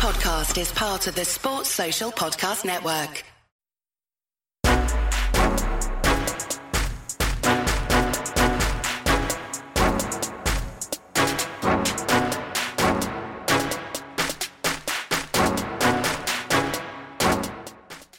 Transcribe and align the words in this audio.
podcast 0.00 0.58
is 0.58 0.72
part 0.72 1.06
of 1.08 1.14
the 1.14 1.26
Sports 1.26 1.68
Social 1.68 2.10
Podcast 2.10 2.64
Network. 2.64 3.22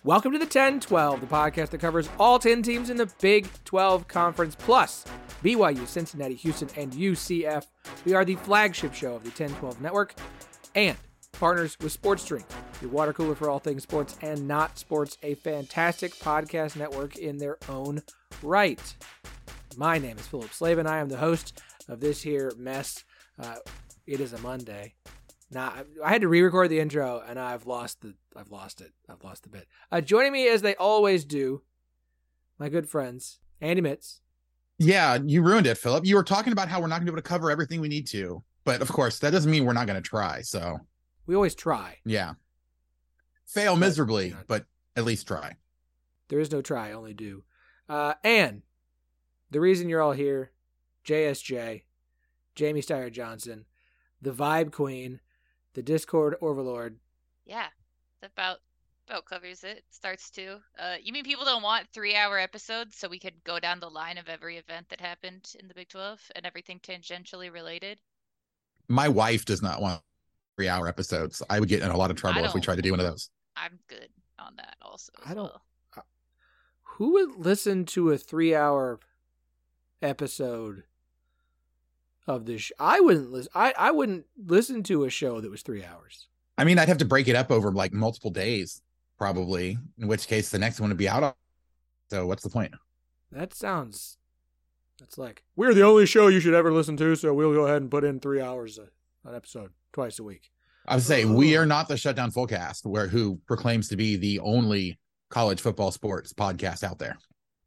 Welcome 0.04 0.34
to 0.34 0.38
the 0.38 0.46
10 0.46 0.82
12, 0.82 1.22
the 1.22 1.26
podcast 1.26 1.72
that 1.72 1.80
covers 1.80 2.08
all 2.20 2.38
10 2.38 2.62
teams 2.62 2.92
in 2.92 2.98
the 2.98 3.12
Big 3.22 3.50
12 3.66 4.08
Conference, 4.08 4.54
plus 4.54 5.04
BYU, 5.44 5.88
Cincinnati, 5.88 6.36
Houston, 6.36 6.70
and 6.78 6.94
UCF. 6.94 7.66
We 8.06 8.14
are 8.14 8.24
the 8.24 8.36
flagship 8.36 8.94
show 8.94 9.16
of 9.16 9.24
the 9.24 9.32
10 9.32 9.50
12 9.56 9.82
network 9.82 10.14
and 10.76 10.96
partners 11.34 11.78
with 11.82 11.92
Sports 11.92 12.26
Drink, 12.26 12.46
your 12.82 12.92
water 12.92 13.14
cooler 13.14 13.36
for 13.36 13.50
all 13.50 13.60
things 13.60 13.84
sports 13.84 14.18
and 14.22 14.48
not 14.48 14.78
sports, 14.78 15.18
a 15.24 15.36
fantastic 15.36 16.14
podcast 16.16 16.76
network 16.76 17.18
in 17.18 17.38
their 17.38 17.58
own 17.70 18.02
right. 18.44 18.82
My 19.78 19.98
name 19.98 20.18
is 20.18 20.28
Phillip 20.28 20.54
Slavin. 20.54 20.88
I 20.88 21.00
am 21.00 21.10
the 21.10 21.18
host 21.18 21.62
of 21.88 22.00
this 22.00 22.22
here 22.22 22.52
mess. 22.58 23.04
Uh, 23.40 23.56
it 24.06 24.20
is 24.20 24.34
a 24.34 24.38
Monday. 24.40 24.96
Now 25.50 25.74
I 26.04 26.12
had 26.12 26.22
to 26.22 26.28
re-record 26.28 26.70
the 26.70 26.80
intro, 26.80 27.22
and 27.28 27.40
I've 27.40 27.66
lost 27.66 28.02
the 28.02 28.14
I've 28.36 28.52
lost 28.52 28.82
it. 28.82 28.92
I've 29.10 29.24
lost 29.24 29.44
the 29.44 29.50
bit. 29.50 29.68
Uh, 29.92 30.02
joining 30.02 30.32
me 30.32 30.48
as 30.48 30.62
they 30.62 30.76
always 30.76 31.26
do, 31.26 31.62
my 32.58 32.70
good 32.70 32.90
friends 32.90 33.40
Andy 33.60 33.82
Mitz. 33.82 34.20
Yeah, 34.78 35.20
you 35.24 35.44
ruined 35.44 35.68
it, 35.68 35.78
Phillip. 35.78 36.06
You 36.06 36.16
were 36.16 36.24
talking 36.24 36.54
about 36.54 36.68
how 36.68 36.80
we're 36.80 36.88
not 36.88 36.96
going 36.96 37.06
to 37.06 37.12
be 37.12 37.16
able 37.16 37.22
to 37.24 37.30
cover 37.30 37.52
everything 37.52 37.82
we 37.82 37.88
need 37.90 38.08
to, 38.08 38.44
but 38.64 38.82
of 38.82 38.88
course 38.88 39.20
that 39.20 39.32
doesn't 39.32 39.52
mean 39.52 39.66
we're 39.66 39.74
not 39.74 39.88
going 39.88 40.02
to 40.02 40.08
try. 40.08 40.42
So 40.42 40.78
We 41.26 41.36
always 41.36 41.56
try. 41.56 41.98
yeah, 42.06 42.34
fail 43.46 43.74
But, 43.76 43.80
miserably, 43.80 44.28
you 44.28 44.34
know. 44.34 44.40
but 44.48 44.66
at 44.96 45.06
least 45.06 45.28
try. 45.28 45.56
There 46.30 46.40
is 46.40 46.52
no 46.52 46.62
try, 46.62 46.92
only 46.92 47.14
do. 47.14 47.44
Uh, 47.90 48.14
and 48.24 48.62
the 49.50 49.60
reason 49.60 49.90
you're 49.90 50.02
all 50.02 50.14
here, 50.14 50.52
JSJ, 51.06 51.84
Jamie 52.56 52.82
Steyer 52.82 53.12
Johnson, 53.12 53.66
the 54.22 54.32
Vibe 54.32 54.72
Queen, 54.72 55.20
the 55.74 55.82
Discord 55.84 56.36
Overlord. 56.42 56.98
Yeah, 57.46 57.68
that 58.22 58.32
about 58.34 58.58
about 59.08 59.26
covers 59.26 59.64
it. 59.66 59.84
Starts 59.90 60.30
to. 60.32 60.58
Uh, 60.80 60.96
you 61.02 61.12
mean 61.12 61.26
people 61.26 61.44
don't 61.44 61.64
want 61.64 61.88
three-hour 61.92 62.40
episodes, 62.40 62.96
so 62.96 63.10
we 63.10 63.20
could 63.20 63.44
go 63.44 63.60
down 63.60 63.80
the 63.82 63.90
line 63.90 64.18
of 64.18 64.30
every 64.30 64.58
event 64.58 64.88
that 64.90 65.02
happened 65.02 65.54
in 65.60 65.68
the 65.68 65.74
Big 65.74 65.90
Twelve 65.90 66.22
and 66.36 66.46
everything 66.46 66.80
tangentially 66.80 67.52
related? 67.52 68.00
My 68.88 69.08
wife 69.10 69.44
does 69.44 69.62
not 69.62 69.82
want 69.82 70.02
three-hour 70.62 70.88
episodes. 70.88 71.42
I 71.50 71.60
would 71.60 71.70
get 71.70 71.82
in 71.82 71.90
a 71.90 71.98
lot 71.98 72.12
of 72.12 72.18
trouble 72.18 72.46
if 72.46 72.54
we 72.54 72.62
tried 72.62 72.76
to 72.76 72.82
do 72.84 72.92
one 72.92 73.00
of 73.00 73.06
those. 73.06 73.30
I'm 73.58 73.80
good 73.88 74.10
on 74.38 74.56
that 74.58 74.76
also. 74.82 75.12
I 75.26 75.34
don't- 75.34 75.44
well. 75.46 75.62
Uh, 75.98 76.02
who 76.84 77.14
would 77.14 77.36
listen 77.38 77.86
to 77.86 78.12
a 78.12 78.18
three 78.18 78.54
hour 78.56 79.00
episode 80.02 80.84
of 82.28 82.46
this? 82.46 82.62
Sh- 82.62 82.72
I 82.80 83.00
wouldn't 83.00 83.32
listen. 83.32 83.52
I, 83.56 83.74
I 83.78 83.92
wouldn't 83.92 84.26
listen 84.38 84.84
to 84.84 85.04
a 85.06 85.10
show 85.10 85.42
that 85.42 85.50
was 85.50 85.64
three 85.64 85.84
hours. 85.84 86.28
I 86.58 86.64
mean, 86.64 86.78
I'd 86.78 86.88
have 86.90 87.00
to 87.00 87.06
break 87.06 87.28
it 87.28 87.36
up 87.36 87.50
over 87.50 87.72
like 87.72 87.92
multiple 87.94 88.30
days, 88.30 88.82
probably. 89.18 89.78
In 89.98 90.08
which 90.08 90.28
case, 90.28 90.50
the 90.50 90.60
next 90.60 90.80
one 90.80 90.90
would 90.90 90.98
be 90.98 91.10
out. 91.10 91.24
on- 91.24 91.34
So 92.12 92.28
what's 92.28 92.44
the 92.44 92.50
point? 92.50 92.74
That 93.32 93.54
sounds. 93.54 94.18
That's 95.00 95.18
like 95.18 95.44
we're 95.56 95.74
the 95.74 95.82
only 95.84 96.06
show 96.06 96.28
you 96.28 96.40
should 96.40 96.54
ever 96.54 96.72
listen 96.72 96.96
to, 96.98 97.16
so 97.16 97.34
we'll 97.34 97.54
go 97.54 97.66
ahead 97.66 97.82
and 97.82 97.90
put 97.90 98.04
in 98.04 98.20
three 98.20 98.40
hours 98.42 98.78
a, 98.78 98.90
an 99.28 99.34
episode 99.36 99.72
twice 99.94 100.20
a 100.20 100.24
week. 100.24 100.50
I 100.88 100.96
would 100.96 101.04
say 101.04 101.26
we 101.26 101.56
are 101.58 101.66
not 101.66 101.88
the 101.88 101.98
shutdown 101.98 102.32
fullcast, 102.32 102.86
where 102.86 103.08
who 103.08 103.40
proclaims 103.46 103.88
to 103.90 103.96
be 103.96 104.16
the 104.16 104.40
only 104.40 105.00
college 105.30 105.62
football 105.62 105.92
sports 105.92 106.34
podcast 106.34 106.84
out 106.84 107.00
there. 107.00 107.18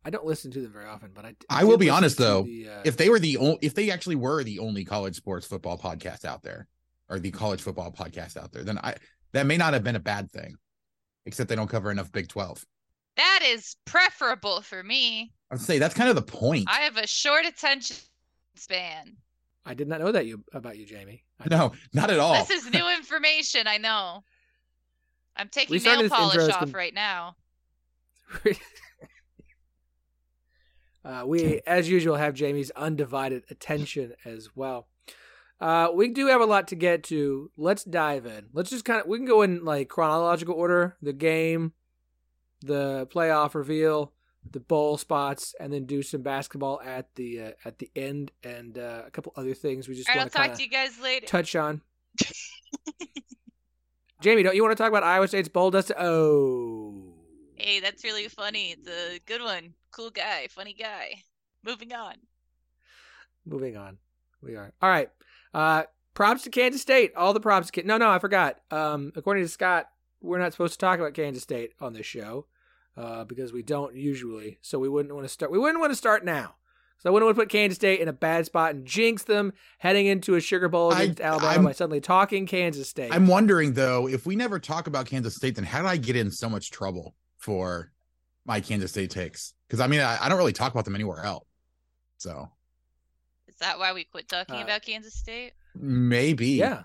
I 0.04 0.10
don't 0.10 0.26
listen 0.26 0.50
to 0.50 0.60
them 0.60 0.72
very 0.72 0.86
often, 0.86 1.12
but 1.14 1.24
I. 1.24 1.34
I 1.48 1.60
did 1.60 1.68
will 1.68 1.78
be 1.78 1.88
honest, 1.88 2.18
though, 2.18 2.42
the, 2.42 2.68
uh, 2.68 2.82
if 2.84 2.96
they 2.96 3.08
were 3.08 3.18
the 3.18 3.36
only, 3.38 3.58
if 3.62 3.74
they 3.74 3.90
actually 3.90 4.16
were 4.16 4.44
the 4.44 4.58
only 4.58 4.84
college 4.84 5.16
sports 5.16 5.46
football 5.46 5.78
podcast 5.78 6.24
out 6.24 6.42
there, 6.42 6.68
or 7.08 7.18
the 7.18 7.30
college 7.30 7.62
football 7.62 7.90
podcast 7.90 8.36
out 8.36 8.52
there, 8.52 8.64
then 8.64 8.78
I 8.78 8.96
that 9.32 9.46
may 9.46 9.56
not 9.56 9.72
have 9.72 9.82
been 9.84 9.96
a 9.96 10.00
bad 10.00 10.30
thing, 10.30 10.56
except 11.24 11.48
they 11.48 11.56
don't 11.56 11.70
cover 11.70 11.90
enough 11.90 12.12
Big 12.12 12.28
Twelve. 12.28 12.64
That 13.16 13.40
is 13.46 13.76
preferable 13.84 14.60
for 14.60 14.82
me. 14.82 15.32
I'd 15.50 15.60
say 15.60 15.78
that's 15.78 15.94
kind 15.94 16.10
of 16.10 16.16
the 16.16 16.22
point. 16.22 16.66
I 16.68 16.80
have 16.80 16.96
a 16.96 17.06
short 17.06 17.46
attention 17.46 17.96
span. 18.56 19.16
I 19.64 19.72
did 19.72 19.88
not 19.88 20.00
know 20.00 20.12
that 20.12 20.26
you 20.26 20.44
about 20.52 20.76
you, 20.76 20.84
Jamie. 20.84 21.24
I 21.44 21.48
no, 21.56 21.72
not 21.92 22.10
at 22.10 22.18
all. 22.18 22.34
This 22.34 22.50
is 22.50 22.70
new 22.70 22.88
information. 22.96 23.66
I 23.66 23.78
know. 23.78 24.24
I'm 25.36 25.48
taking 25.48 25.78
started 25.80 26.10
nail 26.10 26.10
polish 26.10 26.48
off 26.48 26.60
com- 26.60 26.72
right 26.72 26.94
now. 26.94 27.36
uh, 31.04 31.24
we, 31.26 31.60
as 31.66 31.88
usual, 31.88 32.16
have 32.16 32.34
Jamie's 32.34 32.70
undivided 32.72 33.44
attention 33.50 34.14
as 34.24 34.50
well. 34.54 34.88
Uh, 35.60 35.88
we 35.94 36.08
do 36.08 36.26
have 36.26 36.40
a 36.40 36.46
lot 36.46 36.68
to 36.68 36.76
get 36.76 37.04
to. 37.04 37.50
Let's 37.56 37.84
dive 37.84 38.26
in. 38.26 38.46
Let's 38.52 38.70
just 38.70 38.84
kind 38.84 39.00
of 39.00 39.06
we 39.06 39.18
can 39.18 39.26
go 39.26 39.42
in 39.42 39.64
like 39.64 39.88
chronological 39.88 40.54
order: 40.54 40.96
the 41.00 41.12
game, 41.12 41.72
the 42.60 43.06
playoff 43.12 43.54
reveal, 43.54 44.12
the 44.50 44.60
bowl 44.60 44.96
spots, 44.96 45.54
and 45.58 45.72
then 45.72 45.86
do 45.86 46.02
some 46.02 46.22
basketball 46.22 46.80
at 46.82 47.14
the 47.14 47.40
uh, 47.40 47.50
at 47.64 47.78
the 47.78 47.90
end, 47.96 48.32
and 48.42 48.78
uh, 48.78 49.02
a 49.06 49.10
couple 49.10 49.32
other 49.36 49.54
things 49.54 49.88
we 49.88 49.94
just 49.94 50.08
All 50.08 50.14
right, 50.14 50.20
I'll 50.20 50.24
want 50.24 50.32
to 50.32 50.38
talk 50.38 50.56
to 50.56 50.62
you 50.62 50.68
guys 50.70 51.00
later. 51.00 51.26
touch 51.26 51.56
on. 51.56 51.82
Jamie, 54.20 54.42
don't 54.42 54.56
you 54.56 54.62
want 54.62 54.76
to 54.76 54.82
talk 54.82 54.88
about 54.88 55.02
Iowa 55.02 55.28
State's 55.28 55.48
bowl 55.48 55.70
dust? 55.70 55.92
Oh. 55.98 57.12
Hey, 57.56 57.80
that's 57.80 58.04
really 58.04 58.26
funny. 58.28 58.70
It's 58.70 58.88
a 58.88 59.20
good 59.26 59.42
one. 59.42 59.74
Cool 59.90 60.10
guy, 60.10 60.46
funny 60.50 60.72
guy. 60.72 61.22
Moving 61.62 61.92
on. 61.92 62.14
Moving 63.44 63.76
on. 63.76 63.98
We 64.42 64.56
are. 64.56 64.72
All 64.80 64.88
right. 64.88 65.10
Uh 65.52 65.84
props 66.14 66.42
to 66.44 66.50
Kansas 66.50 66.80
State. 66.82 67.12
All 67.16 67.32
the 67.32 67.40
props 67.40 67.70
to 67.70 67.82
No, 67.86 67.96
no, 67.98 68.10
I 68.10 68.18
forgot. 68.18 68.56
Um 68.70 69.12
according 69.14 69.44
to 69.44 69.48
Scott, 69.48 69.88
we're 70.20 70.38
not 70.38 70.52
supposed 70.52 70.72
to 70.74 70.78
talk 70.78 70.98
about 70.98 71.14
Kansas 71.14 71.42
State 71.42 71.72
on 71.80 71.92
this 71.92 72.06
show. 72.06 72.46
Uh 72.96 73.24
because 73.24 73.52
we 73.52 73.62
don't 73.62 73.94
usually. 73.96 74.58
So 74.62 74.78
we 74.78 74.88
wouldn't 74.88 75.14
want 75.14 75.24
to 75.24 75.28
start 75.28 75.50
we 75.52 75.58
wouldn't 75.58 75.80
want 75.80 75.92
to 75.92 75.96
start 75.96 76.24
now. 76.24 76.54
So 76.98 77.10
I 77.10 77.12
wouldn't 77.12 77.26
want 77.26 77.36
to 77.36 77.42
put 77.42 77.50
Kansas 77.50 77.76
State 77.76 78.00
in 78.00 78.08
a 78.08 78.12
bad 78.14 78.46
spot 78.46 78.74
and 78.74 78.86
jinx 78.86 79.24
them 79.24 79.52
heading 79.78 80.06
into 80.06 80.36
a 80.36 80.40
Sugar 80.40 80.68
Bowl 80.68 80.92
I- 80.92 81.02
against 81.02 81.20
Alabama 81.20 81.50
I'm- 81.52 81.64
by 81.64 81.72
suddenly 81.72 82.00
talking 82.00 82.46
Kansas 82.46 82.88
State. 82.88 83.12
I'm 83.12 83.26
wondering 83.26 83.74
though, 83.74 84.08
if 84.08 84.24
we 84.26 84.36
never 84.36 84.58
talk 84.58 84.86
about 84.86 85.06
Kansas 85.06 85.34
State, 85.34 85.56
then 85.56 85.64
how 85.64 85.82
did 85.82 85.88
I 85.88 85.96
get 85.98 86.16
in 86.16 86.30
so 86.30 86.48
much 86.48 86.70
trouble 86.70 87.14
for 87.36 87.92
my 88.46 88.60
Kansas 88.60 88.92
State 88.92 89.10
takes? 89.10 89.54
Because 89.66 89.80
I 89.80 89.86
mean, 89.86 90.00
I, 90.00 90.18
I 90.24 90.28
don't 90.28 90.38
really 90.38 90.52
talk 90.52 90.72
about 90.72 90.84
them 90.84 90.94
anywhere 90.94 91.24
else. 91.24 91.46
So 92.18 92.48
Is 93.48 93.56
that 93.56 93.78
why 93.78 93.92
we 93.92 94.04
quit 94.04 94.28
talking 94.28 94.54
Uh, 94.56 94.62
about 94.62 94.82
Kansas 94.82 95.14
State? 95.14 95.52
maybe. 95.74 96.50
Yeah. 96.50 96.84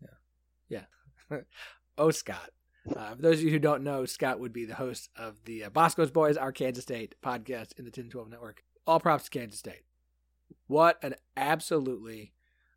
Yeah. 0.00 0.84
Yeah. 1.30 1.38
oh, 1.98 2.12
Scott. 2.12 2.50
Uh, 2.88 3.14
for 3.14 3.22
those 3.22 3.38
of 3.38 3.44
you 3.44 3.50
who 3.50 3.58
don't 3.58 3.82
know, 3.82 4.04
Scott 4.04 4.40
would 4.40 4.52
be 4.52 4.64
the 4.64 4.74
host 4.74 5.10
of 5.16 5.44
the 5.44 5.64
uh, 5.64 5.70
Bosco's 5.70 6.10
Boys, 6.10 6.36
our 6.36 6.52
Kansas 6.52 6.84
State 6.84 7.14
podcast 7.22 7.78
in 7.78 7.84
the 7.84 7.90
1012 7.90 8.30
network. 8.30 8.64
All 8.86 9.00
props 9.00 9.24
to 9.24 9.30
Kansas 9.30 9.58
State. 9.58 9.82
What 10.66 10.98
an 11.02 11.14
absolutely 11.36 12.32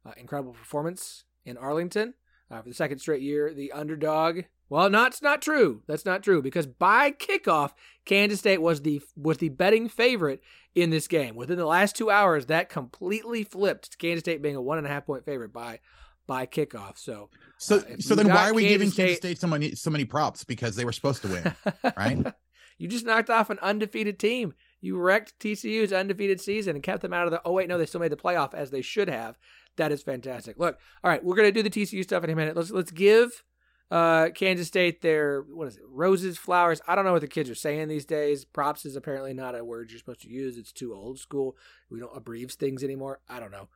uh, 0.05 0.11
incredible 0.17 0.53
performance 0.53 1.25
in 1.45 1.57
Arlington 1.57 2.13
uh, 2.51 2.61
for 2.61 2.69
the 2.69 2.75
second 2.75 2.99
straight 2.99 3.21
year. 3.21 3.53
The 3.53 3.71
underdog. 3.71 4.41
Well, 4.69 4.89
not 4.89 5.11
it's 5.11 5.21
not 5.21 5.41
true. 5.41 5.83
That's 5.87 6.05
not 6.05 6.23
true 6.23 6.41
because 6.41 6.65
by 6.65 7.11
kickoff, 7.11 7.71
Kansas 8.05 8.39
State 8.39 8.61
was 8.61 8.81
the 8.81 9.01
was 9.15 9.37
the 9.37 9.49
betting 9.49 9.87
favorite 9.87 10.41
in 10.73 10.89
this 10.89 11.07
game. 11.07 11.35
Within 11.35 11.57
the 11.57 11.65
last 11.65 11.95
two 11.95 12.09
hours, 12.09 12.47
that 12.47 12.69
completely 12.69 13.43
flipped 13.43 13.91
to 13.91 13.97
Kansas 13.97 14.21
State 14.21 14.41
being 14.41 14.55
a 14.55 14.61
one 14.61 14.77
and 14.77 14.87
a 14.87 14.89
half 14.89 15.05
point 15.05 15.25
favorite 15.25 15.53
by 15.53 15.79
by 16.27 16.45
kickoff. 16.45 16.97
So 16.97 17.29
So, 17.57 17.77
Uh, 17.77 17.97
so 17.99 18.15
then 18.15 18.27
why 18.27 18.49
are 18.49 18.53
we 18.53 18.63
Kansas 18.63 18.73
giving 18.73 18.89
State- 18.91 19.03
Kansas 19.05 19.17
State 19.17 19.39
so 19.39 19.47
many 19.47 19.75
so 19.75 19.89
many 19.89 20.05
props? 20.05 20.43
Because 20.43 20.75
they 20.75 20.85
were 20.85 20.91
supposed 20.91 21.21
to 21.23 21.27
win. 21.27 21.55
Right. 21.97 22.33
you 22.77 22.87
just 22.87 23.05
knocked 23.05 23.29
off 23.29 23.49
an 23.49 23.59
undefeated 23.61 24.19
team. 24.19 24.53
You 24.81 24.97
wrecked 24.97 25.39
TCU's 25.39 25.93
undefeated 25.93 26.41
season 26.41 26.75
and 26.75 26.83
kept 26.83 27.01
them 27.01 27.13
out 27.13 27.25
of 27.25 27.31
the. 27.31 27.41
Oh 27.45 27.53
wait, 27.53 27.69
no, 27.69 27.77
they 27.77 27.85
still 27.85 28.01
made 28.01 28.11
the 28.11 28.17
playoff 28.17 28.53
as 28.53 28.69
they 28.71 28.81
should 28.81 29.09
have. 29.09 29.37
That 29.77 29.91
is 29.91 30.03
fantastic. 30.03 30.57
Look, 30.59 30.77
all 31.03 31.09
right, 31.09 31.23
we're 31.23 31.35
gonna 31.35 31.51
do 31.51 31.63
the 31.63 31.69
TCU 31.69 32.03
stuff 32.03 32.23
in 32.23 32.29
a 32.29 32.35
minute. 32.35 32.55
Let's 32.55 32.69
let's 32.71 32.91
give 32.91 33.43
uh, 33.91 34.29
Kansas 34.35 34.67
State 34.67 35.01
their 35.01 35.41
what 35.41 35.67
is 35.67 35.77
it? 35.77 35.83
Roses, 35.87 36.37
flowers. 36.37 36.81
I 36.87 36.95
don't 36.95 37.05
know 37.05 37.13
what 37.13 37.21
the 37.21 37.27
kids 37.27 37.49
are 37.49 37.55
saying 37.55 37.87
these 37.87 38.05
days. 38.05 38.43
Props 38.43 38.85
is 38.85 38.95
apparently 38.95 39.33
not 39.33 39.55
a 39.57 39.63
word 39.63 39.89
you're 39.89 39.99
supposed 39.99 40.21
to 40.21 40.29
use. 40.29 40.57
It's 40.57 40.71
too 40.73 40.93
old 40.93 41.17
school. 41.19 41.55
We 41.89 41.99
don't 41.99 42.15
abbreviate 42.15 42.51
things 42.53 42.83
anymore. 42.83 43.19
I 43.29 43.39
don't 43.39 43.51
know. 43.51 43.69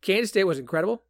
Kansas 0.00 0.30
State 0.30 0.44
was 0.44 0.58
incredible. 0.58 1.02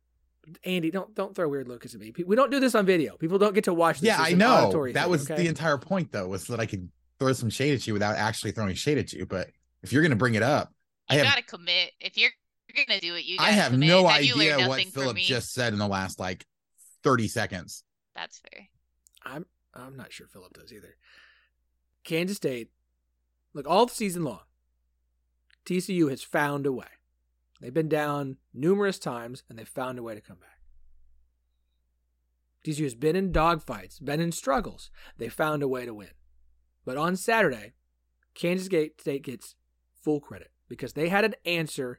Andy, 0.64 0.90
don't 0.90 1.14
don't 1.14 1.34
throw 1.34 1.48
weird 1.48 1.68
looks 1.68 1.94
at 1.94 2.00
me. 2.00 2.12
We 2.26 2.36
don't 2.36 2.50
do 2.50 2.60
this 2.60 2.74
on 2.74 2.86
video. 2.86 3.16
People 3.16 3.38
don't 3.38 3.54
get 3.54 3.64
to 3.64 3.74
watch 3.74 4.00
this. 4.00 4.08
yeah, 4.08 4.22
It's 4.22 4.32
I 4.32 4.34
know. 4.36 4.70
That 4.92 5.02
thing, 5.02 5.10
was 5.10 5.30
okay? 5.30 5.42
the 5.42 5.48
entire 5.48 5.78
point, 5.78 6.12
though, 6.12 6.28
was 6.28 6.46
that 6.48 6.60
I 6.60 6.66
could 6.66 6.88
throw 7.18 7.32
some 7.32 7.50
shade 7.50 7.74
at 7.74 7.86
you 7.86 7.92
without 7.92 8.16
actually 8.16 8.52
throwing 8.52 8.74
shade 8.74 8.98
at 8.98 9.12
you. 9.12 9.26
But 9.26 9.48
if 9.82 9.92
you're 9.92 10.02
going 10.02 10.10
to 10.10 10.16
bring 10.16 10.34
it 10.34 10.42
up, 10.42 10.72
I 11.08 11.14
have 11.16 11.24
gotta 11.26 11.42
commit. 11.42 11.92
If 12.00 12.16
you're, 12.16 12.30
you're 12.74 12.84
gonna 12.86 13.00
do 13.00 13.14
it, 13.14 13.24
you. 13.24 13.36
I 13.38 13.44
Gotta 13.44 13.52
have 13.52 13.72
commit. 13.72 13.88
no 13.88 14.06
Have 14.06 14.18
idea 14.20 14.68
what 14.68 14.84
Phillip 14.86 15.16
just 15.16 15.52
said 15.52 15.72
in 15.72 15.78
the 15.78 15.88
last 15.88 16.20
like 16.20 16.44
30 17.02 17.28
seconds. 17.28 17.84
That's 18.14 18.38
fair. 18.40 18.68
I'm 19.24 19.46
I'm 19.74 19.96
not 19.96 20.12
sure 20.12 20.26
Phillip 20.26 20.52
does 20.54 20.72
either. 20.72 20.96
Kansas 22.04 22.36
State, 22.36 22.70
look 23.54 23.66
all 23.68 23.86
the 23.86 23.94
season 23.94 24.24
long. 24.24 24.40
TCU 25.66 26.08
has 26.10 26.22
found 26.22 26.66
a 26.66 26.72
way. 26.72 26.86
They've 27.60 27.74
been 27.74 27.88
down 27.88 28.36
numerous 28.54 28.98
times 28.98 29.42
and 29.48 29.58
they've 29.58 29.68
found 29.68 29.98
a 29.98 30.02
way 30.02 30.14
to 30.14 30.20
come 30.20 30.38
back. 30.38 30.60
TCU 32.64 32.84
has 32.84 32.94
been 32.94 33.16
in 33.16 33.32
dogfights, 33.32 34.04
been 34.04 34.20
in 34.20 34.32
struggles. 34.32 34.90
They 35.16 35.28
found 35.28 35.62
a 35.62 35.68
way 35.68 35.86
to 35.86 35.94
win. 35.94 36.10
But 36.84 36.96
on 36.96 37.16
Saturday, 37.16 37.72
Kansas 38.34 38.66
State 38.66 39.22
gets 39.22 39.54
full 40.02 40.20
credit 40.20 40.50
because 40.68 40.92
they 40.92 41.08
had 41.08 41.24
an 41.24 41.34
answer 41.44 41.98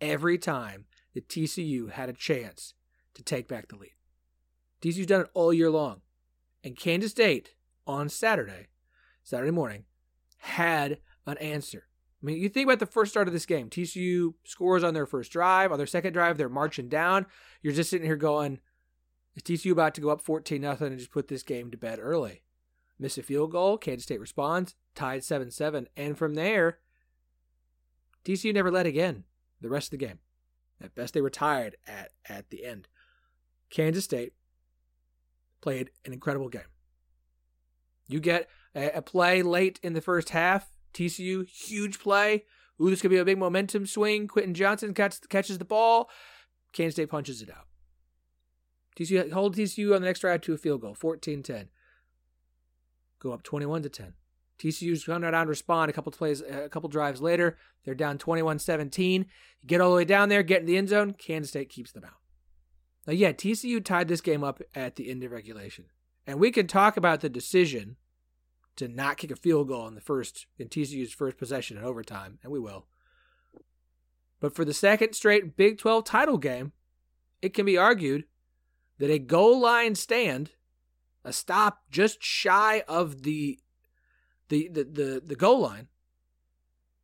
every 0.00 0.38
time 0.38 0.86
that 1.14 1.28
TCU 1.28 1.90
had 1.90 2.08
a 2.08 2.14
chance 2.14 2.74
to 3.14 3.22
take 3.22 3.48
back 3.48 3.68
the 3.68 3.76
lead. 3.76 3.94
TCU's 4.82 5.06
done 5.06 5.22
it 5.22 5.30
all 5.34 5.52
year 5.52 5.70
long. 5.70 6.02
And 6.62 6.76
Kansas 6.76 7.12
State 7.12 7.54
on 7.86 8.08
Saturday, 8.08 8.66
Saturday 9.22 9.52
morning, 9.52 9.84
had 10.38 10.98
an 11.26 11.38
answer. 11.38 11.88
I 12.26 12.30
mean, 12.30 12.42
you 12.42 12.48
think 12.48 12.66
about 12.66 12.80
the 12.80 12.86
first 12.86 13.12
start 13.12 13.28
of 13.28 13.32
this 13.32 13.46
game. 13.46 13.70
TCU 13.70 14.34
scores 14.42 14.82
on 14.82 14.94
their 14.94 15.06
first 15.06 15.30
drive. 15.30 15.70
On 15.70 15.78
their 15.78 15.86
second 15.86 16.12
drive, 16.12 16.36
they're 16.36 16.48
marching 16.48 16.88
down. 16.88 17.26
You're 17.62 17.72
just 17.72 17.88
sitting 17.88 18.04
here 18.04 18.16
going, 18.16 18.58
is 19.36 19.44
TCU 19.44 19.70
about 19.70 19.94
to 19.94 20.00
go 20.00 20.08
up 20.08 20.20
14 20.20 20.60
nothing 20.60 20.88
and 20.88 20.98
just 20.98 21.12
put 21.12 21.28
this 21.28 21.44
game 21.44 21.70
to 21.70 21.76
bed 21.76 22.00
early? 22.02 22.42
Miss 22.98 23.16
a 23.16 23.22
field 23.22 23.52
goal. 23.52 23.78
Kansas 23.78 24.02
State 24.02 24.18
responds, 24.18 24.74
tied 24.96 25.22
7 25.22 25.52
7. 25.52 25.86
And 25.96 26.18
from 26.18 26.34
there, 26.34 26.78
TCU 28.24 28.52
never 28.52 28.72
led 28.72 28.86
again 28.86 29.22
the 29.60 29.68
rest 29.68 29.92
of 29.92 30.00
the 30.00 30.04
game. 30.04 30.18
At 30.80 30.96
best, 30.96 31.14
they 31.14 31.20
were 31.20 31.30
tied 31.30 31.76
at, 31.86 32.10
at 32.28 32.50
the 32.50 32.64
end. 32.64 32.88
Kansas 33.70 34.02
State 34.02 34.32
played 35.60 35.90
an 36.04 36.12
incredible 36.12 36.48
game. 36.48 36.62
You 38.08 38.18
get 38.18 38.48
a, 38.74 38.90
a 38.90 39.02
play 39.02 39.42
late 39.42 39.78
in 39.84 39.92
the 39.92 40.00
first 40.00 40.30
half. 40.30 40.75
TCU, 40.96 41.48
huge 41.48 41.98
play. 41.98 42.44
Ooh, 42.80 42.90
this 42.90 43.00
could 43.00 43.10
be 43.10 43.18
a 43.18 43.24
big 43.24 43.38
momentum 43.38 43.86
swing. 43.86 44.28
Quentin 44.28 44.54
Johnston 44.54 44.94
catch, 44.94 45.20
catches 45.28 45.58
the 45.58 45.64
ball. 45.64 46.10
Kansas 46.72 46.94
State 46.94 47.10
punches 47.10 47.42
it 47.42 47.50
out. 47.50 47.66
TCU 48.98 49.30
hold 49.32 49.56
TCU 49.56 49.94
on 49.94 50.00
the 50.00 50.06
next 50.06 50.20
drive 50.20 50.40
to 50.42 50.54
a 50.54 50.58
field 50.58 50.80
goal, 50.80 50.94
14-10. 50.94 51.68
Go 53.18 53.32
up 53.32 53.42
21 53.42 53.82
to 53.82 53.88
10. 53.88 54.14
TCU's 54.58 55.04
coming 55.04 55.30
down 55.30 55.44
to 55.44 55.48
respond 55.48 55.90
a 55.90 55.92
couple 55.92 56.12
plays, 56.12 56.40
a 56.40 56.68
couple 56.70 56.88
drives 56.88 57.20
later. 57.20 57.58
They're 57.84 57.94
down 57.94 58.16
21-17. 58.16 59.18
You 59.18 59.24
get 59.66 59.82
all 59.82 59.90
the 59.90 59.96
way 59.96 60.04
down 60.06 60.30
there, 60.30 60.42
get 60.42 60.60
in 60.60 60.66
the 60.66 60.78
end 60.78 60.88
zone. 60.88 61.12
Kansas 61.12 61.50
State 61.50 61.68
keeps 61.68 61.92
them 61.92 62.04
out. 62.04 62.16
Now, 63.06 63.12
yeah, 63.12 63.32
TCU 63.32 63.84
tied 63.84 64.08
this 64.08 64.22
game 64.22 64.42
up 64.42 64.62
at 64.74 64.96
the 64.96 65.10
end 65.10 65.22
of 65.22 65.30
regulation, 65.30 65.86
and 66.26 66.40
we 66.40 66.50
can 66.50 66.66
talk 66.66 66.96
about 66.96 67.20
the 67.20 67.28
decision 67.28 67.96
to 68.76 68.88
not 68.88 69.16
kick 69.16 69.30
a 69.30 69.36
field 69.36 69.68
goal 69.68 69.86
in 69.88 69.94
the 69.94 70.00
first 70.00 70.46
in 70.58 70.68
TCU's 70.68 71.12
first 71.12 71.36
possession 71.38 71.76
in 71.76 71.84
overtime, 71.84 72.38
and 72.42 72.52
we 72.52 72.60
will. 72.60 72.86
But 74.40 74.54
for 74.54 74.64
the 74.64 74.74
second 74.74 75.14
straight 75.14 75.56
Big 75.56 75.78
12 75.78 76.04
title 76.04 76.38
game, 76.38 76.72
it 77.40 77.54
can 77.54 77.66
be 77.66 77.78
argued 77.78 78.24
that 78.98 79.10
a 79.10 79.18
goal 79.18 79.60
line 79.60 79.94
stand, 79.94 80.50
a 81.24 81.32
stop 81.32 81.82
just 81.90 82.22
shy 82.22 82.82
of 82.86 83.22
the 83.22 83.58
the 84.48 84.68
the 84.68 84.84
the, 84.84 85.22
the 85.24 85.36
goal 85.36 85.60
line, 85.60 85.88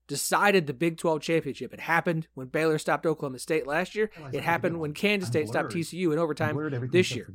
decided 0.07 0.67
the 0.67 0.75
Big 0.75 0.99
12 0.99 1.23
championship. 1.23 1.73
It 1.73 1.81
happened 1.81 2.29
when 2.35 2.49
Baylor 2.49 2.79
stopped 2.79 3.07
Oklahoma 3.07 3.39
State 3.39 3.67
last 3.67 3.95
year. 3.95 4.11
It 4.33 4.43
happened 4.45 4.79
when 4.79 4.93
Kansas 4.93 5.29
State 5.29 5.49
stopped 5.49 5.73
TCU 5.75 6.13
in 6.13 6.19
overtime 6.19 6.55
this 6.93 7.11
year. 7.17 7.27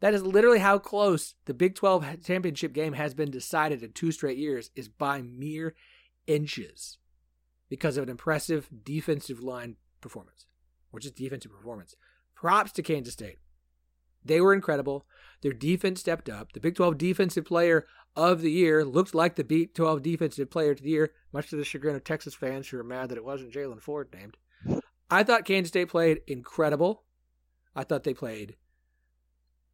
That 0.00 0.14
is 0.14 0.22
literally 0.22 0.58
how 0.58 0.78
close 0.78 1.34
the 1.46 1.54
Big 1.54 1.74
12 1.74 2.22
championship 2.24 2.72
game 2.72 2.92
has 2.92 3.14
been 3.14 3.30
decided 3.30 3.82
in 3.82 3.92
two 3.92 4.12
straight 4.12 4.36
years 4.36 4.70
is 4.76 4.88
by 4.88 5.22
mere 5.22 5.74
inches 6.26 6.98
because 7.68 7.96
of 7.96 8.04
an 8.04 8.10
impressive 8.10 8.68
defensive 8.84 9.40
line 9.40 9.76
performance, 10.00 10.46
or 10.92 11.00
just 11.00 11.16
defensive 11.16 11.50
performance. 11.50 11.96
Props 12.34 12.72
to 12.72 12.82
Kansas 12.82 13.14
State. 13.14 13.38
They 14.24 14.40
were 14.40 14.52
incredible. 14.52 15.06
Their 15.42 15.52
defense 15.52 16.00
stepped 16.00 16.28
up. 16.28 16.52
The 16.52 16.60
Big 16.60 16.74
12 16.74 16.98
Defensive 16.98 17.44
Player 17.44 17.86
of 18.14 18.42
the 18.42 18.50
Year 18.50 18.84
looked 18.84 19.14
like 19.14 19.36
the 19.36 19.44
Big 19.44 19.74
12 19.74 20.02
Defensive 20.02 20.50
Player 20.50 20.72
of 20.72 20.82
the 20.82 20.90
Year, 20.90 21.12
much 21.32 21.48
to 21.50 21.56
the 21.56 21.64
chagrin 21.64 21.96
of 21.96 22.04
Texas 22.04 22.34
fans 22.34 22.68
who 22.68 22.78
are 22.78 22.84
mad 22.84 23.08
that 23.08 23.18
it 23.18 23.24
wasn't 23.24 23.52
Jaylan 23.52 23.80
Ford 23.80 24.08
named. 24.12 24.36
I 25.10 25.22
thought 25.22 25.44
Kansas 25.44 25.68
State 25.68 25.88
played 25.88 26.20
incredible. 26.26 27.04
I 27.74 27.84
thought 27.84 28.04
they 28.04 28.14
played 28.14 28.56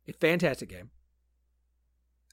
a 0.09 0.13
fantastic 0.13 0.69
game. 0.69 0.91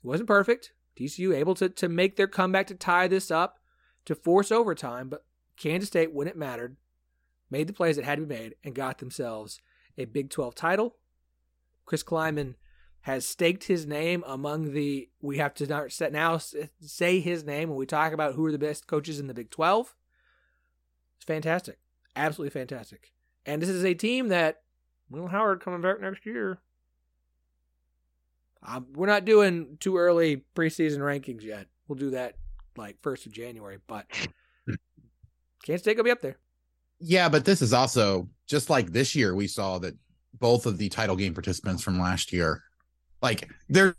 It 0.04 0.08
wasn't 0.08 0.28
perfect. 0.28 0.74
TCU 0.98 1.36
able 1.36 1.56
to, 1.56 1.70
to 1.70 1.90
make 1.90 2.16
their 2.16 2.28
comeback 2.28 2.68
to 2.68 2.76
tie 2.76 3.08
this 3.08 3.32
up, 3.32 3.60
to 4.06 4.16
force 4.16 4.52
overtime, 4.52 5.10
but 5.10 5.26
Kansas 5.58 5.90
State, 5.90 6.14
when 6.14 6.28
it 6.28 6.38
mattered, 6.38 6.78
made 7.50 7.68
the 7.68 7.74
plays 7.74 7.96
that 7.96 8.06
had 8.06 8.16
to 8.18 8.26
be 8.26 8.36
made 8.36 8.56
and 8.64 8.76
got 8.76 9.00
themselves 9.00 9.60
a 9.98 10.06
Big 10.06 10.30
12 10.30 10.56
title. 10.56 10.96
Chris 11.86 12.04
Klieman 12.04 12.56
has 13.02 13.26
staked 13.26 13.66
his 13.66 13.86
name 13.86 14.24
among 14.28 14.74
the. 14.74 15.10
We 15.22 15.38
have 15.38 15.54
to 15.56 15.88
now 16.12 16.38
say 16.38 17.20
his 17.20 17.44
name 17.44 17.70
when 17.70 17.78
we 17.78 17.86
talk 17.86 18.14
about 18.14 18.36
who 18.36 18.46
are 18.46 18.52
the 18.52 18.60
best 18.60 18.88
coaches 18.88 19.20
in 19.20 19.28
the 19.28 19.34
Big 19.34 19.50
12. 19.50 19.96
It's 21.18 21.26
fantastic. 21.26 21.80
Absolutely 22.16 22.52
fantastic. 22.52 23.14
And 23.46 23.62
this 23.62 23.70
is 23.70 23.84
a 23.84 23.94
team 23.94 24.28
that 24.28 24.62
Will 25.10 25.28
Howard 25.28 25.62
coming 25.62 25.82
back 25.82 26.02
next 26.02 26.26
year. 26.26 26.60
Um, 28.66 28.88
we're 28.94 29.08
not 29.08 29.26
doing 29.26 29.78
too 29.80 29.98
early 29.98 30.44
preseason 30.56 31.00
rankings 31.00 31.44
yet. 31.44 31.68
We'll 31.88 31.98
do 31.98 32.12
that 32.12 32.36
like 32.76 32.98
first 33.02 33.26
of 33.26 33.32
January, 33.32 33.80
but 33.88 34.06
Kansas 35.66 35.82
State 35.82 35.98
will 35.98 36.04
be 36.04 36.12
up 36.12 36.22
there. 36.22 36.38
Yeah, 37.00 37.30
but 37.30 37.46
this 37.46 37.62
is 37.62 37.74
also 37.74 38.28
just 38.48 38.70
like 38.70 38.92
this 38.92 39.16
year. 39.16 39.34
We 39.34 39.48
saw 39.48 39.80
that 39.80 39.96
both 40.40 40.66
of 40.66 40.78
the 40.78 40.90
title 40.90 41.16
game 41.16 41.34
participants 41.34 41.82
from 41.82 42.00
last 42.00 42.34
year, 42.34 42.64
like 43.22 43.50
there's 43.70 43.96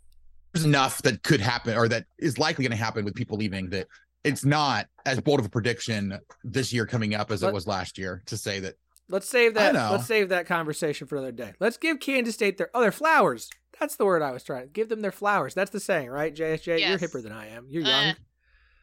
enough 0.65 1.01
that 1.03 1.23
could 1.23 1.41
happen 1.41 1.77
or 1.77 1.89
that 1.89 2.05
is 2.19 2.39
likely 2.39 2.65
going 2.65 2.77
to 2.77 2.83
happen 2.83 3.05
with 3.05 3.15
people 3.15 3.39
leaving 3.39 3.71
that 3.71 3.87
it's 4.25 4.45
not 4.45 4.87
as 5.07 5.21
bold 5.21 5.41
of 5.41 5.47
a 5.47 5.49
prediction 5.49 6.19
this 6.45 6.73
year 6.73 6.85
coming 6.85 7.15
up 7.15 7.31
as 7.31 7.43
Let, 7.43 7.51
it 7.51 7.55
was 7.55 7.67
last 7.67 7.97
year 7.97 8.23
to 8.27 8.37
say 8.37 8.61
that. 8.61 8.75
Let's 9.09 9.29
save 9.29 9.55
that. 9.55 9.75
Let's 9.75 10.07
save 10.07 10.29
that 10.29 10.47
conversation 10.47 11.07
for 11.07 11.17
another 11.17 11.33
day. 11.33 11.55
Let's 11.59 11.77
give 11.77 11.99
Kansas 11.99 12.35
State 12.35 12.59
their 12.59 12.71
other 12.77 12.93
flowers. 12.93 13.49
That's 13.81 13.97
the 13.97 14.05
word 14.05 14.21
I 14.21 14.31
was 14.31 14.45
trying. 14.45 14.69
Give 14.73 14.89
them 14.91 15.01
their 15.01 15.11
flowers. 15.11 15.55
That's 15.55 15.71
the 15.71 15.81
saying, 15.81 16.11
right? 16.11 16.35
JSJ, 16.35 16.79
yes. 16.79 16.89
you're 16.89 17.09
hipper 17.09 17.23
than 17.23 17.33
I 17.33 17.49
am. 17.49 17.67
You're 17.71 17.83
young. 17.83 18.09
Uh, 18.09 18.15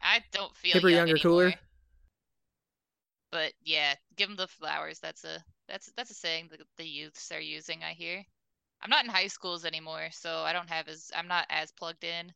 I 0.01 0.24
don't 0.31 0.55
feel 0.55 0.74
hipper, 0.74 0.89
young 0.89 0.91
younger, 0.91 1.15
anymore. 1.15 1.21
cooler. 1.21 1.53
But 3.31 3.53
yeah, 3.63 3.93
give 4.15 4.27
them 4.27 4.38
the 4.38 4.48
flowers. 4.48 5.00
That's 5.00 5.24
a 5.24 5.43
that's 5.69 5.91
that's 5.95 6.10
a 6.10 6.15
saying 6.15 6.48
that 6.50 6.62
the 6.77 6.86
youths 6.86 7.31
are 7.31 7.39
using. 7.39 7.83
I 7.83 7.91
hear. 7.91 8.24
I'm 8.81 8.89
not 8.89 9.03
in 9.03 9.10
high 9.10 9.27
schools 9.27 9.65
anymore, 9.65 10.07
so 10.12 10.39
I 10.39 10.53
don't 10.53 10.69
have 10.69 10.88
as 10.88 11.12
I'm 11.15 11.27
not 11.27 11.45
as 11.50 11.71
plugged 11.71 12.03
in. 12.03 12.31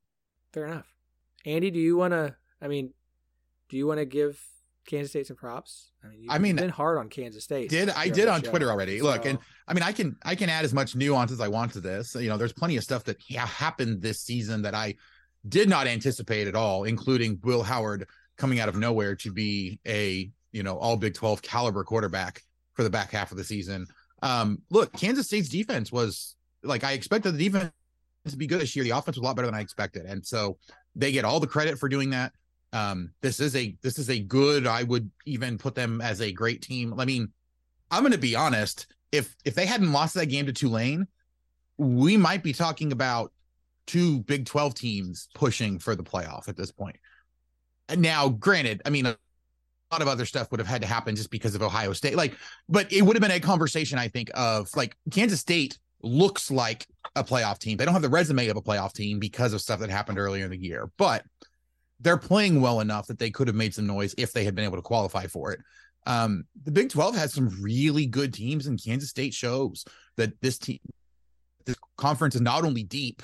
Fair 0.53 0.67
enough. 0.67 0.93
Andy, 1.45 1.71
do 1.71 1.79
you 1.79 1.97
want 1.97 2.13
to? 2.13 2.35
I 2.62 2.67
mean, 2.67 2.93
do 3.69 3.77
you 3.77 3.88
want 3.88 4.00
to 4.00 4.05
give 4.05 4.39
Kansas 4.85 5.11
State 5.11 5.27
some 5.27 5.38
props? 5.38 5.91
I 6.03 6.07
mean, 6.07 6.27
I 6.29 6.38
mean, 6.38 6.55
been 6.55 6.69
hard 6.69 6.97
on 6.97 7.09
Kansas 7.09 7.43
State. 7.43 7.69
Did 7.69 7.89
I 7.89 8.09
did 8.09 8.27
on 8.27 8.41
show, 8.41 8.50
Twitter 8.50 8.69
already? 8.69 9.00
So. 9.00 9.05
Look, 9.05 9.25
and 9.25 9.38
I 9.67 9.73
mean, 9.73 9.83
I 9.83 9.91
can 9.91 10.17
I 10.23 10.35
can 10.35 10.50
add 10.50 10.65
as 10.65 10.73
much 10.73 10.95
nuance 10.95 11.31
as 11.31 11.39
I 11.39 11.47
want 11.47 11.73
to 11.73 11.79
this. 11.79 12.15
You 12.15 12.29
know, 12.29 12.38
there's 12.38 12.53
plenty 12.53 12.77
of 12.77 12.83
stuff 12.83 13.03
that 13.05 13.17
yeah, 13.29 13.45
happened 13.45 14.01
this 14.01 14.21
season 14.21 14.63
that 14.63 14.73
I 14.73 14.95
did 15.47 15.69
not 15.69 15.88
anticipate 15.88 16.47
at 16.47 16.55
all, 16.55 16.83
including 16.83 17.39
Will 17.43 17.63
Howard 17.63 18.07
coming 18.38 18.59
out 18.59 18.69
of 18.69 18.75
nowhere 18.75 19.15
to 19.17 19.31
be 19.31 19.79
a 19.88 20.31
you 20.51 20.63
know 20.63 20.77
all 20.77 20.97
Big 20.97 21.13
12 21.13 21.41
caliber 21.41 21.83
quarterback 21.83 22.41
for 22.73 22.83
the 22.83 22.89
back 22.89 23.11
half 23.11 23.31
of 23.31 23.38
the 23.38 23.43
season. 23.43 23.85
Um, 24.23 24.61
look, 24.69 24.93
Kansas 24.93 25.27
State's 25.27 25.50
defense 25.50 25.91
was 25.91 26.35
like 26.63 26.83
I 26.83 26.93
expected 26.93 27.33
the 27.35 27.43
defense 27.50 27.71
to 28.27 28.38
be 28.38 28.47
good 28.47 28.61
this 28.61 28.75
year. 28.75 28.83
The 28.83 28.91
offense 28.91 29.17
was 29.17 29.23
a 29.23 29.25
lot 29.25 29.35
better 29.35 29.47
than 29.47 29.55
I 29.55 29.61
expected, 29.61 30.05
and 30.05 30.25
so 30.25 30.57
they 30.95 31.11
get 31.11 31.25
all 31.25 31.39
the 31.39 31.47
credit 31.47 31.77
for 31.79 31.89
doing 31.89 32.11
that. 32.11 32.33
Um, 32.73 33.11
this 33.21 33.39
is 33.39 33.55
a 33.55 33.75
this 33.81 33.99
is 33.99 34.09
a 34.09 34.19
good. 34.19 34.65
I 34.65 34.83
would 34.83 35.09
even 35.25 35.57
put 35.57 35.75
them 35.75 36.01
as 36.01 36.21
a 36.21 36.31
great 36.31 36.61
team. 36.61 36.99
I 36.99 37.05
mean, 37.05 37.31
I'm 37.89 38.01
going 38.01 38.13
to 38.13 38.17
be 38.17 38.35
honest. 38.35 38.87
If 39.11 39.35
if 39.43 39.55
they 39.55 39.65
hadn't 39.65 39.91
lost 39.91 40.13
that 40.15 40.27
game 40.27 40.45
to 40.45 40.53
Tulane, 40.53 41.07
we 41.77 42.15
might 42.17 42.43
be 42.43 42.53
talking 42.53 42.91
about 42.91 43.33
two 43.87 44.19
Big 44.21 44.45
12 44.45 44.73
teams 44.73 45.27
pushing 45.33 45.79
for 45.79 45.95
the 45.95 46.03
playoff 46.03 46.47
at 46.47 46.55
this 46.55 46.71
point. 46.71 46.95
Now, 47.97 48.29
granted, 48.29 48.81
I 48.85 48.89
mean, 48.89 49.05
a 49.05 49.17
lot 49.91 50.01
of 50.01 50.07
other 50.07 50.25
stuff 50.25 50.49
would 50.51 50.61
have 50.61 50.67
had 50.67 50.81
to 50.81 50.87
happen 50.87 51.15
just 51.15 51.29
because 51.29 51.55
of 51.55 51.61
Ohio 51.61 51.91
State. 51.91 52.15
Like, 52.15 52.35
but 52.69 52.91
it 52.93 53.01
would 53.01 53.17
have 53.17 53.21
been 53.21 53.31
a 53.31 53.39
conversation, 53.39 53.99
I 53.99 54.07
think, 54.07 54.31
of 54.33 54.69
like 54.77 54.95
Kansas 55.11 55.41
State 55.41 55.77
looks 56.03 56.49
like 56.49 56.87
a 57.15 57.23
playoff 57.23 57.59
team. 57.59 57.77
They 57.77 57.83
don't 57.83 57.93
have 57.93 58.01
the 58.01 58.09
resume 58.09 58.47
of 58.47 58.55
a 58.55 58.61
playoff 58.61 58.93
team 58.93 59.19
because 59.19 59.51
of 59.53 59.61
stuff 59.61 59.81
that 59.81 59.89
happened 59.89 60.17
earlier 60.17 60.45
in 60.45 60.51
the 60.51 60.57
year, 60.57 60.89
but 60.97 61.25
they're 62.01 62.17
playing 62.17 62.62
well 62.62 62.79
enough 62.79 63.08
that 63.08 63.20
they 63.20 63.29
could 63.29 63.48
have 63.48 63.55
made 63.55 63.74
some 63.74 63.88
noise 63.88 64.13
if 64.17 64.34
they 64.34 64.43
had 64.43 64.55
been 64.55 64.65
able 64.65 64.77
to 64.77 64.81
qualify 64.81 65.27
for 65.27 65.51
it. 65.51 65.60
Um, 66.08 66.46
the 66.63 66.72
Big 66.72 66.89
12 66.89 67.15
has 67.15 67.34
some 67.34 67.50
really 67.62 68.08
good 68.08 68.34
teams, 68.34 68.65
and 68.65 68.84
Kansas 68.84 69.10
State 69.10 69.34
shows 69.34 69.86
that 70.17 70.39
this 70.41 70.58
team 70.58 70.79
this 71.65 71.75
conference 71.96 72.34
is 72.34 72.41
not 72.41 72.63
only 72.63 72.84
deep, 72.84 73.22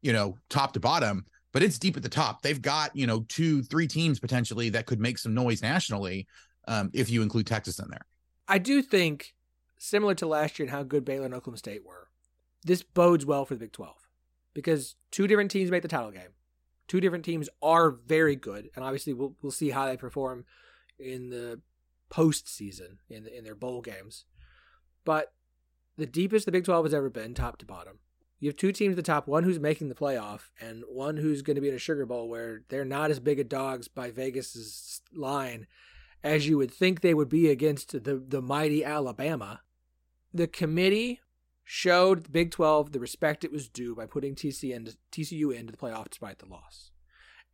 you 0.00 0.12
know, 0.12 0.38
top 0.48 0.72
to 0.74 0.80
bottom, 0.80 1.26
but 1.52 1.62
it's 1.62 1.78
deep 1.78 1.96
at 1.96 2.04
the 2.04 2.08
top. 2.08 2.40
They've 2.42 2.60
got, 2.60 2.94
you 2.94 3.06
know, 3.06 3.24
two, 3.28 3.62
three 3.64 3.88
teams 3.88 4.20
potentially 4.20 4.70
that 4.70 4.86
could 4.86 5.00
make 5.00 5.18
some 5.18 5.34
noise 5.34 5.60
nationally 5.60 6.28
um, 6.68 6.90
if 6.92 7.10
you 7.10 7.22
include 7.22 7.48
Texas 7.48 7.80
in 7.80 7.88
there. 7.90 8.06
I 8.46 8.58
do 8.58 8.82
think, 8.82 9.34
similar 9.78 10.14
to 10.16 10.26
last 10.26 10.58
year 10.58 10.64
and 10.64 10.70
how 10.70 10.84
good 10.84 11.04
Baylor 11.04 11.26
and 11.26 11.34
Oklahoma 11.34 11.58
State 11.58 11.84
were, 11.84 12.08
this 12.64 12.82
bodes 12.82 13.26
well 13.26 13.44
for 13.44 13.54
the 13.54 13.60
Big 13.60 13.72
12 13.72 13.96
because 14.54 14.96
two 15.10 15.26
different 15.26 15.50
teams 15.50 15.70
make 15.70 15.82
the 15.82 15.88
title 15.88 16.10
game. 16.10 16.30
Two 16.90 17.00
different 17.00 17.24
teams 17.24 17.48
are 17.62 17.92
very 17.92 18.34
good, 18.34 18.68
and 18.74 18.84
obviously 18.84 19.12
we'll 19.12 19.36
we'll 19.42 19.52
see 19.52 19.70
how 19.70 19.86
they 19.86 19.96
perform 19.96 20.44
in 20.98 21.30
the 21.30 21.60
postseason 22.10 22.96
in 23.08 23.22
the, 23.22 23.38
in 23.38 23.44
their 23.44 23.54
bowl 23.54 23.80
games. 23.80 24.24
But 25.04 25.32
the 25.96 26.04
deepest 26.04 26.46
the 26.46 26.50
Big 26.50 26.64
12 26.64 26.86
has 26.86 26.94
ever 26.94 27.08
been, 27.08 27.32
top 27.32 27.58
to 27.58 27.64
bottom. 27.64 28.00
You 28.40 28.48
have 28.48 28.56
two 28.56 28.72
teams 28.72 28.94
at 28.94 28.96
the 28.96 29.02
top, 29.04 29.28
one 29.28 29.44
who's 29.44 29.60
making 29.60 29.88
the 29.88 29.94
playoff, 29.94 30.50
and 30.60 30.82
one 30.88 31.18
who's 31.18 31.42
going 31.42 31.54
to 31.54 31.60
be 31.60 31.68
in 31.68 31.76
a 31.76 31.78
Sugar 31.78 32.06
Bowl 32.06 32.28
where 32.28 32.62
they're 32.70 32.84
not 32.84 33.12
as 33.12 33.20
big 33.20 33.38
a 33.38 33.44
dogs 33.44 33.86
by 33.86 34.10
Vegas's 34.10 35.00
line 35.14 35.68
as 36.24 36.48
you 36.48 36.58
would 36.58 36.72
think 36.72 37.02
they 37.02 37.14
would 37.14 37.28
be 37.28 37.48
against 37.50 37.92
the, 38.02 38.16
the 38.16 38.42
mighty 38.42 38.84
Alabama. 38.84 39.60
The 40.34 40.48
committee 40.48 41.20
showed 41.72 42.24
the 42.24 42.30
Big 42.30 42.50
12 42.50 42.90
the 42.90 42.98
respect 42.98 43.44
it 43.44 43.52
was 43.52 43.68
due 43.68 43.94
by 43.94 44.04
putting 44.04 44.34
TCU 44.34 44.96
TCU 45.12 45.54
into 45.54 45.70
the 45.70 45.78
playoff 45.78 46.10
despite 46.10 46.40
the 46.40 46.46
loss. 46.46 46.90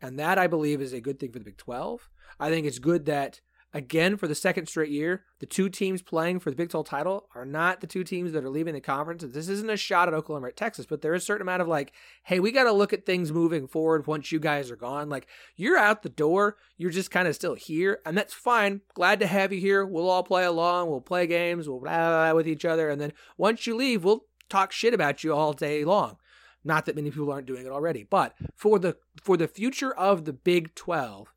And 0.00 0.18
that, 0.18 0.38
I 0.38 0.46
believe, 0.46 0.80
is 0.80 0.94
a 0.94 1.02
good 1.02 1.20
thing 1.20 1.32
for 1.32 1.38
the 1.38 1.44
Big 1.44 1.58
12. 1.58 2.08
I 2.40 2.48
think 2.48 2.66
it's 2.66 2.78
good 2.78 3.04
that 3.04 3.42
Again, 3.76 4.16
for 4.16 4.26
the 4.26 4.34
second 4.34 4.68
straight 4.68 4.90
year, 4.90 5.24
the 5.38 5.44
two 5.44 5.68
teams 5.68 6.00
playing 6.00 6.40
for 6.40 6.48
the 6.48 6.56
Big 6.56 6.70
12 6.70 6.88
title 6.88 7.28
are 7.34 7.44
not 7.44 7.82
the 7.82 7.86
two 7.86 8.04
teams 8.04 8.32
that 8.32 8.42
are 8.42 8.48
leaving 8.48 8.72
the 8.72 8.80
conference. 8.80 9.22
This 9.22 9.50
isn't 9.50 9.68
a 9.68 9.76
shot 9.76 10.08
at 10.08 10.14
Oklahoma 10.14 10.46
or 10.46 10.50
Texas, 10.50 10.86
but 10.86 11.02
there 11.02 11.12
is 11.12 11.22
a 11.22 11.26
certain 11.26 11.42
amount 11.42 11.60
of 11.60 11.68
like, 11.68 11.92
hey, 12.22 12.40
we 12.40 12.52
got 12.52 12.64
to 12.64 12.72
look 12.72 12.94
at 12.94 13.04
things 13.04 13.30
moving 13.30 13.68
forward 13.68 14.06
once 14.06 14.32
you 14.32 14.40
guys 14.40 14.70
are 14.70 14.76
gone. 14.76 15.10
Like, 15.10 15.26
you're 15.56 15.76
out 15.76 16.02
the 16.02 16.08
door, 16.08 16.56
you're 16.78 16.90
just 16.90 17.10
kind 17.10 17.28
of 17.28 17.34
still 17.34 17.52
here, 17.52 18.00
and 18.06 18.16
that's 18.16 18.32
fine. 18.32 18.80
Glad 18.94 19.20
to 19.20 19.26
have 19.26 19.52
you 19.52 19.60
here. 19.60 19.84
We'll 19.84 20.08
all 20.08 20.22
play 20.22 20.46
along, 20.46 20.88
we'll 20.88 21.02
play 21.02 21.26
games, 21.26 21.68
we'll 21.68 21.80
blah, 21.80 22.08
blah, 22.08 22.32
with 22.32 22.48
each 22.48 22.64
other, 22.64 22.88
and 22.88 22.98
then 22.98 23.12
once 23.36 23.66
you 23.66 23.76
leave, 23.76 24.04
we'll 24.04 24.24
talk 24.48 24.72
shit 24.72 24.94
about 24.94 25.22
you 25.22 25.34
all 25.34 25.52
day 25.52 25.84
long. 25.84 26.16
Not 26.64 26.86
that 26.86 26.96
many 26.96 27.10
people 27.10 27.30
aren't 27.30 27.46
doing 27.46 27.66
it 27.66 27.70
already, 27.70 28.04
but 28.04 28.34
for 28.54 28.78
the 28.78 28.96
for 29.22 29.36
the 29.36 29.46
future 29.46 29.94
of 29.94 30.24
the 30.24 30.32
Big 30.32 30.74
12, 30.74 31.28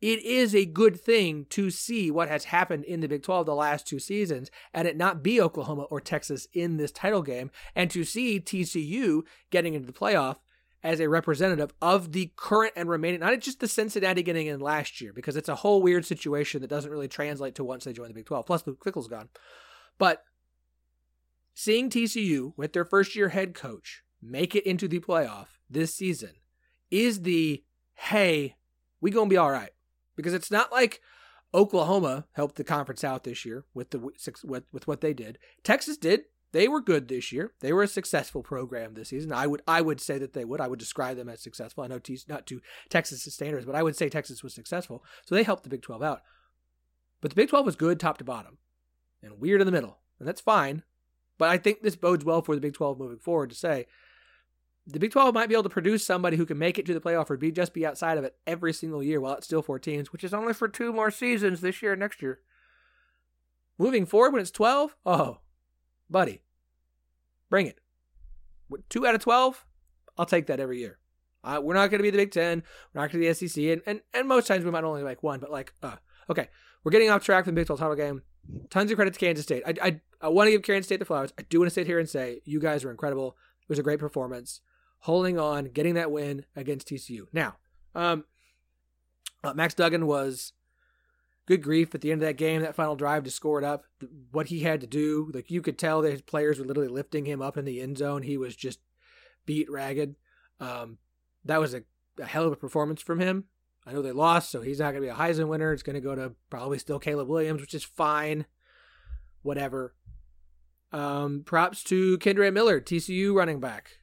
it 0.00 0.22
is 0.22 0.54
a 0.54 0.64
good 0.64 0.98
thing 0.98 1.46
to 1.50 1.70
see 1.70 2.10
what 2.10 2.28
has 2.28 2.44
happened 2.44 2.84
in 2.84 3.00
the 3.00 3.08
Big 3.08 3.22
12 3.22 3.46
the 3.46 3.54
last 3.54 3.86
two 3.86 3.98
seasons 3.98 4.50
and 4.72 4.88
it 4.88 4.96
not 4.96 5.22
be 5.22 5.40
Oklahoma 5.40 5.82
or 5.84 6.00
Texas 6.00 6.46
in 6.52 6.76
this 6.76 6.90
title 6.90 7.22
game 7.22 7.50
and 7.74 7.90
to 7.90 8.04
see 8.04 8.40
TCU 8.40 9.22
getting 9.50 9.74
into 9.74 9.86
the 9.86 9.92
playoff 9.92 10.36
as 10.82 11.00
a 11.00 11.08
representative 11.08 11.74
of 11.82 12.12
the 12.12 12.32
current 12.36 12.72
and 12.74 12.88
remaining, 12.88 13.20
not 13.20 13.38
just 13.40 13.60
the 13.60 13.68
Cincinnati 13.68 14.22
getting 14.22 14.46
in 14.46 14.60
last 14.60 15.00
year, 15.02 15.12
because 15.12 15.36
it's 15.36 15.48
a 15.50 15.56
whole 15.56 15.82
weird 15.82 16.06
situation 16.06 16.62
that 16.62 16.70
doesn't 16.70 16.90
really 16.90 17.08
translate 17.08 17.54
to 17.54 17.64
once 17.64 17.84
they 17.84 17.92
join 17.92 18.08
the 18.08 18.14
Big 18.14 18.24
12. 18.24 18.46
Plus, 18.46 18.66
Luke 18.66 18.82
Fickell's 18.82 19.06
gone. 19.06 19.28
But 19.98 20.24
seeing 21.52 21.90
TCU 21.90 22.54
with 22.56 22.72
their 22.72 22.86
first 22.86 23.14
year 23.14 23.28
head 23.28 23.52
coach 23.52 24.02
make 24.22 24.54
it 24.54 24.64
into 24.64 24.88
the 24.88 25.00
playoff 25.00 25.48
this 25.68 25.94
season 25.94 26.30
is 26.90 27.22
the 27.22 27.62
hey, 27.94 28.56
we 29.02 29.10
gonna 29.10 29.28
be 29.28 29.36
all 29.36 29.50
right 29.50 29.72
because 30.20 30.34
it's 30.34 30.50
not 30.50 30.70
like 30.70 31.00
Oklahoma 31.52 32.26
helped 32.32 32.56
the 32.56 32.64
conference 32.64 33.02
out 33.02 33.24
this 33.24 33.44
year 33.44 33.64
with 33.74 33.90
the 33.90 33.98
with 34.44 34.64
with 34.72 34.86
what 34.86 35.00
they 35.00 35.12
did. 35.12 35.38
Texas 35.62 35.96
did. 35.96 36.22
They 36.52 36.66
were 36.66 36.80
good 36.80 37.06
this 37.06 37.30
year. 37.30 37.52
They 37.60 37.72
were 37.72 37.84
a 37.84 37.88
successful 37.88 38.42
program 38.42 38.94
this 38.94 39.10
season. 39.10 39.32
I 39.32 39.46
would 39.46 39.62
I 39.66 39.80
would 39.80 40.00
say 40.00 40.18
that 40.18 40.32
they 40.32 40.44
would. 40.44 40.60
I 40.60 40.68
would 40.68 40.78
describe 40.78 41.16
them 41.16 41.28
as 41.28 41.42
successful. 41.42 41.84
I 41.84 41.86
know 41.86 41.98
T, 41.98 42.18
not 42.28 42.46
to 42.48 42.60
Texas 42.88 43.22
standards, 43.22 43.66
but 43.66 43.74
I 43.74 43.82
would 43.82 43.96
say 43.96 44.08
Texas 44.08 44.42
was 44.42 44.54
successful. 44.54 45.04
So 45.26 45.34
they 45.34 45.42
helped 45.42 45.62
the 45.62 45.68
Big 45.68 45.82
12 45.82 46.02
out. 46.02 46.22
But 47.20 47.30
the 47.30 47.36
Big 47.36 47.48
12 47.48 47.66
was 47.66 47.76
good 47.76 48.00
top 48.00 48.18
to 48.18 48.24
bottom 48.24 48.58
and 49.22 49.40
weird 49.40 49.60
in 49.60 49.66
the 49.66 49.72
middle. 49.72 49.98
And 50.18 50.26
that's 50.26 50.40
fine. 50.40 50.82
But 51.38 51.50
I 51.50 51.56
think 51.56 51.82
this 51.82 51.96
bodes 51.96 52.24
well 52.24 52.42
for 52.42 52.54
the 52.54 52.60
Big 52.60 52.74
12 52.74 52.98
moving 52.98 53.18
forward 53.18 53.50
to 53.50 53.56
say 53.56 53.86
the 54.86 54.98
Big 54.98 55.12
12 55.12 55.34
might 55.34 55.48
be 55.48 55.54
able 55.54 55.62
to 55.62 55.68
produce 55.68 56.04
somebody 56.04 56.36
who 56.36 56.46
can 56.46 56.58
make 56.58 56.78
it 56.78 56.86
to 56.86 56.94
the 56.94 57.00
playoff 57.00 57.30
or 57.30 57.36
be 57.36 57.52
just 57.52 57.74
be 57.74 57.86
outside 57.86 58.18
of 58.18 58.24
it 58.24 58.36
every 58.46 58.72
single 58.72 59.02
year 59.02 59.20
while 59.20 59.34
it's 59.34 59.46
still 59.46 59.62
four 59.62 59.78
teams, 59.78 60.12
which 60.12 60.24
is 60.24 60.34
only 60.34 60.52
for 60.52 60.68
two 60.68 60.92
more 60.92 61.10
seasons 61.10 61.60
this 61.60 61.82
year 61.82 61.92
and 61.92 62.00
next 62.00 62.22
year. 62.22 62.40
Moving 63.78 64.06
forward 64.06 64.32
when 64.32 64.42
it's 64.42 64.50
12, 64.50 64.96
oh, 65.06 65.38
buddy, 66.08 66.42
bring 67.48 67.66
it. 67.66 67.78
Two 68.88 69.06
out 69.06 69.14
of 69.14 69.22
12, 69.22 69.64
I'll 70.18 70.26
take 70.26 70.46
that 70.46 70.60
every 70.60 70.78
year. 70.78 70.98
Uh, 71.42 71.60
we're 71.62 71.74
not 71.74 71.90
going 71.90 71.98
to 71.98 72.02
be 72.02 72.10
the 72.10 72.18
Big 72.18 72.30
Ten. 72.30 72.62
We're 72.92 73.00
not 73.00 73.10
going 73.10 73.22
to 73.22 73.26
be 73.26 73.32
the 73.32 73.48
SEC. 73.48 73.64
And, 73.64 73.82
and, 73.86 74.00
and 74.12 74.28
most 74.28 74.46
times 74.46 74.64
we 74.64 74.70
might 74.70 74.84
only 74.84 75.02
make 75.02 75.22
one, 75.22 75.40
but 75.40 75.50
like, 75.50 75.72
uh, 75.82 75.96
okay, 76.28 76.48
we're 76.84 76.92
getting 76.92 77.10
off 77.10 77.24
track 77.24 77.44
from 77.44 77.54
the 77.54 77.60
Big 77.60 77.66
12 77.66 77.80
title 77.80 77.96
game. 77.96 78.22
Tons 78.68 78.90
of 78.90 78.96
credit 78.96 79.14
to 79.14 79.20
Kansas 79.20 79.44
State. 79.44 79.62
I, 79.66 79.74
I, 79.82 80.00
I 80.20 80.28
want 80.28 80.48
to 80.48 80.52
give 80.52 80.62
Kansas 80.62 80.86
State 80.86 80.98
the 80.98 81.04
flowers. 81.04 81.32
I 81.38 81.42
do 81.42 81.60
want 81.60 81.70
to 81.70 81.74
sit 81.74 81.86
here 81.86 81.98
and 81.98 82.08
say, 82.08 82.42
you 82.44 82.60
guys 82.60 82.84
were 82.84 82.90
incredible. 82.90 83.36
It 83.62 83.68
was 83.68 83.78
a 83.78 83.82
great 83.82 84.00
performance 84.00 84.60
holding 85.00 85.38
on, 85.38 85.66
getting 85.66 85.94
that 85.94 86.10
win 86.10 86.44
against 86.54 86.88
TCU. 86.88 87.26
Now, 87.32 87.56
um, 87.94 88.24
uh, 89.42 89.54
Max 89.54 89.74
Duggan 89.74 90.06
was 90.06 90.52
good 91.46 91.62
grief 91.62 91.94
at 91.94 92.00
the 92.00 92.12
end 92.12 92.22
of 92.22 92.28
that 92.28 92.36
game, 92.36 92.62
that 92.62 92.74
final 92.74 92.96
drive 92.96 93.24
to 93.24 93.30
score 93.30 93.58
it 93.58 93.64
up. 93.64 93.84
What 94.30 94.48
he 94.48 94.60
had 94.60 94.80
to 94.82 94.86
do, 94.86 95.30
like 95.34 95.50
you 95.50 95.62
could 95.62 95.78
tell 95.78 96.02
that 96.02 96.12
his 96.12 96.22
players 96.22 96.58
were 96.58 96.64
literally 96.64 96.88
lifting 96.88 97.24
him 97.24 97.42
up 97.42 97.56
in 97.56 97.64
the 97.64 97.80
end 97.80 97.98
zone. 97.98 98.22
He 98.22 98.36
was 98.36 98.54
just 98.54 98.78
beat 99.46 99.70
ragged. 99.70 100.16
Um, 100.60 100.98
that 101.44 101.60
was 101.60 101.74
a, 101.74 101.82
a 102.18 102.26
hell 102.26 102.44
of 102.44 102.52
a 102.52 102.56
performance 102.56 103.02
from 103.02 103.20
him. 103.20 103.44
I 103.86 103.92
know 103.92 104.02
they 104.02 104.12
lost, 104.12 104.50
so 104.50 104.60
he's 104.60 104.78
not 104.78 104.92
going 104.92 105.02
to 105.02 105.06
be 105.06 105.08
a 105.08 105.14
Heisman 105.14 105.48
winner. 105.48 105.72
It's 105.72 105.82
going 105.82 105.94
to 105.94 106.00
go 106.00 106.14
to 106.14 106.34
probably 106.50 106.78
still 106.78 106.98
Caleb 106.98 107.28
Williams, 107.28 107.62
which 107.62 107.74
is 107.74 107.82
fine. 107.82 108.44
Whatever. 109.42 109.94
Um, 110.92 111.42
props 111.44 111.82
to 111.84 112.18
Kendre 112.18 112.52
Miller, 112.52 112.80
TCU 112.80 113.34
running 113.34 113.58
back. 113.58 113.99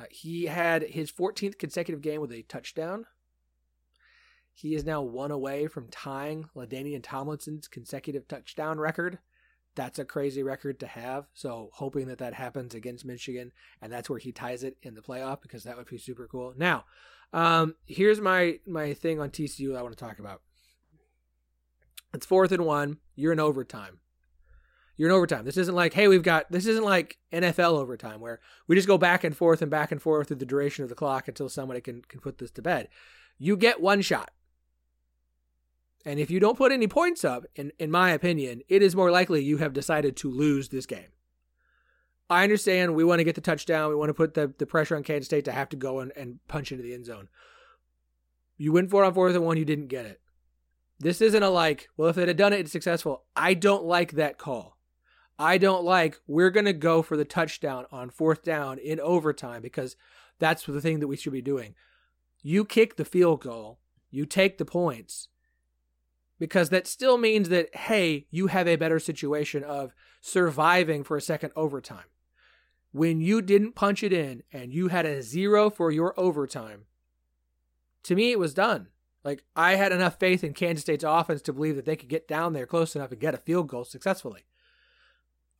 Uh, 0.00 0.04
he 0.10 0.46
had 0.46 0.82
his 0.82 1.12
14th 1.12 1.58
consecutive 1.58 2.00
game 2.00 2.20
with 2.20 2.32
a 2.32 2.42
touchdown. 2.42 3.06
He 4.52 4.74
is 4.74 4.84
now 4.84 5.02
one 5.02 5.30
away 5.30 5.66
from 5.66 5.88
tying 5.88 6.48
LaDainian 6.56 7.02
Tomlinson's 7.02 7.68
consecutive 7.68 8.26
touchdown 8.26 8.78
record. 8.78 9.18
That's 9.74 9.98
a 9.98 10.04
crazy 10.04 10.42
record 10.42 10.80
to 10.80 10.86
have. 10.86 11.26
So 11.34 11.70
hoping 11.72 12.08
that 12.08 12.18
that 12.18 12.34
happens 12.34 12.74
against 12.74 13.04
Michigan, 13.04 13.52
and 13.80 13.92
that's 13.92 14.10
where 14.10 14.18
he 14.18 14.32
ties 14.32 14.64
it 14.64 14.76
in 14.82 14.94
the 14.94 15.00
playoff 15.02 15.42
because 15.42 15.64
that 15.64 15.76
would 15.76 15.86
be 15.86 15.98
super 15.98 16.26
cool. 16.26 16.54
Now, 16.56 16.84
um, 17.32 17.76
here's 17.86 18.20
my 18.20 18.58
my 18.66 18.94
thing 18.94 19.20
on 19.20 19.30
TCU 19.30 19.76
I 19.76 19.82
want 19.82 19.96
to 19.96 20.04
talk 20.04 20.18
about. 20.18 20.42
It's 22.12 22.26
fourth 22.26 22.52
and 22.52 22.66
one. 22.66 22.98
You're 23.14 23.32
in 23.32 23.40
overtime 23.40 24.00
you're 25.00 25.08
in 25.08 25.16
overtime. 25.16 25.46
This 25.46 25.56
isn't 25.56 25.74
like, 25.74 25.94
hey, 25.94 26.08
we've 26.08 26.22
got 26.22 26.52
this 26.52 26.66
isn't 26.66 26.84
like 26.84 27.16
NFL 27.32 27.78
overtime 27.78 28.20
where 28.20 28.38
we 28.66 28.76
just 28.76 28.86
go 28.86 28.98
back 28.98 29.24
and 29.24 29.34
forth 29.34 29.62
and 29.62 29.70
back 29.70 29.92
and 29.92 30.02
forth 30.02 30.28
through 30.28 30.36
the 30.36 30.44
duration 30.44 30.82
of 30.82 30.90
the 30.90 30.94
clock 30.94 31.26
until 31.26 31.48
somebody 31.48 31.80
can 31.80 32.02
can 32.02 32.20
put 32.20 32.36
this 32.36 32.50
to 32.50 32.60
bed. 32.60 32.86
You 33.38 33.56
get 33.56 33.80
one 33.80 34.02
shot. 34.02 34.30
And 36.04 36.20
if 36.20 36.30
you 36.30 36.38
don't 36.38 36.58
put 36.58 36.70
any 36.70 36.86
points 36.86 37.24
up, 37.24 37.46
in, 37.56 37.72
in 37.78 37.90
my 37.90 38.10
opinion, 38.10 38.60
it 38.68 38.82
is 38.82 38.94
more 38.94 39.10
likely 39.10 39.42
you 39.42 39.56
have 39.56 39.72
decided 39.72 40.18
to 40.18 40.30
lose 40.30 40.68
this 40.68 40.84
game. 40.84 41.08
I 42.28 42.42
understand 42.42 42.94
we 42.94 43.02
want 43.02 43.20
to 43.20 43.24
get 43.24 43.36
the 43.36 43.40
touchdown. 43.40 43.88
We 43.88 43.96
want 43.96 44.10
to 44.10 44.14
put 44.14 44.34
the, 44.34 44.52
the 44.58 44.66
pressure 44.66 44.96
on 44.96 45.02
Kansas 45.02 45.28
State 45.28 45.46
to 45.46 45.52
have 45.52 45.70
to 45.70 45.76
go 45.76 46.00
and, 46.00 46.12
and 46.14 46.40
punch 46.46 46.72
into 46.72 46.84
the 46.84 46.92
end 46.92 47.06
zone. 47.06 47.28
You 48.58 48.74
went 48.74 48.90
for 48.90 49.02
it 49.02 49.06
on 49.06 49.14
fourth 49.14 49.34
and 49.34 49.46
one, 49.46 49.56
you 49.56 49.64
didn't 49.64 49.88
get 49.88 50.04
it. 50.04 50.20
This 50.98 51.22
isn't 51.22 51.42
a 51.42 51.48
like, 51.48 51.88
well, 51.96 52.10
if 52.10 52.16
they'd 52.16 52.28
have 52.28 52.36
done 52.36 52.52
it, 52.52 52.60
it's 52.60 52.72
successful. 52.72 53.24
I 53.34 53.54
don't 53.54 53.84
like 53.84 54.12
that 54.12 54.36
call. 54.36 54.76
I 55.40 55.56
don't 55.56 55.84
like 55.84 56.20
we're 56.26 56.50
going 56.50 56.66
to 56.66 56.74
go 56.74 57.00
for 57.00 57.16
the 57.16 57.24
touchdown 57.24 57.86
on 57.90 58.10
fourth 58.10 58.42
down 58.42 58.76
in 58.76 59.00
overtime 59.00 59.62
because 59.62 59.96
that's 60.38 60.66
the 60.66 60.82
thing 60.82 61.00
that 61.00 61.08
we 61.08 61.16
should 61.16 61.32
be 61.32 61.40
doing. 61.40 61.74
You 62.42 62.62
kick 62.66 62.96
the 62.96 63.06
field 63.06 63.40
goal, 63.40 63.78
you 64.10 64.26
take 64.26 64.58
the 64.58 64.66
points 64.66 65.28
because 66.38 66.68
that 66.68 66.86
still 66.86 67.16
means 67.16 67.48
that, 67.48 67.74
hey, 67.74 68.26
you 68.30 68.48
have 68.48 68.68
a 68.68 68.76
better 68.76 68.98
situation 68.98 69.64
of 69.64 69.94
surviving 70.20 71.02
for 71.04 71.16
a 71.16 71.22
second 71.22 71.52
overtime. 71.56 72.04
When 72.92 73.22
you 73.22 73.40
didn't 73.40 73.74
punch 73.74 74.02
it 74.02 74.12
in 74.12 74.42
and 74.52 74.74
you 74.74 74.88
had 74.88 75.06
a 75.06 75.22
zero 75.22 75.70
for 75.70 75.90
your 75.90 76.12
overtime, 76.20 76.84
to 78.02 78.14
me, 78.14 78.30
it 78.30 78.38
was 78.38 78.52
done. 78.52 78.88
Like, 79.24 79.42
I 79.56 79.76
had 79.76 79.92
enough 79.92 80.18
faith 80.18 80.44
in 80.44 80.52
Kansas 80.52 80.82
State's 80.82 81.04
offense 81.04 81.40
to 81.42 81.54
believe 81.54 81.76
that 81.76 81.86
they 81.86 81.96
could 81.96 82.10
get 82.10 82.28
down 82.28 82.52
there 82.52 82.66
close 82.66 82.94
enough 82.94 83.10
and 83.10 83.20
get 83.20 83.34
a 83.34 83.38
field 83.38 83.68
goal 83.68 83.86
successfully. 83.86 84.44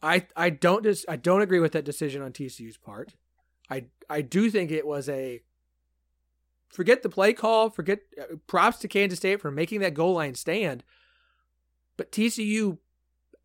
I 0.03 0.27
I 0.37 0.51
don't 0.51 0.83
dis, 0.83 1.05
I 1.09 1.17
don't 1.17 1.43
agree 1.43 1.61
with 1.61 1.73
that 1.73 1.85
decision 1.85 2.23
on 2.23 2.33
TCU's 2.33 2.77
part. 2.77 3.15
I 3.69 3.87
I 4.09 4.23
do 4.23 4.51
think 4.51 4.71
it 4.71 4.87
was 4.87 5.09
a 5.09 5.43
forget 6.69 7.03
the 7.03 7.09
play 7.09 7.33
call, 7.33 7.71
forget 7.71 8.01
uh, 8.21 8.37
props 8.47 8.79
to 8.79 8.89
Kansas 8.89 9.19
State 9.19 9.41
for 9.41 9.51
making 9.51 9.81
that 9.81 9.95
goal 9.95 10.15
line 10.15 10.35
stand. 10.35 10.85
But 11.97 12.13
TCU 12.13 12.79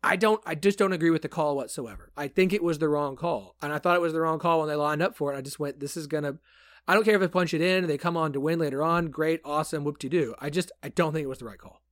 I 0.02 0.16
don't 0.16 0.40
I 0.46 0.54
just 0.54 0.78
don't 0.78 0.92
agree 0.92 1.10
with 1.10 1.22
the 1.22 1.28
call 1.28 1.56
whatsoever. 1.56 2.10
I 2.16 2.28
think 2.28 2.52
it 2.52 2.62
was 2.62 2.78
the 2.78 2.88
wrong 2.88 3.16
call. 3.16 3.56
And 3.60 3.72
I 3.72 3.78
thought 3.78 3.96
it 3.96 4.02
was 4.02 4.12
the 4.12 4.20
wrong 4.20 4.38
call 4.38 4.60
when 4.60 4.68
they 4.68 4.76
lined 4.76 5.02
up 5.02 5.16
for 5.16 5.32
it. 5.32 5.36
I 5.36 5.40
just 5.40 5.58
went, 5.58 5.80
this 5.80 5.96
is 5.96 6.06
gonna 6.06 6.38
I 6.88 6.94
don't 6.94 7.04
care 7.04 7.16
if 7.16 7.20
they 7.20 7.28
punch 7.28 7.52
it 7.52 7.60
in 7.60 7.86
they 7.86 7.98
come 7.98 8.16
on 8.16 8.32
to 8.32 8.40
win 8.40 8.58
later 8.58 8.82
on. 8.82 9.08
Great, 9.08 9.40
awesome, 9.44 9.84
whoop 9.84 9.98
de 9.98 10.08
doo. 10.08 10.34
I 10.38 10.50
just 10.50 10.72
I 10.82 10.88
don't 10.88 11.12
think 11.12 11.24
it 11.24 11.28
was 11.28 11.38
the 11.38 11.44
right 11.46 11.58
call. 11.58 11.82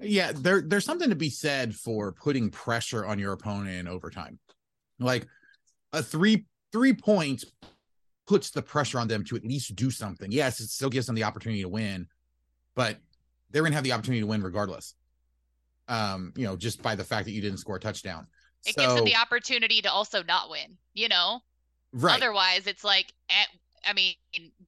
Yeah, 0.00 0.32
there 0.34 0.62
there's 0.62 0.84
something 0.84 1.10
to 1.10 1.16
be 1.16 1.30
said 1.30 1.74
for 1.74 2.12
putting 2.12 2.50
pressure 2.50 3.04
on 3.04 3.18
your 3.18 3.32
opponent 3.32 3.76
in 3.76 3.88
overtime. 3.88 4.38
Like 4.98 5.26
a 5.92 6.02
three 6.02 6.46
three 6.72 6.92
points 6.92 7.44
puts 8.26 8.50
the 8.50 8.62
pressure 8.62 8.98
on 8.98 9.08
them 9.08 9.24
to 9.24 9.36
at 9.36 9.44
least 9.44 9.74
do 9.76 9.90
something. 9.90 10.30
Yes, 10.32 10.60
it 10.60 10.68
still 10.68 10.90
gives 10.90 11.06
them 11.06 11.14
the 11.14 11.24
opportunity 11.24 11.62
to 11.62 11.68
win, 11.68 12.06
but 12.74 12.96
they're 13.50 13.62
gonna 13.62 13.74
have 13.74 13.84
the 13.84 13.92
opportunity 13.92 14.20
to 14.20 14.26
win 14.26 14.42
regardless. 14.42 14.94
Um, 15.88 16.32
you 16.34 16.44
know, 16.44 16.56
just 16.56 16.82
by 16.82 16.94
the 16.94 17.04
fact 17.04 17.26
that 17.26 17.32
you 17.32 17.42
didn't 17.42 17.58
score 17.58 17.76
a 17.76 17.80
touchdown. 17.80 18.26
It 18.64 18.74
so, 18.74 18.80
gives 18.80 18.94
them 18.94 19.04
the 19.04 19.16
opportunity 19.16 19.82
to 19.82 19.90
also 19.90 20.22
not 20.22 20.48
win, 20.48 20.78
you 20.94 21.08
know? 21.08 21.40
right. 21.92 22.16
Otherwise, 22.16 22.66
it's 22.66 22.84
like, 22.84 23.12
at, 23.28 23.48
I 23.86 23.92
mean, 23.92 24.14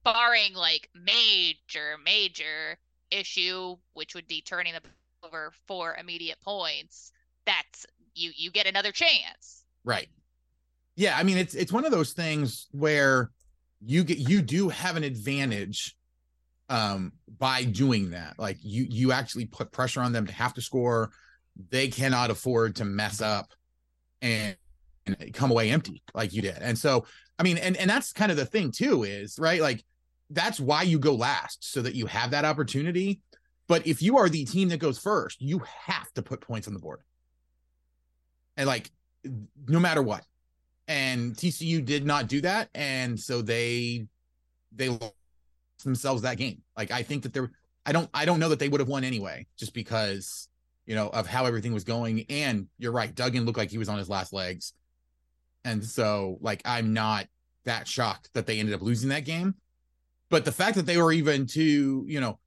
barring 0.03 0.53
like 0.53 0.89
major, 0.93 1.97
major 2.03 2.77
issue, 3.11 3.75
which 3.93 4.15
would 4.15 4.27
be 4.27 4.41
turning 4.41 4.73
them 4.73 4.83
over 5.27 5.51
for 5.67 5.95
immediate 5.95 6.39
points, 6.41 7.11
that's 7.45 7.85
you 8.13 8.31
you 8.35 8.51
get 8.51 8.67
another 8.67 8.91
chance. 8.91 9.63
Right. 9.83 10.07
Yeah, 10.95 11.15
I 11.17 11.23
mean 11.23 11.37
it's 11.37 11.55
it's 11.55 11.71
one 11.71 11.85
of 11.85 11.91
those 11.91 12.13
things 12.13 12.67
where 12.71 13.31
you 13.85 14.03
get 14.03 14.17
you 14.17 14.41
do 14.41 14.69
have 14.69 14.95
an 14.95 15.03
advantage 15.03 15.95
um 16.69 17.13
by 17.37 17.63
doing 17.63 18.11
that. 18.11 18.39
Like 18.39 18.57
you 18.61 18.85
you 18.89 19.11
actually 19.11 19.45
put 19.45 19.71
pressure 19.71 20.01
on 20.01 20.11
them 20.11 20.25
to 20.27 20.33
have 20.33 20.53
to 20.55 20.61
score. 20.61 21.11
They 21.69 21.87
cannot 21.87 22.29
afford 22.29 22.75
to 22.77 22.85
mess 22.85 23.21
up 23.21 23.51
and, 24.21 24.55
and 25.05 25.33
come 25.33 25.51
away 25.51 25.71
empty 25.71 26.03
like 26.13 26.33
you 26.33 26.41
did. 26.41 26.57
And 26.59 26.77
so 26.77 27.05
I 27.37 27.43
mean 27.43 27.57
and 27.57 27.77
and 27.77 27.89
that's 27.89 28.11
kind 28.11 28.31
of 28.31 28.37
the 28.37 28.45
thing 28.45 28.71
too 28.71 29.03
is, 29.03 29.37
right? 29.39 29.61
Like 29.61 29.83
that's 30.29 30.59
why 30.59 30.81
you 30.81 30.99
go 30.99 31.15
last 31.15 31.71
so 31.71 31.81
that 31.81 31.95
you 31.95 32.05
have 32.07 32.31
that 32.31 32.43
opportunity. 32.43 33.21
But 33.67 33.85
if 33.85 34.01
you 34.01 34.17
are 34.17 34.29
the 34.29 34.45
team 34.45 34.69
that 34.69 34.79
goes 34.79 34.97
first, 34.97 35.41
you 35.41 35.61
have 35.85 36.11
to 36.13 36.21
put 36.21 36.41
points 36.41 36.67
on 36.67 36.73
the 36.73 36.79
board. 36.79 37.01
And 38.55 38.67
like 38.67 38.89
no 39.67 39.79
matter 39.79 40.01
what. 40.01 40.23
And 40.87 41.35
TCU 41.35 41.83
did 41.83 42.05
not 42.05 42.27
do 42.27 42.41
that 42.41 42.69
and 42.73 43.19
so 43.19 43.41
they 43.41 44.07
they 44.71 44.87
lost 44.87 45.13
themselves 45.83 46.21
that 46.21 46.37
game. 46.37 46.61
Like 46.77 46.91
I 46.91 47.03
think 47.03 47.23
that 47.23 47.33
they're 47.33 47.51
I 47.85 47.91
don't 47.91 48.09
I 48.13 48.23
don't 48.25 48.39
know 48.39 48.49
that 48.49 48.59
they 48.59 48.69
would 48.69 48.79
have 48.79 48.87
won 48.87 49.03
anyway 49.03 49.47
just 49.57 49.73
because 49.73 50.47
you 50.85 50.95
know 50.95 51.09
of 51.09 51.27
how 51.27 51.45
everything 51.45 51.73
was 51.73 51.83
going 51.83 52.25
and 52.29 52.67
you're 52.77 52.93
right 52.93 53.13
Duggan 53.13 53.43
looked 53.43 53.57
like 53.57 53.69
he 53.69 53.77
was 53.77 53.89
on 53.89 53.97
his 53.97 54.07
last 54.07 54.31
legs. 54.31 54.73
And 55.65 55.83
so 55.83 56.37
like 56.39 56.61
I'm 56.63 56.93
not 56.93 57.27
that 57.65 57.85
shocked 57.85 58.29
that 58.33 58.45
they 58.45 58.59
ended 58.59 58.73
up 58.73 58.81
losing 58.81 59.09
that 59.09 59.25
game. 59.25 59.55
But 60.29 60.45
the 60.45 60.51
fact 60.51 60.75
that 60.75 60.85
they 60.85 60.97
were 60.97 61.11
even 61.11 61.47
to, 61.47 62.05
you 62.07 62.19
know, 62.19 62.39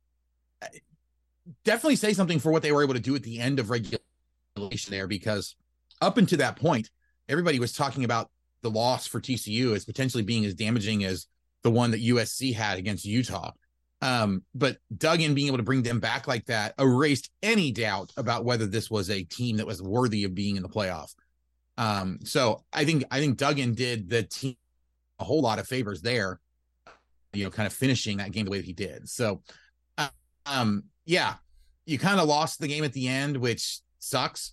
definitely 1.65 1.97
say 1.97 2.13
something 2.13 2.39
for 2.39 2.53
what 2.53 2.63
they 2.63 2.73
were 2.73 2.83
able 2.83 2.95
to 2.95 3.01
do 3.01 3.15
at 3.15 3.23
the 3.23 3.39
end 3.39 3.59
of 3.59 3.71
regulation 3.71 4.91
there 4.91 5.07
because 5.07 5.57
up 6.01 6.19
until 6.19 6.39
that 6.39 6.57
point, 6.57 6.91
everybody 7.29 7.59
was 7.59 7.73
talking 7.73 8.05
about 8.05 8.31
the 8.63 8.71
loss 8.71 9.07
for 9.07 9.21
TCU 9.21 9.75
as 9.75 9.85
potentially 9.85 10.23
being 10.23 10.45
as 10.45 10.55
damaging 10.55 11.05
as 11.05 11.27
the 11.63 11.71
one 11.71 11.91
that 11.91 12.03
USC 12.03 12.55
had 12.55 12.79
against 12.79 13.05
Utah. 13.05 13.53
Um, 14.03 14.45
but 14.55 14.79
Duggan 14.97 15.35
being 15.35 15.49
able 15.49 15.59
to 15.59 15.63
bring 15.63 15.83
them 15.83 16.01
back 16.01 16.27
like 16.27 16.47
that 16.47 16.75
erased 16.79 17.31
any 17.43 17.71
doubt 17.71 18.13
about 18.17 18.45
whether 18.45 18.67
this 18.67 18.91
was 18.91 19.11
a 19.11 19.25
team 19.25 19.59
that 19.59 19.67
was 19.67 19.83
worthy 19.83 20.25
of 20.25 20.35
being 20.35 20.57
in 20.57 20.63
the 20.63 20.69
playoff. 20.69 21.15
Um, 21.77 22.19
so 22.25 22.65
I 22.73 22.85
think 22.85 23.05
I 23.11 23.21
think 23.21 23.37
Duggan 23.37 23.75
did 23.75 24.09
the 24.09 24.23
team 24.23 24.57
a 25.19 25.25
whole 25.25 25.43
lot 25.43 25.59
of 25.59 25.67
favors 25.67 26.01
there, 26.01 26.41
you 27.33 27.45
know, 27.45 27.51
kind 27.51 27.67
of 27.67 27.73
finishing 27.73 28.17
that 28.19 28.33
game 28.33 28.47
the 28.47 28.50
way 28.50 28.59
that 28.59 28.67
he 28.67 28.73
did. 28.73 29.09
So, 29.09 29.43
uh, 29.99 30.09
um, 30.47 30.85
yeah, 31.04 31.34
you 31.86 31.99
kind 31.99 32.21
of 32.21 32.28
lost 32.28 32.60
the 32.60 32.69
game 32.69 32.84
at 32.84 32.93
the 32.93 33.08
end, 33.08 33.36
which 33.36 33.80
sucks, 33.99 34.52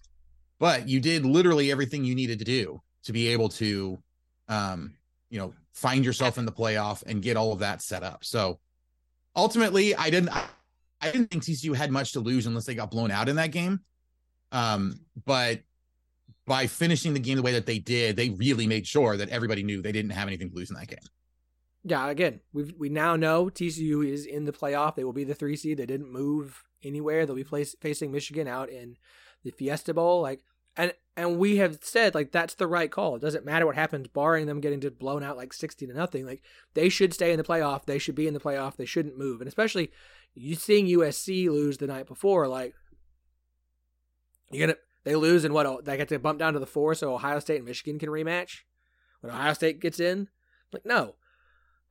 but 0.59 0.87
you 0.87 0.99
did 0.99 1.25
literally 1.25 1.71
everything 1.71 2.03
you 2.03 2.15
needed 2.15 2.39
to 2.39 2.45
do 2.45 2.81
to 3.03 3.13
be 3.13 3.27
able 3.27 3.49
to, 3.49 4.01
um, 4.47 4.95
you 5.29 5.39
know, 5.39 5.53
find 5.73 6.03
yourself 6.03 6.37
in 6.37 6.45
the 6.45 6.51
playoff 6.51 7.03
and 7.05 7.21
get 7.21 7.37
all 7.37 7.53
of 7.53 7.59
that 7.59 7.81
set 7.81 8.03
up. 8.03 8.25
So 8.25 8.59
ultimately, 9.35 9.95
I 9.95 10.09
didn't, 10.09 10.29
I, 10.29 11.11
didn't 11.11 11.27
think 11.27 11.43
TCU 11.43 11.75
had 11.75 11.91
much 11.91 12.13
to 12.13 12.19
lose 12.19 12.47
unless 12.47 12.65
they 12.65 12.75
got 12.75 12.91
blown 12.91 13.11
out 13.11 13.29
in 13.29 13.35
that 13.35 13.51
game. 13.51 13.81
Um, 14.51 14.99
but 15.25 15.61
by 16.47 16.65
finishing 16.65 17.13
the 17.13 17.19
game 17.19 17.35
the 17.35 17.43
way 17.43 17.51
that 17.53 17.65
they 17.65 17.77
did, 17.77 18.15
they 18.15 18.29
really 18.29 18.65
made 18.65 18.87
sure 18.87 19.17
that 19.17 19.29
everybody 19.29 19.61
knew 19.63 19.81
they 19.81 19.91
didn't 19.91 20.11
have 20.11 20.27
anything 20.27 20.49
to 20.49 20.55
lose 20.55 20.69
in 20.69 20.77
that 20.77 20.87
game. 20.87 20.99
Yeah, 21.87 22.09
again, 22.09 22.41
we 22.51 22.73
we 22.77 22.89
now 22.89 23.15
know 23.15 23.45
TCU 23.45 24.05
is 24.05 24.25
in 24.25 24.43
the 24.43 24.51
playoff. 24.51 24.95
They 24.95 25.05
will 25.05 25.13
be 25.13 25.23
the 25.23 25.33
three 25.33 25.55
seed. 25.55 25.77
They 25.77 25.85
didn't 25.85 26.11
move 26.11 26.65
anywhere. 26.83 27.25
They'll 27.25 27.35
be 27.35 27.45
place, 27.45 27.75
facing 27.79 28.11
Michigan 28.11 28.45
out 28.45 28.69
in 28.69 28.97
the 29.43 29.51
Fiesta 29.51 29.93
Bowl. 29.93 30.21
Like, 30.21 30.41
and 30.75 30.93
and 31.15 31.39
we 31.39 31.57
have 31.57 31.79
said 31.81 32.13
like 32.13 32.33
that's 32.33 32.55
the 32.55 32.67
right 32.67 32.91
call. 32.91 33.15
It 33.15 33.21
doesn't 33.21 33.45
matter 33.45 33.65
what 33.65 33.75
happens, 33.75 34.09
barring 34.09 34.47
them 34.47 34.59
getting 34.59 34.81
just 34.81 34.99
blown 34.99 35.23
out 35.23 35.37
like 35.37 35.53
sixty 35.53 35.87
to 35.87 35.93
nothing. 35.93 36.25
Like 36.25 36.43
they 36.73 36.89
should 36.89 37.13
stay 37.13 37.31
in 37.31 37.37
the 37.37 37.43
playoff. 37.43 37.85
They 37.85 37.99
should 37.99 38.15
be 38.15 38.27
in 38.27 38.33
the 38.33 38.39
playoff. 38.39 38.75
They 38.75 38.85
shouldn't 38.85 39.17
move. 39.17 39.39
And 39.39 39.47
especially 39.47 39.89
you 40.35 40.55
seeing 40.55 40.87
USC 40.87 41.47
lose 41.47 41.77
the 41.77 41.87
night 41.87 42.05
before, 42.05 42.49
like 42.49 42.75
you're 44.51 44.67
gonna 44.67 44.77
they 45.05 45.15
lose 45.15 45.45
and 45.45 45.53
what 45.53 45.65
oh, 45.65 45.79
they 45.81 45.95
get 45.95 46.09
to 46.09 46.19
bump 46.19 46.37
down 46.37 46.51
to 46.51 46.59
the 46.59 46.65
four, 46.65 46.93
so 46.95 47.13
Ohio 47.13 47.39
State 47.39 47.57
and 47.57 47.65
Michigan 47.65 47.97
can 47.97 48.09
rematch 48.09 48.63
when 49.21 49.31
Ohio 49.31 49.53
State 49.53 49.79
gets 49.79 50.01
in. 50.01 50.27
Like 50.73 50.85
no, 50.85 51.15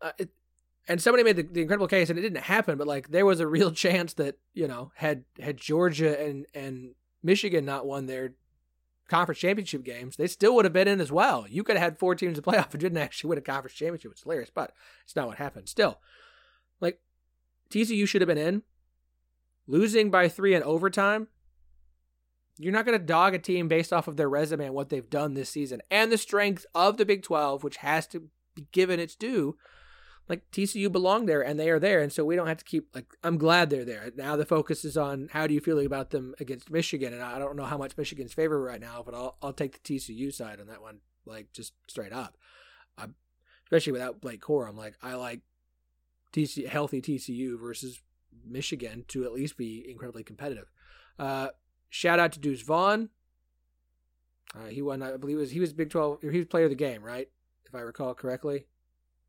uh, 0.03 0.13
it, 0.19 0.31
and 0.89 1.03
somebody 1.03 1.25
made 1.25 1.37
the, 1.37 1.43
the, 1.43 1.63
incredible 1.63 1.89
case, 1.89 2.11
and 2.11 2.19
it 2.19 2.23
didn't 2.23 2.43
happen, 2.43 2.79
but 2.79 2.87
like 2.87 3.09
there 3.09 3.27
was 3.27 3.41
a 3.41 3.47
real 3.47 3.71
chance 3.85 4.13
that 4.15 4.37
you 4.55 4.69
know 4.69 4.93
had 4.97 5.25
had 5.41 5.57
Georgia 5.57 6.21
and 6.21 6.47
and 6.55 6.95
Michigan 7.23 7.65
not 7.65 7.87
won 7.87 8.07
their 8.07 8.35
conference 9.09 9.39
championship 9.39 9.85
games, 9.85 10.17
they 10.17 10.27
still 10.27 10.55
would 10.55 10.65
have 10.65 10.73
been 10.73 10.89
in 10.89 11.01
as 11.01 11.13
well. 11.13 11.47
You 11.49 11.63
could 11.63 11.77
have 11.77 11.85
had 11.85 11.99
four 11.99 12.15
teams 12.15 12.37
to 12.37 12.43
playoff 12.51 12.73
and 12.73 12.81
didn't 12.81 12.99
actually 12.99 13.29
win 13.29 13.39
a 13.39 13.43
conference 13.43 13.77
championship. 13.77 14.13
It's 14.13 14.23
hilarious, 14.23 14.51
but 14.53 14.73
it's 15.05 15.17
not 15.17 15.27
what 15.27 15.39
happened. 15.39 15.69
Still, 15.69 16.01
like 16.81 17.01
TCU 17.71 18.07
should 18.07 18.23
have 18.23 18.29
been 18.29 18.39
in. 18.39 18.63
Losing 19.69 20.13
by 20.13 20.29
three 20.29 20.55
in 20.55 20.63
overtime, 20.63 21.27
you're 22.57 22.73
not 22.73 22.87
going 22.87 22.99
to 22.99 23.05
dog 23.05 23.35
a 23.35 23.39
team 23.39 23.67
based 23.67 23.93
off 23.93 24.07
of 24.07 24.17
their 24.17 24.29
resume 24.29 24.67
and 24.67 24.75
what 24.75 24.91
they've 24.91 25.11
done 25.11 25.35
this 25.35 25.51
season 25.51 25.83
and 25.91 26.13
the 26.13 26.19
strength 26.19 26.65
of 26.73 26.97
the 26.97 27.05
Big 27.05 27.25
12, 27.25 27.65
which 27.65 27.79
has 27.79 28.07
to 28.09 28.29
be 28.55 28.69
given 28.71 29.01
its 29.01 29.17
due 29.17 29.57
like 30.29 30.51
TCU 30.51 30.91
belong 30.91 31.27
there 31.27 31.43
and 31.43 31.59
they 31.59 31.71
are 31.71 31.79
there. 31.79 32.01
And 32.01 32.13
so 32.13 32.25
we 32.25 32.37
don't 32.37 32.49
have 32.49 32.59
to 32.59 32.65
keep 32.65 32.95
like 32.95 33.07
I'm 33.23 33.39
glad 33.39 33.71
they're 33.71 33.85
there. 33.85 34.11
Now 34.17 34.37
the 34.37 34.47
focus 34.47 34.85
is 34.85 34.97
on 34.97 35.29
how 35.33 35.47
do 35.47 35.55
you 35.55 35.61
feel 35.61 35.79
about 35.79 36.11
them 36.11 36.35
against 36.41 36.71
Michigan? 36.71 37.13
And 37.13 37.23
I 37.23 37.39
don't 37.39 37.57
know 37.57 37.65
how 37.65 37.79
much 37.79 37.97
Michigan's 37.97 38.35
favor 38.35 38.61
right 38.61 38.81
now, 38.81 39.03
but 39.05 39.15
I'll 39.15 39.37
I'll 39.43 39.53
take 39.53 39.83
the 39.83 39.99
TCU 39.99 40.33
side 40.33 40.61
on 40.61 40.67
that 40.67 40.83
one, 40.83 40.99
like 41.25 41.53
just 41.53 41.75
straight 41.89 42.13
up. 42.13 42.37
I, 42.99 43.07
especially 43.65 43.93
without 43.93 44.21
Blake 44.21 44.43
Corum, 44.43 44.77
like 44.77 44.97
I 45.03 45.15
like 45.15 45.41
TC 46.33 46.67
healthy 46.67 47.01
TCU 47.01 47.59
versus 47.61 48.01
Michigan 48.45 49.05
to 49.09 49.25
at 49.25 49.33
least 49.33 49.57
be 49.57 49.85
incredibly 49.89 50.25
competitive. 50.25 50.71
Uh, 51.19 51.49
shout 51.89 52.19
out 52.19 52.33
to 52.33 52.41
Deuce 52.41 52.63
Vaughn. 52.63 53.11
Uh, 54.55 54.67
he 54.69 54.81
won, 54.81 55.03
I 55.03 55.17
believe, 55.17 55.39
was 55.39 55.51
he 55.51 55.61
was 55.61 55.73
Big 55.73 55.91
Twelve. 55.91 56.21
He 56.21 56.39
was 56.39 56.47
player 56.47 56.65
of 56.65 56.71
the 56.71 56.77
game, 56.77 57.03
right? 57.03 57.29
If 57.65 57.75
I 57.75 57.81
recall 57.81 58.15
correctly. 58.15 58.67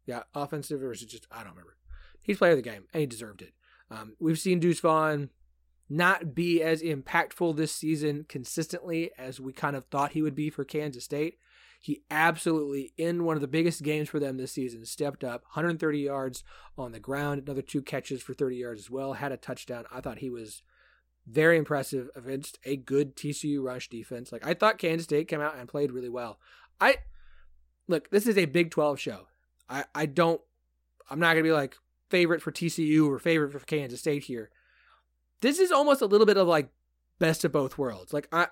Yeah, 0.08 0.24
offensive 0.34 0.82
or 0.82 0.94
just 0.96 1.28
I 1.32 1.44
don't 1.44 1.52
remember. 1.52 1.76
He's 2.22 2.38
player 2.38 2.52
of 2.52 2.58
the 2.58 2.64
game 2.64 2.86
and 2.94 3.02
he 3.02 3.06
deserved 3.06 3.44
it. 3.44 3.54
Um, 3.92 4.16
we've 4.20 4.40
seen 4.40 4.60
Deuce 4.60 4.80
Vaughn 4.80 5.30
not 5.90 6.34
be 6.34 6.62
as 6.62 6.82
impactful 6.82 7.56
this 7.56 7.72
season 7.72 8.26
consistently 8.28 9.12
as 9.18 9.40
we 9.40 9.54
kind 9.54 9.76
of 9.76 9.86
thought 9.86 10.12
he 10.12 10.22
would 10.22 10.36
be 10.36 10.50
for 10.50 10.66
Kansas 10.66 11.04
State. 11.04 11.38
He 11.80 12.02
absolutely, 12.10 12.94
in 12.98 13.24
one 13.24 13.38
of 13.38 13.42
the 13.42 13.48
biggest 13.48 13.84
games 13.84 14.10
for 14.10 14.20
them 14.20 14.38
this 14.38 14.52
season, 14.52 14.84
stepped 14.86 15.24
up 15.24 15.44
130 15.54 16.00
yards 16.00 16.44
on 16.78 16.92
the 16.92 17.00
ground, 17.00 17.44
another 17.44 17.62
two 17.62 17.82
catches 17.82 18.22
for 18.22 18.34
30 18.34 18.58
yards 18.58 18.82
as 18.82 18.90
well, 18.90 19.14
had 19.14 19.32
a 19.32 19.38
touchdown. 19.38 19.86
I 19.92 20.02
thought 20.02 20.18
he 20.18 20.30
was 20.30 20.64
very 21.28 21.58
impressive 21.58 22.10
against 22.16 22.58
a 22.66 22.78
good 22.78 23.16
TCU 23.16 23.62
rush 23.62 23.90
defense. 23.90 24.32
Like 24.32 24.46
I 24.46 24.54
thought 24.54 24.80
Kansas 24.80 25.06
State 25.06 25.28
came 25.28 25.42
out 25.42 25.58
and 25.58 25.70
played 25.70 25.92
really 25.92 26.10
well. 26.10 26.40
I 26.82 26.98
look, 27.88 28.10
this 28.10 28.28
is 28.28 28.38
a 28.38 28.46
Big 28.46 28.72
12 28.72 29.00
show. 29.00 29.28
I, 29.70 29.86
I 29.94 30.06
don't 30.06 30.42
I'm 31.10 31.20
not 31.20 31.34
gonna 31.34 31.44
be 31.44 31.52
like 31.52 31.78
favorite 32.10 32.42
for 32.42 32.52
TCU 32.52 33.08
or 33.08 33.20
favorite 33.20 33.52
for 33.52 33.60
Kansas 33.60 34.00
State 34.00 34.24
here. 34.24 34.50
This 35.42 35.60
is 35.60 35.72
almost 35.72 36.02
a 36.02 36.06
little 36.06 36.26
bit 36.26 36.38
of 36.38 36.48
like 36.48 36.70
best 37.20 37.44
of 37.44 37.52
both 37.52 37.78
worlds. 37.78 38.14
Like 38.14 38.28
I, 38.32 38.48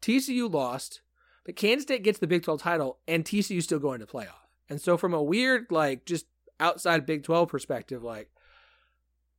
TCU 0.00 0.52
lost, 0.52 1.00
but 1.44 1.56
Kansas 1.56 1.84
State 1.84 2.02
gets 2.02 2.18
the 2.18 2.26
Big 2.26 2.42
12 2.42 2.62
title 2.62 2.98
and 3.08 3.24
TCU 3.24 3.62
still 3.62 3.78
going 3.78 4.00
to 4.00 4.06
playoff. 4.06 4.48
And 4.68 4.80
so 4.80 4.96
from 4.96 5.14
a 5.14 5.22
weird 5.22 5.66
like 5.70 6.04
just 6.04 6.26
outside 6.60 7.06
Big 7.06 7.24
12 7.24 7.48
perspective, 7.48 8.02
like 8.02 8.30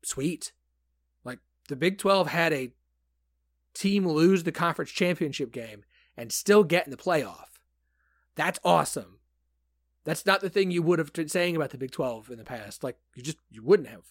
sweet. 0.03 0.51
Like 1.23 1.39
the 1.69 1.75
Big 1.75 1.97
12 1.97 2.27
had 2.27 2.53
a 2.53 2.73
team 3.73 4.07
lose 4.07 4.43
the 4.43 4.51
conference 4.51 4.91
championship 4.91 5.51
game 5.51 5.83
and 6.15 6.31
still 6.31 6.63
get 6.63 6.85
in 6.85 6.91
the 6.91 6.97
playoff. 6.97 7.59
That's 8.35 8.59
awesome. 8.63 9.19
That's 10.05 10.25
not 10.25 10.41
the 10.41 10.49
thing 10.49 10.71
you 10.71 10.81
would 10.83 10.99
have 10.99 11.13
been 11.13 11.29
saying 11.29 11.55
about 11.55 11.69
the 11.69 11.77
Big 11.77 11.91
12 11.91 12.29
in 12.29 12.37
the 12.37 12.43
past. 12.43 12.83
Like 12.83 12.97
you 13.15 13.23
just 13.23 13.37
you 13.49 13.63
wouldn't 13.63 13.89
have. 13.89 14.03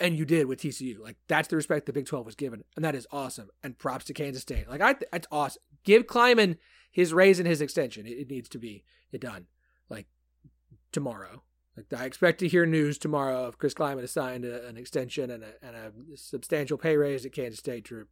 And 0.00 0.16
you 0.16 0.24
did 0.24 0.46
with 0.46 0.60
TCU. 0.60 0.98
Like 0.98 1.16
that's 1.28 1.48
the 1.48 1.56
respect 1.56 1.86
the 1.86 1.92
Big 1.92 2.06
12 2.06 2.26
was 2.26 2.34
given, 2.34 2.64
and 2.74 2.84
that 2.84 2.94
is 2.94 3.06
awesome. 3.12 3.48
And 3.62 3.78
props 3.78 4.04
to 4.06 4.14
Kansas 4.14 4.42
State. 4.42 4.68
Like 4.68 4.80
I, 4.80 4.96
that's 5.12 5.28
awesome. 5.30 5.62
Give 5.84 6.06
Klieman 6.06 6.56
his 6.90 7.12
raise 7.12 7.38
and 7.38 7.48
his 7.48 7.60
extension. 7.60 8.06
It, 8.06 8.18
it 8.18 8.30
needs 8.30 8.48
to 8.50 8.58
be 8.58 8.84
done. 9.18 9.46
Like 9.88 10.06
tomorrow. 10.90 11.42
Like 11.76 11.92
I 12.00 12.04
expect 12.06 12.38
to 12.40 12.48
hear 12.48 12.66
news 12.66 12.98
tomorrow 12.98 13.44
of 13.44 13.58
Chris 13.58 13.74
Klieman 13.74 14.04
assigned 14.04 14.44
a, 14.44 14.66
an 14.66 14.76
extension 14.76 15.30
and 15.30 15.42
a, 15.42 15.52
and 15.60 15.76
a 15.76 16.16
substantial 16.16 16.78
pay 16.78 16.96
raise 16.96 17.26
at 17.26 17.32
Kansas 17.32 17.58
State 17.58 17.84
to 17.86 18.06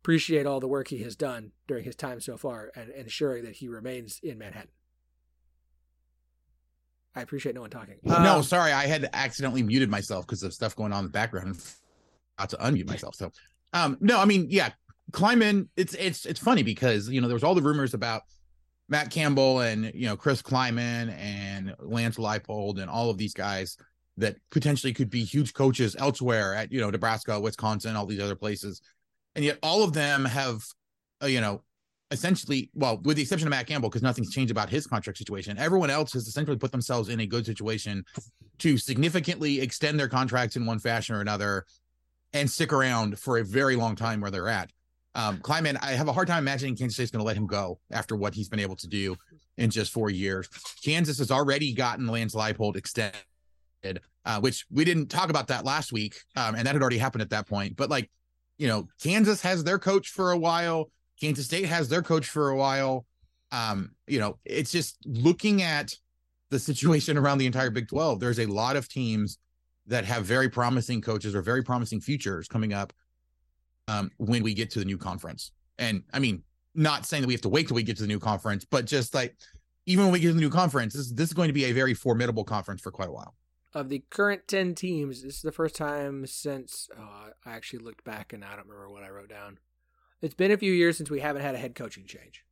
appreciate 0.00 0.46
all 0.46 0.60
the 0.60 0.68
work 0.68 0.88
he 0.88 1.02
has 1.02 1.16
done 1.16 1.52
during 1.66 1.84
his 1.84 1.96
time 1.96 2.20
so 2.20 2.36
far 2.36 2.70
and 2.76 2.90
ensuring 2.90 3.42
that 3.44 3.56
he 3.56 3.68
remains 3.68 4.20
in 4.22 4.38
Manhattan. 4.38 4.70
I 7.14 7.22
appreciate 7.22 7.54
no 7.54 7.60
one 7.60 7.70
talking. 7.70 7.94
no, 8.02 8.36
Um, 8.36 8.42
sorry, 8.42 8.72
I 8.72 8.86
had 8.86 9.08
accidentally 9.12 9.62
muted 9.62 9.88
myself 9.88 10.26
because 10.26 10.42
of 10.42 10.52
stuff 10.52 10.74
going 10.74 10.92
on 10.92 11.00
in 11.00 11.04
the 11.04 11.10
background 11.10 11.48
and 11.48 11.56
forgot 12.36 12.50
to 12.50 12.56
unmute 12.56 12.88
myself. 12.88 13.14
So, 13.14 13.30
um, 13.72 13.96
no, 14.00 14.18
I 14.18 14.24
mean, 14.24 14.48
yeah, 14.50 14.70
Klieman. 15.12 15.68
It's 15.76 15.94
it's 15.94 16.26
it's 16.26 16.40
funny 16.40 16.62
because 16.62 17.08
you 17.08 17.20
know 17.20 17.28
there 17.28 17.34
was 17.34 17.44
all 17.44 17.54
the 17.54 17.62
rumors 17.62 17.94
about 17.94 18.22
Matt 18.88 19.10
Campbell 19.10 19.60
and 19.60 19.92
you 19.94 20.06
know 20.06 20.16
Chris 20.16 20.42
Klieman 20.42 21.16
and 21.18 21.74
Lance 21.78 22.16
Leipold 22.16 22.80
and 22.80 22.90
all 22.90 23.10
of 23.10 23.18
these 23.18 23.34
guys 23.34 23.76
that 24.16 24.36
potentially 24.50 24.92
could 24.92 25.10
be 25.10 25.24
huge 25.24 25.54
coaches 25.54 25.96
elsewhere 25.98 26.54
at 26.54 26.72
you 26.72 26.80
know 26.80 26.90
Nebraska, 26.90 27.38
Wisconsin, 27.38 27.96
all 27.96 28.06
these 28.06 28.20
other 28.20 28.36
places, 28.36 28.80
and 29.34 29.44
yet 29.44 29.58
all 29.62 29.82
of 29.82 29.92
them 29.92 30.24
have, 30.24 30.62
uh, 31.22 31.26
you 31.26 31.40
know, 31.40 31.62
essentially, 32.14 32.70
well, 32.74 32.98
with 33.04 33.16
the 33.16 33.22
exception 33.22 33.46
of 33.46 33.50
Matt 33.50 33.66
Campbell, 33.66 33.90
because 33.90 34.02
nothing's 34.02 34.32
changed 34.32 34.50
about 34.50 34.70
his 34.70 34.86
contract 34.86 35.18
situation. 35.18 35.58
Everyone 35.58 35.90
else 35.90 36.12
has 36.14 36.26
essentially 36.26 36.56
put 36.56 36.72
themselves 36.72 37.10
in 37.10 37.20
a 37.20 37.26
good 37.26 37.44
situation 37.44 38.04
to 38.58 38.78
significantly 38.78 39.60
extend 39.60 40.00
their 40.00 40.08
contracts 40.08 40.56
in 40.56 40.64
one 40.64 40.78
fashion 40.78 41.14
or 41.14 41.20
another 41.20 41.66
and 42.32 42.50
stick 42.50 42.72
around 42.72 43.18
for 43.18 43.38
a 43.38 43.44
very 43.44 43.76
long 43.76 43.96
time 43.96 44.20
where 44.20 44.30
they're 44.30 44.48
at. 44.48 44.70
Um, 45.14 45.38
Klieman, 45.38 45.78
I 45.80 45.92
have 45.92 46.08
a 46.08 46.12
hard 46.12 46.26
time 46.26 46.38
imagining 46.38 46.76
Kansas 46.76 46.96
State's 46.96 47.10
going 47.10 47.20
to 47.20 47.26
let 47.26 47.36
him 47.36 47.46
go 47.46 47.78
after 47.92 48.16
what 48.16 48.34
he's 48.34 48.48
been 48.48 48.58
able 48.58 48.76
to 48.76 48.88
do 48.88 49.16
in 49.56 49.70
just 49.70 49.92
four 49.92 50.10
years. 50.10 50.48
Kansas 50.84 51.18
has 51.18 51.30
already 51.30 51.72
gotten 51.72 52.06
Lance 52.06 52.34
Leipold 52.34 52.76
extended, 52.76 53.14
uh, 54.24 54.40
which 54.40 54.64
we 54.72 54.84
didn't 54.84 55.08
talk 55.08 55.30
about 55.30 55.48
that 55.48 55.64
last 55.64 55.92
week, 55.92 56.16
um, 56.34 56.56
and 56.56 56.66
that 56.66 56.74
had 56.74 56.82
already 56.82 56.98
happened 56.98 57.22
at 57.22 57.30
that 57.30 57.46
point. 57.46 57.76
But 57.76 57.90
like, 57.90 58.10
you 58.58 58.66
know, 58.66 58.88
Kansas 59.02 59.40
has 59.42 59.62
their 59.62 59.78
coach 59.78 60.08
for 60.08 60.32
a 60.32 60.38
while. 60.38 60.90
Kansas 61.20 61.46
State 61.46 61.66
has 61.66 61.88
their 61.88 62.02
coach 62.02 62.28
for 62.28 62.50
a 62.50 62.56
while. 62.56 63.06
Um, 63.52 63.92
you 64.06 64.18
know, 64.18 64.38
it's 64.44 64.72
just 64.72 64.98
looking 65.06 65.62
at 65.62 65.94
the 66.50 66.58
situation 66.58 67.16
around 67.18 67.38
the 67.38 67.46
entire 67.46 67.70
Big 67.70 67.88
12. 67.88 68.20
There's 68.20 68.40
a 68.40 68.46
lot 68.46 68.76
of 68.76 68.88
teams 68.88 69.38
that 69.86 70.04
have 70.04 70.24
very 70.24 70.48
promising 70.48 71.00
coaches 71.00 71.34
or 71.34 71.42
very 71.42 71.62
promising 71.62 72.00
futures 72.00 72.48
coming 72.48 72.72
up 72.72 72.92
um, 73.88 74.10
when 74.16 74.42
we 74.42 74.54
get 74.54 74.70
to 74.70 74.78
the 74.78 74.84
new 74.84 74.96
conference. 74.96 75.52
And 75.78 76.02
I 76.12 76.18
mean, 76.18 76.42
not 76.74 77.06
saying 77.06 77.22
that 77.22 77.26
we 77.26 77.34
have 77.34 77.42
to 77.42 77.48
wait 77.48 77.68
till 77.68 77.74
we 77.74 77.82
get 77.82 77.96
to 77.96 78.02
the 78.02 78.08
new 78.08 78.18
conference, 78.18 78.64
but 78.64 78.86
just 78.86 79.14
like 79.14 79.36
even 79.86 80.04
when 80.04 80.12
we 80.12 80.20
get 80.20 80.28
to 80.28 80.34
the 80.34 80.40
new 80.40 80.50
conference, 80.50 80.94
this, 80.94 81.12
this 81.12 81.28
is 81.28 81.34
going 81.34 81.48
to 81.48 81.52
be 81.52 81.66
a 81.66 81.72
very 81.72 81.94
formidable 81.94 82.44
conference 82.44 82.80
for 82.80 82.90
quite 82.90 83.08
a 83.08 83.12
while. 83.12 83.34
of 83.74 83.88
the 83.90 84.02
current 84.10 84.48
10 84.48 84.74
teams, 84.74 85.22
this 85.22 85.36
is 85.36 85.42
the 85.42 85.52
first 85.52 85.74
time 85.74 86.26
since 86.26 86.88
oh, 86.98 87.30
I 87.44 87.52
actually 87.52 87.80
looked 87.80 88.04
back 88.04 88.32
and 88.32 88.44
I 88.44 88.56
don't 88.56 88.66
remember 88.66 88.90
what 88.90 89.04
I 89.04 89.10
wrote 89.10 89.28
down. 89.28 89.58
It's 90.24 90.34
been 90.34 90.52
a 90.52 90.56
few 90.56 90.72
years 90.72 90.96
since 90.96 91.10
we 91.10 91.20
haven't 91.20 91.42
had 91.42 91.54
a 91.54 91.58
head 91.58 91.74
coaching 91.74 92.06
change. 92.06 92.46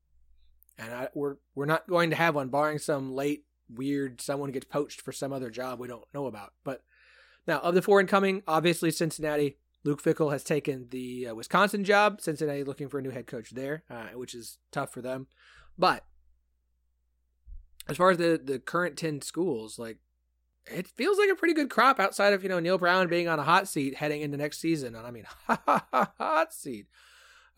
And 0.78 0.92
I, 0.92 1.08
we're 1.14 1.37
we're 1.54 1.64
not 1.64 1.88
going 1.88 2.11
to 2.11 2.16
have 2.16 2.35
one 2.35 2.48
barring 2.48 2.78
some 2.78 3.14
late 3.14 3.46
weird 3.70 4.20
someone 4.20 4.52
gets 4.52 4.66
poached 4.66 5.00
for 5.00 5.11
some 5.11 5.32
other 5.32 5.48
job 5.48 5.80
we 5.80 5.88
don't 5.88 6.04
know 6.12 6.26
about. 6.26 6.52
But 6.64 6.82
now 7.46 7.61
of 7.61 7.74
the 7.74 7.80
four 7.80 7.98
incoming, 7.98 8.42
obviously 8.46 8.90
Cincinnati, 8.90 9.56
Luke 9.85 10.02
Fickell 10.02 10.32
has 10.32 10.44
taken 10.44 10.88
the 10.90 11.28
uh, 11.28 11.35
Wisconsin 11.35 11.82
job. 11.82 12.20
Cincinnati 12.20 12.62
looking 12.62 12.90
for 12.90 12.98
a 12.98 13.02
new 13.02 13.11
head 13.11 13.26
coach 13.26 13.50
there, 13.50 13.85
uh, 13.88 14.08
which 14.16 14.35
is 14.35 14.58
tough 14.70 14.92
for 14.92 15.00
them. 15.00 15.26
But 15.78 16.04
as 17.88 17.96
far 17.96 18.11
as 18.11 18.18
the 18.18 18.38
the 18.42 18.58
current 18.58 18.98
10 18.98 19.22
schools, 19.22 19.78
like 19.78 19.96
it 20.66 20.87
feels 20.87 21.16
like 21.16 21.30
a 21.30 21.37
pretty 21.37 21.54
good 21.54 21.70
crop 21.70 21.98
outside 21.98 22.35
of 22.35 22.42
you 22.42 22.50
know 22.50 22.61
Neal 22.61 22.76
Brown 22.76 23.08
being 23.08 23.28
on 23.28 23.38
a 23.38 23.44
hot 23.44 23.66
seat 23.66 23.94
heading 23.94 24.20
into 24.20 24.37
next 24.37 24.58
season, 24.58 24.94
and 24.94 25.06
I 25.06 25.11
mean 25.11 25.24
hot 25.48 26.52
seat. 26.52 26.87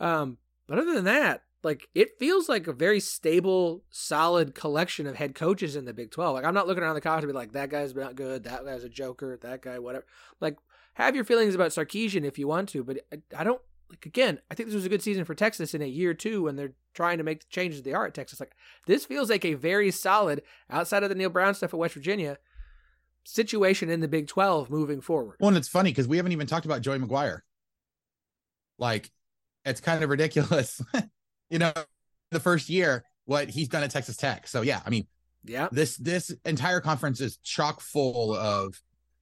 Um, 0.04 0.38
but 0.66 0.78
other 0.78 0.94
than 0.94 1.04
that, 1.04 1.42
like 1.62 1.88
it 1.94 2.18
feels 2.18 2.48
like 2.48 2.66
a 2.66 2.72
very 2.72 3.00
stable, 3.00 3.82
solid 3.90 4.54
collection 4.54 5.06
of 5.06 5.16
head 5.16 5.34
coaches 5.34 5.76
in 5.76 5.86
the 5.86 5.94
Big 5.94 6.10
Twelve. 6.10 6.34
Like 6.34 6.44
I'm 6.44 6.54
not 6.54 6.66
looking 6.66 6.82
around 6.82 6.94
the 6.94 7.00
college 7.00 7.22
to 7.22 7.26
be 7.26 7.32
like 7.32 7.52
that 7.52 7.70
guy's 7.70 7.94
not 7.94 8.14
good, 8.14 8.44
that 8.44 8.64
guy's 8.64 8.84
a 8.84 8.88
joker, 8.88 9.38
that 9.40 9.62
guy 9.62 9.78
whatever. 9.78 10.04
Like 10.40 10.58
have 10.94 11.14
your 11.14 11.24
feelings 11.24 11.54
about 11.54 11.70
Sarkisian 11.70 12.24
if 12.24 12.38
you 12.38 12.46
want 12.46 12.68
to, 12.70 12.84
but 12.84 12.98
I, 13.12 13.40
I 13.40 13.44
don't 13.44 13.62
like 13.88 14.04
again. 14.04 14.40
I 14.50 14.54
think 14.54 14.68
this 14.68 14.74
was 14.74 14.84
a 14.84 14.90
good 14.90 15.02
season 15.02 15.24
for 15.24 15.34
Texas 15.34 15.74
in 15.74 15.80
a 15.80 15.86
year 15.86 16.12
two 16.12 16.42
when 16.42 16.56
they're 16.56 16.74
trying 16.92 17.16
to 17.18 17.24
make 17.24 17.40
the 17.40 17.46
changes 17.48 17.82
they 17.82 17.94
are 17.94 18.06
at 18.06 18.14
Texas. 18.14 18.40
Like 18.40 18.54
this 18.86 19.06
feels 19.06 19.30
like 19.30 19.44
a 19.46 19.54
very 19.54 19.90
solid 19.90 20.42
outside 20.68 21.02
of 21.02 21.08
the 21.08 21.14
Neal 21.14 21.30
Brown 21.30 21.54
stuff 21.54 21.72
at 21.72 21.80
West 21.80 21.94
Virginia 21.94 22.36
situation 23.24 23.88
in 23.88 24.00
the 24.00 24.08
Big 24.08 24.26
12 24.26 24.68
moving 24.68 25.00
forward. 25.00 25.36
Well, 25.40 25.48
and 25.48 25.56
it's 25.56 25.68
funny 25.68 25.90
because 25.90 26.06
we 26.06 26.18
haven't 26.18 26.32
even 26.32 26.46
talked 26.46 26.66
about 26.66 26.82
Joey 26.82 26.98
McGuire. 26.98 27.40
Like, 28.78 29.10
it's 29.64 29.80
kind 29.80 30.02
of 30.04 30.10
ridiculous, 30.10 30.80
you 31.50 31.58
know, 31.58 31.72
the 32.30 32.40
first 32.40 32.68
year 32.68 33.04
what 33.26 33.48
he's 33.48 33.68
done 33.68 33.82
at 33.82 33.90
Texas 33.90 34.16
Tech. 34.16 34.46
So 34.46 34.62
yeah, 34.62 34.80
I 34.84 34.90
mean, 34.90 35.06
Yeah. 35.44 35.68
this 35.72 35.96
this 35.96 36.30
entire 36.44 36.80
conference 36.80 37.20
is 37.20 37.38
chock 37.38 37.80
full 37.80 38.34
of 38.34 38.80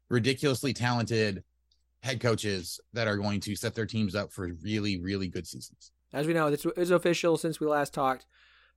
ridiculously 0.08 0.72
talented 0.72 1.44
head 2.02 2.20
coaches 2.20 2.80
that 2.92 3.06
are 3.06 3.16
going 3.16 3.40
to 3.40 3.54
set 3.54 3.74
their 3.74 3.86
teams 3.86 4.14
up 4.14 4.32
for 4.32 4.48
really, 4.62 4.98
really 5.00 5.28
good 5.28 5.46
seasons. 5.46 5.92
As 6.12 6.26
we 6.26 6.34
know, 6.34 6.50
this 6.50 6.66
is 6.76 6.90
official 6.90 7.36
since 7.36 7.60
we 7.60 7.66
last 7.66 7.94
talked. 7.94 8.26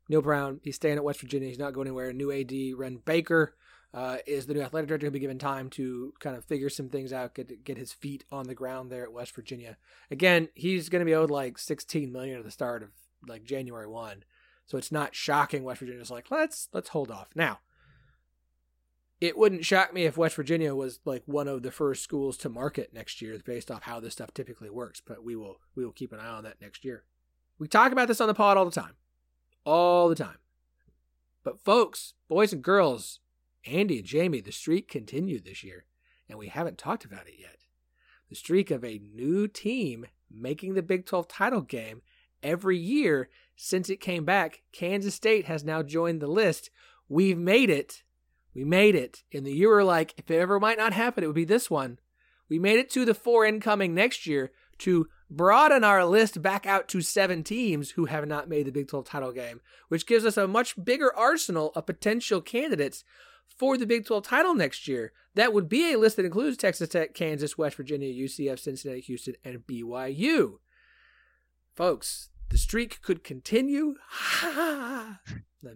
Neal 0.07 0.21
Brown, 0.21 0.59
he's 0.63 0.75
staying 0.75 0.97
at 0.97 1.03
West 1.03 1.19
Virginia. 1.21 1.47
He's 1.49 1.57
not 1.57 1.73
going 1.73 1.87
anywhere. 1.87 2.13
New 2.13 2.31
AD, 2.31 2.51
Wren 2.77 2.97
Baker, 3.03 3.55
uh, 3.95 4.17
is 4.27 4.45
the 4.45 4.53
new 4.53 4.61
athletic 4.61 4.89
director. 4.89 5.05
He'll 5.05 5.13
be 5.13 5.19
given 5.19 5.39
time 5.39 5.69
to 5.71 6.13
kind 6.19 6.35
of 6.35 6.43
figure 6.43 6.69
some 6.69 6.89
things 6.89 7.13
out, 7.13 7.33
get 7.33 7.63
get 7.63 7.77
his 7.77 7.93
feet 7.93 8.25
on 8.29 8.45
the 8.45 8.53
ground 8.53 8.91
there 8.91 9.03
at 9.03 9.13
West 9.13 9.33
Virginia. 9.33 9.77
Again, 10.11 10.49
he's 10.53 10.89
going 10.89 10.99
to 10.99 11.05
be 11.05 11.15
owed 11.15 11.31
like 11.31 11.57
16 11.57 12.11
million 12.11 12.37
at 12.37 12.43
the 12.43 12.51
start 12.51 12.83
of 12.83 12.89
like 13.25 13.45
January 13.45 13.87
one, 13.87 14.25
so 14.65 14.77
it's 14.77 14.91
not 14.91 15.15
shocking. 15.15 15.63
West 15.63 15.79
Virginia's 15.79 16.11
like 16.11 16.29
let's 16.29 16.67
let's 16.73 16.89
hold 16.89 17.09
off 17.09 17.29
now. 17.35 17.59
It 19.21 19.37
wouldn't 19.37 19.63
shock 19.63 19.93
me 19.93 20.03
if 20.03 20.17
West 20.17 20.35
Virginia 20.35 20.75
was 20.75 20.99
like 21.05 21.23
one 21.25 21.47
of 21.47 21.63
the 21.63 21.71
first 21.71 22.03
schools 22.03 22.35
to 22.39 22.49
market 22.49 22.93
next 22.93 23.21
year, 23.21 23.39
based 23.45 23.71
off 23.71 23.83
how 23.83 24.01
this 24.01 24.11
stuff 24.11 24.33
typically 24.33 24.69
works. 24.69 25.01
But 25.03 25.23
we 25.23 25.37
will 25.37 25.61
we 25.73 25.85
will 25.85 25.93
keep 25.93 26.11
an 26.11 26.19
eye 26.19 26.27
on 26.27 26.43
that 26.43 26.59
next 26.59 26.83
year. 26.83 27.05
We 27.57 27.69
talk 27.69 27.93
about 27.93 28.09
this 28.09 28.19
on 28.19 28.27
the 28.27 28.33
pod 28.33 28.57
all 28.57 28.65
the 28.65 28.71
time, 28.71 28.95
all 29.63 30.09
the 30.09 30.15
time. 30.15 30.39
But 31.45 31.61
folks, 31.61 32.15
boys 32.27 32.51
and 32.51 32.61
girls, 32.61 33.21
Andy 33.65 33.99
and 33.99 34.07
Jamie, 34.07 34.41
the 34.41 34.51
streak 34.51 34.87
continued 34.87 35.45
this 35.45 35.63
year, 35.63 35.85
and 36.29 36.37
we 36.37 36.47
haven't 36.47 36.77
talked 36.77 37.05
about 37.05 37.27
it 37.27 37.35
yet. 37.39 37.65
The 38.29 38.35
streak 38.35 38.71
of 38.71 38.83
a 38.83 38.99
new 38.99 39.47
team 39.47 40.05
making 40.31 40.73
the 40.73 40.81
Big 40.81 41.05
12 41.05 41.27
title 41.27 41.61
game 41.61 42.01
every 42.41 42.77
year 42.77 43.29
since 43.55 43.89
it 43.89 43.97
came 43.97 44.25
back. 44.25 44.61
Kansas 44.71 45.15
State 45.15 45.45
has 45.45 45.63
now 45.63 45.81
joined 45.83 46.21
the 46.21 46.27
list. 46.27 46.69
We've 47.07 47.37
made 47.37 47.69
it. 47.69 48.03
We 48.53 48.63
made 48.63 48.95
it. 48.95 49.23
In 49.31 49.43
the 49.43 49.53
year 49.53 49.69
we're 49.69 49.83
like, 49.83 50.13
if 50.17 50.29
it 50.31 50.39
ever 50.39 50.59
might 50.59 50.77
not 50.77 50.93
happen, 50.93 51.23
it 51.23 51.27
would 51.27 51.35
be 51.35 51.45
this 51.45 51.69
one. 51.69 51.99
We 52.49 52.59
made 52.59 52.79
it 52.79 52.89
to 52.91 53.05
the 53.05 53.13
four 53.13 53.45
incoming 53.45 53.93
next 53.93 54.25
year 54.27 54.51
to 54.79 55.07
broaden 55.29 55.83
our 55.83 56.05
list 56.05 56.41
back 56.41 56.65
out 56.65 56.87
to 56.89 57.01
seven 57.01 57.43
teams 57.43 57.91
who 57.91 58.05
have 58.05 58.27
not 58.27 58.49
made 58.49 58.67
the 58.67 58.71
Big 58.71 58.87
12 58.87 59.05
title 59.05 59.31
game, 59.31 59.61
which 59.87 60.05
gives 60.05 60.25
us 60.25 60.37
a 60.37 60.47
much 60.47 60.83
bigger 60.83 61.15
arsenal 61.15 61.71
of 61.75 61.85
potential 61.85 62.41
candidates 62.41 63.03
for 63.57 63.77
the 63.77 63.85
Big 63.85 64.05
12 64.05 64.23
title 64.25 64.53
next 64.55 64.87
year. 64.87 65.11
That 65.35 65.53
would 65.53 65.67
be 65.67 65.91
a 65.91 65.97
list 65.97 66.15
that 66.15 66.25
includes 66.25 66.57
Texas 66.57 66.89
Tech, 66.89 67.13
Kansas, 67.13 67.57
West 67.57 67.75
Virginia, 67.75 68.11
UCF, 68.13 68.59
Cincinnati, 68.59 69.01
Houston, 69.01 69.35
and 69.43 69.59
BYU. 69.59 70.53
Folks, 71.75 72.29
the 72.49 72.57
streak 72.57 73.01
could 73.01 73.23
continue. 73.23 73.95
I'm 74.41 75.17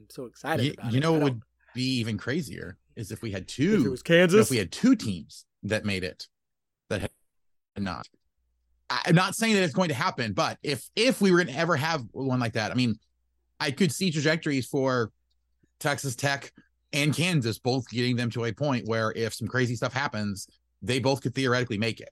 so 0.09 0.25
excited 0.25 0.65
You, 0.65 0.73
you 0.91 0.97
it. 0.97 1.01
know 1.01 1.13
what 1.13 1.23
would 1.23 1.41
be 1.73 1.99
even 1.99 2.17
crazier 2.17 2.77
is 2.95 3.11
if 3.11 3.21
we 3.21 3.31
had 3.31 3.43
if 3.43 3.47
two 3.47 3.83
it 3.85 3.89
was 3.89 4.03
you 4.07 4.15
know, 4.15 4.19
Kansas? 4.21 4.45
if 4.47 4.51
we 4.51 4.57
had 4.57 4.71
two 4.71 4.95
teams 4.95 5.45
that 5.63 5.83
made 5.85 6.03
it 6.03 6.27
that 6.89 7.01
had 7.01 7.11
not. 7.77 8.07
I'm 8.89 9.15
not 9.15 9.35
saying 9.35 9.53
that 9.53 9.63
it's 9.63 9.73
going 9.73 9.89
to 9.89 9.95
happen, 9.95 10.33
but 10.33 10.57
if 10.63 10.89
if 10.95 11.21
we 11.21 11.31
were 11.31 11.37
going 11.43 11.53
to 11.53 11.59
ever 11.59 11.75
have 11.75 12.03
one 12.11 12.39
like 12.39 12.53
that, 12.53 12.71
I 12.71 12.75
mean, 12.75 12.95
I 13.59 13.71
could 13.71 13.91
see 13.91 14.11
trajectories 14.11 14.65
for 14.67 15.11
Texas 15.79 16.15
Tech 16.15 16.51
and 16.93 17.15
Kansas 17.15 17.59
both 17.59 17.89
getting 17.89 18.15
them 18.15 18.29
to 18.31 18.45
a 18.45 18.53
point 18.53 18.87
where 18.87 19.11
if 19.15 19.33
some 19.33 19.47
crazy 19.47 19.75
stuff 19.75 19.93
happens, 19.93 20.47
they 20.81 20.99
both 20.99 21.21
could 21.21 21.35
theoretically 21.35 21.77
make 21.77 21.99
it. 21.99 22.09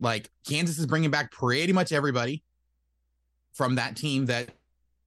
Like 0.00 0.30
Kansas 0.46 0.78
is 0.78 0.86
bringing 0.86 1.10
back 1.10 1.30
pretty 1.32 1.72
much 1.72 1.92
everybody. 1.92 2.42
from 3.54 3.76
that 3.76 3.96
team 3.96 4.26
that 4.26 4.50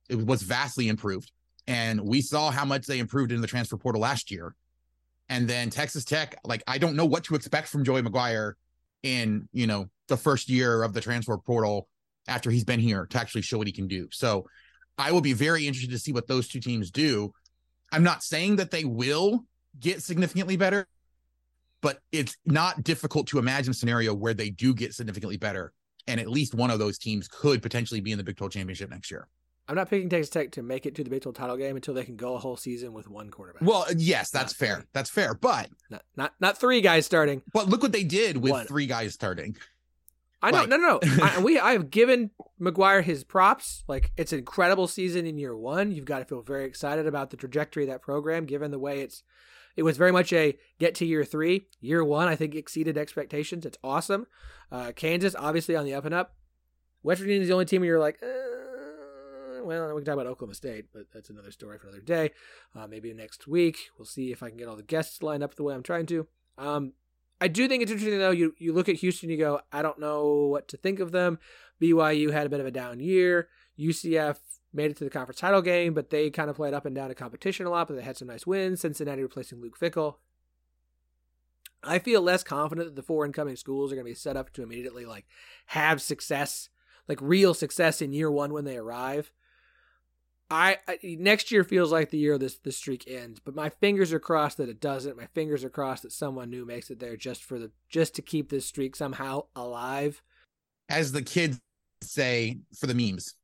it 0.09 0.25
was 0.25 0.41
vastly 0.41 0.87
improved. 0.87 1.31
And 1.67 2.01
we 2.01 2.21
saw 2.21 2.49
how 2.49 2.65
much 2.65 2.87
they 2.87 2.99
improved 2.99 3.31
in 3.31 3.41
the 3.41 3.47
transfer 3.47 3.77
portal 3.77 4.01
last 4.01 4.31
year. 4.31 4.55
And 5.29 5.47
then 5.47 5.69
Texas 5.69 6.05
Tech, 6.05 6.39
like 6.45 6.63
I 6.65 6.77
don't 6.77 6.95
know 6.95 7.05
what 7.05 7.25
to 7.25 7.35
expect 7.35 7.67
from 7.67 7.83
Joey 7.83 8.01
McGuire 8.01 8.53
in, 9.03 9.49
you 9.51 9.67
know, 9.67 9.89
the 10.07 10.15
first 10.17 10.49
year 10.49 10.83
of 10.83 10.93
the 10.93 11.01
transfer 11.01 11.37
portal 11.37 11.89
after 12.29 12.49
he's 12.49 12.63
been 12.63 12.79
here 12.79 13.05
to 13.07 13.17
actually 13.19 13.41
show 13.41 13.57
what 13.57 13.67
he 13.67 13.73
can 13.73 13.87
do. 13.87 14.07
So 14.11 14.47
I 14.97 15.11
will 15.11 15.21
be 15.21 15.33
very 15.33 15.67
interested 15.67 15.91
to 15.91 15.99
see 15.99 16.13
what 16.13 16.27
those 16.27 16.47
two 16.47 16.61
teams 16.61 16.89
do. 16.89 17.33
I'm 17.91 18.03
not 18.03 18.23
saying 18.23 18.57
that 18.57 18.71
they 18.71 18.83
will 18.85 19.45
get 19.79 20.01
significantly 20.03 20.57
better, 20.57 20.87
but 21.81 21.99
it's 22.11 22.35
not 22.45 22.83
difficult 22.83 23.27
to 23.27 23.39
imagine 23.39 23.71
a 23.71 23.73
scenario 23.73 24.13
where 24.13 24.33
they 24.33 24.49
do 24.49 24.73
get 24.73 24.93
significantly 24.93 25.37
better. 25.37 25.73
And 26.07 26.19
at 26.19 26.29
least 26.29 26.55
one 26.55 26.71
of 26.71 26.79
those 26.79 26.97
teams 26.97 27.27
could 27.27 27.61
potentially 27.61 27.99
be 27.99 28.11
in 28.11 28.17
the 28.17 28.23
Big 28.23 28.37
12 28.37 28.53
championship 28.53 28.89
next 28.89 29.11
year. 29.11 29.27
I'm 29.69 29.75
not 29.75 29.89
picking 29.89 30.07
Texas 30.07 30.29
Tech 30.29 30.51
to 30.51 30.63
make 30.63 30.85
it 30.85 30.95
to 30.95 31.03
the 31.03 31.09
Big 31.09 31.21
12 31.21 31.35
title 31.35 31.57
game 31.57 31.75
until 31.75 31.93
they 31.93 32.05
can 32.05 32.15
go 32.15 32.35
a 32.35 32.37
whole 32.39 32.55
season 32.55 32.93
with 32.93 33.09
one 33.09 33.29
quarterback. 33.29 33.61
Well, 33.61 33.85
yes, 33.97 34.29
that's 34.29 34.53
not 34.53 34.67
fair. 34.67 34.75
Three. 34.77 34.85
That's 34.93 35.09
fair. 35.09 35.33
But 35.33 35.69
not, 35.89 36.03
not 36.15 36.33
not 36.39 36.57
three 36.57 36.79
guys 36.79 37.05
starting. 37.05 37.41
But 37.53 37.67
look 37.67 37.81
what 37.81 37.91
they 37.91 38.05
did 38.05 38.37
with 38.37 38.51
one. 38.53 38.65
three 38.65 38.85
guys 38.85 39.13
starting. 39.13 39.57
I 40.47 40.51
know, 40.51 40.59
like, 40.59 40.69
no, 40.69 40.77
no, 40.77 40.99
no. 41.01 41.23
I, 41.23 41.39
we 41.39 41.59
I 41.59 41.73
have 41.73 41.89
given 41.89 42.31
McGuire 42.59 43.03
his 43.03 43.23
props. 43.23 43.83
Like 43.87 44.11
it's 44.17 44.31
an 44.31 44.39
incredible 44.39 44.87
season 44.87 45.25
in 45.25 45.37
year 45.37 45.55
one. 45.55 45.91
You've 45.91 46.05
got 46.05 46.19
to 46.19 46.25
feel 46.25 46.41
very 46.41 46.65
excited 46.65 47.07
about 47.07 47.29
the 47.29 47.37
trajectory 47.37 47.83
of 47.83 47.89
that 47.89 48.01
program, 48.01 48.45
given 48.45 48.71
the 48.71 48.79
way 48.79 49.01
it's. 49.01 49.23
It 49.75 49.83
was 49.83 49.97
very 49.97 50.11
much 50.11 50.33
a 50.33 50.57
get 50.79 50.95
to 50.95 51.05
year 51.05 51.23
three. 51.23 51.67
Year 51.79 52.03
one, 52.03 52.27
I 52.27 52.35
think 52.35 52.55
exceeded 52.55 52.97
expectations. 52.97 53.63
It's 53.63 53.77
awesome. 53.83 54.25
Uh, 54.71 54.91
Kansas, 54.95 55.35
obviously 55.37 55.75
on 55.75 55.85
the 55.85 55.93
up 55.93 56.05
and 56.05 56.15
up. 56.15 56.35
West 57.03 57.21
Virginia 57.21 57.41
is 57.41 57.47
the 57.47 57.53
only 57.53 57.65
team 57.65 57.81
where 57.81 57.89
you're 57.89 57.99
like, 57.99 58.17
uh, 58.23 59.63
well, 59.63 59.93
we 59.93 60.01
can 60.01 60.05
talk 60.05 60.13
about 60.13 60.25
Oklahoma 60.27 60.55
State, 60.55 60.85
but 60.93 61.03
that's 61.13 61.29
another 61.29 61.51
story 61.51 61.77
for 61.77 61.87
another 61.87 62.01
day. 62.01 62.31
Uh, 62.75 62.87
maybe 62.87 63.13
next 63.13 63.47
week. 63.47 63.89
We'll 63.97 64.05
see 64.05 64.31
if 64.31 64.41
I 64.41 64.49
can 64.49 64.57
get 64.57 64.67
all 64.67 64.75
the 64.75 64.83
guests 64.83 65.21
lined 65.21 65.43
up 65.43 65.55
the 65.55 65.63
way 65.63 65.75
I'm 65.75 65.83
trying 65.83 66.05
to. 66.07 66.27
Um, 66.57 66.93
I 67.39 67.47
do 67.47 67.67
think 67.67 67.83
it's 67.83 67.91
interesting 67.91 68.19
though. 68.19 68.31
You 68.31 68.55
you 68.57 68.73
look 68.73 68.89
at 68.89 68.95
Houston, 68.97 69.29
you 69.29 69.37
go, 69.37 69.61
I 69.71 69.81
don't 69.81 69.99
know 69.99 70.47
what 70.47 70.67
to 70.69 70.77
think 70.77 70.99
of 70.99 71.11
them. 71.11 71.39
BYU 71.81 72.31
had 72.31 72.45
a 72.45 72.49
bit 72.49 72.59
of 72.59 72.65
a 72.65 72.71
down 72.71 72.99
year. 72.99 73.49
UCF 73.77 74.37
made 74.73 74.91
it 74.91 74.97
to 74.97 75.03
the 75.03 75.09
conference 75.09 75.39
title 75.39 75.61
game, 75.61 75.93
but 75.93 76.09
they 76.09 76.29
kind 76.29 76.49
of 76.49 76.55
played 76.55 76.73
up 76.73 76.85
and 76.85 76.95
down 76.95 77.09
in 77.09 77.15
competition 77.15 77.65
a 77.65 77.69
lot, 77.69 77.87
but 77.87 77.95
they 77.95 78.03
had 78.03 78.17
some 78.17 78.27
nice 78.27 78.47
wins. 78.47 78.81
Cincinnati 78.81 79.21
replacing 79.21 79.61
Luke 79.61 79.79
Fickell. 79.79 80.15
I 81.83 81.99
feel 81.99 82.21
less 82.21 82.43
confident 82.43 82.87
that 82.87 82.95
the 82.95 83.03
four 83.03 83.25
incoming 83.25 83.55
schools 83.55 83.91
are 83.91 83.95
going 83.95 84.05
to 84.05 84.11
be 84.11 84.15
set 84.15 84.35
up 84.35 84.51
to 84.53 84.63
immediately 84.63 85.05
like 85.05 85.25
have 85.67 86.01
success, 86.01 86.69
like 87.07 87.19
real 87.21 87.53
success 87.53 88.01
in 88.01 88.13
year 88.13 88.31
one 88.31 88.51
when 88.51 88.65
they 88.65 88.77
arrive. 88.77 89.31
I, 90.49 90.77
I, 90.87 90.97
next 91.03 91.51
year 91.51 91.63
feels 91.63 91.91
like 91.91 92.09
the 92.09 92.17
year 92.17 92.37
this 92.37 92.57
this 92.57 92.77
streak 92.77 93.05
ends, 93.07 93.39
but 93.43 93.55
my 93.55 93.69
fingers 93.69 94.13
are 94.13 94.19
crossed 94.19 94.57
that 94.57 94.69
it 94.69 94.79
doesn't. 94.79 95.17
My 95.17 95.25
fingers 95.27 95.63
are 95.63 95.69
crossed 95.69 96.03
that 96.03 96.13
someone 96.13 96.49
new 96.49 96.65
makes 96.65 96.89
it 96.89 96.99
there 96.99 97.17
just 97.17 97.43
for 97.43 97.59
the 97.59 97.71
just 97.89 98.15
to 98.15 98.21
keep 98.21 98.49
this 98.49 98.65
streak 98.65 98.95
somehow 98.95 99.43
alive. 99.55 100.21
As 100.87 101.11
the 101.11 101.21
kids 101.21 101.59
say, 102.01 102.59
for 102.73 102.87
the 102.87 102.93
memes. 102.93 103.35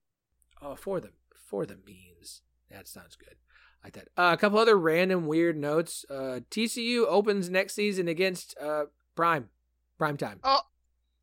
Oh, 0.62 0.76
for 0.76 1.02
the 1.02 1.10
for 1.34 1.66
the 1.66 1.76
memes. 1.76 2.42
That 2.72 2.88
sounds 2.88 3.16
good. 3.16 3.36
like 3.84 3.94
that. 3.94 4.08
Uh, 4.18 4.32
a 4.34 4.38
couple 4.38 4.58
other 4.58 4.78
random 4.78 5.28
weird 5.28 5.58
notes. 5.58 6.06
Uh, 6.10 6.40
TCU 6.50 7.06
opens 7.06 7.50
next 7.50 7.74
season 7.76 8.08
against 8.08 8.56
uh, 8.62 8.86
Prime, 9.16 9.50
Prime 9.98 10.18
time. 10.18 10.40
Oh, 10.44 10.62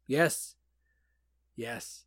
yes, 0.06 0.54
yes. 1.56 2.04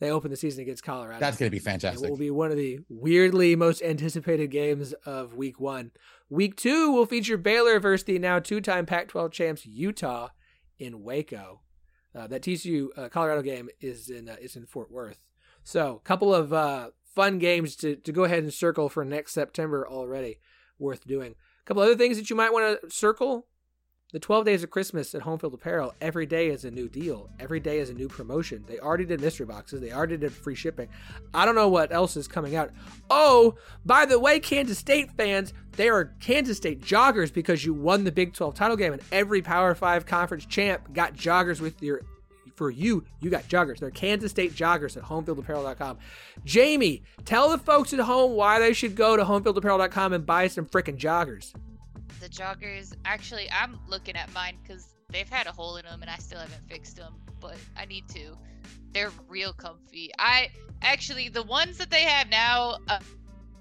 They 0.00 0.10
open 0.10 0.30
the 0.30 0.36
season 0.36 0.62
against 0.62 0.82
Colorado. 0.82 1.20
That's 1.20 1.36
going 1.36 1.48
to 1.48 1.54
be 1.54 1.58
fantastic. 1.58 2.02
It 2.02 2.10
will 2.10 2.16
be 2.16 2.30
one 2.30 2.50
of 2.50 2.56
the 2.56 2.80
weirdly 2.88 3.54
most 3.54 3.82
anticipated 3.82 4.50
games 4.50 4.94
of 5.04 5.34
week 5.34 5.60
one. 5.60 5.92
Week 6.30 6.56
two 6.56 6.90
will 6.90 7.04
feature 7.04 7.36
Baylor 7.36 7.78
versus 7.78 8.04
the 8.04 8.18
now 8.18 8.38
two 8.38 8.62
time 8.62 8.86
Pac 8.86 9.08
12 9.08 9.30
champs 9.30 9.66
Utah 9.66 10.28
in 10.78 11.02
Waco. 11.02 11.60
Uh, 12.12 12.26
that 12.26 12.42
TCU 12.42 12.88
uh, 12.96 13.08
Colorado 13.08 13.42
game 13.42 13.68
is 13.80 14.08
in 14.08 14.28
uh, 14.28 14.36
is 14.40 14.56
in 14.56 14.66
Fort 14.66 14.90
Worth. 14.90 15.20
So, 15.62 15.96
a 15.96 16.00
couple 16.00 16.34
of 16.34 16.52
uh, 16.52 16.90
fun 17.04 17.38
games 17.38 17.76
to, 17.76 17.96
to 17.96 18.10
go 18.10 18.24
ahead 18.24 18.42
and 18.42 18.52
circle 18.52 18.88
for 18.88 19.04
next 19.04 19.32
September 19.32 19.86
already, 19.86 20.40
worth 20.78 21.06
doing. 21.06 21.32
A 21.32 21.64
couple 21.66 21.82
other 21.82 21.96
things 21.96 22.16
that 22.16 22.30
you 22.30 22.34
might 22.34 22.52
want 22.52 22.80
to 22.80 22.90
circle 22.90 23.46
the 24.12 24.18
12 24.18 24.44
days 24.44 24.62
of 24.64 24.70
Christmas 24.70 25.14
at 25.14 25.22
Homefield 25.22 25.54
Apparel, 25.54 25.94
every 26.00 26.26
day 26.26 26.48
is 26.48 26.64
a 26.64 26.70
new 26.70 26.88
deal. 26.88 27.30
Every 27.38 27.60
day 27.60 27.78
is 27.78 27.90
a 27.90 27.94
new 27.94 28.08
promotion. 28.08 28.64
They 28.66 28.78
already 28.78 29.04
did 29.04 29.20
mystery 29.20 29.46
boxes, 29.46 29.80
they 29.80 29.92
already 29.92 30.16
did 30.16 30.32
free 30.32 30.54
shipping. 30.54 30.88
I 31.32 31.44
don't 31.44 31.54
know 31.54 31.68
what 31.68 31.92
else 31.92 32.16
is 32.16 32.26
coming 32.26 32.56
out. 32.56 32.70
Oh, 33.08 33.54
by 33.84 34.06
the 34.06 34.18
way, 34.18 34.40
Kansas 34.40 34.78
State 34.78 35.12
fans, 35.12 35.52
they 35.72 35.88
are 35.88 36.06
Kansas 36.20 36.56
State 36.56 36.80
joggers 36.80 37.32
because 37.32 37.64
you 37.64 37.72
won 37.72 38.04
the 38.04 38.12
Big 38.12 38.34
12 38.34 38.54
title 38.54 38.76
game 38.76 38.92
and 38.92 39.02
every 39.12 39.42
Power 39.42 39.74
5 39.74 40.06
conference 40.06 40.44
champ 40.44 40.92
got 40.92 41.14
joggers 41.14 41.60
with 41.60 41.80
your 41.82 42.02
for 42.56 42.70
you, 42.70 43.04
you 43.20 43.30
got 43.30 43.44
joggers. 43.44 43.78
They're 43.78 43.90
Kansas 43.90 44.32
State 44.32 44.54
joggers 44.54 44.94
at 44.94 45.04
homefieldapparel.com. 45.04 45.96
Jamie, 46.44 47.02
tell 47.24 47.48
the 47.48 47.56
folks 47.56 47.94
at 47.94 48.00
home 48.00 48.32
why 48.32 48.58
they 48.58 48.74
should 48.74 48.94
go 48.94 49.16
to 49.16 49.24
homefieldapparel.com 49.24 50.12
and 50.12 50.26
buy 50.26 50.46
some 50.48 50.66
freaking 50.66 50.98
joggers 50.98 51.54
the 52.20 52.28
joggers. 52.28 52.94
Actually, 53.04 53.48
I'm 53.50 53.78
looking 53.88 54.16
at 54.16 54.32
mine 54.32 54.56
because 54.62 54.94
they've 55.10 55.28
had 55.28 55.46
a 55.46 55.52
hole 55.52 55.76
in 55.76 55.84
them 55.84 56.02
and 56.02 56.10
I 56.10 56.16
still 56.16 56.38
haven't 56.38 56.68
fixed 56.68 56.96
them, 56.96 57.14
but 57.40 57.56
I 57.76 57.84
need 57.84 58.08
to. 58.10 58.36
They're 58.92 59.12
real 59.28 59.52
comfy. 59.52 60.10
I 60.18 60.50
actually 60.82 61.28
the 61.28 61.42
ones 61.42 61.78
that 61.78 61.90
they 61.90 62.02
have 62.02 62.28
now 62.28 62.78
uh, 62.88 62.98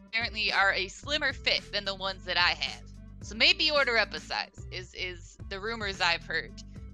apparently 0.08 0.52
are 0.52 0.74
a 0.74 0.88
slimmer 0.88 1.34
fit 1.34 1.62
than 1.72 1.86
the 1.86 1.96
ones 1.96 2.26
that 2.26 2.38
I 2.38 2.52
have. 2.60 2.84
So 3.22 3.36
maybe 3.36 3.70
order 3.70 3.98
up 3.98 4.14
a 4.14 4.20
size 4.20 4.66
is 4.72 4.94
is 4.94 5.38
the 5.50 5.60
rumors 5.60 6.02
I've 6.02 6.24
heard. 6.24 6.52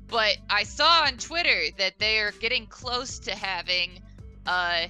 But 0.07 0.37
I 0.49 0.63
saw 0.63 1.03
on 1.05 1.17
Twitter 1.17 1.71
that 1.77 1.97
they 1.99 2.19
are 2.19 2.31
getting 2.31 2.67
close 2.67 3.19
to 3.19 3.35
having 3.35 4.01
uh, 4.45 4.87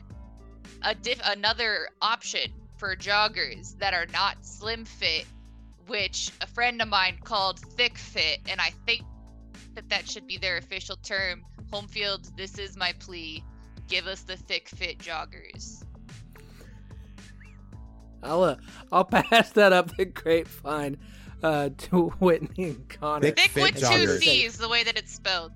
a 0.82 0.95
diff- 0.95 1.21
another 1.23 1.89
option 2.01 2.51
for 2.78 2.95
joggers 2.95 3.78
that 3.80 3.93
are 3.93 4.08
not 4.08 4.45
slim 4.45 4.84
fit 4.84 5.25
which 5.88 6.32
a 6.41 6.48
friend 6.48 6.82
of 6.82 6.88
mine 6.88 7.17
called 7.24 7.60
thick 7.60 7.98
fit, 7.98 8.39
and 8.50 8.60
I 8.60 8.71
think 8.86 9.04
that 9.76 9.89
that 9.89 10.10
should 10.10 10.28
be 10.28 10.38
their 10.38 10.58
official 10.58 10.95
term. 10.98 11.43
Home 11.71 11.88
field, 11.88 12.32
this 12.38 12.58
is 12.58 12.78
my 12.78 12.93
plea. 13.00 13.43
Give 13.88 14.08
us 14.08 14.21
the 14.21 14.38
thick 14.38 14.69
fit 14.69 14.98
joggers. 15.00 15.84
I'll 18.24 18.43
uh, 18.43 18.56
I'll 18.91 19.04
pass 19.06 19.52
that 19.52 19.74
up 19.74 19.95
the 19.95 20.06
grapevine 20.06 20.98
uh, 21.43 21.69
to 21.78 22.10
Whitney 22.19 22.69
and 22.69 22.89
Connor. 22.89 23.32
Thick, 23.32 23.52
thick 23.52 23.63
with 23.63 23.89
two 23.89 24.17
C's, 24.19 24.58
the 24.58 24.69
way 24.69 24.84
that 24.84 24.98
it's 24.98 25.13
spelled 25.13 25.52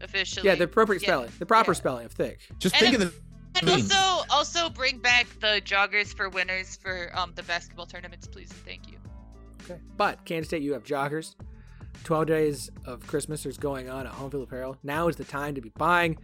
officially. 0.00 0.48
Yeah, 0.48 0.56
the 0.56 0.64
appropriate 0.64 1.02
yeah. 1.02 1.08
spelling, 1.08 1.30
the 1.38 1.46
proper 1.46 1.72
yeah. 1.72 1.76
spelling 1.76 2.06
of 2.06 2.12
thick. 2.12 2.40
Just 2.58 2.74
and 2.76 2.82
think 2.82 2.94
of 2.94 3.00
the. 3.00 3.22
And 3.60 3.68
also, 3.68 4.24
also 4.30 4.70
bring 4.70 4.98
back 4.98 5.26
the 5.40 5.60
joggers 5.62 6.16
for 6.16 6.30
winners 6.30 6.76
for 6.76 7.10
um 7.14 7.32
the 7.34 7.42
basketball 7.42 7.86
tournaments, 7.86 8.26
please 8.26 8.50
and 8.50 8.60
thank 8.60 8.90
you. 8.90 8.91
Okay. 9.72 9.80
But 9.96 10.24
Kansas 10.24 10.48
State, 10.48 10.62
you 10.62 10.72
have 10.72 10.84
joggers. 10.84 11.34
12 12.04 12.26
days 12.26 12.70
of 12.84 13.06
Christmas 13.06 13.46
is 13.46 13.58
going 13.58 13.88
on 13.88 14.06
at 14.06 14.12
Homefield 14.12 14.44
Apparel. 14.44 14.76
Now 14.82 15.08
is 15.08 15.16
the 15.16 15.24
time 15.24 15.54
to 15.54 15.60
be 15.60 15.70
buying. 15.70 16.18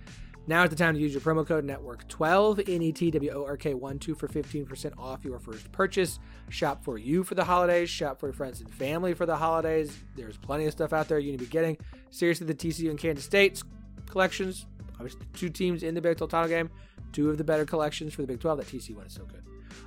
Now 0.47 0.65
is 0.65 0.71
the 0.71 0.77
time 0.77 0.95
to 0.95 1.01
use 1.01 1.13
your 1.13 1.21
promo 1.21 1.47
code 1.47 1.67
network12 1.67 2.75
N 2.75 2.83
E 2.83 2.91
T 2.91 3.11
W 3.11 3.31
O 3.33 3.45
R 3.45 3.57
K 3.57 3.75
1 3.75 3.99
2 3.99 4.15
for 4.15 4.29
15% 4.29 4.99
off 4.99 5.25
your 5.25 5.39
first 5.39 5.71
purchase. 5.73 6.19
Shop 6.49 6.83
for 6.83 6.97
you 6.97 7.23
for 7.23 7.35
the 7.35 7.45
holidays, 7.45 7.91
shop 7.91 8.19
for 8.19 8.29
your 8.29 8.33
friends 8.33 8.61
and 8.61 8.73
family 8.73 9.13
for 9.13 9.27
the 9.27 9.37
holidays. 9.37 9.99
There's 10.17 10.39
plenty 10.39 10.65
of 10.65 10.73
stuff 10.73 10.95
out 10.95 11.07
there 11.07 11.19
you 11.19 11.33
need 11.33 11.41
to 11.41 11.45
be 11.45 11.51
getting. 11.51 11.77
Seriously, 12.11 12.47
the 12.47 12.55
TCU 12.55 12.89
and 12.89 12.99
Kansas 12.99 13.27
State 13.27 13.63
collections, 14.07 14.67
obviously 14.95 15.21
two 15.35 15.51
teams 15.51 15.83
in 15.83 15.95
the 15.95 16.01
Big 16.01 16.17
12 16.17 16.31
title 16.31 16.49
game, 16.49 16.71
two 17.13 17.29
of 17.29 17.37
the 17.37 17.45
better 17.45 17.67
collections 17.67 18.15
for 18.15 18.23
the 18.23 18.29
Big 18.29 18.41
12. 18.41 18.59
That 18.59 18.67
TCU 18.69 18.97
one 18.97 19.07
is 19.07 19.13
so 19.13 19.25
good. 19.27 19.43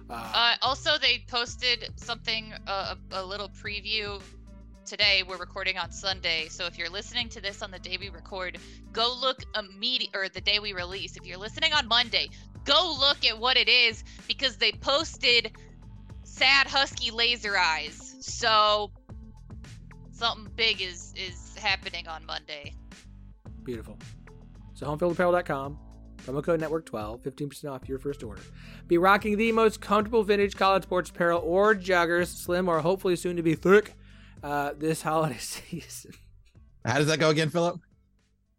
Uh, 0.09 0.13
uh, 0.13 0.55
also, 0.61 0.97
they 0.97 1.23
posted 1.27 1.89
something, 1.95 2.53
uh, 2.67 2.95
a, 3.11 3.21
a 3.21 3.23
little 3.23 3.49
preview 3.49 4.21
today. 4.85 5.23
We're 5.27 5.37
recording 5.37 5.77
on 5.77 5.91
Sunday, 5.91 6.47
so 6.49 6.65
if 6.65 6.77
you're 6.77 6.89
listening 6.89 7.29
to 7.29 7.41
this 7.41 7.61
on 7.61 7.71
the 7.71 7.79
day 7.79 7.97
we 7.99 8.09
record, 8.09 8.57
go 8.91 9.15
look 9.19 9.43
immediate 9.57 10.15
or 10.15 10.27
the 10.27 10.41
day 10.41 10.59
we 10.59 10.73
release. 10.73 11.15
If 11.15 11.25
you're 11.25 11.37
listening 11.37 11.73
on 11.73 11.87
Monday, 11.87 12.29
go 12.65 12.95
look 12.99 13.25
at 13.25 13.39
what 13.39 13.57
it 13.57 13.69
is 13.69 14.03
because 14.27 14.57
they 14.57 14.71
posted 14.71 15.55
sad 16.23 16.67
husky 16.67 17.11
laser 17.11 17.57
eyes. 17.57 18.15
So 18.19 18.91
something 20.11 20.51
big 20.55 20.81
is 20.81 21.13
is 21.15 21.55
happening 21.57 22.07
on 22.07 22.25
Monday. 22.25 22.73
Beautiful. 23.63 23.97
So 24.73 24.87
homefieldapparel.com 24.87 25.77
Promo 26.21 26.43
code 26.43 26.61
network12, 26.61 27.21
15% 27.21 27.71
off 27.71 27.89
your 27.89 27.99
first 27.99 28.23
order. 28.23 28.41
Be 28.87 28.97
rocking 28.97 29.37
the 29.37 29.51
most 29.51 29.81
comfortable 29.81 30.23
vintage 30.23 30.55
college 30.55 30.83
sports 30.83 31.09
apparel 31.09 31.41
or 31.43 31.73
joggers, 31.75 32.27
slim 32.27 32.69
or 32.69 32.79
hopefully 32.81 33.15
soon 33.15 33.35
to 33.37 33.43
be 33.43 33.55
thick, 33.55 33.95
uh, 34.43 34.73
this 34.77 35.01
holiday 35.01 35.37
season. 35.39 36.11
How 36.85 36.97
does 36.97 37.07
that 37.07 37.19
go 37.19 37.29
again, 37.29 37.49
Phillip? 37.49 37.79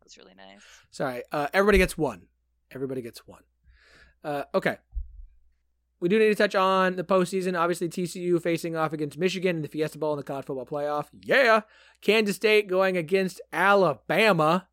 That's 0.00 0.16
really 0.18 0.34
nice. 0.34 0.62
Sorry. 0.90 1.22
Uh, 1.30 1.48
everybody 1.52 1.78
gets 1.78 1.96
one. 1.96 2.22
Everybody 2.70 3.02
gets 3.02 3.26
one. 3.26 3.42
Uh, 4.24 4.44
okay. 4.54 4.76
We 6.00 6.08
do 6.08 6.18
need 6.18 6.28
to 6.28 6.34
touch 6.34 6.56
on 6.56 6.96
the 6.96 7.04
postseason. 7.04 7.58
Obviously, 7.58 7.88
TCU 7.88 8.42
facing 8.42 8.74
off 8.74 8.92
against 8.92 9.18
Michigan 9.18 9.56
in 9.56 9.62
the 9.62 9.68
Fiesta 9.68 9.98
Bowl 9.98 10.12
in 10.14 10.16
the 10.16 10.24
college 10.24 10.46
football 10.46 10.66
playoff. 10.66 11.06
Yeah. 11.22 11.60
Kansas 12.00 12.34
State 12.34 12.66
going 12.66 12.96
against 12.96 13.40
Alabama 13.52 14.66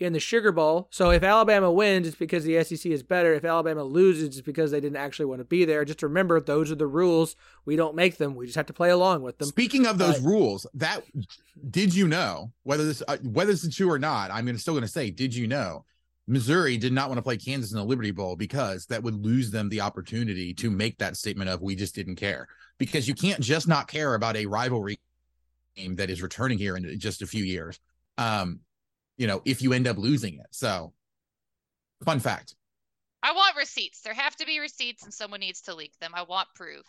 in 0.00 0.12
the 0.12 0.20
Sugar 0.20 0.50
Bowl. 0.50 0.88
So 0.90 1.10
if 1.10 1.22
Alabama 1.22 1.70
wins, 1.70 2.06
it's 2.06 2.16
because 2.16 2.44
the 2.44 2.62
SEC 2.64 2.90
is 2.90 3.02
better. 3.02 3.34
If 3.34 3.44
Alabama 3.44 3.84
loses, 3.84 4.28
it's 4.28 4.40
because 4.40 4.70
they 4.70 4.80
didn't 4.80 4.96
actually 4.96 5.26
want 5.26 5.40
to 5.40 5.44
be 5.44 5.64
there. 5.64 5.84
Just 5.84 6.02
remember, 6.02 6.40
those 6.40 6.70
are 6.70 6.76
the 6.76 6.86
rules. 6.86 7.36
We 7.66 7.76
don't 7.76 7.94
make 7.94 8.16
them. 8.16 8.34
We 8.34 8.46
just 8.46 8.56
have 8.56 8.66
to 8.66 8.72
play 8.72 8.90
along 8.90 9.22
with 9.22 9.38
them. 9.38 9.48
Speaking 9.48 9.86
of 9.86 9.98
those 9.98 10.18
Uh, 10.18 10.28
rules, 10.28 10.66
that 10.74 11.04
did 11.70 11.94
you 11.94 12.08
know 12.08 12.52
whether 12.62 12.84
this 12.84 13.02
uh, 13.06 13.18
whether 13.22 13.52
this 13.52 13.62
is 13.62 13.76
true 13.76 13.90
or 13.90 13.98
not? 13.98 14.30
I'm 14.30 14.56
still 14.58 14.74
going 14.74 14.82
to 14.82 14.88
say, 14.88 15.10
did 15.10 15.34
you 15.34 15.46
know 15.46 15.84
Missouri 16.26 16.76
did 16.76 16.92
not 16.92 17.08
want 17.08 17.18
to 17.18 17.22
play 17.22 17.36
Kansas 17.36 17.72
in 17.72 17.78
the 17.78 17.84
Liberty 17.84 18.12
Bowl 18.12 18.36
because 18.36 18.86
that 18.86 19.02
would 19.02 19.14
lose 19.14 19.50
them 19.50 19.68
the 19.68 19.80
opportunity 19.80 20.54
to 20.54 20.70
make 20.70 20.96
that 20.98 21.16
statement 21.16 21.50
of 21.50 21.60
we 21.60 21.74
just 21.74 21.94
didn't 21.94 22.16
care 22.16 22.48
because 22.78 23.06
you 23.06 23.14
can't 23.14 23.40
just 23.40 23.68
not 23.68 23.88
care 23.88 24.14
about 24.14 24.36
a 24.36 24.46
rivalry 24.46 24.98
game 25.76 25.96
that 25.96 26.08
is 26.08 26.22
returning 26.22 26.56
here 26.56 26.76
in 26.76 26.98
just 26.98 27.20
a 27.22 27.26
few 27.26 27.44
years. 27.44 27.80
Um, 28.16 28.60
you 29.20 29.26
know, 29.26 29.42
if 29.44 29.60
you 29.60 29.74
end 29.74 29.86
up 29.86 29.98
losing 29.98 30.34
it. 30.38 30.46
So, 30.50 30.94
fun 32.06 32.20
fact. 32.20 32.54
I 33.22 33.32
want 33.32 33.54
receipts. 33.56 34.00
There 34.00 34.14
have 34.14 34.34
to 34.36 34.46
be 34.46 34.60
receipts, 34.60 35.04
and 35.04 35.12
someone 35.12 35.40
needs 35.40 35.60
to 35.62 35.74
leak 35.74 35.92
them. 36.00 36.12
I 36.14 36.22
want 36.22 36.48
proof. 36.54 36.86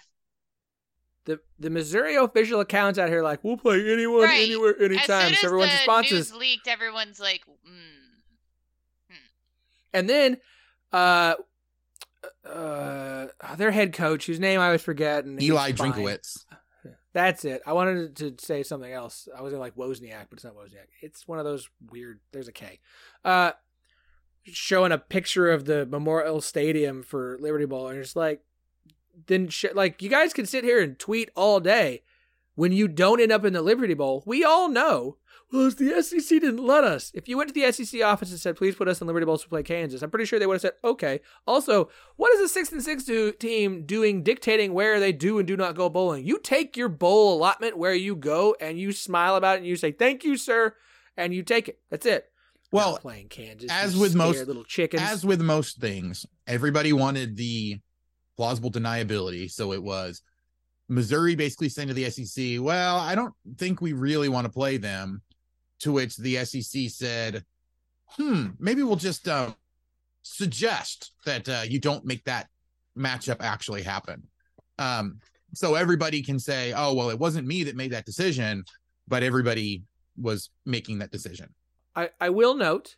The 1.25 1.41
the 1.59 1.69
Missouri 1.69 2.15
official 2.15 2.61
accounts 2.61 2.97
out 2.97 3.09
here 3.09 3.21
like 3.21 3.43
we'll 3.43 3.57
play 3.57 3.91
anyone, 3.91 4.21
Right. 4.23 4.45
anywhere, 4.45 4.75
As 4.77 4.81
anytime. 4.81 5.07
soon 5.25 5.33
as 5.33 5.39
So 5.41 5.47
everyone's 5.47 5.73
responses. 5.73 6.31
news 6.31 6.33
leaked, 6.39 6.67
everyone's 6.69 7.19
like, 7.19 7.41
mm. 7.45 9.15
And 9.93 10.09
then 10.09 10.37
uh 10.93 11.35
uh 12.45 13.27
their 13.57 13.71
head 13.71 13.91
coach, 13.93 14.25
whose 14.25 14.39
name 14.39 14.61
I 14.61 14.67
always 14.67 14.81
forget, 14.81 15.25
and 15.25 15.37
he's 15.39 15.49
Eli 15.49 15.73
fine. 15.73 16.17
That's 17.13 17.43
it. 17.43 17.61
I 17.65 17.73
wanted 17.73 18.15
to 18.17 18.35
say 18.39 18.63
something 18.63 18.91
else. 18.91 19.27
I 19.35 19.41
was 19.41 19.51
gonna 19.51 19.61
like 19.61 19.75
Wozniak, 19.75 20.27
but 20.29 20.37
it's 20.37 20.43
not 20.43 20.55
Wozniak. 20.55 20.87
It's 21.01 21.27
one 21.27 21.39
of 21.39 21.45
those 21.45 21.69
weird. 21.91 22.19
There's 22.31 22.47
a 22.47 22.53
K. 22.53 22.79
Uh, 23.25 23.51
showing 24.45 24.91
a 24.91 24.97
picture 24.97 25.49
of 25.51 25.65
the 25.65 25.85
Memorial 25.85 26.41
Stadium 26.41 27.03
for 27.03 27.37
Liberty 27.39 27.65
Bowl, 27.65 27.89
and 27.89 27.99
it's 27.99 28.15
like, 28.15 28.41
then 29.27 29.49
sh- 29.49 29.65
like 29.73 30.01
you 30.01 30.09
guys 30.09 30.33
can 30.33 30.45
sit 30.45 30.63
here 30.63 30.81
and 30.81 30.97
tweet 30.97 31.29
all 31.35 31.59
day. 31.59 32.03
When 32.55 32.71
you 32.71 32.87
don't 32.87 33.21
end 33.21 33.31
up 33.31 33.45
in 33.45 33.53
the 33.53 33.61
Liberty 33.61 33.93
Bowl, 33.93 34.23
we 34.25 34.43
all 34.43 34.69
know. 34.69 35.17
Well, 35.51 35.67
it's 35.67 35.75
the 35.75 36.01
SEC 36.01 36.39
didn't 36.39 36.65
let 36.65 36.83
us. 36.85 37.11
If 37.13 37.27
you 37.27 37.37
went 37.37 37.49
to 37.49 37.53
the 37.53 37.69
SEC 37.73 38.01
office 38.01 38.31
and 38.31 38.39
said, 38.39 38.55
"Please 38.55 38.75
put 38.75 38.87
us 38.87 39.01
in 39.01 39.07
Liberty 39.07 39.25
Bowl 39.25 39.37
to 39.37 39.49
play 39.49 39.63
Kansas," 39.63 40.01
I'm 40.01 40.09
pretty 40.09 40.25
sure 40.25 40.39
they 40.39 40.45
would 40.47 40.53
have 40.55 40.61
said, 40.61 40.73
"Okay." 40.83 41.19
Also, 41.45 41.89
what 42.15 42.33
is 42.33 42.39
a 42.39 42.47
six 42.47 42.71
and 42.71 42.81
six 42.81 43.03
do- 43.03 43.33
team 43.33 43.85
doing 43.85 44.23
dictating 44.23 44.73
where 44.73 44.99
they 44.99 45.11
do 45.11 45.39
and 45.39 45.47
do 45.47 45.57
not 45.57 45.75
go 45.75 45.89
bowling? 45.89 46.25
You 46.25 46.39
take 46.39 46.77
your 46.77 46.87
bowl 46.87 47.35
allotment 47.37 47.77
where 47.77 47.93
you 47.93 48.15
go 48.15 48.55
and 48.61 48.79
you 48.79 48.93
smile 48.93 49.35
about 49.35 49.55
it 49.55 49.59
and 49.59 49.67
you 49.67 49.75
say, 49.75 49.91
"Thank 49.91 50.23
you, 50.23 50.37
sir," 50.37 50.73
and 51.17 51.33
you 51.33 51.43
take 51.43 51.67
it. 51.67 51.79
That's 51.89 52.05
it. 52.05 52.31
Well, 52.71 52.91
Not 52.93 53.01
playing 53.01 53.27
Kansas, 53.27 53.69
as 53.69 53.97
with 53.97 54.15
most- 54.15 54.47
little 54.47 54.63
chickens. 54.63 55.01
as 55.03 55.25
with 55.25 55.41
most 55.41 55.79
things, 55.81 56.25
everybody 56.47 56.93
wanted 56.93 57.35
the 57.35 57.79
plausible 58.37 58.71
deniability. 58.71 59.51
So 59.51 59.73
it 59.73 59.83
was 59.83 60.21
Missouri 60.87 61.35
basically 61.35 61.67
saying 61.67 61.89
to 61.89 61.93
the 61.93 62.05
SEC, 62.05 62.59
well, 62.59 62.97
I 62.97 63.15
don't 63.15 63.33
think 63.57 63.81
we 63.81 63.91
really 63.91 64.29
want 64.29 64.45
to 64.45 64.49
play 64.51 64.77
them. 64.77 65.21
To 65.81 65.91
which 65.91 66.17
the 66.17 66.43
SEC 66.45 66.89
said, 66.89 67.43
hmm, 68.09 68.47
maybe 68.59 68.83
we'll 68.83 68.95
just 68.95 69.27
uh, 69.27 69.51
suggest 70.21 71.11
that 71.25 71.49
uh, 71.49 71.63
you 71.67 71.79
don't 71.79 72.05
make 72.05 72.23
that 72.25 72.47
matchup 72.97 73.37
actually 73.39 73.81
happen. 73.81 74.23
Um, 74.77 75.19
so 75.53 75.75
everybody 75.75 76.21
can 76.21 76.39
say, 76.39 76.73
oh, 76.75 76.93
well, 76.93 77.09
it 77.09 77.19
wasn't 77.19 77.47
me 77.47 77.63
that 77.63 77.75
made 77.75 77.91
that 77.91 78.05
decision, 78.05 78.63
but 79.07 79.23
everybody 79.23 79.83
was 80.17 80.49
making 80.65 80.99
that 80.99 81.11
decision. 81.11 81.53
I, 81.95 82.09
I 82.19 82.29
will 82.29 82.55
note, 82.55 82.95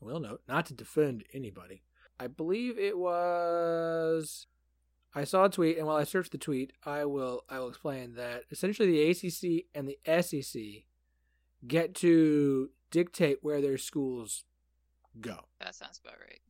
I 0.00 0.04
will 0.04 0.20
note, 0.20 0.42
not 0.48 0.66
to 0.66 0.74
defend 0.74 1.24
anybody. 1.32 1.82
I 2.18 2.28
believe 2.28 2.78
it 2.78 2.96
was. 2.96 4.46
I 5.14 5.24
saw 5.24 5.44
a 5.44 5.50
tweet, 5.50 5.78
and 5.78 5.86
while 5.86 5.96
I 5.96 6.04
searched 6.04 6.32
the 6.32 6.38
tweet, 6.38 6.72
I 6.84 7.04
will 7.06 7.44
I 7.48 7.58
will 7.58 7.68
explain 7.68 8.14
that 8.14 8.44
essentially 8.50 8.90
the 8.90 9.10
ACC 9.10 9.64
and 9.74 9.88
the 9.88 9.98
SEC 10.22 10.84
get 11.66 11.94
to 11.96 12.70
dictate 12.90 13.38
where 13.42 13.60
their 13.60 13.78
schools 13.78 14.44
go. 15.20 15.36
That 15.60 15.74
sounds 15.74 16.00
about 16.02 16.18
right. 16.20 16.40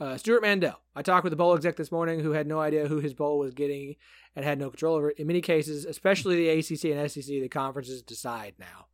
Uh, 0.00 0.16
Stewart 0.16 0.40
Mandel. 0.40 0.80
I 0.96 1.02
talked 1.02 1.24
with 1.24 1.30
the 1.30 1.36
bowl 1.36 1.54
exec 1.54 1.76
this 1.76 1.92
morning 1.92 2.20
who 2.20 2.32
had 2.32 2.46
no 2.46 2.58
idea 2.58 2.88
who 2.88 3.00
his 3.00 3.12
bowl 3.12 3.38
was 3.38 3.52
getting 3.52 3.96
and 4.34 4.44
had 4.44 4.58
no 4.58 4.70
control 4.70 4.96
over 4.96 5.10
it. 5.10 5.18
In 5.18 5.26
many 5.26 5.42
cases, 5.42 5.84
especially 5.84 6.36
the 6.36 6.48
ACC 6.48 6.96
and 6.96 7.10
SEC, 7.10 7.26
the 7.26 7.48
conferences 7.48 8.02
decide 8.02 8.54
now. 8.58 8.86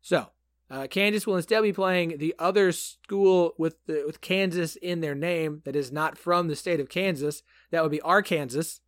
So, 0.00 0.28
uh, 0.70 0.86
Kansas 0.88 1.26
will 1.26 1.36
instead 1.36 1.62
be 1.62 1.72
playing 1.72 2.18
the 2.18 2.34
other 2.38 2.70
school 2.70 3.54
with 3.58 3.84
the, 3.86 4.04
with 4.06 4.20
Kansas 4.20 4.76
in 4.76 5.00
their 5.00 5.14
name 5.14 5.62
that 5.64 5.76
is 5.76 5.90
not 5.90 6.16
from 6.16 6.48
the 6.48 6.56
state 6.56 6.80
of 6.80 6.88
Kansas. 6.88 7.42
That 7.70 7.82
would 7.82 7.92
be 7.92 8.00
Arkansas 8.00 8.80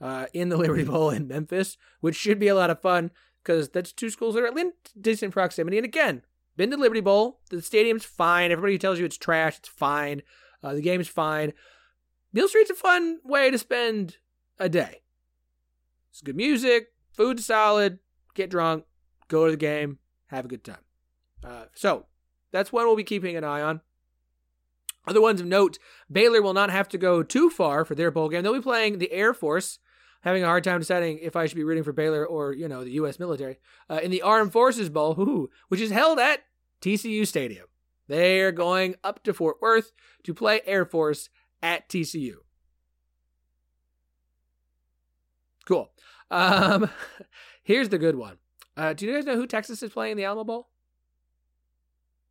uh, 0.00 0.26
in 0.32 0.48
the 0.48 0.56
Liberty 0.58 0.84
Bowl 0.84 1.10
in 1.10 1.28
Memphis, 1.28 1.76
which 2.00 2.16
should 2.16 2.38
be 2.38 2.48
a 2.48 2.54
lot 2.54 2.70
of 2.70 2.80
fun 2.80 3.10
because 3.42 3.68
that's 3.68 3.92
two 3.92 4.10
schools 4.10 4.34
that 4.34 4.42
are 4.42 4.58
in 4.58 4.72
decent 5.00 5.32
proximity. 5.32 5.78
And 5.78 5.84
again, 5.84 6.22
been 6.56 6.70
to 6.70 6.76
Liberty 6.76 7.00
Bowl. 7.00 7.40
The 7.50 7.62
stadium's 7.62 8.04
fine. 8.04 8.50
Everybody 8.50 8.78
tells 8.78 8.98
you 8.98 9.04
it's 9.04 9.16
trash. 9.16 9.58
It's 9.58 9.68
fine. 9.68 10.22
Uh, 10.62 10.74
the 10.74 10.82
game's 10.82 11.08
fine. 11.08 11.52
Beale 12.32 12.48
Street's 12.48 12.70
a 12.70 12.74
fun 12.74 13.18
way 13.24 13.50
to 13.50 13.58
spend 13.58 14.18
a 14.58 14.68
day. 14.68 15.02
It's 16.10 16.20
good 16.20 16.36
music, 16.36 16.88
food's 17.12 17.46
solid, 17.46 17.98
get 18.34 18.50
drunk, 18.50 18.84
go 19.28 19.46
to 19.46 19.52
the 19.52 19.56
game, 19.56 19.98
have 20.26 20.44
a 20.44 20.48
good 20.48 20.64
time. 20.64 20.84
Uh, 21.42 21.64
so 21.74 22.06
that's 22.52 22.72
one 22.72 22.86
we'll 22.86 22.96
be 22.96 23.04
keeping 23.04 23.36
an 23.36 23.44
eye 23.44 23.62
on. 23.62 23.80
Other 25.06 25.20
ones 25.20 25.40
of 25.40 25.46
note 25.46 25.78
Baylor 26.10 26.42
will 26.42 26.52
not 26.52 26.70
have 26.70 26.88
to 26.90 26.98
go 26.98 27.22
too 27.22 27.48
far 27.48 27.84
for 27.84 27.94
their 27.94 28.10
bowl 28.10 28.28
game. 28.28 28.42
They'll 28.42 28.54
be 28.54 28.60
playing 28.60 28.98
the 28.98 29.12
Air 29.12 29.32
Force, 29.32 29.78
having 30.20 30.42
a 30.42 30.46
hard 30.46 30.64
time 30.64 30.78
deciding 30.78 31.18
if 31.18 31.36
I 31.36 31.46
should 31.46 31.56
be 31.56 31.64
rooting 31.64 31.84
for 31.84 31.92
Baylor 31.92 32.26
or, 32.26 32.52
you 32.52 32.68
know, 32.68 32.84
the 32.84 32.92
U.S. 32.92 33.18
military, 33.18 33.58
uh, 33.88 34.00
in 34.02 34.10
the 34.10 34.22
Armed 34.22 34.52
Forces 34.52 34.88
Bowl, 34.88 35.14
whoo, 35.14 35.50
which 35.68 35.80
is 35.80 35.90
held 35.90 36.18
at 36.18 36.40
TCU 36.80 37.26
Stadium. 37.26 37.66
They're 38.08 38.52
going 38.52 38.96
up 39.04 39.22
to 39.24 39.32
Fort 39.34 39.56
Worth 39.60 39.92
to 40.24 40.34
play 40.34 40.60
Air 40.66 40.84
Force 40.84 41.28
at 41.62 41.88
TCU. 41.88 42.36
Cool. 45.66 45.90
Um, 46.30 46.90
here's 47.62 47.88
the 47.88 47.98
good 47.98 48.16
one. 48.16 48.38
Uh, 48.76 48.92
do 48.92 49.06
you 49.06 49.12
guys 49.14 49.24
know 49.26 49.36
who 49.36 49.46
Texas 49.46 49.82
is 49.82 49.90
playing 49.92 50.12
in 50.12 50.16
the 50.18 50.24
Alamo 50.24 50.44
Bowl? 50.44 50.68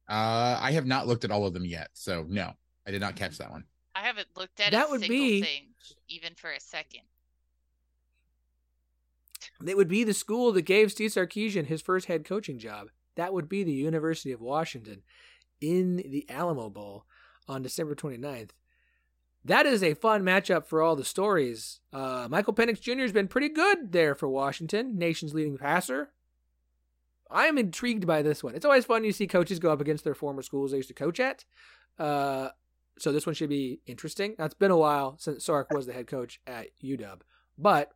Uh, 0.09 0.57
I 0.59 0.71
have 0.71 0.85
not 0.87 1.07
looked 1.07 1.23
at 1.23 1.31
all 1.31 1.45
of 1.45 1.53
them 1.53 1.65
yet, 1.65 1.89
so 1.93 2.25
no, 2.27 2.53
I 2.87 2.91
did 2.91 2.99
not 3.01 3.15
catch 3.15 3.37
that 3.37 3.51
one. 3.51 3.65
I 3.95 3.99
haven't 3.99 4.27
looked 4.35 4.59
at 4.59 4.71
That 4.71 4.87
a 4.87 4.91
would 4.91 5.01
single 5.01 5.17
be- 5.17 5.41
thing, 5.43 5.65
even 6.07 6.33
for 6.35 6.51
a 6.51 6.59
second. 6.59 7.01
It 9.65 9.77
would 9.77 9.87
be 9.87 10.03
the 10.03 10.13
school 10.13 10.51
that 10.53 10.63
gave 10.63 10.91
Steve 10.91 11.11
Sarkisian 11.11 11.67
his 11.67 11.81
first 11.81 12.07
head 12.07 12.25
coaching 12.25 12.59
job. 12.59 12.89
That 13.15 13.33
would 13.33 13.49
be 13.49 13.63
the 13.63 13.73
University 13.73 14.31
of 14.31 14.41
Washington 14.41 15.03
in 15.61 15.97
the 15.97 16.25
Alamo 16.29 16.69
Bowl 16.69 17.05
on 17.47 17.61
December 17.61 17.95
29th. 17.95 18.51
That 19.45 19.65
is 19.65 19.81
a 19.81 19.93
fun 19.93 20.23
matchup 20.23 20.65
for 20.65 20.81
all 20.81 20.95
the 20.95 21.05
stories. 21.05 21.79
Uh, 21.93 22.27
Michael 22.29 22.53
Penix 22.53 22.81
Jr. 22.81 23.01
has 23.01 23.11
been 23.11 23.27
pretty 23.27 23.49
good 23.49 23.91
there 23.91 24.13
for 24.13 24.27
Washington, 24.27 24.97
nation's 24.97 25.33
leading 25.33 25.57
passer. 25.57 26.11
I 27.31 27.45
am 27.45 27.57
intrigued 27.57 28.05
by 28.07 28.21
this 28.21 28.43
one. 28.43 28.55
It's 28.55 28.65
always 28.65 28.85
fun 28.85 29.03
you 29.03 29.11
see 29.11 29.27
coaches 29.27 29.59
go 29.59 29.71
up 29.71 29.81
against 29.81 30.03
their 30.03 30.15
former 30.15 30.41
schools 30.41 30.71
they 30.71 30.77
used 30.77 30.89
to 30.89 30.95
coach 30.95 31.19
at. 31.19 31.45
Uh, 31.97 32.49
so 32.97 33.11
this 33.11 33.25
one 33.25 33.35
should 33.35 33.49
be 33.49 33.79
interesting. 33.85 34.35
Now, 34.37 34.45
it's 34.45 34.53
been 34.53 34.71
a 34.71 34.77
while 34.77 35.15
since 35.19 35.45
Sark 35.45 35.71
was 35.71 35.85
the 35.85 35.93
head 35.93 36.07
coach 36.07 36.39
at 36.45 36.67
UW, 36.83 37.19
but 37.57 37.91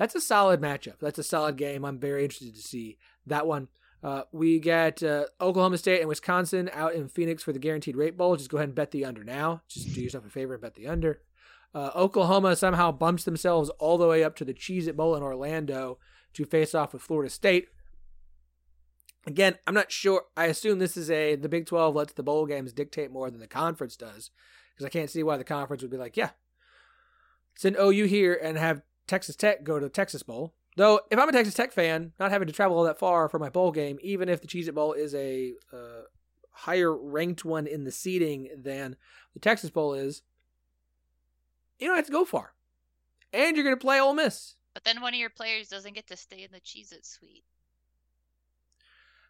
that's 0.00 0.14
a 0.14 0.20
solid 0.20 0.62
matchup. 0.62 0.98
That's 0.98 1.18
a 1.18 1.22
solid 1.22 1.58
game. 1.58 1.84
I'm 1.84 1.98
very 1.98 2.22
interested 2.24 2.54
to 2.54 2.62
see 2.62 2.96
that 3.26 3.46
one. 3.46 3.68
Uh, 4.02 4.22
we 4.32 4.58
get 4.58 5.02
uh, 5.02 5.26
Oklahoma 5.42 5.76
State 5.76 6.00
and 6.00 6.08
Wisconsin 6.08 6.70
out 6.72 6.94
in 6.94 7.06
Phoenix 7.06 7.42
for 7.42 7.52
the 7.52 7.58
Guaranteed 7.58 7.96
Rate 7.96 8.16
Bowl. 8.16 8.34
Just 8.34 8.48
go 8.48 8.56
ahead 8.56 8.70
and 8.70 8.74
bet 8.74 8.92
the 8.92 9.04
under 9.04 9.22
now. 9.22 9.60
Just 9.68 9.94
do 9.94 10.00
yourself 10.00 10.24
a 10.24 10.30
favor 10.30 10.54
and 10.54 10.62
bet 10.62 10.74
the 10.74 10.86
under. 10.86 11.20
Uh, 11.74 11.90
Oklahoma 11.94 12.56
somehow 12.56 12.90
bumps 12.90 13.24
themselves 13.24 13.68
all 13.78 13.98
the 13.98 14.06
way 14.06 14.24
up 14.24 14.36
to 14.36 14.44
the 14.46 14.54
Cheez 14.54 14.88
It 14.88 14.96
Bowl 14.96 15.14
in 15.16 15.22
Orlando 15.22 15.98
to 16.32 16.46
face 16.46 16.74
off 16.74 16.94
with 16.94 17.02
Florida 17.02 17.28
State. 17.28 17.68
Again, 19.26 19.58
I'm 19.66 19.74
not 19.74 19.92
sure. 19.92 20.22
I 20.34 20.46
assume 20.46 20.78
this 20.78 20.96
is 20.96 21.10
a 21.10 21.36
the 21.36 21.50
Big 21.50 21.66
12 21.66 21.94
lets 21.94 22.14
the 22.14 22.22
bowl 22.22 22.46
games 22.46 22.72
dictate 22.72 23.12
more 23.12 23.30
than 23.30 23.40
the 23.40 23.46
conference 23.46 23.96
does, 23.96 24.30
because 24.72 24.86
I 24.86 24.88
can't 24.88 25.10
see 25.10 25.22
why 25.22 25.36
the 25.36 25.44
conference 25.44 25.82
would 25.82 25.90
be 25.90 25.98
like, 25.98 26.16
yeah, 26.16 26.30
send 27.54 27.76
OU 27.76 28.06
here 28.06 28.40
and 28.42 28.56
have 28.56 28.80
Texas 29.10 29.36
Tech 29.36 29.64
go 29.64 29.78
to 29.78 29.86
the 29.86 29.90
Texas 29.90 30.22
Bowl. 30.22 30.54
Though, 30.76 31.00
if 31.10 31.18
I'm 31.18 31.28
a 31.28 31.32
Texas 31.32 31.54
Tech 31.54 31.72
fan, 31.72 32.12
not 32.20 32.30
having 32.30 32.46
to 32.46 32.54
travel 32.54 32.78
all 32.78 32.84
that 32.84 32.98
far 32.98 33.28
for 33.28 33.38
my 33.40 33.48
bowl 33.50 33.72
game, 33.72 33.98
even 34.02 34.28
if 34.28 34.40
the 34.40 34.46
Cheez 34.46 34.68
It 34.68 34.74
Bowl 34.74 34.92
is 34.92 35.14
a 35.14 35.54
uh, 35.72 36.02
higher 36.52 36.96
ranked 36.96 37.44
one 37.44 37.66
in 37.66 37.82
the 37.84 37.90
seating 37.90 38.48
than 38.56 38.96
the 39.34 39.40
Texas 39.40 39.68
Bowl 39.70 39.94
is, 39.94 40.22
you 41.80 41.88
don't 41.88 41.96
have 41.96 42.06
to 42.06 42.12
go 42.12 42.24
far. 42.24 42.54
And 43.32 43.56
you're 43.56 43.64
going 43.64 43.76
to 43.76 43.80
play 43.80 44.00
Ole 44.00 44.14
Miss. 44.14 44.54
But 44.74 44.84
then 44.84 45.00
one 45.00 45.12
of 45.12 45.18
your 45.18 45.30
players 45.30 45.68
doesn't 45.68 45.94
get 45.94 46.06
to 46.06 46.16
stay 46.16 46.44
in 46.44 46.50
the 46.52 46.60
Cheez 46.60 46.92
It 46.92 47.04
suite. 47.04 47.44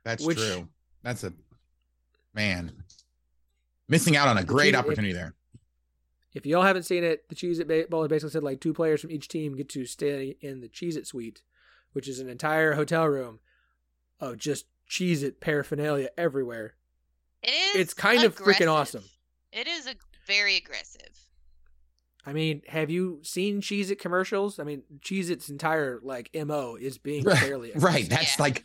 That's 0.04 0.24
Which- 0.24 0.36
true. 0.36 0.68
That's 1.02 1.24
a 1.24 1.32
man 2.34 2.84
missing 3.88 4.14
out 4.14 4.28
on 4.28 4.36
a 4.36 4.44
great 4.44 4.74
Cheez-It- 4.74 4.78
opportunity 4.78 5.14
there. 5.14 5.34
If 6.32 6.46
y'all 6.46 6.62
haven't 6.62 6.84
seen 6.84 7.02
it, 7.02 7.28
the 7.28 7.34
Cheez 7.34 7.58
It 7.60 7.90
Bowl 7.90 8.06
basically 8.06 8.30
said 8.30 8.42
like 8.44 8.60
two 8.60 8.72
players 8.72 9.00
from 9.00 9.10
each 9.10 9.28
team 9.28 9.56
get 9.56 9.68
to 9.70 9.84
stay 9.84 10.36
in 10.40 10.60
the 10.60 10.68
Cheez 10.68 10.96
It 10.96 11.06
suite, 11.06 11.42
which 11.92 12.08
is 12.08 12.20
an 12.20 12.28
entire 12.28 12.74
hotel 12.74 13.06
room 13.06 13.40
of 14.20 14.38
just 14.38 14.66
Cheez 14.88 15.22
It 15.22 15.40
paraphernalia 15.40 16.08
everywhere. 16.16 16.74
It 17.42 17.50
is. 17.50 17.80
It's 17.80 17.94
kind 17.94 18.22
of 18.24 18.36
freaking 18.36 18.70
awesome. 18.70 19.04
It 19.52 19.66
is 19.66 19.86
a 19.86 19.94
very 20.26 20.56
aggressive. 20.56 21.00
I 22.24 22.32
mean, 22.32 22.62
have 22.68 22.90
you 22.90 23.20
seen 23.22 23.60
Cheez 23.60 23.90
It 23.90 23.98
commercials? 23.98 24.58
I 24.60 24.64
mean, 24.64 24.82
Cheez 25.00 25.30
It's 25.30 25.48
entire 25.48 25.98
like 26.02 26.30
MO 26.34 26.76
is 26.76 26.98
being 26.98 27.24
Right, 27.24 27.38
fairly 27.38 27.72
Right. 27.74 27.76
aggressive. 28.04 28.08
That's 28.10 28.36
Yeah. 28.38 28.42
like 28.42 28.64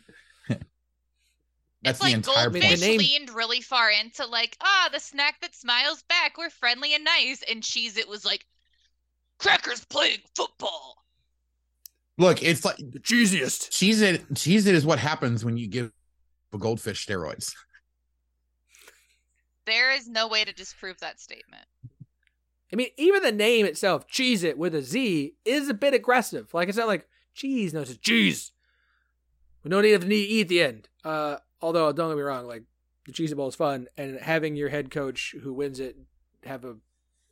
that's 1.86 1.98
it's 1.98 2.04
like 2.04 2.14
entire 2.14 2.50
Goldfish 2.50 2.80
the 2.80 2.86
name- 2.86 2.98
leaned 2.98 3.30
really 3.30 3.60
far 3.60 3.90
into 3.90 4.26
like, 4.26 4.56
ah, 4.60 4.88
the 4.92 5.00
snack 5.00 5.40
that 5.40 5.54
smiles 5.54 6.02
back. 6.08 6.36
We're 6.36 6.50
friendly 6.50 6.94
and 6.94 7.04
nice. 7.04 7.42
And 7.50 7.62
cheese, 7.62 7.96
It 7.96 8.08
was 8.08 8.24
like, 8.24 8.44
crackers 9.38 9.84
playing 9.86 10.18
football. 10.34 11.04
look, 12.18 12.42
it's 12.42 12.64
like 12.64 12.76
the 12.76 12.98
cheesiest. 13.00 13.70
cheese 13.70 14.00
it 14.00 14.24
cheese 14.34 14.66
it 14.66 14.74
is 14.74 14.86
what 14.86 14.98
happens 14.98 15.44
when 15.44 15.56
you 15.56 15.66
give 15.68 15.92
a 16.52 16.58
goldfish 16.58 17.06
steroids. 17.06 17.52
There 19.66 19.92
is 19.92 20.08
no 20.08 20.28
way 20.28 20.44
to 20.44 20.52
disprove 20.52 20.98
that 21.00 21.20
statement. 21.20 21.64
I 22.72 22.76
mean, 22.76 22.88
even 22.96 23.22
the 23.22 23.32
name 23.32 23.66
itself, 23.66 24.06
Cheese 24.08 24.42
It 24.42 24.58
with 24.58 24.74
a 24.74 24.82
Z, 24.82 25.34
is 25.44 25.68
a 25.68 25.74
bit 25.74 25.94
aggressive. 25.94 26.52
Like 26.54 26.68
it's 26.68 26.78
not 26.78 26.86
like 26.88 27.08
cheese, 27.34 27.72
no, 27.74 27.80
it's 27.80 27.96
cheese. 27.98 28.52
We 29.62 29.70
don't 29.70 29.84
even 29.84 30.08
need 30.08 30.26
to 30.26 30.32
eat 30.32 30.40
at 30.42 30.48
the 30.48 30.62
end. 30.62 30.88
Uh, 31.04 31.36
although 31.66 31.90
don't 31.92 32.10
get 32.10 32.16
me 32.16 32.22
wrong, 32.22 32.46
like 32.46 32.62
the 33.06 33.12
Cheez 33.12 33.32
It 33.32 33.34
Bowl 33.34 33.48
is 33.48 33.56
fun, 33.56 33.88
and 33.98 34.20
having 34.20 34.54
your 34.54 34.68
head 34.68 34.90
coach 34.90 35.34
who 35.42 35.52
wins 35.52 35.80
it 35.80 35.96
have 36.44 36.64
a 36.64 36.76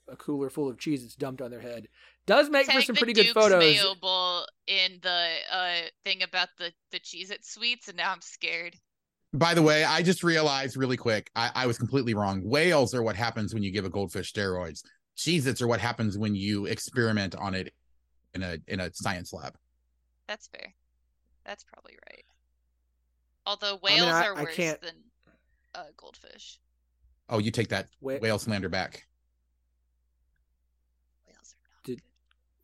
a 0.06 0.16
cooler 0.16 0.50
full 0.50 0.68
of 0.68 0.76
cheese 0.76 1.02
that's 1.02 1.14
dumped 1.14 1.40
on 1.40 1.50
their 1.50 1.60
head 1.60 1.88
does 2.26 2.50
make 2.50 2.70
for 2.70 2.82
some 2.82 2.94
pretty 2.96 3.14
Duke's 3.14 3.32
good 3.32 3.40
photos. 3.40 3.58
Mayo 3.58 3.94
Bowl 3.94 4.44
in 4.66 4.98
the 5.02 5.28
uh 5.50 5.76
thing 6.04 6.22
about 6.22 6.48
the 6.58 6.72
the 6.90 6.98
Cheez 6.98 7.30
It 7.30 7.44
sweets, 7.44 7.88
and 7.88 7.96
now 7.96 8.10
I'm 8.10 8.20
scared. 8.20 8.74
By 9.32 9.54
the 9.54 9.62
way, 9.62 9.84
I 9.84 10.02
just 10.02 10.22
realized 10.22 10.76
really 10.76 10.96
quick, 10.96 11.30
I, 11.34 11.50
I 11.54 11.66
was 11.66 11.78
completely 11.78 12.14
wrong. 12.14 12.42
Whales 12.44 12.94
are 12.94 13.02
what 13.02 13.16
happens 13.16 13.54
when 13.54 13.62
you 13.62 13.70
give 13.72 13.84
a 13.84 13.90
goldfish 13.90 14.32
steroids. 14.32 14.84
Cheez-Its 15.16 15.60
are 15.60 15.66
what 15.66 15.80
happens 15.80 16.18
when 16.18 16.34
you 16.34 16.66
experiment 16.66 17.34
on 17.34 17.54
it 17.54 17.72
in 18.34 18.42
a 18.42 18.58
in 18.66 18.80
a 18.80 18.92
science 18.92 19.32
lab. 19.32 19.56
That's 20.28 20.48
fair. 20.48 20.74
That's 21.44 21.64
probably 21.64 21.96
right. 22.08 22.24
Although 23.46 23.78
I 23.84 23.90
mean, 23.90 24.00
whales 24.02 24.08
I- 24.12 24.26
are 24.26 24.34
worse 24.34 24.54
can't- 24.54 24.80
than 24.80 24.94
uh, 25.74 25.84
goldfish. 25.96 26.58
Oh, 27.28 27.38
you 27.38 27.50
take 27.50 27.68
that 27.68 27.88
Wha- 28.00 28.18
whale 28.18 28.38
slander 28.38 28.68
back. 28.68 29.06
Whales 31.26 31.54
are 31.54 31.68
not 31.74 31.84
Did- 31.84 32.02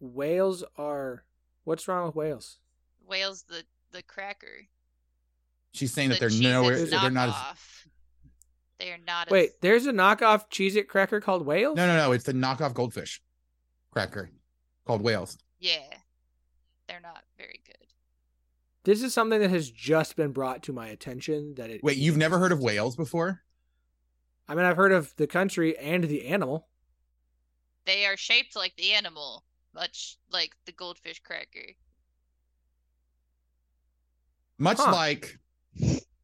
good. 0.00 0.08
Whales 0.14 0.64
are. 0.76 1.24
What's 1.64 1.86
wrong 1.88 2.06
with 2.06 2.14
whales? 2.14 2.58
Whales, 3.06 3.42
the 3.44 3.64
the 3.92 4.02
cracker. 4.02 4.66
She's 5.72 5.92
saying 5.92 6.08
that 6.10 6.18
they're 6.20 6.28
Cheez-Its 6.30 6.40
nowhere 6.42 6.84
they're 6.86 7.10
not 7.10 7.28
as. 7.28 7.34
They 8.78 8.92
are 8.92 8.98
not. 8.98 9.28
As, 9.28 9.32
Wait, 9.32 9.60
there's 9.60 9.86
a 9.86 9.92
knockoff 9.92 10.48
Cheez 10.50 10.74
It 10.76 10.88
cracker 10.88 11.20
called 11.20 11.44
Whales? 11.46 11.76
No, 11.76 11.86
no, 11.86 11.96
no. 11.96 12.12
It's 12.12 12.24
the 12.24 12.32
knockoff 12.32 12.72
goldfish 12.74 13.20
cracker 13.90 14.30
called 14.86 15.02
whales. 15.02 15.38
Yeah, 15.58 15.78
they're 16.88 17.00
not 17.00 17.22
very 17.36 17.60
good. 17.66 17.79
This 18.84 19.02
is 19.02 19.12
something 19.12 19.40
that 19.40 19.50
has 19.50 19.70
just 19.70 20.16
been 20.16 20.32
brought 20.32 20.62
to 20.64 20.72
my 20.72 20.88
attention. 20.88 21.54
That 21.56 21.70
it. 21.70 21.82
Wait, 21.82 21.98
you've 21.98 22.16
never 22.16 22.38
heard 22.38 22.52
of 22.52 22.60
whales 22.60 22.96
before? 22.96 23.40
I 24.48 24.54
mean, 24.54 24.64
I've 24.64 24.76
heard 24.76 24.92
of 24.92 25.14
the 25.16 25.26
country 25.26 25.78
and 25.78 26.04
the 26.04 26.26
animal. 26.26 26.68
They 27.86 28.06
are 28.06 28.16
shaped 28.16 28.56
like 28.56 28.74
the 28.76 28.92
animal, 28.92 29.44
much 29.74 30.16
like 30.32 30.52
the 30.66 30.72
goldfish 30.72 31.20
cracker. 31.22 31.74
Much 34.58 34.78
Huh. 34.78 34.92
like 34.92 35.38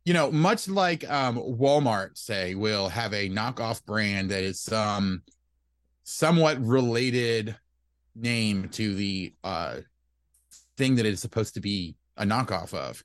you 0.05 0.15
know, 0.15 0.31
much 0.31 0.69
like 0.69 1.09
um 1.11 1.37
Walmart 1.37 2.17
say 2.17 2.55
will 2.55 2.89
have 2.89 3.13
a 3.13 3.29
knockoff 3.29 3.85
brand 3.85 4.31
that 4.31 4.43
is 4.43 4.73
um 4.73 5.23
somewhat 6.05 6.65
related 6.65 7.57
name 8.15 8.69
to 8.71 8.95
the 8.95 9.35
uh 9.43 9.79
thing 10.77 10.95
that 10.97 11.07
it's 11.07 11.21
supposed 11.21 11.55
to 11.55 11.61
be 11.61 11.97
a 12.17 12.25
knockoff 12.25 12.75
of. 12.75 13.03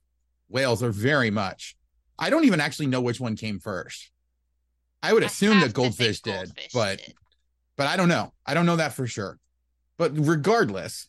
Whales 0.50 0.84
are 0.84 0.92
very 0.92 1.32
much. 1.32 1.76
I 2.20 2.30
don't 2.30 2.46
even 2.46 2.62
actually 2.62 2.88
know 2.88 3.02
which 3.02 3.20
one 3.20 3.36
came 3.36 3.60
first. 3.60 4.12
I 5.04 5.14
would 5.14 5.24
assume 5.24 5.54
have 5.54 5.62
that 5.62 5.66
think 5.68 5.76
goldfish 5.76 6.22
did, 6.22 6.34
Goldfish 6.34 6.72
but 6.74 6.98
did. 7.00 7.14
but 7.78 7.88
I 7.88 7.98
don't 7.98 8.10
know. 8.10 8.34
I 8.46 8.54
don't 8.54 8.66
know 8.66 8.76
that 8.76 8.94
for 8.94 9.08
sure. 9.08 9.40
But 9.98 10.12
regardless, 10.16 11.08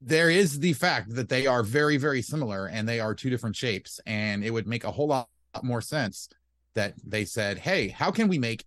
there 0.00 0.30
is 0.30 0.60
the 0.60 0.72
fact 0.74 1.14
that 1.14 1.28
they 1.28 1.46
are 1.46 1.62
very, 1.62 1.96
very 1.96 2.22
similar 2.22 2.66
and 2.66 2.88
they 2.88 3.00
are 3.00 3.14
two 3.14 3.30
different 3.30 3.56
shapes. 3.56 4.00
And 4.06 4.44
it 4.44 4.50
would 4.50 4.66
make 4.66 4.84
a 4.84 4.90
whole 4.92 5.08
lot 5.08 5.28
more 5.62 5.80
sense 5.80 6.28
that 6.74 6.94
they 7.04 7.24
said, 7.24 7.58
hey, 7.58 7.88
how 7.88 8.10
can 8.10 8.28
we 8.28 8.38
make 8.38 8.64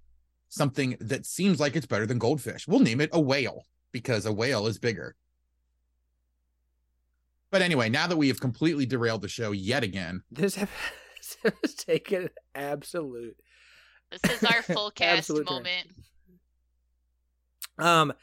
something 0.49 0.97
that 0.99 1.25
seems 1.25 1.59
like 1.59 1.75
it's 1.75 1.85
better 1.85 2.05
than 2.05 2.19
goldfish? 2.19 2.67
We'll 2.67 2.79
name 2.81 2.99
it 2.99 3.09
a 3.13 3.19
whale 3.21 3.65
because 3.93 4.25
a 4.25 4.33
whale 4.33 4.67
is 4.67 4.77
bigger. 4.77 5.15
But 7.51 7.61
anyway, 7.61 7.89
now 7.89 8.07
that 8.07 8.17
we 8.17 8.29
have 8.29 8.39
completely 8.39 8.85
derailed 8.85 9.21
the 9.21 9.27
show 9.27 9.51
yet 9.51 9.83
again, 9.83 10.23
This 10.31 10.55
has 11.43 11.75
taken 11.75 12.29
absolute. 12.55 13.35
This 14.11 14.41
is 14.41 14.43
our 14.43 14.61
full 14.61 14.91
cast 14.95 15.17
Absolute 15.19 15.47
turn. 15.47 15.57
moment. 15.57 15.87
Um, 17.77 18.13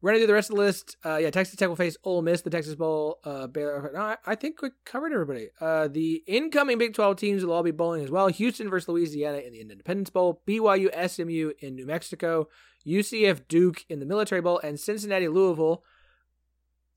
we're 0.00 0.10
gonna 0.12 0.20
do 0.22 0.26
the 0.26 0.32
rest 0.34 0.48
of 0.50 0.56
the 0.56 0.62
list. 0.62 0.96
Uh, 1.04 1.16
yeah, 1.16 1.30
Texas 1.30 1.56
Tech 1.56 1.68
will 1.68 1.76
face 1.76 1.96
Ole 2.04 2.22
Miss, 2.22 2.40
the 2.40 2.48
Texas 2.50 2.74
Bowl. 2.74 3.18
Uh, 3.24 3.46
Baylor. 3.46 3.90
No, 3.92 4.00
I, 4.00 4.16
I 4.26 4.34
think 4.34 4.62
we 4.62 4.70
covered 4.86 5.12
everybody. 5.12 5.48
Uh, 5.60 5.88
the 5.88 6.22
incoming 6.26 6.78
Big 6.78 6.94
Twelve 6.94 7.16
teams 7.16 7.44
will 7.44 7.52
all 7.52 7.62
be 7.62 7.70
bowling 7.70 8.02
as 8.02 8.10
well. 8.10 8.28
Houston 8.28 8.70
versus 8.70 8.88
Louisiana 8.88 9.38
in 9.38 9.52
the 9.52 9.60
Independence 9.60 10.08
Bowl. 10.08 10.42
BYU, 10.46 10.88
SMU 11.10 11.52
in 11.58 11.74
New 11.74 11.86
Mexico. 11.86 12.48
UCF, 12.86 13.46
Duke 13.48 13.84
in 13.90 14.00
the 14.00 14.06
Military 14.06 14.40
Bowl, 14.40 14.58
and 14.64 14.80
Cincinnati, 14.80 15.28
Louisville. 15.28 15.82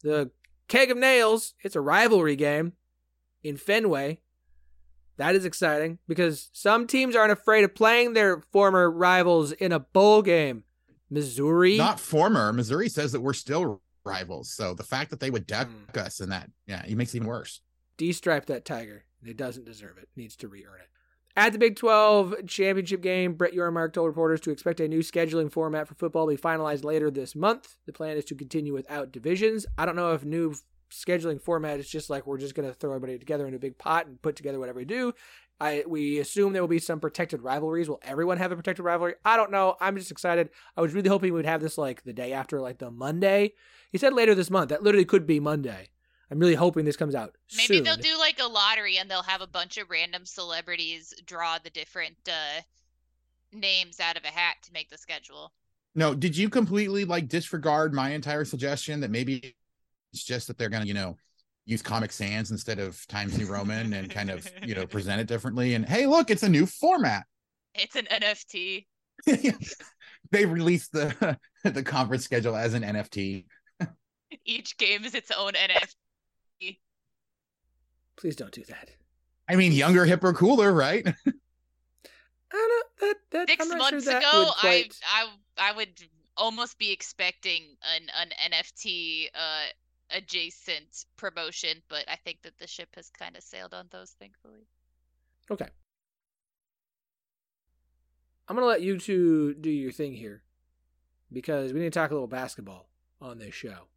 The 0.02 0.32
keg 0.68 0.91
of 0.91 0.97
nails. 0.97 1.53
It's 1.64 1.76
a 1.76 1.82
rivalry 1.82 2.36
game 2.36 2.74
in 3.43 3.57
Fenway. 3.57 4.20
That 5.18 5.36
is 5.36 5.45
exciting 5.45 5.99
because 6.07 6.49
some 6.53 6.88
teams 6.88 7.16
aren't 7.16 7.32
afraid 7.32 7.64
of 7.64 7.76
playing 7.76 8.14
their 8.14 8.41
former 8.51 8.89
rivals 8.89 9.51
in 9.51 9.72
a 9.72 9.80
bowl 9.80 10.22
game. 10.22 10.64
Missouri. 11.09 11.78
not 11.78 11.99
former 11.99 12.51
Missouri 12.51 12.89
says 12.89 13.11
that 13.11 13.22
we're 13.22 13.34
still 13.34 13.82
rivals. 14.03 14.51
So 14.51 14.74
the 14.74 14.84
fact 14.84 15.11
that 15.11 15.20
they 15.20 15.30
would 15.30 15.45
duck 15.45 15.68
Hmm. 15.68 15.99
us 15.99 16.20
in 16.20 16.30
that, 16.30 16.49
yeah, 16.66 16.84
it 16.88 16.95
makes 16.95 17.14
it 17.14 17.18
even 17.18 17.28
worse. 17.28 17.61
de-stripe 17.97 18.47
that 18.47 18.66
tiger. 18.66 19.05
It 19.24 19.38
doesn't 19.38 19.66
deserve 19.66 19.99
it. 19.99 20.09
Needs 20.16 20.36
to 20.38 20.47
re-earn 20.47 20.82
it. 20.82 20.89
At 21.36 21.51
the 21.51 21.57
Big 21.57 21.75
12 21.75 22.45
championship 22.45 23.01
game, 23.01 23.34
Brett 23.34 23.53
Yormark 23.53 23.93
told 23.93 24.05
reporters 24.05 24.39
to 24.41 24.51
expect 24.51 24.79
a 24.79 24.88
new 24.88 24.99
scheduling 24.99 25.51
format 25.51 25.88
for 25.88 25.95
football 25.95 26.27
to 26.27 26.36
be 26.36 26.41
finalized 26.41 26.84
later 26.84 27.09
this 27.09 27.36
month. 27.36 27.75
The 27.88 27.93
plan 27.93 28.17
is 28.17 28.25
to 28.25 28.36
continue 28.36 28.71
without 28.71 29.11
divisions. 29.11 29.65
I 29.75 29.88
don't 29.88 29.95
know 29.95 30.13
if 30.13 30.23
new 30.23 30.53
scheduling 30.91 31.41
format 31.41 31.79
is 31.79 31.89
just 31.89 32.07
like 32.07 32.27
we're 32.27 32.38
just 32.38 32.53
going 32.53 32.67
to 32.67 32.73
throw 32.75 32.91
everybody 32.91 33.17
together 33.17 33.47
in 33.47 33.55
a 33.55 33.59
big 33.59 33.79
pot 33.79 34.05
and 34.05 34.21
put 34.21 34.36
together 34.36 34.59
whatever 34.59 34.77
we 34.77 34.86
do. 34.86 35.13
I 35.59 35.84
we 35.88 36.19
assume 36.19 36.53
there 36.53 36.61
will 36.61 36.67
be 36.67 36.77
some 36.77 36.99
protected 36.99 37.41
rivalries. 37.41 37.89
Will 37.89 37.99
everyone 38.03 38.38
have 38.38 38.51
a 38.51 38.55
protected 38.55 38.86
rivalry? 38.86 39.15
I 39.25 39.36
don't 39.36 39.49
know. 39.49 39.75
I'm 39.81 39.97
just 39.97 40.11
excited. 40.11 40.51
I 40.77 40.81
was 40.81 40.93
really 40.93 41.09
hoping 41.09 41.34
we'd 41.34 41.45
have 41.45 41.61
this 41.61 41.79
like 41.79 42.03
the 42.03 42.13
day 42.13 42.34
after, 42.34 42.61
like 42.61 42.77
the 42.77 42.91
Monday. 42.91 43.53
He 43.91 43.97
said 43.97 44.13
later 44.13 44.36
this 44.36 44.51
month. 44.51 44.69
That 44.69 44.84
literally 44.84 45.05
could 45.05 45.25
be 45.25 45.39
Monday. 45.39 45.89
I'm 46.34 46.39
really 46.39 46.55
hoping 46.55 46.84
this 46.84 46.97
comes 46.97 47.13
out. 47.13 47.36
Maybe 47.55 47.75
soon. 47.75 47.84
they'll 47.84 47.95
do 47.95 48.17
like 48.17 48.39
a 48.39 48.47
lottery 48.47 48.97
and 48.97 49.09
they'll 49.09 49.21
have 49.21 49.41
a 49.41 49.47
bunch 49.47 49.77
of 49.77 49.88
random 49.91 50.25
celebrities 50.25 51.13
draw 51.27 51.59
the 51.59 51.69
different 51.69 52.17
uh, 52.27 52.61
names 53.51 53.99
out 53.99 54.17
of 54.17 54.23
a 54.23 54.29
hat 54.29 54.55
to 54.63 54.73
make 54.73 54.89
the 54.89 54.97
schedule. 54.97 55.53
No, 55.93 56.15
did 56.15 56.36
you 56.36 56.49
completely 56.49 57.05
like 57.05 57.27
disregard 57.27 57.93
my 57.93 58.13
entire 58.13 58.45
suggestion 58.45 58.99
that 59.01 59.11
maybe 59.11 59.55
it's 60.11 60.23
just 60.23 60.47
that 60.47 60.57
they're 60.57 60.69
gonna, 60.69 60.86
you 60.86 60.95
know, 60.95 61.17
use 61.67 61.84
Comic 61.84 62.11
Sans 62.11 62.49
instead 62.49 62.79
of 62.79 63.05
Times 63.05 63.38
New 63.38 63.45
Roman 63.45 63.93
and 63.93 64.09
kind 64.09 64.31
of, 64.31 64.49
you 64.63 64.73
know, 64.73 64.88
present 64.88 65.21
it 65.21 65.27
differently? 65.27 65.75
And 65.75 65.88
hey, 65.88 66.07
look, 66.07 66.31
it's 66.31 66.41
a 66.41 66.49
new 66.49 66.65
format. 66.65 67.25
It's 67.75 67.95
an 67.95 68.05
NFT. 68.05 68.88
they 70.31 70.47
released 70.47 70.93
the 70.93 71.38
the 71.63 71.84
conference 71.84 72.23
schedule 72.23 72.55
as 72.55 72.73
an 72.73 72.81
NFT. 72.81 73.45
Each 74.45 74.75
game 74.77 75.05
is 75.05 75.13
its 75.13 75.29
own 75.29 75.51
NFT. 75.51 75.93
Please 78.16 78.36
don't 78.36 78.51
do 78.51 78.64
that. 78.66 78.89
I 79.49 79.55
mean, 79.55 79.72
younger, 79.72 80.05
hipper, 80.05 80.36
cooler, 80.36 80.72
right? 80.72 81.05
I 82.53 82.68
don't 82.70 82.88
that 82.99 83.16
that 83.32 83.49
Six 83.49 83.64
I'm 83.64 83.78
not 83.78 83.89
sure 83.89 83.91
months 83.97 84.05
that 84.05 84.22
ago, 84.22 84.39
would 84.39 84.53
I. 84.61 84.89
I 85.05 85.28
I 85.57 85.72
would 85.76 86.01
almost 86.38 86.78
be 86.78 86.91
expecting 86.91 87.64
an 87.95 88.09
an 88.20 88.51
NFT 88.51 89.28
uh 89.34 89.66
adjacent 90.11 91.05
promotion, 91.18 91.82
but 91.89 92.05
I 92.07 92.16
think 92.24 92.43
that 92.43 92.57
the 92.59 92.68
ship 92.68 92.89
has 92.95 93.09
kind 93.09 93.36
of 93.36 93.43
sailed 93.43 93.74
on 93.74 93.88
those, 93.91 94.11
thankfully. 94.20 94.68
Okay. 95.49 95.68
I'm 98.47 98.55
gonna 98.55 98.68
let 98.68 98.82
you 98.82 98.99
two 98.99 99.53
do 99.55 99.70
your 99.70 99.91
thing 99.91 100.14
here 100.14 100.43
because 101.32 101.74
we 101.74 101.80
need 101.80 101.91
to 101.91 101.99
talk 101.99 102.11
a 102.11 102.14
little 102.14 102.28
basketball 102.28 102.88
on 103.22 103.39
this 103.39 103.55
show. 103.55 103.88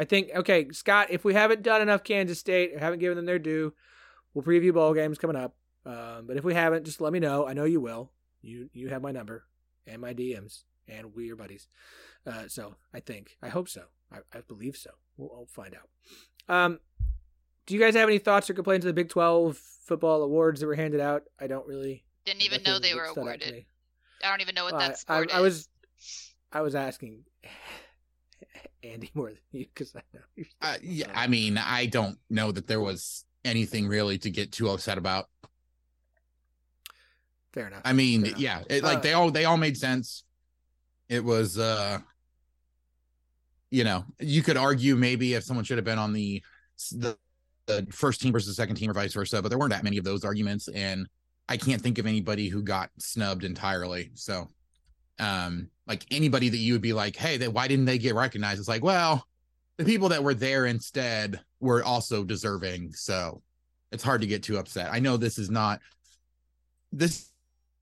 I 0.00 0.04
think 0.04 0.30
okay, 0.34 0.66
Scott. 0.72 1.08
If 1.10 1.24
we 1.24 1.34
haven't 1.34 1.62
done 1.62 1.82
enough 1.82 2.02
Kansas 2.02 2.38
State 2.38 2.74
or 2.74 2.78
haven't 2.78 3.00
given 3.00 3.16
them 3.16 3.26
their 3.26 3.38
due, 3.38 3.74
we'll 4.32 4.42
preview 4.42 4.72
bowl 4.72 4.94
games 4.94 5.18
coming 5.18 5.36
up. 5.36 5.54
Um, 5.84 6.24
but 6.26 6.38
if 6.38 6.44
we 6.44 6.54
haven't, 6.54 6.84
just 6.86 7.02
let 7.02 7.12
me 7.12 7.18
know. 7.20 7.46
I 7.46 7.52
know 7.52 7.64
you 7.64 7.80
will. 7.80 8.10
You 8.40 8.70
you 8.72 8.88
have 8.88 9.02
my 9.02 9.12
number 9.12 9.44
and 9.86 10.00
my 10.00 10.14
DMs, 10.14 10.62
and 10.88 11.14
we 11.14 11.30
are 11.30 11.36
buddies. 11.36 11.68
Uh, 12.26 12.44
so 12.48 12.76
I 12.94 13.00
think 13.00 13.36
I 13.42 13.50
hope 13.50 13.68
so. 13.68 13.82
I, 14.10 14.20
I 14.32 14.40
believe 14.40 14.76
so. 14.76 14.90
We'll, 15.18 15.28
we'll 15.32 15.46
find 15.46 15.74
out. 15.74 16.54
Um, 16.54 16.80
do 17.66 17.74
you 17.74 17.80
guys 17.80 17.94
have 17.94 18.08
any 18.08 18.18
thoughts 18.18 18.48
or 18.48 18.54
complaints 18.54 18.86
of 18.86 18.88
the 18.88 18.94
Big 18.94 19.10
Twelve 19.10 19.58
football 19.58 20.22
awards 20.22 20.60
that 20.60 20.66
were 20.66 20.74
handed 20.76 21.00
out? 21.00 21.24
I 21.38 21.46
don't 21.46 21.66
really. 21.66 22.04
Didn't 22.24 22.42
even 22.42 22.62
know 22.62 22.78
they 22.78 22.94
were 22.94 23.04
awarded. 23.04 23.66
I 24.24 24.30
don't 24.30 24.40
even 24.40 24.54
know 24.54 24.64
what 24.64 24.72
Well, 24.74 24.80
that 24.88 24.98
sport 24.98 25.30
I, 25.30 25.36
I 25.36 25.38
is. 25.40 25.42
was 25.42 25.68
I 26.52 26.60
was 26.62 26.74
asking 26.74 27.24
Andy 28.82 29.10
more 29.14 29.28
than 29.28 29.38
you 29.52 29.66
because 29.72 29.94
I 29.94 30.02
know. 30.14 30.20
You're 30.36 30.46
Uh, 30.62 30.76
yeah, 30.82 31.10
I 31.14 31.26
mean, 31.26 31.58
I 31.58 31.86
don't 31.86 32.18
know 32.28 32.52
that 32.52 32.66
there 32.66 32.80
was 32.80 33.24
anything 33.44 33.88
really 33.88 34.18
to 34.18 34.30
get 34.30 34.52
too 34.52 34.68
upset 34.68 34.98
about. 34.98 35.28
fair 37.52 37.66
enough. 37.66 37.82
I 37.84 37.92
mean, 37.92 38.26
enough. 38.26 38.38
yeah, 38.38 38.62
it, 38.68 38.82
like 38.82 38.98
Uh, 38.98 39.00
they 39.00 39.12
all 39.12 39.30
they 39.30 39.44
all 39.44 39.56
made 39.56 39.76
sense. 39.76 40.24
It 41.08 41.24
was 41.24 41.58
uh 41.58 41.98
you 43.70 43.84
know, 43.84 44.04
you 44.18 44.42
could 44.42 44.56
argue 44.56 44.96
maybe 44.96 45.34
if 45.34 45.44
someone 45.44 45.64
should 45.64 45.78
have 45.78 45.84
been 45.84 45.98
on 45.98 46.12
the 46.12 46.42
the, 46.92 47.16
the 47.66 47.86
first 47.90 48.20
team 48.20 48.32
versus 48.32 48.48
the 48.48 48.54
second 48.54 48.76
team 48.76 48.90
or 48.90 48.94
vice 48.94 49.14
versa, 49.14 49.40
but 49.42 49.48
there 49.48 49.58
weren't 49.58 49.72
that 49.72 49.84
many 49.84 49.98
of 49.98 50.04
those 50.04 50.24
arguments 50.24 50.68
and 50.68 51.08
I 51.48 51.56
can't 51.56 51.82
think 51.82 51.98
of 51.98 52.06
anybody 52.06 52.48
who 52.48 52.62
got 52.62 52.90
snubbed 52.98 53.44
entirely. 53.44 54.12
So 54.14 54.48
um 55.20 55.68
like 55.86 56.04
anybody 56.10 56.48
that 56.48 56.56
you 56.56 56.72
would 56.72 56.82
be 56.82 56.92
like, 56.92 57.16
"Hey, 57.16 57.36
they, 57.36 57.48
why 57.48 57.68
didn't 57.68 57.84
they 57.84 57.98
get 57.98 58.14
recognized?" 58.14 58.58
It's 58.58 58.68
like, 58.68 58.84
well, 58.84 59.26
the 59.76 59.84
people 59.84 60.08
that 60.10 60.22
were 60.22 60.34
there 60.34 60.66
instead 60.66 61.40
were 61.60 61.84
also 61.84 62.24
deserving. 62.24 62.92
So 62.92 63.42
it's 63.92 64.04
hard 64.04 64.20
to 64.20 64.26
get 64.26 64.42
too 64.42 64.58
upset. 64.58 64.92
I 64.92 64.98
know 64.98 65.16
this 65.16 65.38
is 65.38 65.50
not 65.50 65.80
this 66.92 67.30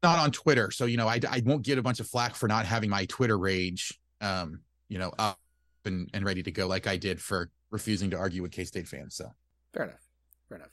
not 0.03 0.19
on 0.19 0.31
Twitter, 0.31 0.71
so 0.71 0.85
you 0.85 0.97
know 0.97 1.09
I, 1.09 1.21
I 1.29 1.43
won't 1.45 1.63
get 1.63 1.79
a 1.79 1.83
bunch 1.83 2.01
of 2.01 2.09
flack 2.09 2.35
for 2.35 2.49
not 2.49 2.67
having 2.67 2.91
my 2.91 3.05
Twitter 3.07 3.39
rage, 3.39 3.99
um, 4.21 4.61
you 4.89 4.99
know, 4.99 5.13
up 5.19 5.39
and, 5.85 6.11
and 6.13 6.25
ready 6.25 6.43
to 6.43 6.51
go 6.51 6.67
like 6.67 6.87
I 6.87 6.97
did 6.97 7.21
for 7.21 7.51
refusing 7.71 8.11
to 8.11 8.17
argue 8.17 8.43
with 8.43 8.53
K 8.53 8.65
State 8.65 8.89
fans. 8.89 9.15
So 9.15 9.33
Fair 9.73 9.85
enough. 9.85 10.09
Fair 10.49 10.59
enough. 10.59 10.71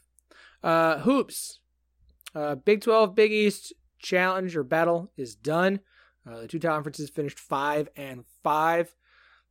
Uh, 0.64 1.00
hoops. 1.00 1.60
Uh, 2.34 2.56
Big 2.56 2.82
12, 2.82 3.16
Big 3.16 3.32
East 3.32 3.74
challenge 4.00 4.56
or 4.56 4.64
battle 4.64 5.12
is 5.16 5.36
done. 5.36 5.80
Uh, 6.28 6.42
the 6.42 6.48
two 6.48 6.60
conferences 6.60 7.10
finished 7.10 7.40
five 7.40 7.90
and 7.96 8.26
five. 8.44 8.96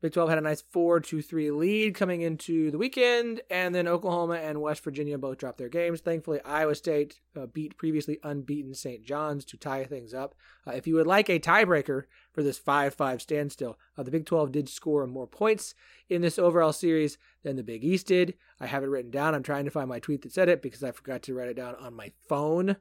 Big 0.04 0.12
12 0.12 0.28
had 0.28 0.36
a 0.36 0.42
nice 0.42 0.60
4 0.70 1.00
2 1.00 1.22
3 1.22 1.50
lead 1.50 1.94
coming 1.94 2.20
into 2.20 2.70
the 2.70 2.76
weekend, 2.76 3.40
and 3.48 3.74
then 3.74 3.88
Oklahoma 3.88 4.34
and 4.34 4.60
West 4.60 4.84
Virginia 4.84 5.16
both 5.16 5.38
dropped 5.38 5.56
their 5.56 5.70
games. 5.70 6.02
Thankfully, 6.02 6.40
Iowa 6.44 6.74
State 6.74 7.20
uh, 7.34 7.46
beat 7.46 7.78
previously 7.78 8.18
unbeaten 8.22 8.74
St. 8.74 9.02
John's 9.02 9.46
to 9.46 9.56
tie 9.56 9.84
things 9.84 10.12
up. 10.12 10.34
Uh, 10.66 10.72
if 10.72 10.86
you 10.86 10.94
would 10.96 11.06
like 11.06 11.30
a 11.30 11.40
tiebreaker 11.40 12.02
for 12.32 12.42
this 12.42 12.58
5 12.58 12.92
5 12.92 13.22
standstill, 13.22 13.78
uh, 13.96 14.02
the 14.02 14.10
Big 14.10 14.26
12 14.26 14.52
did 14.52 14.68
score 14.68 15.06
more 15.06 15.26
points 15.26 15.74
in 16.10 16.20
this 16.20 16.38
overall 16.38 16.74
series 16.74 17.16
than 17.42 17.56
the 17.56 17.62
Big 17.62 17.82
East 17.82 18.08
did. 18.08 18.34
I 18.60 18.66
have 18.66 18.82
it 18.82 18.88
written 18.88 19.10
down. 19.10 19.34
I'm 19.34 19.42
trying 19.42 19.64
to 19.64 19.70
find 19.70 19.88
my 19.88 20.00
tweet 20.00 20.20
that 20.20 20.32
said 20.32 20.50
it 20.50 20.60
because 20.60 20.84
I 20.84 20.90
forgot 20.90 21.22
to 21.22 21.34
write 21.34 21.48
it 21.48 21.56
down 21.56 21.76
on 21.76 21.94
my 21.94 22.12
phone. 22.28 22.76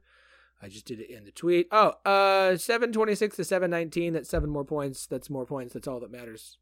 I 0.64 0.70
just 0.70 0.86
did 0.86 1.00
it 1.00 1.10
in 1.10 1.26
the 1.26 1.32
tweet. 1.32 1.68
Oh, 1.72 1.94
uh, 2.06 2.56
726 2.58 3.36
to 3.36 3.44
719. 3.44 4.14
That's 4.14 4.30
seven 4.30 4.50
more 4.50 4.64
points. 4.64 5.06
That's 5.06 5.30
more 5.30 5.46
points. 5.46 5.74
That's 5.74 5.88
all 5.88 6.00
that 6.00 6.12
matters. 6.12 6.58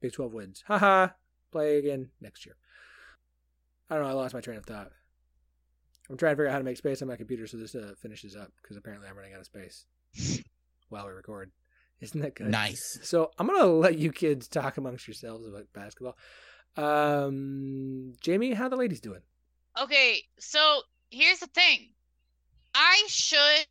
Big 0.00 0.12
12 0.12 0.32
wins. 0.32 0.64
Haha. 0.66 1.08
Play 1.52 1.78
again 1.78 2.08
next 2.20 2.44
year. 2.46 2.56
I 3.88 3.94
don't 3.94 4.04
know. 4.04 4.10
I 4.10 4.14
lost 4.14 4.34
my 4.34 4.40
train 4.40 4.56
of 4.58 4.64
thought. 4.66 4.90
I'm 6.10 6.16
trying 6.16 6.32
to 6.32 6.36
figure 6.36 6.48
out 6.48 6.52
how 6.52 6.58
to 6.58 6.64
make 6.64 6.76
space 6.76 7.00
on 7.00 7.08
my 7.08 7.16
computer 7.16 7.46
so 7.46 7.56
this 7.56 7.74
uh, 7.74 7.92
finishes 8.00 8.34
up 8.34 8.50
because 8.60 8.76
apparently 8.76 9.08
I'm 9.08 9.16
running 9.16 9.34
out 9.34 9.40
of 9.40 9.46
space 9.46 9.86
while 10.88 11.06
we 11.06 11.12
record. 11.12 11.52
Isn't 12.00 12.20
that 12.22 12.34
good? 12.34 12.48
nice. 12.48 12.98
So 13.04 13.30
I'm 13.38 13.46
gonna 13.46 13.66
let 13.66 13.96
you 13.96 14.10
kids 14.10 14.48
talk 14.48 14.76
amongst 14.76 15.06
yourselves 15.06 15.46
about 15.46 15.66
basketball. 15.72 16.16
Um, 16.76 18.14
Jamie, 18.20 18.54
how 18.54 18.68
the 18.68 18.76
ladies 18.76 19.00
doing? 19.00 19.20
Okay, 19.80 20.18
so 20.38 20.80
here's 21.10 21.38
the 21.38 21.46
thing. 21.46 21.90
I 22.74 23.04
should 23.08 23.66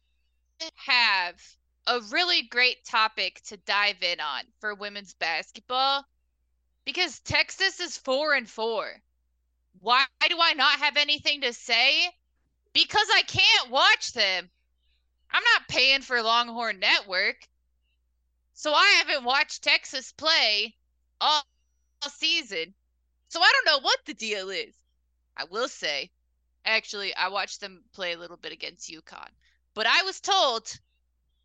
have 0.76 1.42
a 1.88 2.00
really 2.12 2.44
great 2.44 2.86
topic 2.86 3.42
to 3.46 3.58
dive 3.58 4.02
in 4.04 4.20
on 4.20 4.44
for 4.60 4.76
women's 4.76 5.14
basketball 5.16 6.06
because 6.86 7.20
Texas 7.20 7.80
is 7.80 7.98
4 7.98 8.36
and 8.36 8.50
4. 8.50 9.02
Why 9.80 10.06
do 10.30 10.38
I 10.40 10.54
not 10.54 10.80
have 10.80 10.98
anything 10.98 11.42
to 11.42 11.54
say? 11.54 12.10
Because 12.74 13.08
I 13.14 13.24
can't 13.24 13.72
watch 13.72 14.14
them. 14.14 14.50
I'm 15.32 15.44
not 15.44 15.68
paying 15.68 16.02
for 16.02 16.22
Longhorn 16.22 16.80
Network. 16.80 17.48
So 18.54 18.74
I 18.74 19.02
haven't 19.04 19.26
watched 19.26 19.64
Texas 19.64 20.12
play 20.12 20.76
all, 21.20 21.42
all 22.04 22.10
season. 22.12 22.74
So 23.30 23.42
I 23.42 23.52
don't 23.54 23.74
know 23.74 23.84
what 23.84 24.00
the 24.06 24.14
deal 24.14 24.50
is. 24.50 24.76
I 25.36 25.46
will 25.46 25.68
say, 25.68 26.12
actually, 26.66 27.16
I 27.16 27.30
watched 27.30 27.62
them 27.62 27.84
play 27.94 28.14
a 28.14 28.18
little 28.18 28.38
bit 28.38 28.52
against 28.52 28.90
UConn. 28.90 29.30
But 29.74 29.88
I 29.88 30.04
was 30.04 30.20
told 30.20 30.80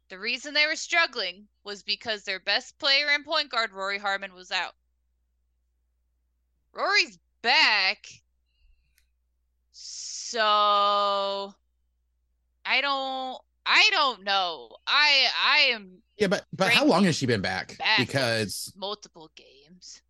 the 0.09 0.19
reason 0.19 0.55
they 0.55 0.67
were 0.67 0.77
struggling 0.77 1.47
was 1.65 1.83
because 1.83 2.23
their 2.23 2.41
best 2.41 2.79
player 2.79 3.07
and 3.11 3.25
point 3.25 3.51
guard, 3.51 3.73
Rori 3.73 3.99
Harmon, 3.99 4.35
was 4.35 4.51
out. 4.51 4.75
Rori's 6.73 7.19
back. 7.43 8.07
So 9.73 11.53
I 12.65 12.81
don't 12.81 13.39
I 13.65 13.89
don't 13.91 14.25
know. 14.25 14.71
I 14.87 15.27
I 15.45 15.59
am 15.73 16.03
Yeah, 16.19 16.29
but 16.29 16.45
but 16.53 16.73
how 16.73 16.85
long 16.85 17.05
has 17.05 17.17
she 17.17 17.27
been 17.27 17.41
back? 17.41 17.77
back 17.79 17.99
Because 17.99 18.73
multiple 18.77 19.31
games. 19.35 20.03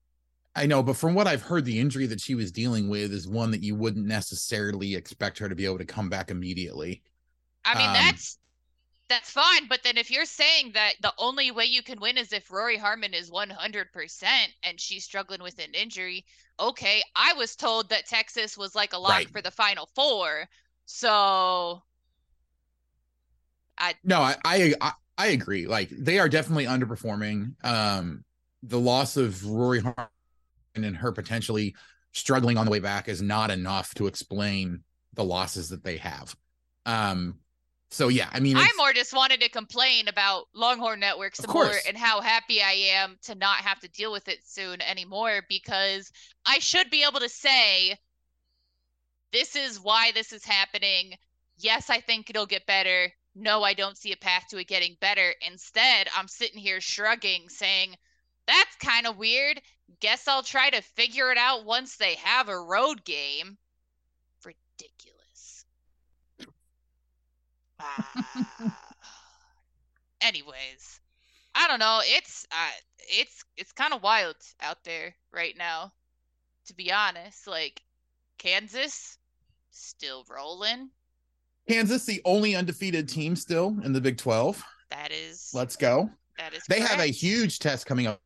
I 0.57 0.66
know, 0.66 0.82
but 0.82 0.96
from 0.96 1.14
what 1.14 1.26
I've 1.26 1.42
heard, 1.42 1.64
the 1.64 1.78
injury 1.78 2.07
that 2.07 2.20
she 2.20 2.34
was 2.34 2.50
dealing 2.50 2.88
with 2.88 3.12
is 3.12 3.28
one 3.28 3.50
that 3.52 3.62
you 3.62 3.74
wouldn't 3.76 4.07
necessarily 4.07 4.94
expect 4.94 5.38
her 5.38 5.48
to 5.48 5.54
be 5.54 5.66
able 5.66 5.78
to 5.78 5.84
come 5.84 6.09
back 6.09 6.30
immediately. 6.30 7.02
I 7.66 7.74
mean, 7.74 7.92
Um, 7.92 7.92
that's 7.92 8.38
that's 9.09 9.30
fine, 9.30 9.68
but 9.68 9.82
then 9.84 9.98
if 9.98 10.11
you're 10.11 10.24
saying 10.26 10.72
that 10.72 10.94
the 11.02 11.14
only 11.18 11.50
way 11.52 11.64
you 11.66 11.82
can 11.82 12.00
win 12.00 12.18
is 12.18 12.32
if 12.32 12.50
Rori 12.50 12.76
Harmon 12.78 13.14
is 13.14 13.30
100% 13.30 14.52
and 14.64 14.80
she's 14.80 15.04
struggling 15.04 15.42
with 15.42 15.59
an 15.61 15.74
injury, 15.74 16.26
okay, 16.61 17.02
I 17.16 17.34
was 17.34 17.57
told 17.57 17.90
that 17.90 18.07
Texas 18.07 18.57
was 18.59 18.74
like 18.76 18.94
a 18.94 18.98
lock 18.98 19.24
Right. 19.24 19.30
for 19.30 19.42
the 19.42 19.50
final 19.52 19.86
four. 19.94 20.48
So 20.86 21.84
I 23.78 23.94
No, 24.04 24.20
I, 24.20 24.36
I 24.44 24.74
I 24.80 24.92
I 25.18 25.26
agree. 25.28 25.66
Like 25.66 25.88
they 25.90 26.18
are 26.18 26.28
definitely 26.28 26.66
underperforming. 26.66 27.54
Um, 27.64 28.24
the 28.62 28.80
loss 28.80 29.16
of 29.16 29.44
Rori 29.48 29.80
Harmon 29.80 30.07
and 30.84 30.96
her 30.96 31.12
potentially 31.12 31.74
struggling 32.12 32.56
on 32.56 32.64
the 32.64 32.70
way 32.70 32.78
back 32.78 33.08
is 33.08 33.22
not 33.22 33.50
enough 33.50 33.94
to 33.94 34.06
explain 34.06 34.82
the 35.14 35.24
losses 35.24 35.68
that 35.68 35.84
they 35.84 35.96
have. 35.96 36.34
Um, 36.84 37.38
so 37.90 38.08
yeah, 38.08 38.28
I 38.32 38.40
mean, 38.40 38.56
I 38.56 38.68
more 38.76 38.92
just 38.92 39.14
wanted 39.14 39.40
to 39.40 39.48
complain 39.48 40.08
about 40.08 40.46
Longhorn 40.54 41.00
Network 41.00 41.32
Of 41.38 41.44
some 41.44 41.54
more 41.54 41.64
course. 41.64 41.84
and 41.86 41.96
how 41.96 42.20
happy 42.20 42.60
I 42.60 42.72
am 42.72 43.16
to 43.22 43.34
not 43.34 43.58
have 43.58 43.80
to 43.80 43.88
deal 43.88 44.12
with 44.12 44.28
it 44.28 44.40
soon 44.44 44.80
anymore 44.82 45.42
because 45.48 46.10
I 46.44 46.58
should 46.58 46.90
be 46.90 47.04
able 47.08 47.20
to 47.20 47.28
say, 47.28 47.96
this 49.32 49.54
is 49.56 49.80
why 49.80 50.12
this 50.12 50.32
is 50.32 50.44
happening. 50.44 51.14
Yes, 51.58 51.90
I 51.90 52.00
think 52.00 52.28
it'll 52.28 52.46
get 52.46 52.66
better. 52.66 53.12
No, 53.34 53.62
I 53.62 53.74
don't 53.74 53.96
see 53.96 54.12
a 54.12 54.16
path 54.16 54.44
to 54.50 54.58
it 54.58 54.66
getting 54.68 54.96
better. 55.00 55.34
Instead, 55.46 56.08
I'm 56.16 56.28
sitting 56.28 56.58
here 56.58 56.80
shrugging, 56.80 57.48
saying, 57.48 57.94
that's 58.46 58.76
kind 58.76 59.06
of 59.06 59.18
weird. 59.18 59.60
Guess 60.01 60.28
I'll 60.28 60.43
try 60.43 60.70
to 60.70 60.82
figure 60.82 61.30
it 61.30 61.39
out 61.39 61.64
once 61.64 61.97
they 61.97 62.14
have 62.16 62.49
a 62.49 62.59
road 62.59 63.05
game. 63.05 63.57
Ridiculous. 64.45 65.64
Ah. 67.80 68.78
Anyways, 70.20 71.01
I 71.55 71.68
don't 71.68 71.78
know. 71.78 72.01
It's 72.03 72.47
uh, 72.51 72.70
it's 72.99 73.45
it's 73.57 73.72
kind 73.72 73.95
of 73.95 74.03
wild 74.03 74.37
out 74.61 74.82
there 74.84 75.14
right 75.32 75.57
now. 75.57 75.93
To 76.66 76.74
be 76.74 76.93
honest, 76.93 77.47
like 77.47 77.80
Kansas 78.39 79.18
still 79.70 80.24
rolling. 80.28 80.91
Kansas, 81.68 82.05
the 82.05 82.20
only 82.24 82.55
undefeated 82.55 83.09
team 83.09 83.34
still 83.34 83.76
in 83.82 83.93
the 83.93 84.01
Big 84.01 84.18
12. 84.18 84.62
That 84.91 85.11
is 85.11 85.51
Let's 85.53 85.76
go. 85.76 86.09
That 86.39 86.55
is 86.55 86.62
They 86.68 86.80
have 86.80 87.01
a 87.01 87.07
huge 87.07 87.59
test 87.59 87.87
coming 87.87 88.07
up 88.07 88.20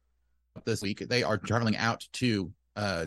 this 0.64 0.82
week. 0.82 0.98
They 1.09 1.22
are 1.22 1.38
traveling 1.38 1.76
out 1.76 2.07
to 2.14 2.53
uh 2.76 3.07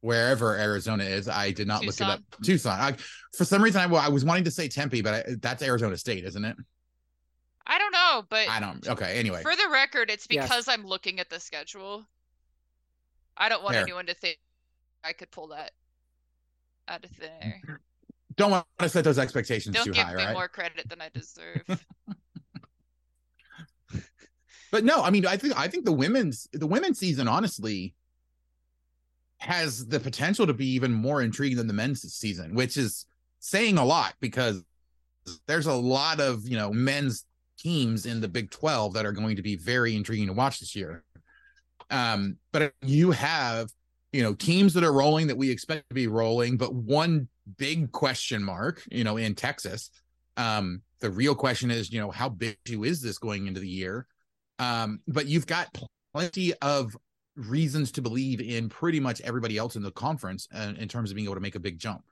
wherever 0.00 0.56
Arizona 0.56 1.04
is. 1.04 1.28
I 1.28 1.50
did 1.50 1.66
not 1.68 1.84
look 1.84 1.94
it 1.94 2.00
up. 2.00 2.20
Tucson. 2.42 2.78
I, 2.80 2.94
for 3.36 3.44
some 3.44 3.62
reason, 3.62 3.82
I, 3.82 3.86
wa- 3.86 4.00
I 4.00 4.08
was 4.08 4.24
wanting 4.24 4.44
to 4.44 4.50
say 4.50 4.66
Tempe, 4.66 5.02
but 5.02 5.14
I, 5.14 5.24
that's 5.42 5.62
Arizona 5.62 5.94
State, 5.98 6.24
isn't 6.24 6.42
it? 6.44 6.56
I 7.66 7.78
don't 7.78 7.92
know, 7.92 8.24
but 8.30 8.48
I 8.48 8.60
don't. 8.60 8.86
Okay. 8.88 9.18
Anyway, 9.18 9.42
for 9.42 9.54
the 9.54 9.68
record, 9.70 10.10
it's 10.10 10.26
Yes. 10.30 10.46
because 10.48 10.68
I'm 10.68 10.86
looking 10.86 11.20
at 11.20 11.28
the 11.28 11.38
schedule. 11.38 12.06
I 13.36 13.48
don't 13.50 13.62
want 13.62 13.74
Fair. 13.74 13.82
anyone 13.82 14.06
to 14.06 14.14
think 14.14 14.38
I 15.04 15.12
could 15.12 15.30
pull 15.30 15.48
that 15.48 15.72
out 16.88 17.04
of 17.04 17.10
thin 17.10 17.30
air. 17.42 17.80
don't 18.36 18.50
want 18.50 18.66
to 18.78 18.88
set 18.88 19.04
those 19.04 19.18
expectations 19.18 19.76
Don't 19.76 19.84
too 19.84 19.92
give 19.92 20.02
high, 20.04 20.14
me 20.14 20.24
right? 20.24 20.32
more 20.32 20.48
credit 20.48 20.88
than 20.88 21.00
I 21.02 21.10
deserve. 21.10 21.62
But 24.70 24.84
no, 24.84 25.02
I 25.02 25.10
mean, 25.10 25.26
I 25.26 25.36
think 25.36 25.58
I 25.58 25.68
think 25.68 25.84
the 25.84 25.92
women's 25.92 26.48
the 26.52 26.66
women's 26.66 26.98
season 26.98 27.28
honestly 27.28 27.94
has 29.38 29.86
the 29.86 29.98
potential 29.98 30.46
to 30.46 30.52
be 30.52 30.66
even 30.66 30.92
more 30.92 31.22
intriguing 31.22 31.56
than 31.56 31.66
the 31.66 31.72
men's 31.72 32.02
season, 32.12 32.54
which 32.54 32.76
is 32.76 33.06
saying 33.40 33.78
a 33.78 33.84
lot 33.84 34.14
because 34.20 34.62
there's 35.46 35.66
a 35.66 35.74
lot 35.74 36.20
of 36.20 36.46
you 36.46 36.56
know 36.56 36.72
men's 36.72 37.24
teams 37.58 38.06
in 38.06 38.20
the 38.20 38.28
Big 38.28 38.50
12 38.50 38.94
that 38.94 39.04
are 39.04 39.12
going 39.12 39.36
to 39.36 39.42
be 39.42 39.56
very 39.56 39.94
intriguing 39.94 40.28
to 40.28 40.32
watch 40.32 40.60
this 40.60 40.74
year. 40.74 41.04
Um, 41.90 42.36
but 42.52 42.72
you 42.82 43.10
have 43.10 43.70
you 44.12 44.22
know 44.22 44.34
teams 44.34 44.74
that 44.74 44.84
are 44.84 44.92
rolling 44.92 45.26
that 45.28 45.36
we 45.36 45.50
expect 45.50 45.88
to 45.88 45.94
be 45.94 46.06
rolling, 46.06 46.56
but 46.56 46.74
one 46.74 47.28
big 47.56 47.90
question 47.92 48.42
mark, 48.42 48.82
you 48.90 49.04
know, 49.04 49.16
in 49.16 49.34
Texas. 49.34 49.90
Um, 50.36 50.82
the 51.00 51.10
real 51.10 51.34
question 51.34 51.70
is, 51.70 51.92
you 51.92 52.00
know, 52.00 52.10
how 52.10 52.28
big 52.28 52.56
is 52.66 53.02
this 53.02 53.18
going 53.18 53.46
into 53.46 53.60
the 53.60 53.68
year? 53.68 54.06
Um, 54.60 55.00
but 55.08 55.26
you've 55.26 55.46
got 55.46 55.74
plenty 56.12 56.52
of 56.62 56.94
reasons 57.34 57.90
to 57.92 58.02
believe 58.02 58.40
in 58.40 58.68
pretty 58.68 59.00
much 59.00 59.20
everybody 59.22 59.56
else 59.56 59.74
in 59.74 59.82
the 59.82 59.90
conference 59.92 60.46
uh, 60.54 60.74
in 60.78 60.86
terms 60.86 61.10
of 61.10 61.16
being 61.16 61.26
able 61.26 61.34
to 61.34 61.40
make 61.40 61.54
a 61.54 61.60
big 61.60 61.78
jump. 61.78 62.02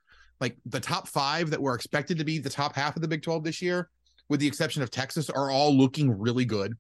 Like 0.41 0.57
the 0.65 0.81
top 0.81 1.07
five 1.07 1.51
that 1.51 1.61
were 1.61 1.75
expected 1.75 2.17
to 2.19 2.25
be 2.25 2.39
the 2.39 2.49
top 2.49 2.75
half 2.75 2.97
of 2.97 3.03
the 3.03 3.09
Big 3.09 3.23
12 3.23 3.45
this 3.45 3.61
year, 3.61 3.91
with 4.29 4.41
the 4.41 4.47
exception 4.47 4.83
of 4.83 4.91
Texas, 4.91 5.29
are 5.29 5.51
all 5.51 5.77
looking 5.77 6.11
really 6.11 6.47
good. 6.47 6.75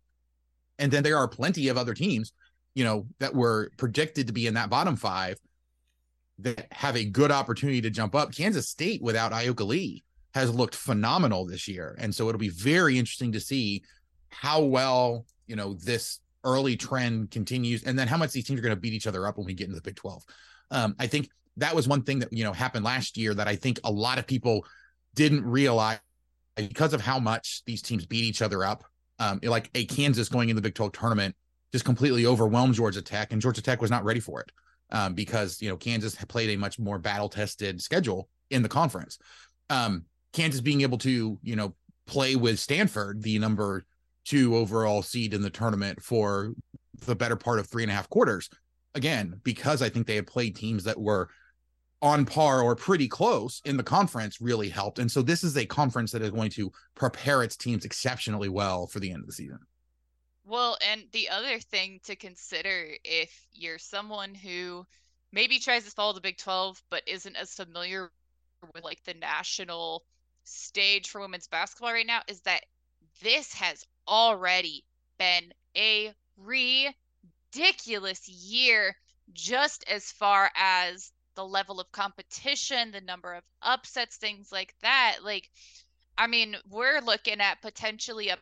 And 0.78 0.90
then 0.90 1.02
there 1.02 1.18
are 1.18 1.28
plenty 1.28 1.68
of 1.68 1.76
other 1.76 1.92
teams, 1.92 2.32
you 2.74 2.84
know, 2.84 3.06
that 3.18 3.34
were 3.34 3.70
predicted 3.76 4.26
to 4.28 4.32
be 4.32 4.46
in 4.46 4.54
that 4.54 4.70
bottom 4.70 4.96
five 4.96 5.38
that 6.38 6.72
have 6.72 6.96
a 6.96 7.04
good 7.04 7.32
opportunity 7.32 7.82
to 7.82 7.90
jump 7.90 8.14
up. 8.14 8.32
Kansas 8.32 8.68
State 8.68 9.02
without 9.02 9.32
Ayoka 9.32 9.66
Lee 9.66 10.04
has 10.34 10.54
looked 10.54 10.76
phenomenal 10.76 11.44
this 11.44 11.66
year. 11.66 11.96
And 11.98 12.14
so 12.14 12.28
it'll 12.28 12.38
be 12.38 12.48
very 12.48 12.96
interesting 12.96 13.32
to 13.32 13.40
see 13.40 13.82
how 14.28 14.62
well, 14.62 15.26
you 15.48 15.56
know, 15.56 15.74
this 15.74 16.20
early 16.44 16.76
trend 16.76 17.30
continues 17.30 17.82
and 17.82 17.98
then 17.98 18.06
how 18.06 18.16
much 18.16 18.32
these 18.32 18.44
teams 18.44 18.60
are 18.60 18.62
going 18.62 18.74
to 18.74 18.80
beat 18.80 18.92
each 18.92 19.06
other 19.06 19.26
up 19.26 19.36
when 19.36 19.46
we 19.46 19.54
get 19.54 19.64
into 19.64 19.76
the 19.76 19.82
Big 19.82 19.96
12. 19.96 20.22
Um, 20.70 20.94
I 20.98 21.06
think 21.06 21.30
that 21.56 21.74
was 21.74 21.88
one 21.88 22.02
thing 22.02 22.20
that, 22.20 22.32
you 22.32 22.44
know, 22.44 22.52
happened 22.52 22.84
last 22.84 23.16
year 23.16 23.34
that 23.34 23.48
I 23.48 23.56
think 23.56 23.80
a 23.84 23.90
lot 23.90 24.18
of 24.18 24.26
people 24.26 24.64
didn't 25.14 25.44
realize 25.44 25.98
because 26.56 26.92
of 26.92 27.00
how 27.00 27.18
much 27.18 27.62
these 27.66 27.82
teams 27.82 28.06
beat 28.06 28.24
each 28.24 28.42
other 28.42 28.64
up. 28.64 28.84
Um, 29.20 29.40
like 29.42 29.68
a 29.74 29.84
Kansas 29.86 30.28
going 30.28 30.48
in 30.48 30.54
the 30.54 30.62
Big 30.62 30.76
12 30.76 30.92
tournament 30.92 31.34
just 31.72 31.84
completely 31.84 32.26
overwhelmed 32.26 32.74
Georgia 32.74 33.02
Tech, 33.02 33.32
and 33.32 33.42
Georgia 33.42 33.62
Tech 33.62 33.80
was 33.80 33.90
not 33.90 34.04
ready 34.04 34.20
for 34.20 34.40
it 34.40 34.50
um, 34.90 35.14
because 35.14 35.60
you 35.60 35.68
know 35.68 35.76
Kansas 35.76 36.14
played 36.26 36.50
a 36.50 36.56
much 36.56 36.78
more 36.78 36.98
battle 36.98 37.28
tested 37.28 37.82
schedule 37.82 38.28
in 38.50 38.62
the 38.62 38.68
conference. 38.68 39.18
Um, 39.70 40.04
Kansas 40.32 40.60
being 40.60 40.82
able 40.82 40.98
to 40.98 41.38
you 41.42 41.56
know 41.56 41.74
play 42.06 42.36
with 42.36 42.58
Stanford, 42.58 43.22
the 43.22 43.38
number 43.38 43.84
two 44.28 44.56
overall 44.56 45.02
seed 45.02 45.32
in 45.32 45.42
the 45.42 45.50
tournament 45.50 46.02
for 46.02 46.52
the 47.06 47.16
better 47.16 47.36
part 47.36 47.58
of 47.58 47.66
three 47.66 47.82
and 47.82 47.90
a 47.90 47.94
half 47.94 48.10
quarters. 48.10 48.50
Again, 48.94 49.40
because 49.42 49.80
I 49.80 49.88
think 49.88 50.06
they 50.06 50.16
had 50.16 50.26
played 50.26 50.56
teams 50.56 50.84
that 50.84 51.00
were 51.00 51.28
on 52.02 52.24
par 52.24 52.62
or 52.62 52.76
pretty 52.76 53.08
close 53.08 53.60
in 53.64 53.76
the 53.76 53.82
conference 53.82 54.40
really 54.40 54.68
helped. 54.68 54.98
And 54.98 55.10
so 55.10 55.22
this 55.22 55.42
is 55.42 55.56
a 55.56 55.66
conference 55.66 56.12
that 56.12 56.22
is 56.22 56.30
going 56.30 56.50
to 56.50 56.70
prepare 56.94 57.42
its 57.42 57.56
teams 57.56 57.84
exceptionally 57.84 58.48
well 58.48 58.86
for 58.86 59.00
the 59.00 59.10
end 59.10 59.20
of 59.20 59.26
the 59.26 59.32
season. 59.32 59.58
Well, 60.44 60.78
and 60.86 61.04
the 61.12 61.28
other 61.28 61.58
thing 61.58 62.00
to 62.04 62.16
consider 62.16 62.88
if 63.04 63.46
you're 63.52 63.78
someone 63.78 64.34
who 64.34 64.86
maybe 65.32 65.58
tries 65.58 65.84
to 65.84 65.90
follow 65.90 66.12
the 66.12 66.20
Big 66.20 66.38
12 66.38 66.82
but 66.90 67.02
isn't 67.06 67.36
as 67.36 67.54
familiar 67.54 68.10
with 68.74 68.84
like 68.84 69.02
the 69.04 69.14
national 69.14 70.04
stage 70.44 71.10
for 71.10 71.20
women's 71.20 71.48
basketball 71.48 71.92
right 71.92 72.06
now 72.06 72.20
is 72.28 72.40
that 72.42 72.64
this 73.22 73.52
has 73.54 73.84
already 74.06 74.84
been 75.18 75.52
a 75.76 76.12
ridiculous 76.36 78.28
year 78.28 78.96
just 79.32 79.84
as 79.88 80.10
far 80.12 80.50
as 80.56 81.12
the 81.34 81.44
level 81.44 81.80
of 81.80 81.92
competition, 81.92 82.90
the 82.90 83.00
number 83.00 83.34
of 83.34 83.44
upsets, 83.62 84.16
things 84.16 84.50
like 84.50 84.74
that. 84.82 85.18
Like 85.22 85.50
I 86.16 86.26
mean, 86.26 86.56
we're 86.68 87.00
looking 87.00 87.40
at 87.40 87.62
potentially 87.62 88.28
a 88.30 88.38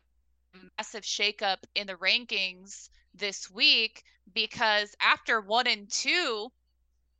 massive 0.78 1.04
shakeup 1.04 1.58
in 1.74 1.86
the 1.86 1.94
rankings 1.94 2.88
this 3.14 3.50
week 3.50 4.02
because 4.32 4.94
after 4.98 5.42
one 5.42 5.66
and 5.66 5.90
two, 5.90 6.50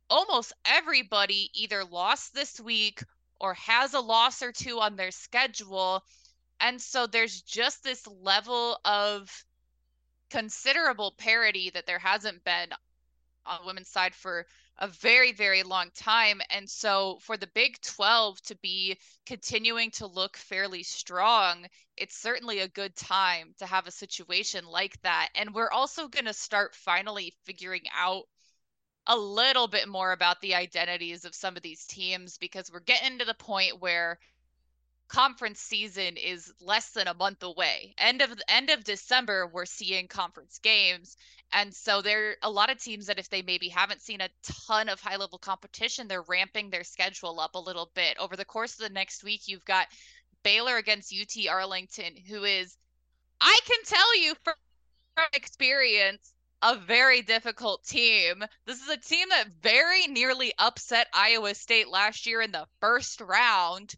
almost 0.09 0.53
everybody 0.65 1.51
either 1.53 1.83
lost 1.85 2.33
this 2.33 2.59
week 2.59 3.03
or 3.39 3.53
has 3.53 3.93
a 3.93 3.99
loss 3.99 4.41
or 4.41 4.51
two 4.51 4.79
on 4.79 4.95
their 4.95 5.11
schedule. 5.11 6.03
And 6.59 6.81
so 6.81 7.07
there's 7.07 7.41
just 7.41 7.83
this 7.83 8.05
level 8.07 8.79
of 8.85 9.45
considerable 10.29 11.13
parity 11.17 11.69
that 11.71 11.85
there 11.85 11.99
hasn't 11.99 12.43
been 12.43 12.69
on 13.45 13.61
the 13.61 13.67
women's 13.67 13.89
side 13.89 14.13
for 14.13 14.45
a 14.79 14.87
very, 14.87 15.31
very 15.31 15.63
long 15.63 15.89
time. 15.95 16.41
And 16.49 16.69
so 16.69 17.17
for 17.21 17.37
the 17.37 17.47
Big 17.47 17.81
12 17.81 18.41
to 18.43 18.55
be 18.57 18.97
continuing 19.25 19.89
to 19.91 20.07
look 20.07 20.37
fairly 20.37 20.83
strong, 20.83 21.65
it's 21.95 22.17
certainly 22.17 22.59
a 22.59 22.67
good 22.67 22.95
time 22.95 23.55
to 23.57 23.65
have 23.65 23.87
a 23.87 23.91
situation 23.91 24.65
like 24.67 25.01
that. 25.01 25.29
And 25.35 25.53
we're 25.53 25.71
also 25.71 26.07
going 26.07 26.25
to 26.25 26.33
start 26.33 26.75
finally 26.75 27.33
figuring 27.43 27.83
out 27.95 28.23
a 29.07 29.17
little 29.17 29.67
bit 29.67 29.87
more 29.87 30.11
about 30.11 30.41
the 30.41 30.53
identities 30.53 31.25
of 31.25 31.33
some 31.33 31.55
of 31.55 31.63
these 31.63 31.85
teams 31.85 32.37
because 32.37 32.71
we're 32.71 32.81
getting 32.81 33.17
to 33.19 33.25
the 33.25 33.33
point 33.33 33.81
where 33.81 34.19
conference 35.07 35.59
season 35.59 36.17
is 36.17 36.51
less 36.59 36.91
than 36.91 37.07
a 37.07 37.13
month 37.13 37.43
away. 37.43 37.93
End 37.97 38.21
of 38.21 38.29
end 38.47 38.69
of 38.69 38.83
December 38.83 39.47
we're 39.47 39.65
seeing 39.65 40.07
conference 40.07 40.59
games. 40.59 41.17
And 41.53 41.73
so 41.73 42.01
there 42.01 42.29
are 42.29 42.35
a 42.43 42.49
lot 42.49 42.69
of 42.69 42.81
teams 42.81 43.05
that 43.07 43.19
if 43.19 43.29
they 43.29 43.41
maybe 43.41 43.69
haven't 43.69 44.01
seen 44.01 44.19
a 44.21 44.29
ton 44.67 44.89
of 44.89 44.99
high 44.99 45.15
level 45.15 45.37
competition, 45.37 46.07
they're 46.07 46.23
ramping 46.23 46.69
their 46.69 46.83
schedule 46.83 47.39
up 47.39 47.55
a 47.55 47.59
little 47.59 47.89
bit. 47.93 48.17
Over 48.19 48.35
the 48.35 48.45
course 48.45 48.73
of 48.73 48.79
the 48.79 48.93
next 48.93 49.23
week, 49.23 49.47
you've 49.47 49.65
got 49.65 49.87
Baylor 50.43 50.77
against 50.77 51.13
UT 51.13 51.47
Arlington, 51.49 52.15
who 52.27 52.43
is 52.43 52.75
I 53.39 53.59
can 53.65 53.83
tell 53.85 54.21
you 54.21 54.35
from 54.43 54.55
experience 55.33 56.33
a 56.61 56.75
very 56.75 57.21
difficult 57.21 57.83
team. 57.85 58.43
This 58.65 58.81
is 58.81 58.89
a 58.89 58.97
team 58.97 59.29
that 59.29 59.47
very 59.61 60.07
nearly 60.07 60.53
upset 60.57 61.07
Iowa 61.13 61.53
State 61.55 61.87
last 61.87 62.25
year 62.25 62.41
in 62.41 62.51
the 62.51 62.67
first 62.81 63.21
round. 63.21 63.95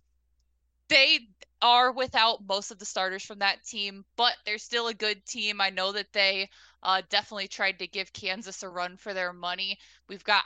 They 0.90 1.20
are 1.62 1.92
without 1.92 2.48
most 2.48 2.72
of 2.72 2.80
the 2.80 2.86
starters 2.86 3.24
from 3.24 3.40
that 3.40 3.64
team, 3.66 4.06
but 4.16 4.34
they're 4.46 4.58
still 4.58 4.88
a 4.88 4.94
good 4.94 5.26
team. 5.26 5.62
I 5.62 5.70
know 5.70 5.92
that 5.92 6.14
they 6.14 6.50
uh, 6.84 7.02
definitely 7.10 7.48
tried 7.48 7.80
to 7.80 7.88
give 7.88 8.14
Kansas 8.14 8.64
a 8.64 8.70
run 8.70 8.98
for 8.98 9.14
their 9.14 9.34
money. 9.34 9.78
We've 10.08 10.24
got 10.24 10.44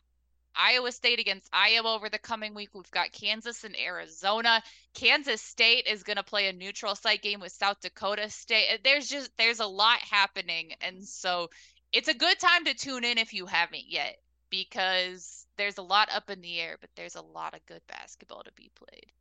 Iowa 0.56 0.92
State 0.92 1.20
against 1.20 1.50
Iowa 1.52 1.96
over 1.96 2.10
the 2.10 2.20
coming 2.20 2.54
week. 2.54 2.70
We've 2.74 2.90
got 2.92 3.12
Kansas 3.12 3.64
and 3.64 3.76
Arizona. 3.80 4.62
Kansas 4.94 5.42
State 5.42 5.88
is 5.88 6.04
going 6.04 6.18
to 6.18 6.24
play 6.24 6.48
a 6.48 6.54
neutral 6.54 6.96
site 6.96 7.22
game 7.22 7.40
with 7.40 7.52
South 7.52 7.80
Dakota 7.82 8.30
State. 8.30 8.80
There's 8.84 9.08
just 9.08 9.32
there's 9.38 9.60
a 9.60 9.66
lot 9.66 10.00
happening 10.00 10.74
and 10.82 11.04
so 11.04 11.50
it's 11.92 12.08
a 12.08 12.14
good 12.14 12.40
time 12.40 12.66
to 12.66 12.74
tune 12.74 13.04
in 13.04 13.18
if 13.18 13.34
you 13.34 13.46
haven't 13.46 13.86
yet 13.88 14.18
because 14.50 15.46
there's 15.58 15.78
a 15.78 15.84
lot 15.84 16.10
up 16.14 16.30
in 16.30 16.42
the 16.42 16.60
air, 16.60 16.78
but 16.82 16.90
there's 16.96 17.16
a 17.16 17.22
lot 17.22 17.54
of 17.54 17.66
good 17.68 17.82
basketball 17.88 18.44
to 18.44 18.52
be 18.54 18.72
played. 18.76 19.12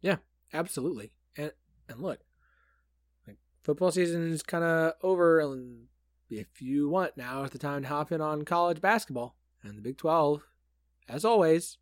Yeah, 0.00 0.16
absolutely. 0.52 1.12
And 1.36 1.52
and 1.88 2.00
look, 2.00 2.20
like 3.26 3.38
football 3.62 3.90
season 3.90 4.32
is 4.32 4.42
kind 4.42 4.64
of 4.64 4.94
over, 5.02 5.40
and 5.40 5.86
if 6.30 6.60
you 6.60 6.88
want, 6.88 7.16
now 7.16 7.42
is 7.44 7.50
the 7.50 7.58
time 7.58 7.82
to 7.82 7.88
hop 7.88 8.12
in 8.12 8.20
on 8.20 8.44
college 8.44 8.80
basketball. 8.80 9.36
And 9.62 9.76
the 9.76 9.82
Big 9.82 9.98
Twelve, 9.98 10.42
as 11.08 11.24
always, 11.24 11.78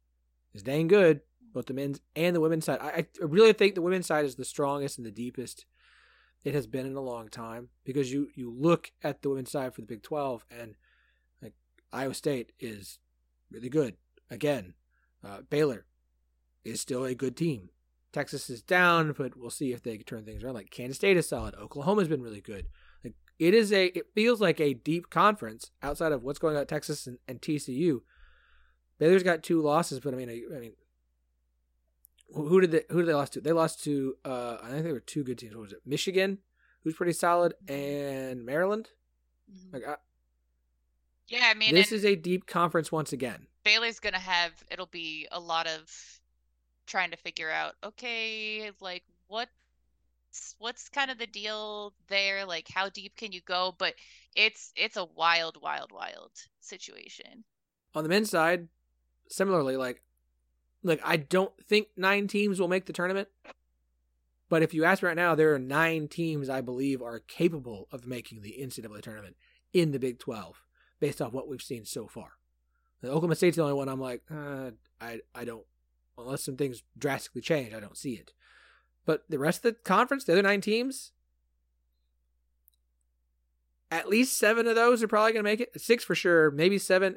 is 0.53 0.62
dang 0.62 0.89
good, 0.89 1.21
both 1.53 1.66
the 1.66 1.75
men's 1.75 2.01
and 2.14 2.35
the 2.37 2.41
women's 2.41 2.64
side. 2.64 2.79
I, 2.81 2.91
I 2.91 3.07
really 3.21 3.53
think 3.53 3.75
the 3.75 3.83
women's 3.83 4.07
side 4.07 4.25
is 4.25 4.37
the 4.37 4.45
strongest 4.45 4.99
and 4.99 5.07
the 5.07 5.11
deepest 5.11 5.66
it 6.45 6.55
has 6.55 6.66
been 6.66 6.87
in 6.87 6.97
a 6.97 7.01
long 7.01 7.29
time 7.29 7.68
because 7.85 8.12
you 8.12 8.29
you 8.35 8.51
look 8.51 8.93
at 9.03 9.23
the 9.23 9.29
women's 9.29 9.51
side 9.51 9.75
for 9.75 9.81
the 9.81 9.87
Big 9.87 10.03
12 10.03 10.45
and 10.51 10.75
like 11.43 11.55
Iowa 11.93 12.14
State 12.14 12.53
is 12.59 12.99
really 13.51 13.68
good 13.68 13.97
again. 14.31 14.75
Uh, 15.25 15.43
Baylor 15.49 15.85
is 16.64 16.81
still 16.81 17.05
a 17.05 17.14
good 17.14 17.37
team. 17.37 17.71
Texas 18.13 18.51
is 18.51 18.63
down, 18.63 19.15
but 19.17 19.37
we'll 19.37 19.51
see 19.51 19.73
if 19.73 19.83
they 19.83 19.97
can 19.97 20.05
turn 20.05 20.25
things 20.25 20.43
around. 20.43 20.55
Like 20.55 20.71
Kansas 20.71 20.97
State 20.97 21.17
is 21.17 21.29
solid. 21.29 21.55
Oklahoma's 21.55 22.09
been 22.09 22.23
really 22.23 22.41
good. 22.41 22.67
Like 23.05 23.15
it 23.39 23.55
is 23.55 23.73
a 23.73 23.87
it 23.87 24.07
feels 24.15 24.41
like 24.41 24.61
a 24.61 24.75
deep 24.75 25.11
conference 25.11 25.71
outside 25.83 26.13
of 26.13 26.23
what's 26.23 26.39
going 26.39 26.57
on 26.57 26.63
at 26.63 26.69
Texas 26.69 27.07
and, 27.07 27.19
and 27.29 27.41
TCU. 27.41 28.01
Baylor's 28.99 29.23
got 29.23 29.43
two 29.43 29.63
losses, 29.63 30.01
but 30.01 30.13
I 30.13 30.17
mean, 30.17 30.29
I, 30.29 30.57
I 30.57 30.61
mean, 30.61 30.73
who 32.35 32.61
did 32.61 32.71
they 32.73 32.83
who 32.91 32.99
did 32.99 33.07
they 33.07 33.15
lost 33.15 33.33
to? 33.35 33.41
They 33.41 33.53
lost 33.53 33.83
to 33.85 34.17
uh, 34.25 34.59
I 34.63 34.71
think 34.71 34.85
they 34.85 34.93
were 34.93 35.01
two 35.01 35.25
good 35.25 35.39
teams. 35.39 35.55
What 35.55 35.63
was 35.63 35.73
it? 35.73 35.81
Michigan, 35.87 36.39
who's 36.83 36.95
pretty 36.95 37.13
solid, 37.13 37.55
and 37.69 38.45
Maryland. 38.45 38.91
Mhm. 39.51 39.73
Like 39.73 39.87
I, 39.87 39.97
Yeah, 41.29 41.49
I 41.51 41.55
mean, 41.55 41.75
this 41.75 41.93
is 41.93 42.05
a 42.05 42.15
deep 42.17 42.47
conference 42.47 42.93
once 42.93 43.13
again. 43.13 43.47
Baylor's 43.65 44.01
gonna 44.01 44.19
have 44.19 44.53
it'll 44.71 44.87
be 44.87 45.29
a 45.31 45.41
lot 45.41 45.67
of 45.67 46.20
trying 46.91 47.12
to 47.12 47.16
figure 47.16 47.51
out, 47.51 47.74
okay, 47.84 48.70
like 48.80 49.05
what 49.28 49.49
what's 50.59 50.88
kind 50.88 51.11
of 51.11 51.18
the 51.18 51.26
deal 51.26 51.93
there? 52.09 52.45
Like 52.45 52.68
how 52.68 52.88
deep 52.88 53.16
can 53.16 53.32
you 53.32 53.41
go? 53.41 53.74
But 53.78 53.95
it's 54.36 54.72
it's 54.76 54.97
a 54.97 55.05
wild, 55.05 55.59
wild, 55.62 55.93
wild 55.93 56.32
situation. 56.61 57.45
On 57.95 58.03
the 58.03 58.09
men's 58.09 58.30
side, 58.30 58.68
similarly, 59.28 59.76
like 59.76 60.03
like 60.82 61.01
I 61.05 61.16
don't 61.16 61.53
think 61.66 61.88
nine 61.97 62.26
teams 62.26 62.61
will 62.61 62.68
make 62.68 62.86
the 62.86 62.93
tournament. 62.93 63.28
But 64.49 64.62
if 64.62 64.74
you 64.74 64.84
ask 64.84 65.03
me 65.03 65.07
right 65.07 65.16
now, 65.16 65.36
there 65.36 65.55
are 65.55 65.61
nine 65.61 66.09
teams 66.09 66.49
I 66.49 66.61
believe 66.61 67.01
are 67.01 67.20
capable 67.20 67.86
of 67.93 68.07
making 68.07 68.43
the 68.43 68.57
NCAA 68.61 69.01
tournament 69.01 69.36
in 69.72 69.93
the 69.93 70.01
Big 70.01 70.18
Twelve, 70.18 70.62
based 70.99 71.22
off 71.22 71.32
what 71.32 71.49
we've 71.49 71.62
seen 71.62 71.84
so 71.84 72.09
far. 72.09 72.32
The 73.01 73.09
Oklahoma 73.09 73.36
State's 73.36 73.57
the 73.57 73.62
only 73.62 73.74
one 73.74 73.88
I'm 73.88 74.01
like, 74.01 74.22
uh, 74.30 74.72
I 75.01 75.20
I 75.34 75.45
don't 75.45 75.64
unless 76.21 76.45
some 76.45 76.57
things 76.57 76.83
drastically 76.99 77.43
change, 77.43 77.75
I 77.75 77.81
don't 77.81 77.97
see 77.97 78.14
it. 78.14 78.33
But 79.07 79.25
the 79.29 79.39
rest 79.39 79.64
of 79.64 79.75
the 79.75 79.81
conference, 79.81 80.25
the 80.25 80.33
other 80.33 80.43
nine 80.43 80.61
teams, 80.61 81.12
at 83.91 84.09
least 84.09 84.39
seven 84.39 84.66
of 84.66 84.77
those 84.77 85.03
are 85.03 85.09
probably 85.09 85.33
going 85.33 85.45
to 85.45 85.51
make 85.51 85.61
it. 85.61 85.81
Six 85.81 86.05
for 86.05 86.14
sure, 86.14 86.51
maybe 86.51 86.79
seven. 86.79 87.16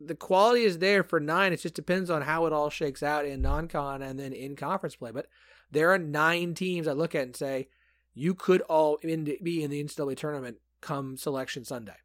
The 0.00 0.16
quality 0.16 0.64
is 0.64 0.78
there 0.78 1.04
for 1.04 1.20
nine. 1.20 1.52
It 1.52 1.60
just 1.60 1.74
depends 1.74 2.10
on 2.10 2.22
how 2.22 2.46
it 2.46 2.52
all 2.52 2.70
shakes 2.70 3.02
out 3.02 3.24
in 3.24 3.42
non-con 3.42 4.02
and 4.02 4.18
then 4.18 4.32
in 4.32 4.56
conference 4.56 4.96
play. 4.96 5.12
But 5.12 5.28
there 5.70 5.90
are 5.92 5.98
nine 5.98 6.54
teams 6.54 6.88
I 6.88 6.92
look 6.92 7.14
at 7.14 7.22
and 7.22 7.36
say 7.36 7.68
you 8.14 8.34
could 8.34 8.60
all 8.62 8.98
be 9.02 9.12
in 9.62 9.70
the 9.70 9.84
NCAA 9.84 10.16
tournament 10.16 10.58
come 10.80 11.16
Selection 11.16 11.64
Sunday. 11.64 11.96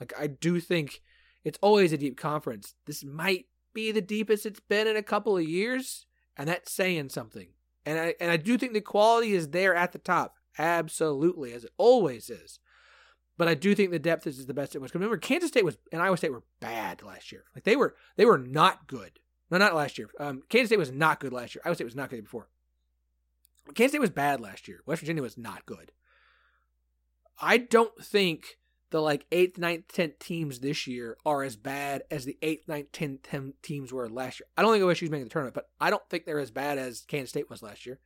Like 0.00 0.12
I 0.18 0.26
do 0.26 0.60
think 0.60 1.02
it's 1.44 1.58
always 1.62 1.92
a 1.92 1.98
deep 1.98 2.16
conference. 2.16 2.74
This 2.86 3.04
might 3.04 3.46
be 3.76 3.92
the 3.92 4.00
deepest 4.00 4.46
it's 4.46 4.58
been 4.58 4.88
in 4.88 4.96
a 4.96 5.02
couple 5.02 5.36
of 5.36 5.44
years, 5.44 6.06
and 6.36 6.48
that's 6.48 6.72
saying 6.72 7.10
something. 7.10 7.48
And 7.84 8.00
I 8.00 8.14
and 8.18 8.32
I 8.32 8.36
do 8.36 8.58
think 8.58 8.72
the 8.72 8.80
quality 8.80 9.32
is 9.32 9.50
there 9.50 9.74
at 9.76 9.92
the 9.92 9.98
top, 9.98 10.34
absolutely, 10.58 11.52
as 11.52 11.64
it 11.64 11.70
always 11.76 12.28
is. 12.28 12.58
But 13.38 13.48
I 13.48 13.54
do 13.54 13.74
think 13.74 13.90
the 13.90 13.98
depth 13.98 14.26
is 14.26 14.46
the 14.46 14.54
best 14.54 14.74
it 14.74 14.80
was. 14.80 14.94
Remember, 14.94 15.18
Kansas 15.18 15.50
State 15.50 15.64
was 15.64 15.76
and 15.92 16.02
Iowa 16.02 16.16
State 16.16 16.32
were 16.32 16.42
bad 16.58 17.02
last 17.02 17.30
year. 17.30 17.44
Like 17.54 17.64
they 17.64 17.76
were 17.76 17.94
they 18.16 18.24
were 18.24 18.38
not 18.38 18.88
good. 18.88 19.20
No, 19.50 19.58
not 19.58 19.76
last 19.76 19.98
year. 19.98 20.08
Um, 20.18 20.42
Kansas 20.48 20.70
State 20.70 20.78
was 20.78 20.90
not 20.90 21.20
good 21.20 21.32
last 21.32 21.54
year. 21.54 21.62
Iowa 21.64 21.76
State 21.76 21.84
was 21.84 21.94
not 21.94 22.10
good 22.10 22.24
before. 22.24 22.48
Kansas 23.74 23.92
State 23.92 24.00
was 24.00 24.10
bad 24.10 24.40
last 24.40 24.66
year. 24.66 24.80
West 24.86 25.02
Virginia 25.02 25.22
was 25.22 25.38
not 25.38 25.66
good. 25.66 25.92
I 27.40 27.58
don't 27.58 28.02
think 28.02 28.58
the 28.90 29.00
like 29.02 29.26
eighth, 29.32 29.58
ninth, 29.58 29.88
tenth 29.88 30.18
teams 30.18 30.60
this 30.60 30.86
year 30.86 31.16
are 31.26 31.42
as 31.42 31.56
bad 31.56 32.02
as 32.10 32.24
the 32.24 32.38
eighth, 32.42 32.68
ninth, 32.68 32.92
tenth 32.92 33.60
teams 33.62 33.92
were 33.92 34.08
last 34.08 34.40
year. 34.40 34.46
I 34.56 34.62
don't 34.62 34.72
think 34.72 34.84
OSU's 34.84 35.10
making 35.10 35.24
the 35.24 35.30
tournament, 35.30 35.54
but 35.54 35.68
I 35.80 35.90
don't 35.90 36.08
think 36.08 36.24
they're 36.24 36.38
as 36.38 36.50
bad 36.50 36.78
as 36.78 37.00
Kansas 37.08 37.30
State 37.30 37.50
was 37.50 37.62
last 37.62 37.84
year. 37.86 37.98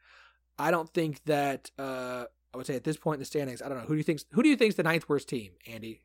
I 0.59 0.71
don't 0.71 0.89
think 0.93 1.23
that 1.25 1.71
uh, 1.79 2.25
I 2.53 2.57
would 2.57 2.67
say 2.67 2.77
at 2.77 2.85
this 2.85 2.97
point 2.97 3.17
in 3.17 3.21
the 3.21 3.27
standings, 3.27 3.63
I 3.63 3.69
don't 3.69 3.79
know 3.79 3.85
who 3.85 3.95
do 3.95 3.99
you 3.99 4.05
think 4.05 4.21
who 4.33 4.43
do 4.43 4.49
you 4.49 4.57
think's 4.57 4.77
the 4.77 4.83
ninth 4.83 5.09
worst 5.09 5.29
team, 5.29 5.53
Andy? 5.67 6.03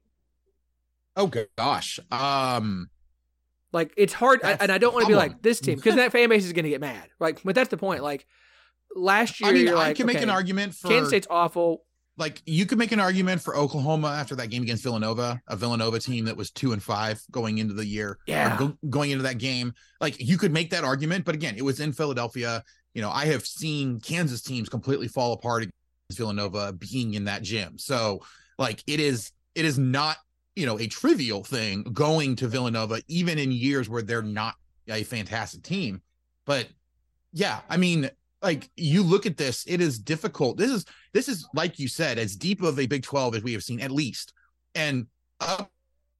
Oh 1.15 1.31
gosh. 1.57 1.99
Um 2.11 2.89
Like 3.71 3.93
it's 3.97 4.13
hard, 4.13 4.41
I, 4.43 4.57
and 4.59 4.71
I 4.71 4.77
don't 4.77 4.93
want 4.93 5.05
to 5.05 5.09
be 5.09 5.15
like 5.15 5.41
this 5.41 5.59
team 5.59 5.75
because 5.75 5.95
that 5.95 6.11
fan 6.11 6.29
base 6.29 6.45
is 6.45 6.53
going 6.53 6.63
to 6.63 6.69
get 6.69 6.81
mad. 6.81 7.09
Like, 7.19 7.41
but 7.43 7.55
that's 7.55 7.69
the 7.69 7.77
point. 7.77 8.03
Like 8.03 8.25
last 8.95 9.41
year, 9.41 9.49
I 9.49 9.53
mean, 9.53 9.69
I 9.69 9.73
like, 9.73 9.95
can 9.97 10.05
make 10.05 10.21
an 10.21 10.29
argument 10.29 10.75
for 10.75 10.87
Kansas 10.87 11.09
State's 11.09 11.27
awful. 11.29 11.83
Like 12.17 12.41
you 12.45 12.65
could 12.65 12.77
make 12.77 12.91
an 12.91 12.99
argument 12.99 13.41
for 13.41 13.55
Oklahoma 13.57 14.07
after 14.07 14.35
that 14.35 14.49
game 14.49 14.63
against 14.63 14.83
Villanova, 14.83 15.41
a 15.47 15.55
Villanova 15.55 15.99
team 15.99 16.25
that 16.25 16.37
was 16.37 16.49
two 16.51 16.71
and 16.71 16.81
five 16.81 17.21
going 17.31 17.57
into 17.57 17.73
the 17.73 17.85
year, 17.85 18.17
Yeah. 18.27 18.57
go- 18.57 18.77
going 18.89 19.11
into 19.11 19.23
that 19.23 19.37
game. 19.37 19.73
Like 19.99 20.15
you 20.19 20.37
could 20.37 20.53
make 20.53 20.69
that 20.69 20.83
argument, 20.83 21.25
but 21.25 21.35
again, 21.35 21.55
it 21.57 21.63
was 21.63 21.79
in 21.79 21.91
Philadelphia. 21.91 22.63
You 22.93 23.01
know, 23.01 23.09
I 23.11 23.25
have 23.25 23.45
seen 23.45 23.99
Kansas 23.99 24.41
teams 24.41 24.69
completely 24.69 25.07
fall 25.09 25.33
apart 25.33 25.63
against 25.63 26.17
Villanova 26.17 26.71
being 26.73 27.15
in 27.15 27.25
that 27.25 27.41
gym. 27.41 27.77
So, 27.77 28.21
like, 28.57 28.81
it 28.87 28.99
is 29.01 29.31
it 29.53 29.65
is 29.65 29.77
not 29.77 30.17
you 30.55 30.65
know 30.65 30.79
a 30.79 30.87
trivial 30.87 31.43
thing 31.43 31.83
going 31.91 32.37
to 32.37 32.47
Villanova, 32.47 33.01
even 33.09 33.37
in 33.37 33.51
years 33.51 33.89
where 33.89 34.01
they're 34.01 34.21
not 34.21 34.55
a 34.87 35.03
fantastic 35.03 35.63
team. 35.63 36.01
But 36.45 36.69
yeah, 37.33 37.59
I 37.69 37.75
mean, 37.75 38.09
like 38.45 38.69
you 38.75 39.01
look 39.01 39.25
at 39.25 39.37
this, 39.37 39.65
it 39.67 39.81
is 39.81 39.97
difficult. 39.97 40.55
This 40.55 40.69
is 40.69 40.85
this 41.13 41.27
is 41.27 41.47
like 41.55 41.79
you 41.79 41.87
said, 41.87 42.19
as 42.19 42.35
deep 42.35 42.61
of 42.61 42.79
a 42.79 42.85
Big 42.85 43.01
12 43.01 43.37
as 43.37 43.43
we 43.43 43.53
have 43.53 43.63
seen, 43.63 43.81
at 43.81 43.89
least. 43.89 44.33
And 44.75 45.07
up 45.39 45.71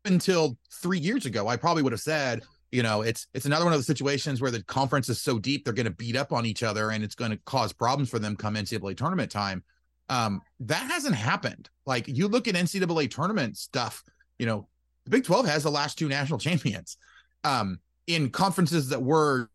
until 0.05 0.57
three 0.82 0.97
years 0.97 1.28
ago, 1.28 1.47
I 1.47 1.55
probably 1.55 1.84
would 1.84 1.91
have 1.91 2.01
said, 2.01 2.41
you 2.71 2.82
know, 2.82 3.03
it's 3.03 3.28
it's 3.36 3.45
another 3.45 3.63
one 3.63 3.76
of 3.76 3.80
the 3.80 3.84
situations 3.84 4.41
where 4.41 4.49
the 4.49 4.63
conference 4.63 5.07
is 5.07 5.21
so 5.21 5.38
deep 5.38 5.63
they're 5.63 5.73
going 5.73 5.86
to 5.86 5.91
beat 5.91 6.15
up 6.15 6.34
on 6.34 6.47
each 6.47 6.63
other 6.63 6.89
and 6.89 7.03
it's 7.03 7.13
going 7.13 7.30
to 7.30 7.38
cause 7.45 7.71
problems 7.71 8.09
for 8.09 8.17
them 8.17 8.36
come 8.36 8.55
NCAA 8.55 8.97
tournament 8.97 9.32
time. 9.32 9.63
Um, 10.09 10.41
that 10.61 10.89
hasn't 10.89 11.15
happened. 11.15 11.69
Like 11.86 12.07
you 12.07 12.28
look 12.28 12.47
at 12.47 12.55
NCAA 12.55 13.11
tournament 13.11 13.55
stuff, 13.55 14.03
you 14.39 14.47
know, 14.47 14.67
the 15.03 15.11
Big 15.11 15.26
12 15.26 15.45
has 15.45 15.61
the 15.61 15.69
last 15.69 15.99
two 15.99 16.09
national 16.09 16.39
champions 16.47 16.97
um, 17.43 17.80
in 18.07 18.32
conferences 18.32 18.89
that 18.89 19.03
were 19.03 19.47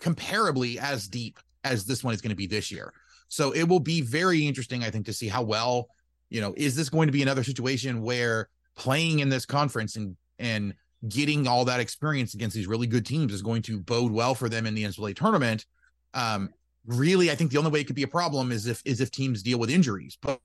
comparably 0.00 0.76
as 0.76 1.08
deep 1.08 1.40
as 1.64 1.84
this 1.84 2.04
one 2.04 2.14
is 2.14 2.20
going 2.20 2.30
to 2.30 2.36
be 2.36 2.46
this 2.46 2.70
year. 2.70 2.92
So 3.28 3.52
it 3.52 3.64
will 3.64 3.80
be 3.80 4.00
very 4.00 4.46
interesting, 4.46 4.84
I 4.84 4.90
think, 4.90 5.06
to 5.06 5.12
see 5.12 5.28
how 5.28 5.42
well, 5.42 5.88
you 6.30 6.40
know, 6.40 6.54
is 6.56 6.76
this 6.76 6.88
going 6.88 7.08
to 7.08 7.12
be 7.12 7.22
another 7.22 7.42
situation 7.42 8.02
where 8.02 8.48
playing 8.76 9.20
in 9.20 9.28
this 9.28 9.46
conference 9.46 9.96
and 9.96 10.16
and 10.38 10.74
getting 11.08 11.46
all 11.46 11.64
that 11.64 11.80
experience 11.80 12.34
against 12.34 12.56
these 12.56 12.66
really 12.66 12.86
good 12.86 13.04
teams 13.04 13.32
is 13.32 13.42
going 13.42 13.62
to 13.62 13.78
bode 13.78 14.10
well 14.10 14.34
for 14.34 14.48
them 14.48 14.66
in 14.66 14.74
the 14.74 14.84
NCAA 14.84 15.14
tournament. 15.14 15.66
Um, 16.14 16.50
really, 16.86 17.30
I 17.30 17.34
think 17.34 17.50
the 17.50 17.58
only 17.58 17.70
way 17.70 17.80
it 17.80 17.86
could 17.86 17.96
be 17.96 18.04
a 18.04 18.08
problem 18.08 18.52
is 18.52 18.66
if 18.66 18.82
is 18.84 19.00
if 19.00 19.10
teams 19.10 19.42
deal 19.42 19.58
with 19.58 19.70
injuries. 19.70 20.18
But 20.20 20.40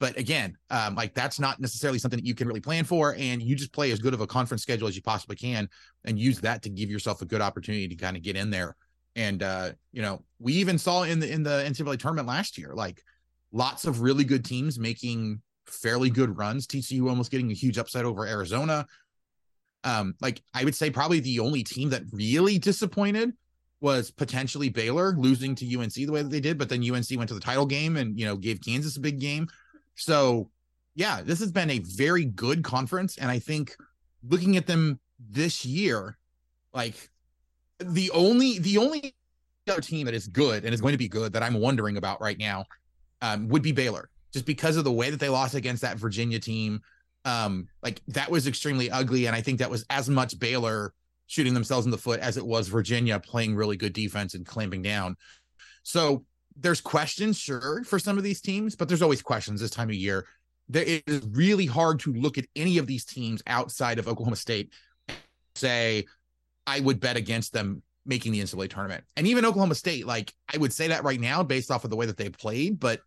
but, 0.00 0.16
again, 0.16 0.56
um, 0.70 0.94
like 0.94 1.14
that's 1.14 1.38
not 1.38 1.60
necessarily 1.60 1.98
something 1.98 2.18
that 2.18 2.26
you 2.26 2.34
can 2.34 2.48
really 2.48 2.60
plan 2.60 2.84
for, 2.84 3.14
and 3.16 3.42
you 3.42 3.54
just 3.54 3.70
play 3.70 3.90
as 3.92 3.98
good 3.98 4.14
of 4.14 4.22
a 4.22 4.26
conference 4.26 4.62
schedule 4.62 4.88
as 4.88 4.96
you 4.96 5.02
possibly 5.02 5.36
can, 5.36 5.68
and 6.06 6.18
use 6.18 6.40
that 6.40 6.62
to 6.62 6.70
give 6.70 6.90
yourself 6.90 7.20
a 7.20 7.26
good 7.26 7.42
opportunity 7.42 7.86
to 7.86 7.94
kind 7.94 8.16
of 8.16 8.22
get 8.22 8.34
in 8.34 8.48
there. 8.48 8.76
And 9.16 9.42
uh, 9.42 9.72
you 9.92 10.02
know, 10.02 10.22
we 10.38 10.54
even 10.54 10.78
saw 10.78 11.02
in 11.02 11.20
the 11.20 11.30
in 11.30 11.42
the 11.42 11.64
NCAA 11.66 11.98
tournament 11.98 12.28
last 12.28 12.58
year, 12.58 12.74
like 12.74 13.02
lots 13.52 13.84
of 13.84 14.00
really 14.00 14.24
good 14.24 14.44
teams 14.44 14.78
making 14.78 15.40
fairly 15.66 16.10
good 16.10 16.36
runs. 16.36 16.66
TCU 16.66 17.08
almost 17.08 17.30
getting 17.30 17.50
a 17.50 17.54
huge 17.54 17.78
upset 17.78 18.04
over 18.04 18.26
Arizona. 18.26 18.86
Um, 19.82 20.14
like 20.20 20.42
I 20.54 20.64
would 20.64 20.74
say, 20.74 20.90
probably 20.90 21.20
the 21.20 21.40
only 21.40 21.62
team 21.62 21.90
that 21.90 22.02
really 22.12 22.58
disappointed 22.58 23.32
was 23.80 24.10
potentially 24.10 24.68
Baylor 24.68 25.14
losing 25.16 25.54
to 25.54 25.78
UNC 25.78 25.94
the 25.94 26.10
way 26.10 26.22
that 26.22 26.28
they 26.30 26.40
did, 26.40 26.58
but 26.58 26.68
then 26.68 26.82
UNC 26.82 27.06
went 27.16 27.28
to 27.28 27.34
the 27.34 27.40
title 27.40 27.66
game 27.66 27.96
and 27.96 28.18
you 28.18 28.26
know 28.26 28.36
gave 28.36 28.60
Kansas 28.60 28.96
a 28.96 29.00
big 29.00 29.18
game. 29.18 29.48
So 29.94 30.50
yeah, 30.94 31.22
this 31.22 31.40
has 31.40 31.50
been 31.50 31.70
a 31.70 31.78
very 31.80 32.26
good 32.26 32.62
conference, 32.62 33.16
and 33.16 33.30
I 33.30 33.38
think 33.38 33.74
looking 34.22 34.56
at 34.56 34.66
them 34.66 35.00
this 35.18 35.64
year, 35.64 36.18
like 36.74 37.08
the 37.80 38.10
only 38.12 38.58
the 38.58 38.78
only 38.78 39.14
other 39.68 39.80
team 39.80 40.06
that 40.06 40.14
is 40.14 40.26
good 40.26 40.64
and 40.64 40.74
is 40.74 40.80
going 40.80 40.92
to 40.92 40.98
be 40.98 41.08
good 41.08 41.32
that 41.32 41.42
I'm 41.42 41.54
wondering 41.54 41.96
about 41.96 42.20
right 42.20 42.38
now 42.38 42.64
um, 43.22 43.48
would 43.48 43.62
be 43.62 43.72
Baylor, 43.72 44.10
just 44.32 44.46
because 44.46 44.76
of 44.76 44.84
the 44.84 44.92
way 44.92 45.10
that 45.10 45.20
they 45.20 45.28
lost 45.28 45.54
against 45.54 45.82
that 45.82 45.96
Virginia 45.96 46.38
team. 46.38 46.80
Um, 47.24 47.68
like 47.82 48.00
that 48.08 48.30
was 48.30 48.46
extremely 48.46 48.90
ugly, 48.90 49.26
and 49.26 49.36
I 49.36 49.42
think 49.42 49.58
that 49.58 49.70
was 49.70 49.84
as 49.90 50.08
much 50.08 50.38
Baylor 50.38 50.94
shooting 51.26 51.54
themselves 51.54 51.84
in 51.84 51.92
the 51.92 51.98
foot 51.98 52.18
as 52.20 52.36
it 52.36 52.44
was 52.44 52.68
Virginia 52.68 53.20
playing 53.20 53.54
really 53.54 53.76
good 53.76 53.92
defense 53.92 54.34
and 54.34 54.44
clamping 54.44 54.82
down. 54.82 55.16
So 55.82 56.24
there's 56.56 56.80
questions, 56.80 57.38
sure, 57.38 57.84
for 57.84 57.98
some 57.98 58.18
of 58.18 58.24
these 58.24 58.40
teams, 58.40 58.74
but 58.74 58.88
there's 58.88 59.02
always 59.02 59.22
questions 59.22 59.60
this 59.60 59.70
time 59.70 59.88
of 59.88 59.94
year. 59.94 60.26
There 60.68 60.82
it 60.82 61.04
is 61.06 61.22
really 61.30 61.66
hard 61.66 62.00
to 62.00 62.12
look 62.12 62.38
at 62.38 62.46
any 62.56 62.78
of 62.78 62.86
these 62.86 63.04
teams 63.04 63.42
outside 63.46 63.98
of 63.98 64.08
Oklahoma 64.08 64.36
State 64.36 64.72
say 65.54 66.06
I 66.66 66.80
would 66.80 67.00
bet 67.00 67.16
against 67.16 67.52
them 67.52 67.82
making 68.06 68.32
the 68.32 68.40
NCAA 68.40 68.70
tournament. 68.70 69.04
And 69.16 69.26
even 69.26 69.44
Oklahoma 69.44 69.74
State, 69.74 70.06
like 70.06 70.32
I 70.52 70.58
would 70.58 70.72
say 70.72 70.88
that 70.88 71.04
right 71.04 71.20
now 71.20 71.42
based 71.42 71.70
off 71.70 71.84
of 71.84 71.90
the 71.90 71.96
way 71.96 72.06
that 72.06 72.16
they 72.16 72.28
played, 72.28 72.80
but 72.80 73.00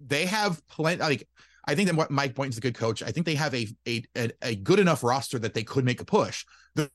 they 0.00 0.26
have 0.26 0.66
plenty 0.68 1.00
like 1.00 1.28
I 1.66 1.74
think 1.74 1.88
that 1.88 1.96
what 1.96 2.10
Mike 2.10 2.34
Boynton's 2.34 2.58
a 2.58 2.60
good 2.60 2.74
coach. 2.74 3.02
I 3.02 3.10
think 3.10 3.26
they 3.26 3.34
have 3.34 3.54
a, 3.54 3.68
a 3.86 4.02
a 4.42 4.54
good 4.56 4.78
enough 4.78 5.04
roster 5.04 5.38
that 5.38 5.54
they 5.54 5.62
could 5.62 5.84
make 5.84 6.00
a 6.00 6.04
push. 6.04 6.44
The, 6.74 6.90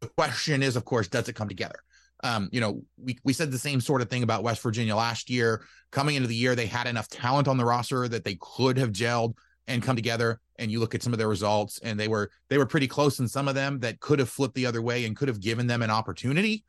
the 0.00 0.08
question 0.08 0.62
is, 0.62 0.76
of 0.76 0.84
course, 0.84 1.08
does 1.08 1.28
it 1.28 1.34
come 1.34 1.48
together? 1.48 1.78
Um, 2.24 2.48
you 2.52 2.60
know, 2.60 2.82
we 3.02 3.18
we 3.24 3.32
said 3.32 3.50
the 3.50 3.58
same 3.58 3.80
sort 3.80 4.02
of 4.02 4.10
thing 4.10 4.24
about 4.24 4.42
West 4.42 4.62
Virginia 4.62 4.96
last 4.96 5.30
year. 5.30 5.64
Coming 5.92 6.16
into 6.16 6.28
the 6.28 6.34
year, 6.34 6.54
they 6.54 6.66
had 6.66 6.86
enough 6.86 7.08
talent 7.08 7.48
on 7.48 7.56
the 7.56 7.64
roster 7.64 8.08
that 8.08 8.24
they 8.24 8.36
could 8.40 8.76
have 8.76 8.90
gelled 8.90 9.34
and 9.68 9.82
come 9.82 9.96
together. 9.96 10.40
And 10.58 10.70
you 10.70 10.80
look 10.80 10.94
at 10.94 11.02
some 11.02 11.12
of 11.12 11.18
their 11.18 11.28
results, 11.28 11.78
and 11.82 11.98
they 11.98 12.08
were 12.08 12.30
they 12.48 12.58
were 12.58 12.66
pretty 12.66 12.88
close 12.88 13.20
in 13.20 13.28
some 13.28 13.46
of 13.46 13.54
them 13.54 13.78
that 13.80 14.00
could 14.00 14.18
have 14.18 14.28
flipped 14.28 14.54
the 14.54 14.66
other 14.66 14.82
way 14.82 15.04
and 15.04 15.16
could 15.16 15.28
have 15.28 15.40
given 15.40 15.66
them 15.66 15.82
an 15.82 15.90
opportunity, 15.90 16.64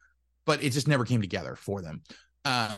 but 0.45 0.63
it 0.63 0.71
just 0.71 0.87
never 0.87 1.05
came 1.05 1.21
together 1.21 1.55
for 1.55 1.81
them. 1.81 2.01
Uh, 2.45 2.75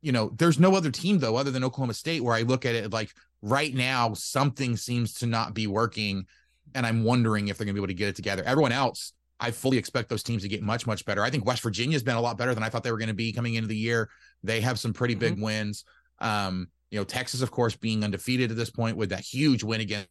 you 0.00 0.12
know, 0.12 0.30
there's 0.36 0.58
no 0.58 0.74
other 0.74 0.90
team 0.90 1.18
though, 1.18 1.36
other 1.36 1.50
than 1.50 1.64
Oklahoma 1.64 1.94
State, 1.94 2.22
where 2.22 2.34
I 2.34 2.42
look 2.42 2.64
at 2.64 2.74
it 2.74 2.92
like 2.92 3.12
right 3.42 3.74
now 3.74 4.14
something 4.14 4.76
seems 4.76 5.14
to 5.14 5.26
not 5.26 5.52
be 5.52 5.66
working, 5.66 6.26
and 6.74 6.86
I'm 6.86 7.04
wondering 7.04 7.48
if 7.48 7.58
they're 7.58 7.66
gonna 7.66 7.74
be 7.74 7.80
able 7.80 7.88
to 7.88 7.94
get 7.94 8.08
it 8.08 8.16
together. 8.16 8.42
Everyone 8.44 8.72
else 8.72 9.12
I 9.38 9.50
fully 9.50 9.76
expect 9.76 10.08
those 10.08 10.22
teams 10.22 10.42
to 10.42 10.48
get 10.48 10.62
much, 10.62 10.86
much 10.86 11.04
better. 11.04 11.22
I 11.22 11.30
think 11.30 11.44
West 11.44 11.62
Virginia's 11.62 12.02
been 12.02 12.16
a 12.16 12.20
lot 12.20 12.38
better 12.38 12.54
than 12.54 12.62
I 12.62 12.68
thought 12.68 12.82
they 12.82 12.92
were 12.92 12.98
going 12.98 13.08
to 13.08 13.14
be 13.14 13.32
coming 13.32 13.54
into 13.54 13.68
the 13.68 13.76
year. 13.76 14.08
They 14.42 14.60
have 14.62 14.78
some 14.78 14.92
pretty 14.92 15.14
mm-hmm. 15.14 15.34
big 15.34 15.42
wins. 15.42 15.84
Um, 16.18 16.68
you 16.96 17.00
know, 17.02 17.04
Texas, 17.04 17.42
of 17.42 17.50
course, 17.50 17.76
being 17.76 18.02
undefeated 18.02 18.50
at 18.50 18.56
this 18.56 18.70
point 18.70 18.96
with 18.96 19.10
that 19.10 19.20
huge 19.20 19.62
win 19.62 19.82
against 19.82 20.08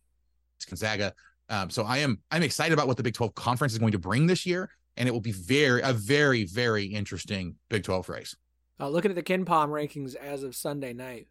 Gonzaga. 0.69 1.15
Um, 1.49 1.71
so 1.71 1.83
I 1.83 1.97
am 1.97 2.19
I'm 2.29 2.43
excited 2.43 2.73
about 2.73 2.85
what 2.85 2.95
the 2.97 3.01
Big 3.01 3.15
12 3.15 3.33
conference 3.33 3.73
is 3.73 3.79
going 3.79 3.93
to 3.93 3.97
bring 3.97 4.27
this 4.27 4.45
year, 4.45 4.69
and 4.95 5.09
it 5.09 5.11
will 5.11 5.19
be 5.19 5.31
very 5.31 5.81
a 5.81 5.93
very 5.93 6.45
very 6.45 6.85
interesting 6.85 7.55
Big 7.69 7.81
12 7.81 8.07
race. 8.07 8.35
Uh, 8.79 8.87
looking 8.87 9.09
at 9.09 9.15
the 9.15 9.23
KenPom 9.23 9.69
rankings 9.69 10.13
as 10.13 10.43
of 10.43 10.55
Sunday 10.55 10.93
night, 10.93 11.27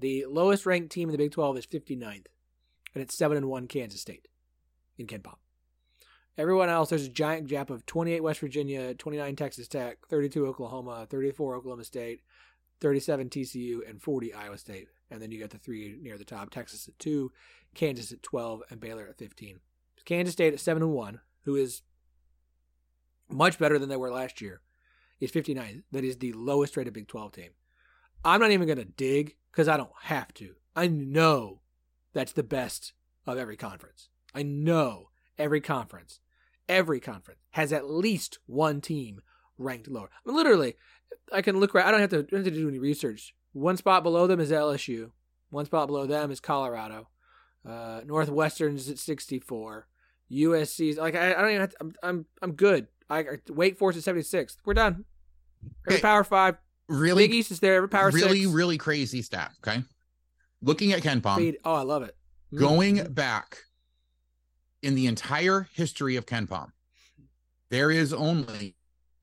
the 0.00 0.24
lowest 0.28 0.66
ranked 0.66 0.90
team 0.90 1.08
in 1.08 1.12
the 1.12 1.18
Big 1.18 1.30
12 1.30 1.58
is 1.58 1.66
59th, 1.66 2.26
and 2.92 3.02
it's 3.02 3.16
seven 3.16 3.36
and 3.36 3.46
one 3.46 3.68
Kansas 3.68 4.00
State 4.00 4.26
in 4.98 5.06
KenPom. 5.06 5.36
Everyone 6.36 6.68
else, 6.68 6.88
there's 6.88 7.06
a 7.06 7.10
giant 7.10 7.46
gap 7.46 7.70
of 7.70 7.86
28 7.86 8.20
West 8.20 8.40
Virginia, 8.40 8.94
29 8.94 9.36
Texas 9.36 9.68
Tech, 9.68 9.98
32 10.08 10.44
Oklahoma, 10.44 11.06
34 11.08 11.54
Oklahoma 11.54 11.84
State, 11.84 12.22
37 12.82 13.30
TCU, 13.30 13.88
and 13.88 14.02
40 14.02 14.34
Iowa 14.34 14.58
State. 14.58 14.88
And 15.10 15.22
then 15.22 15.30
you 15.30 15.40
got 15.40 15.50
the 15.50 15.58
three 15.58 15.96
near 16.02 16.18
the 16.18 16.24
top 16.24 16.50
Texas 16.50 16.88
at 16.88 16.98
2, 16.98 17.30
Kansas 17.74 18.12
at 18.12 18.22
12, 18.22 18.62
and 18.70 18.80
Baylor 18.80 19.06
at 19.08 19.18
15. 19.18 19.60
Kansas 20.04 20.32
State 20.32 20.52
at 20.52 20.60
7 20.60 20.82
and 20.82 20.92
1, 20.92 21.20
who 21.44 21.54
is 21.54 21.82
much 23.30 23.58
better 23.58 23.78
than 23.78 23.88
they 23.88 23.96
were 23.96 24.10
last 24.10 24.40
year, 24.40 24.60
is 25.20 25.30
59. 25.30 25.84
That 25.92 26.04
is 26.04 26.18
the 26.18 26.32
lowest 26.32 26.76
rated 26.76 26.92
Big 26.92 27.06
12 27.06 27.32
team. 27.32 27.50
I'm 28.24 28.40
not 28.40 28.50
even 28.50 28.66
going 28.66 28.78
to 28.78 28.84
dig 28.84 29.36
because 29.50 29.68
I 29.68 29.76
don't 29.76 29.90
have 30.02 30.34
to. 30.34 30.56
I 30.74 30.88
know 30.88 31.60
that's 32.12 32.32
the 32.32 32.42
best 32.42 32.92
of 33.26 33.38
every 33.38 33.56
conference. 33.56 34.08
I 34.34 34.42
know 34.42 35.10
every 35.38 35.60
conference, 35.60 36.18
every 36.68 36.98
conference 36.98 37.40
has 37.50 37.72
at 37.72 37.88
least 37.88 38.38
one 38.46 38.80
team 38.80 39.20
ranked 39.58 39.88
lower. 39.88 40.10
I 40.12 40.28
mean, 40.28 40.36
literally, 40.36 40.76
I 41.32 41.42
can 41.42 41.58
look 41.60 41.74
right. 41.74 41.86
I 41.86 41.90
don't 41.90 42.00
have 42.00 42.10
to, 42.10 42.22
don't 42.22 42.44
have 42.44 42.52
to 42.52 42.58
do 42.58 42.68
any 42.68 42.78
research. 42.78 43.34
One 43.52 43.76
spot 43.76 44.02
below 44.02 44.26
them 44.26 44.40
is 44.40 44.50
LSU. 44.50 45.10
One 45.50 45.66
spot 45.66 45.88
below 45.88 46.06
them 46.06 46.30
is 46.30 46.40
Colorado. 46.40 47.08
Uh, 47.68 48.00
Northwestern's 48.04 48.88
at 48.88 48.98
64. 48.98 49.86
USC's 50.32 50.96
like 50.96 51.14
I, 51.14 51.34
I 51.34 51.40
don't 51.40 51.50
even. 51.50 51.60
Have 51.60 51.70
to, 51.70 51.76
I'm 51.80 51.94
I'm 52.02 52.26
I'm 52.40 52.52
good. 52.52 52.88
I 53.10 53.24
Wake 53.50 53.76
Forest 53.76 53.98
at 53.98 54.04
76. 54.04 54.56
We're 54.64 54.74
done. 54.74 55.04
Every 55.86 55.96
okay. 55.96 56.02
Power 56.02 56.24
Five. 56.24 56.56
Really, 56.88 57.24
Big 57.28 57.34
East 57.34 57.50
is 57.50 57.60
there. 57.60 57.74
Every 57.76 57.88
Power 57.88 58.10
really, 58.10 58.42
Six. 58.42 58.52
really 58.52 58.78
crazy 58.78 59.22
stat. 59.22 59.52
Okay, 59.60 59.82
looking 60.62 60.92
at 60.92 61.02
KenPom. 61.02 61.56
Oh, 61.64 61.74
I 61.74 61.82
love 61.82 62.02
it. 62.02 62.16
Going 62.54 62.96
mm-hmm. 62.96 63.12
back 63.12 63.58
in 64.82 64.94
the 64.94 65.06
entire 65.06 65.68
history 65.74 66.16
of 66.16 66.26
KenPom, 66.26 66.72
there 67.68 67.90
is 67.90 68.12
only 68.12 68.74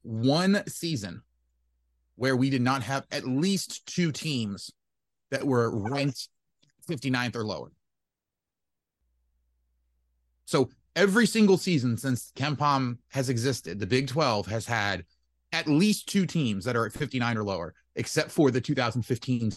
one 0.01 0.63
season 0.67 1.21
where 2.15 2.35
we 2.35 2.49
did 2.49 2.61
not 2.61 2.83
have 2.83 3.05
at 3.11 3.27
least 3.27 3.85
two 3.85 4.11
teams 4.11 4.71
that 5.31 5.45
were 5.45 5.69
ranked 5.89 6.27
59th 6.89 7.35
or 7.35 7.45
lower. 7.45 7.71
So 10.45 10.69
every 10.95 11.27
single 11.27 11.57
season 11.57 11.97
since 11.97 12.31
KenPom 12.35 12.97
has 13.09 13.29
existed, 13.29 13.79
the 13.79 13.87
Big 13.87 14.07
12 14.07 14.47
has 14.47 14.65
had 14.65 15.05
at 15.51 15.67
least 15.67 16.09
two 16.09 16.25
teams 16.25 16.65
that 16.65 16.75
are 16.75 16.85
at 16.85 16.93
59 16.93 17.37
or 17.37 17.43
lower, 17.43 17.73
except 17.95 18.31
for 18.31 18.51
the 18.51 18.61
2015 18.61 19.51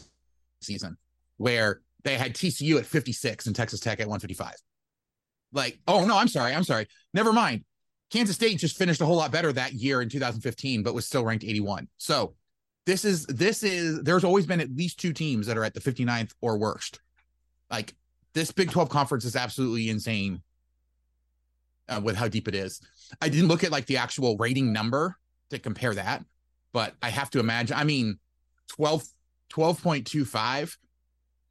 season 0.61 0.97
where 1.38 1.80
they 2.05 2.16
had 2.16 2.34
TCU 2.34 2.78
at 2.78 2.86
56 2.86 3.47
and 3.47 3.57
Texas 3.57 3.80
Tech 3.80 4.01
at 4.01 4.07
155 4.07 4.55
like, 5.53 5.78
oh 5.86 6.05
no, 6.05 6.16
I'm 6.16 6.28
sorry, 6.28 6.55
I'm 6.55 6.64
sorry. 6.64 6.86
Never 7.14 7.32
mind. 7.32 7.64
Kansas 8.12 8.36
State 8.36 8.58
just 8.58 8.76
finished 8.76 9.00
a 9.00 9.06
whole 9.06 9.16
lot 9.16 9.32
better 9.32 9.52
that 9.52 9.72
year 9.72 10.02
in 10.02 10.08
2015, 10.08 10.82
but 10.82 10.92
was 10.92 11.06
still 11.06 11.24
ranked 11.24 11.44
81. 11.44 11.88
So 11.96 12.34
this 12.84 13.04
is 13.04 13.24
this 13.26 13.62
is 13.62 14.02
there's 14.02 14.24
always 14.24 14.44
been 14.44 14.60
at 14.60 14.74
least 14.76 15.00
two 15.00 15.14
teams 15.14 15.46
that 15.46 15.56
are 15.56 15.64
at 15.64 15.72
the 15.72 15.80
59th 15.80 16.32
or 16.42 16.58
worst. 16.58 17.00
Like 17.70 17.94
this 18.34 18.52
Big 18.52 18.70
12 18.70 18.90
conference 18.90 19.24
is 19.24 19.34
absolutely 19.34 19.88
insane 19.88 20.42
uh, 21.88 22.00
with 22.04 22.16
how 22.16 22.28
deep 22.28 22.48
it 22.48 22.54
is. 22.54 22.80
I 23.22 23.30
didn't 23.30 23.48
look 23.48 23.64
at 23.64 23.72
like 23.72 23.86
the 23.86 23.96
actual 23.96 24.36
rating 24.36 24.72
number 24.72 25.16
to 25.48 25.58
compare 25.58 25.94
that, 25.94 26.22
but 26.72 26.94
I 27.02 27.08
have 27.08 27.30
to 27.30 27.40
imagine. 27.40 27.76
I 27.76 27.84
mean, 27.84 28.18
12 28.68 29.04
12.25 29.54 30.76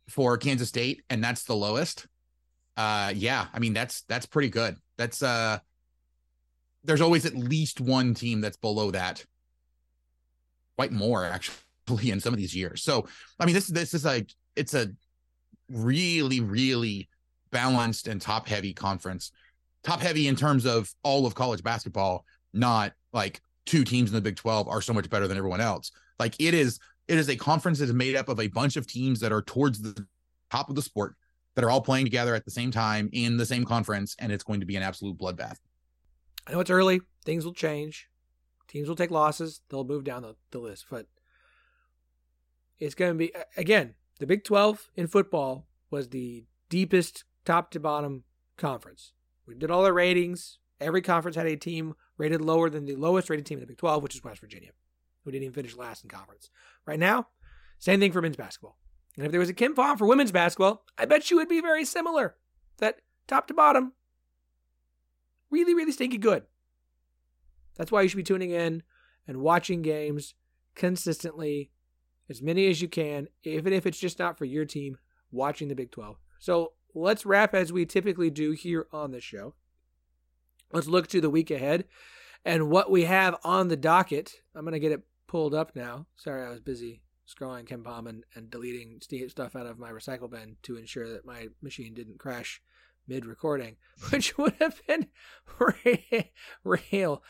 for 0.10 0.38
Kansas 0.38 0.70
State, 0.70 1.02
and 1.10 1.24
that's 1.24 1.44
the 1.44 1.56
lowest 1.56 2.08
uh 2.78 3.12
yeah 3.14 3.48
i 3.54 3.60
mean 3.60 3.74
that's 3.74 4.04
that's 4.04 4.26
pretty 4.26 4.48
good 4.48 4.78
that's 4.98 5.22
uh 5.22 5.60
there's 6.84 7.02
always 7.02 7.26
at 7.26 7.36
least 7.36 7.80
one 7.80 8.14
team 8.14 8.42
that's 8.42 8.58
below 8.58 8.92
that. 8.92 9.26
Quite 10.78 10.92
more 10.92 11.26
actually 11.26 11.58
in 12.12 12.20
some 12.20 12.34
of 12.34 12.40
these 12.40 12.56
years. 12.56 12.84
So 12.84 13.08
i 13.40 13.46
mean 13.46 13.56
this 13.56 13.68
this 13.68 13.94
is 13.94 14.06
a 14.06 14.26
it's 14.56 14.74
a 14.74 14.92
really 15.70 16.40
really 16.40 17.10
balanced 17.52 18.08
and 18.08 18.22
top 18.22 18.48
heavy 18.48 18.74
conference. 18.74 19.32
Top 19.84 20.00
heavy 20.00 20.28
in 20.28 20.36
terms 20.36 20.66
of 20.66 20.92
all 21.04 21.26
of 21.26 21.36
college 21.36 21.64
basketball 21.64 22.26
not 22.54 22.94
like 23.14 23.42
two 23.66 23.84
teams 23.84 24.10
in 24.10 24.16
the 24.16 24.22
big 24.22 24.36
12 24.36 24.68
are 24.68 24.82
so 24.82 24.94
much 24.94 25.10
better 25.10 25.28
than 25.28 25.38
everyone 25.38 25.62
else. 25.62 25.92
Like 26.20 26.36
it 26.40 26.54
is 26.54 26.80
it 27.08 27.18
is 27.18 27.30
a 27.30 27.36
conference 27.36 27.80
that 27.80 27.86
is 27.86 27.94
made 27.94 28.16
up 28.16 28.30
of 28.30 28.40
a 28.40 28.48
bunch 28.48 28.78
of 28.78 28.88
teams 28.88 29.20
that 29.20 29.32
are 29.32 29.42
towards 29.42 29.82
the 29.82 30.06
top 30.50 30.70
of 30.70 30.76
the 30.76 30.82
sport 30.82 31.16
that 31.56 31.64
are 31.64 31.70
all 31.70 31.82
playing 31.82 32.06
together 32.06 32.36
at 32.36 32.46
the 32.46 32.52
same 32.52 32.72
time 32.72 33.10
in 33.12 33.38
the 33.38 33.46
same 33.46 33.66
conference, 33.66 34.16
and 34.20 34.32
it's 34.32 34.44
going 34.44 34.60
to 34.62 34.66
be 34.66 34.76
an 34.76 34.84
absolute 34.84 35.18
bloodbath. 35.18 35.58
I 36.48 36.54
know 36.54 36.60
it's 36.60 36.70
early; 36.70 37.02
things 37.24 37.46
will 37.46 37.54
change. 37.54 38.10
Teams 38.68 38.88
will 38.88 38.96
take 38.96 39.12
losses; 39.12 39.62
they'll 39.70 39.84
move 39.84 40.04
down 40.04 40.22
the, 40.22 40.36
the 40.52 40.60
list, 40.60 40.86
but 40.90 41.08
it's 42.80 42.96
going 42.96 43.12
to 43.12 43.18
be 43.18 43.32
again 43.58 43.96
the 44.20 44.28
Big 44.28 44.44
Twelve 44.44 44.90
in 44.96 45.08
football 45.08 45.68
was 45.90 46.10
the 46.10 46.46
deepest 46.70 47.26
top 47.46 47.72
to 47.72 47.80
bottom 47.80 48.24
conference. 48.58 49.14
We 49.46 49.56
did 49.56 49.72
all 49.72 49.84
the 49.84 49.94
ratings. 49.94 50.60
Every 50.80 51.02
conference 51.02 51.36
had 51.36 51.46
a 51.46 51.56
team 51.56 51.96
rated 52.18 52.42
lower 52.42 52.70
than 52.70 52.86
the 52.86 52.96
lowest 52.96 53.30
rated 53.30 53.46
team 53.46 53.58
in 53.58 53.62
the 53.62 53.68
Big 53.68 53.78
12, 53.78 54.02
which 54.02 54.16
is 54.16 54.24
West 54.24 54.40
Virginia, 54.40 54.72
who 55.24 55.32
didn't 55.32 55.44
even 55.44 55.54
finish 55.54 55.76
last 55.76 56.04
in 56.04 56.10
conference. 56.10 56.50
Right 56.86 57.00
now, 57.00 57.28
same 57.78 58.00
thing 58.00 58.12
for 58.12 58.22
men's 58.22 58.38
basketball. 58.38 58.78
And 59.18 59.26
if 59.26 59.32
there 59.32 59.40
was 59.40 59.50
a 59.50 59.54
Kim 59.54 59.76
KenPom 59.76 59.98
for 59.98 60.08
women's 60.08 60.32
basketball, 60.32 60.86
I 60.98 61.06
bet 61.06 61.30
you 61.30 61.38
it 61.38 61.42
would 61.42 61.50
be 61.50 61.62
very 61.62 61.84
similar. 61.84 62.36
That 62.78 63.02
top 63.28 63.48
to 63.48 63.54
bottom, 63.54 63.94
really, 65.52 65.76
really 65.76 65.92
stinky 65.92 66.18
good. 66.18 66.44
That's 67.78 67.92
why 67.92 68.02
you 68.02 68.08
should 68.08 68.18
be 68.18 68.24
tuning 68.24 68.52
in 68.52 68.84
and 69.28 69.38
watching 69.38 69.82
games 69.82 70.34
consistently, 70.76 71.72
as 72.30 72.42
many 72.42 72.68
as 72.68 72.82
you 72.82 72.88
can, 72.88 73.28
even 73.44 73.74
if 73.74 73.86
it's 73.86 74.00
just 74.00 74.20
not 74.20 74.38
for 74.38 74.46
your 74.46 74.66
team, 74.66 74.98
watching 75.32 75.68
the 75.68 75.76
Big 75.76 75.92
12. 75.92 76.18
So 76.40 76.74
let's 76.94 77.26
wrap 77.26 77.54
as 77.54 77.72
we 77.72 77.86
typically 77.86 78.30
do 78.30 78.52
here 78.52 78.88
on 78.92 79.12
the 79.12 79.22
show. 79.22 79.56
Let's 80.72 80.88
look 80.88 81.08
to 81.08 81.22
the 81.22 81.30
week 81.30 81.52
ahead 81.52 81.86
and 82.46 82.70
what 82.70 82.90
we 82.90 83.04
have 83.04 83.36
on 83.44 83.68
the 83.68 83.78
docket. 83.78 84.42
I'm 84.56 84.64
going 84.64 84.74
to 84.74 84.80
get 84.80 84.92
it 84.92 85.02
pulled 85.28 85.54
up 85.54 85.76
now. 85.76 86.08
Sorry, 86.16 86.46
I 86.46 86.50
was 86.50 86.62
busy 86.62 87.02
scrolling 87.28 87.66
KenPom 87.66 88.08
and, 88.08 88.24
and 88.36 88.50
deleting 88.50 89.00
stuff 89.30 89.56
out 89.56 89.66
of 89.66 89.80
my 89.80 89.92
recycle 89.92 90.30
bin 90.30 90.58
to 90.64 90.78
ensure 90.78 91.10
that 91.10 91.26
my 91.26 91.48
machine 91.62 91.94
didn't 91.94 92.20
crash 92.20 92.62
mid 93.08 93.26
recording, 93.26 93.78
which 94.10 94.38
would 94.38 94.56
have 94.60 94.82
been 94.88 95.08
real, 96.64 97.24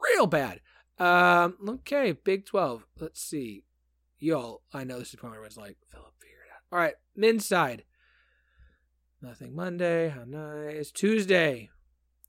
real 0.00 0.26
bad. 0.26 0.60
Um, 0.98 1.56
okay, 1.68 2.12
Big 2.12 2.46
12. 2.46 2.86
Let's 3.00 3.20
see. 3.20 3.64
Y'all, 4.18 4.62
I 4.74 4.84
know 4.84 4.98
this 4.98 5.10
is 5.10 5.16
probably 5.16 5.36
everyone's 5.36 5.56
like, 5.56 5.76
Phillip, 5.90 6.12
figure 6.18 6.36
it 6.44 6.52
out. 6.52 6.76
All 6.76 6.82
right, 6.82 6.94
men's 7.14 7.46
side. 7.46 7.84
Nothing 9.22 9.54
Monday. 9.54 10.08
How 10.08 10.24
nice. 10.24 10.90
Tuesday. 10.90 11.70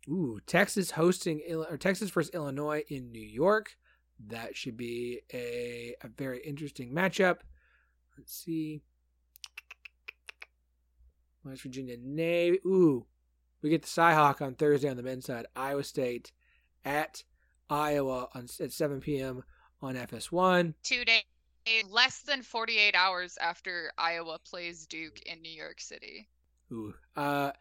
Ooh, 0.08 0.39
Texas 0.47 0.91
hosting 0.91 1.41
or 1.70 1.78
Texas 1.78 2.10
versus 2.10 2.34
Illinois 2.34 2.84
in 2.89 3.12
New 3.12 3.26
York. 3.26 3.76
That 4.28 4.56
should 4.56 4.76
be 4.76 5.22
a, 5.34 5.95
a 6.02 6.08
very 6.08 6.41
interesting 6.41 6.93
matchup. 6.93 7.38
Let's 8.18 8.36
see. 8.36 8.82
West 11.50 11.64
Virginia 11.64 11.97
Navy. 12.02 12.60
Ooh, 12.66 13.06
we 13.62 13.70
get 13.70 13.82
the 13.82 13.88
Cyhawk 13.88 14.41
on 14.41 14.56
Thursday 14.56 14.89
on 14.89 14.97
the 14.97 15.04
men's 15.04 15.26
side. 15.26 15.45
Iowa 15.56 15.84
State 15.84 16.32
at 16.86 17.24
Iowa 17.70 18.30
on, 18.34 18.47
at 18.60 18.72
7 18.72 19.00
p.m. 19.00 19.43
on 19.82 19.95
FS1. 19.95 20.74
Two 20.84 21.06
days, 21.06 21.24
less 21.89 22.22
than 22.22 22.41
48 22.41 22.95
hours 22.95 23.38
after 23.39 23.91
Iowa 23.97 24.39
plays 24.39 24.86
Duke 24.86 25.22
in 25.26 25.41
New 25.41 25.52
York 25.52 25.82
City. 25.82 26.30
Ooh. 26.72 26.93
Uh, 27.16 27.52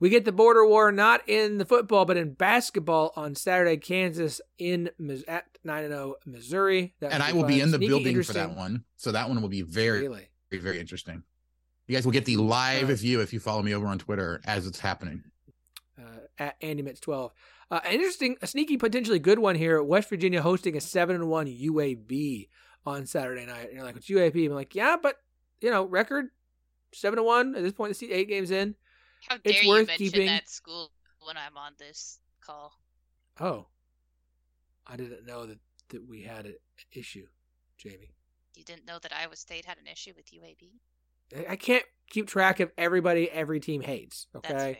we 0.00 0.10
get 0.10 0.24
the 0.24 0.32
border 0.32 0.64
war 0.64 0.92
not 0.92 1.28
in 1.28 1.58
the 1.58 1.64
football, 1.64 2.04
but 2.04 2.16
in 2.16 2.34
basketball 2.34 3.12
on 3.16 3.34
Saturday. 3.34 3.76
Kansas 3.76 4.40
in 4.58 4.90
at 5.26 5.46
nine 5.64 5.84
and 5.84 5.92
zero 5.92 6.14
Missouri. 6.24 6.94
That 7.00 7.12
and 7.12 7.22
I 7.22 7.32
will 7.32 7.44
be 7.44 7.60
in 7.60 7.72
the 7.72 7.78
building 7.78 8.22
for 8.22 8.32
that 8.34 8.56
one, 8.56 8.84
so 8.96 9.12
that 9.12 9.28
one 9.28 9.42
will 9.42 9.48
be 9.48 9.62
very, 9.62 10.02
really? 10.02 10.28
very, 10.50 10.62
very 10.62 10.80
interesting. 10.80 11.24
You 11.88 11.96
guys 11.96 12.04
will 12.04 12.12
get 12.12 12.26
the 12.26 12.36
live 12.36 12.90
uh, 12.90 12.94
view 12.94 13.22
if 13.22 13.32
you 13.32 13.40
follow 13.40 13.62
me 13.62 13.74
over 13.74 13.86
on 13.86 13.98
Twitter 13.98 14.42
as 14.44 14.66
it's 14.66 14.78
happening. 14.78 15.24
Uh, 15.98 16.20
at 16.38 16.56
Andy 16.60 16.82
Mitz 16.82 17.00
twelve. 17.00 17.32
Uh, 17.70 17.80
an 17.84 17.94
interesting, 17.94 18.36
a 18.40 18.46
sneaky, 18.46 18.76
potentially 18.76 19.18
good 19.18 19.38
one 19.38 19.56
here. 19.56 19.82
West 19.82 20.08
Virginia 20.08 20.40
hosting 20.40 20.76
a 20.76 20.80
seven 20.80 21.16
and 21.16 21.28
one 21.28 21.46
UAB 21.46 22.48
on 22.86 23.06
Saturday 23.06 23.44
night. 23.46 23.66
And 23.66 23.74
you're 23.74 23.84
like, 23.84 23.96
it's 23.96 24.08
UAB. 24.08 24.46
I'm 24.46 24.54
like, 24.54 24.74
yeah, 24.74 24.96
but 25.02 25.16
you 25.60 25.70
know, 25.70 25.84
record 25.84 26.26
seven 26.92 27.16
to 27.16 27.22
one 27.22 27.54
at 27.56 27.62
this 27.62 27.72
point. 27.72 27.96
The 27.96 28.12
eight 28.12 28.28
games 28.28 28.50
in. 28.50 28.74
How 29.26 29.36
dare 29.36 29.42
it's 29.46 29.62
you 29.62 29.68
worth 29.70 29.86
mention 29.88 30.06
keeping... 30.06 30.26
that 30.26 30.48
school 30.48 30.92
when 31.24 31.36
I'm 31.38 31.56
on 31.56 31.72
this 31.78 32.20
call? 32.40 32.72
Oh, 33.40 33.66
I 34.86 34.96
didn't 34.96 35.26
know 35.26 35.46
that 35.46 35.58
that 35.88 36.06
we 36.06 36.22
had 36.22 36.44
an 36.44 36.56
issue, 36.92 37.26
Jamie. 37.78 38.12
You 38.54 38.64
didn't 38.64 38.86
know 38.86 38.98
that 38.98 39.12
Iowa 39.14 39.36
State 39.36 39.64
had 39.64 39.78
an 39.78 39.86
issue 39.86 40.12
with 40.14 40.26
UAB? 40.26 40.80
I 41.48 41.56
can't 41.56 41.84
keep 42.10 42.26
track 42.26 42.60
of 42.60 42.70
everybody 42.78 43.30
every 43.30 43.60
team 43.60 43.80
hates. 43.80 44.26
Okay, 44.34 44.78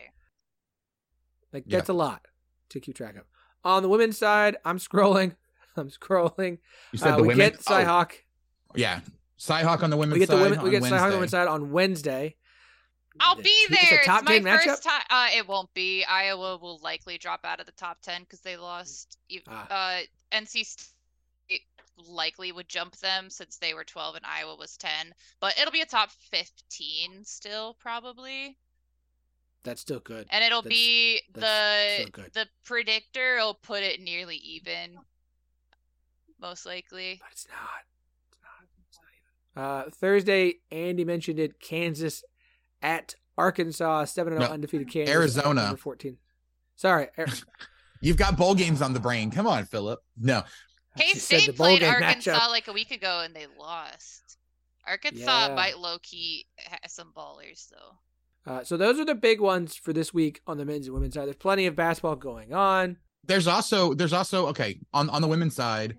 like 1.53 1.63
yeah. 1.65 1.77
that's 1.77 1.89
a 1.89 1.93
lot 1.93 2.21
to 2.69 2.79
keep 2.79 2.95
track 2.95 3.15
of. 3.15 3.23
On 3.63 3.83
the 3.83 3.89
women's 3.89 4.17
side, 4.17 4.57
I'm 4.65 4.79
scrolling. 4.79 5.35
I'm 5.77 5.89
scrolling. 5.89 6.59
You 6.91 6.99
said 6.99 7.13
uh, 7.13 7.17
the 7.17 7.21
we 7.23 7.27
women? 7.29 7.49
get 7.51 7.59
Cyhawk. 7.59 8.11
Oh. 8.13 8.73
Yeah, 8.75 9.01
Cyhawk 9.39 9.83
on 9.83 9.89
the 9.89 9.97
women's 9.97 10.13
we 10.15 10.19
get 10.19 10.29
the 10.29 10.37
women, 10.37 10.61
we 10.61 10.69
get 10.69 10.83
Cyhawk 10.83 11.01
on 11.01 11.09
the 11.09 11.15
women's 11.17 11.31
side 11.31 11.47
on 11.47 11.71
Wednesday. 11.71 12.35
I'll 13.21 13.35
be 13.35 13.65
there. 13.69 13.79
It's, 13.81 14.05
top 14.05 14.23
it's 14.27 14.43
my 14.43 14.57
first 14.57 14.83
time. 14.83 15.01
Uh, 15.09 15.27
it 15.35 15.47
won't 15.47 15.73
be. 15.73 16.05
Iowa 16.05 16.57
will 16.57 16.79
likely 16.81 17.17
drop 17.17 17.41
out 17.43 17.59
of 17.59 17.65
the 17.65 17.73
top 17.73 18.01
ten 18.01 18.21
because 18.21 18.39
they 18.41 18.55
lost. 18.55 19.17
Ah. 19.47 19.67
Uh, 19.69 20.01
NC 20.33 20.65
State 20.65 20.87
likely 22.07 22.51
would 22.51 22.69
jump 22.69 22.95
them 22.97 23.29
since 23.29 23.57
they 23.57 23.73
were 23.73 23.83
twelve 23.83 24.15
and 24.15 24.25
Iowa 24.25 24.55
was 24.55 24.77
ten. 24.77 25.13
But 25.39 25.57
it'll 25.59 25.71
be 25.71 25.81
a 25.81 25.85
top 25.85 26.11
fifteen 26.11 27.23
still 27.25 27.75
probably. 27.79 28.57
That's 29.63 29.81
still 29.81 29.99
good. 29.99 30.27
And 30.31 30.43
it'll 30.43 30.61
that's, 30.61 30.75
be 30.75 31.21
the 31.33 32.09
the 32.33 32.47
predictor 32.63 33.37
will 33.37 33.55
put 33.55 33.83
it 33.83 34.01
nearly 34.01 34.37
even. 34.37 34.97
Most 36.41 36.65
likely. 36.65 37.19
But 37.21 37.31
it's 37.31 37.47
not. 37.47 37.83
It's 38.29 38.37
not. 38.41 38.67
It's 38.87 38.99
not 39.55 39.83
even. 39.83 39.89
Uh, 39.89 39.91
Thursday, 39.93 40.55
Andy 40.71 41.03
mentioned 41.03 41.39
it. 41.39 41.59
Kansas 41.59 42.23
at 42.81 43.15
Arkansas, 43.37 44.05
7 44.05 44.37
0 44.37 44.49
undefeated 44.49 44.89
Kansas. 44.91 45.13
Arizona. 45.13 45.75
14. 45.77 46.17
Sorry. 46.75 47.07
You've 48.01 48.17
got 48.17 48.37
bowl 48.37 48.55
games 48.55 48.81
on 48.81 48.93
the 48.93 48.99
brain. 48.99 49.31
Come 49.31 49.47
on, 49.47 49.65
Philip. 49.65 49.99
No. 50.17 50.43
K 50.99 51.13
State 51.13 51.55
played 51.55 51.83
Arkansas 51.83 52.31
matchup. 52.31 52.49
like 52.49 52.67
a 52.67 52.73
week 52.73 52.91
ago 52.91 53.21
and 53.23 53.35
they 53.35 53.47
lost. 53.57 54.37
Arkansas 54.87 55.47
yeah. 55.47 55.55
might 55.55 55.77
low 55.77 55.97
key 56.01 56.45
have 56.57 56.79
some 56.87 57.11
ballers 57.15 57.69
though. 57.69 58.51
Uh, 58.51 58.63
so 58.63 58.77
those 58.77 58.99
are 58.99 59.05
the 59.05 59.15
big 59.15 59.39
ones 59.39 59.75
for 59.75 59.93
this 59.93 60.13
week 60.13 60.41
on 60.47 60.57
the 60.57 60.65
men's 60.65 60.87
and 60.87 60.93
women's 60.93 61.13
side. 61.13 61.25
There's 61.25 61.35
plenty 61.35 61.67
of 61.67 61.75
basketball 61.75 62.15
going 62.15 62.53
on. 62.53 62.97
There's 63.25 63.47
also 63.47 63.93
there's 63.93 64.13
also 64.13 64.47
okay 64.47 64.79
on 64.93 65.09
on 65.09 65.21
the 65.21 65.27
women's 65.27 65.55
side. 65.55 65.97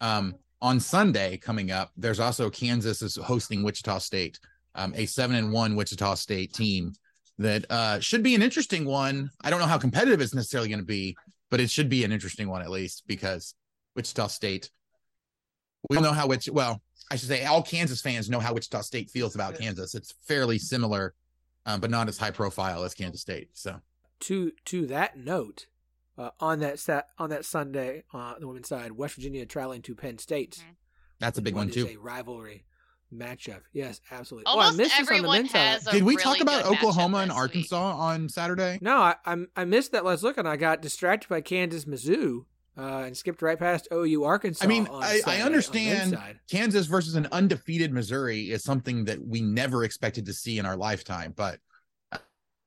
Um, 0.00 0.34
on 0.62 0.80
Sunday 0.80 1.36
coming 1.36 1.70
up, 1.70 1.92
there's 1.96 2.20
also 2.20 2.50
Kansas 2.50 3.02
is 3.02 3.16
hosting 3.16 3.62
Wichita 3.62 3.98
State 3.98 4.38
um, 4.76 4.92
a 4.94 5.06
seven 5.06 5.36
and 5.36 5.52
one 5.52 5.74
Wichita 5.74 6.14
State 6.14 6.52
team 6.52 6.92
that 7.38 7.64
uh, 7.70 7.98
should 7.98 8.22
be 8.22 8.34
an 8.34 8.42
interesting 8.42 8.84
one. 8.84 9.30
I 9.42 9.50
don't 9.50 9.58
know 9.58 9.66
how 9.66 9.78
competitive 9.78 10.20
it's 10.20 10.34
necessarily 10.34 10.68
going 10.68 10.80
to 10.80 10.86
be, 10.86 11.16
but 11.50 11.60
it 11.60 11.70
should 11.70 11.88
be 11.88 12.04
an 12.04 12.12
interesting 12.12 12.48
one 12.48 12.62
at 12.62 12.70
least 12.70 13.04
because 13.06 13.54
Wichita 13.96 14.28
State. 14.28 14.70
We 15.90 15.96
all 15.96 16.02
know 16.02 16.12
how 16.12 16.26
which 16.26 16.48
well, 16.48 16.82
I 17.10 17.16
should 17.16 17.28
say 17.28 17.44
all 17.44 17.62
Kansas 17.62 18.00
fans 18.00 18.28
know 18.28 18.40
how 18.40 18.54
Wichita 18.54 18.82
State 18.82 19.10
feels 19.10 19.34
about 19.34 19.58
Kansas. 19.58 19.94
It's 19.94 20.14
fairly 20.26 20.58
similar, 20.58 21.14
um, 21.64 21.80
but 21.80 21.90
not 21.90 22.08
as 22.08 22.18
high 22.18 22.30
profile 22.30 22.84
as 22.84 22.94
Kansas 22.94 23.20
State. 23.20 23.50
So 23.54 23.80
to 24.20 24.52
to 24.66 24.86
that 24.86 25.16
note, 25.16 25.66
uh, 26.18 26.30
on 26.40 26.60
that 26.60 26.78
set 26.78 27.08
on 27.18 27.30
that 27.30 27.44
Sunday 27.44 28.04
on 28.12 28.34
uh, 28.34 28.38
the 28.38 28.46
women's 28.46 28.68
side, 28.68 28.92
West 28.92 29.14
Virginia 29.14 29.46
traveling 29.46 29.82
to 29.82 29.94
Penn 29.94 30.18
State. 30.18 30.58
Mm-hmm. 30.60 30.72
That's 31.18 31.38
a 31.38 31.42
big 31.42 31.54
one 31.54 31.70
too. 31.70 31.88
A 31.88 31.96
rivalry 31.96 32.64
matchup. 33.14 33.60
Yes, 33.72 34.00
absolutely. 34.10 34.46
Almost 34.46 34.80
oh, 34.80 34.84
I 34.84 35.00
everyone 35.00 35.46
has 35.46 35.84
Did 35.84 36.02
we 36.02 36.16
really 36.16 36.22
talk 36.22 36.40
about 36.40 36.66
Oklahoma 36.66 37.18
and 37.18 37.32
Arkansas 37.32 37.90
week. 37.90 37.98
on 37.98 38.28
Saturday? 38.28 38.78
No, 38.80 38.96
I, 38.96 39.16
I, 39.24 39.36
I 39.56 39.64
missed 39.64 39.92
that 39.92 40.04
last 40.04 40.22
look, 40.22 40.36
and 40.36 40.48
I 40.48 40.56
got 40.56 40.82
distracted 40.82 41.28
by 41.28 41.40
Kansas 41.40 41.84
Mizzou. 41.84 42.44
Uh, 42.78 43.04
and 43.06 43.16
skipped 43.16 43.40
right 43.40 43.58
past 43.58 43.88
OU 43.90 44.24
Arkansas. 44.24 44.62
I 44.62 44.68
mean, 44.68 44.86
I, 44.92 45.20
Saturday, 45.20 45.42
I, 45.42 45.46
understand 45.46 46.18
Kansas 46.50 46.86
versus 46.86 47.14
an 47.14 47.26
undefeated 47.32 47.90
Missouri 47.90 48.50
is 48.50 48.62
something 48.62 49.06
that 49.06 49.18
we 49.18 49.40
never 49.40 49.84
expected 49.84 50.26
to 50.26 50.34
see 50.34 50.58
in 50.58 50.66
our 50.66 50.76
lifetime, 50.76 51.32
but 51.34 51.58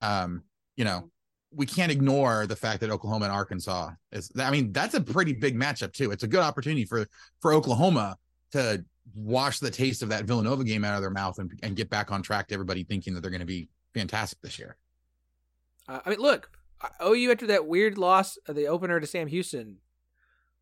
um, 0.02 0.44
you 0.76 0.86
know, 0.86 1.12
we 1.54 1.66
can't 1.66 1.92
ignore 1.92 2.48
the 2.48 2.56
fact 2.56 2.82
that 2.82 2.90
Oklahoma 2.90 3.26
and 3.26 3.34
Arkansas 3.34 3.92
is. 4.12 4.32
I 4.40 4.52
mean, 4.52 4.72
that's 4.72 4.94
a 4.94 5.02
pretty 5.02 5.34
big 5.34 5.56
matchup 5.56 5.94
too. 5.94 6.12
It's 6.12 6.24
a 6.24 6.28
good 6.28 6.42
opportunity 6.42 6.86
for 6.86 7.08
for 7.40 7.54
Oklahoma 7.54 8.18
to 8.52 8.84
wash 9.16 9.60
the 9.60 9.72
taste 9.72 10.04
of 10.04 10.10
that 10.10 10.26
Villanova 10.26 10.64
game 10.64 10.86
out 10.86 10.96
of 10.96 11.02
their 11.02 11.10
mouth 11.10 11.40
and, 11.40 11.52
and 11.64 11.76
get 11.76 11.90
back 11.90 12.12
on 12.12 12.22
track 12.22 12.48
to 12.48 12.54
everybody 12.54 12.84
thinking 12.84 13.14
that 13.14 13.22
they're 13.22 13.32
going 13.32 13.40
to 13.40 13.46
be 13.46 13.68
fantastic 13.94 14.40
this 14.42 14.60
year. 14.60 14.78
Uh, 15.88 16.00
I 16.06 16.10
mean, 16.12 16.20
look, 16.20 16.52
OU 17.04 17.32
after 17.32 17.48
that 17.48 17.68
weird 17.68 17.98
loss 17.98 18.38
of 18.48 18.56
the 18.56 18.68
opener 18.68 19.00
to 19.00 19.08
Sam 19.08 19.28
Houston, 19.28 19.78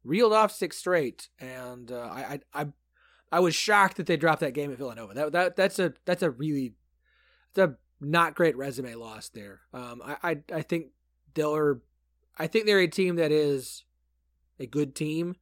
reeled 0.07 0.33
off 0.33 0.51
six 0.51 0.77
straight, 0.77 1.29
and 1.39 1.91
uh, 1.91 2.09
I, 2.11 2.39
I, 2.53 2.61
I, 2.61 2.67
I 3.31 3.39
was 3.39 3.55
shocked 3.55 3.97
that 3.97 4.05
they 4.05 4.17
dropped 4.17 4.39
that 4.41 4.53
game 4.53 4.71
at 4.71 4.77
Villanova. 4.77 5.13
That 5.13 5.31
that 5.31 5.55
that's 5.55 5.79
a 5.79 5.93
that's 6.05 6.23
a 6.23 6.31
really, 6.31 6.73
it's 7.49 7.59
a 7.59 7.75
not 7.99 8.35
great 8.35 8.57
resume 8.57 8.95
loss 8.95 9.29
there. 9.29 9.61
Um, 9.73 10.01
I, 10.03 10.17
I 10.23 10.37
I 10.53 10.61
think 10.61 10.87
they're, 11.33 11.79
I 12.37 12.47
think 12.47 12.65
they're 12.65 12.79
a 12.79 12.87
team 12.87 13.17
that 13.17 13.31
is 13.31 13.83
a 14.59 14.65
good 14.65 14.95
team 14.95 15.35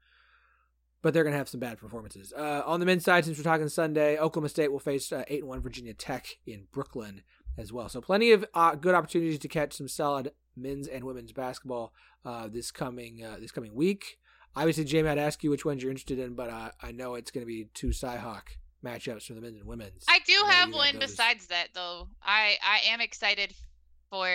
but 1.06 1.14
they're 1.14 1.24
to 1.24 1.32
have 1.32 1.48
some 1.48 1.60
bad 1.60 1.78
performances. 1.78 2.34
Uh, 2.36 2.64
on 2.66 2.80
the 2.80 2.86
men's 2.88 3.04
side, 3.04 3.24
since 3.24 3.38
we're 3.38 3.44
talking 3.44 3.70
Sunday, 3.70 4.18
Oklahoma 4.18 4.50
State 4.50 4.72
will 4.72 4.80
face 4.80 5.12
uh, 5.12 5.24
eight 5.28 5.42
and 5.42 5.48
one 5.48 5.62
Virginia 5.62 5.94
Tech 5.94 6.40
in 6.48 6.64
Brooklyn 6.72 7.22
as 7.60 7.72
well. 7.72 7.90
So 7.90 8.02
plenty 8.02 8.32
of 8.32 8.44
uh, 8.56 8.74
good 8.74 8.96
opportunities 8.96 9.38
to 9.38 9.48
catch 9.48 9.74
some 9.74 9.88
solid 9.88 10.32
men's 10.56 10.88
and 10.88 11.04
women's 11.04 11.32
basketball 11.32 11.94
uh, 12.26 12.48
this 12.48 12.72
coming 12.72 13.24
uh, 13.24 13.38
this 13.40 13.52
coming 13.52 13.76
week. 13.76 14.18
Obviously, 14.56 14.86
Jamie, 14.86 15.10
I'd 15.10 15.18
ask 15.18 15.44
you 15.44 15.50
which 15.50 15.66
ones 15.66 15.84
you're 15.84 15.92
interested 15.92 16.20
in, 16.20 16.34
but 16.34 16.50
uh, 16.50 16.72
I 16.82 16.92
know 16.92 17.16
it's 17.16 17.32
going 17.32 17.42
to 17.42 17.48
be 17.48 17.66
two 17.74 17.88
Cyhawk 17.88 18.44
matchups 18.84 19.24
for 19.24 19.34
the 19.34 19.42
men's 19.42 19.58
and 19.58 19.68
women's. 19.68 20.06
I 20.08 20.20
do 20.26 20.44
I 20.46 20.52
have 20.52 20.74
one 20.74 20.98
besides 21.00 21.48
that, 21.48 21.70
though. 21.74 22.08
I 22.24 22.56
I 22.64 22.92
am 22.92 23.02
excited 23.02 23.54
for 24.10 24.30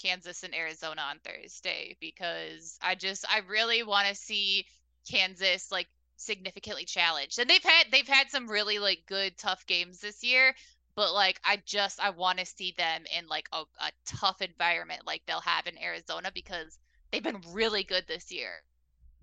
Kansas 0.00 0.42
and 0.44 0.54
Arizona 0.54 1.02
on 1.02 1.18
Thursday 1.18 1.96
because 2.00 2.78
I 2.82 2.94
just 2.94 3.24
I 3.30 3.40
really 3.48 3.82
want 3.82 4.08
to 4.08 4.14
see 4.14 4.66
Kansas 5.10 5.70
like 5.70 5.88
significantly 6.16 6.84
challenged. 6.84 7.38
And 7.38 7.50
they've 7.50 7.62
had 7.62 7.86
they've 7.92 8.08
had 8.08 8.30
some 8.30 8.48
really 8.48 8.78
like 8.78 9.02
good 9.06 9.36
tough 9.36 9.66
games 9.66 10.00
this 10.00 10.24
year, 10.24 10.54
but 10.94 11.12
like 11.12 11.40
I 11.44 11.60
just 11.66 12.00
I 12.00 12.10
want 12.10 12.38
to 12.38 12.46
see 12.46 12.74
them 12.76 13.04
in 13.16 13.26
like 13.28 13.48
a, 13.52 13.62
a 13.80 13.90
tough 14.06 14.40
environment 14.40 15.02
like 15.06 15.22
they'll 15.26 15.40
have 15.40 15.66
in 15.66 15.78
Arizona 15.82 16.30
because 16.32 16.78
they've 17.10 17.22
been 17.22 17.42
really 17.52 17.84
good 17.84 18.04
this 18.08 18.32
year. 18.32 18.62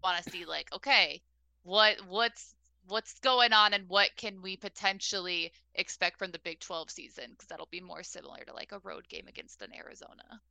Want 0.04 0.24
to 0.24 0.30
see 0.30 0.45
like 0.45 0.68
okay, 0.74 1.22
what 1.64 1.97
what's 2.08 2.56
what's 2.88 3.20
going 3.20 3.54
on 3.54 3.74
and 3.74 3.88
what 3.88 4.10
can 4.18 4.41
we 4.41 4.58
potentially 4.58 5.51
expect 5.76 6.20
from 6.20 6.32
the 6.32 6.39
Big 6.39 6.60
12 6.60 6.89
season 6.89 7.26
because 7.32 7.47
that'll 7.47 7.68
be 7.72 7.80
more 7.80 8.04
similar 8.04 8.43
to 8.45 8.54
like 8.54 8.72
a 8.72 8.80
road 8.80 9.08
game 9.08 9.28
against 9.28 9.62
an 9.62 9.70
Arizona. 9.74 10.41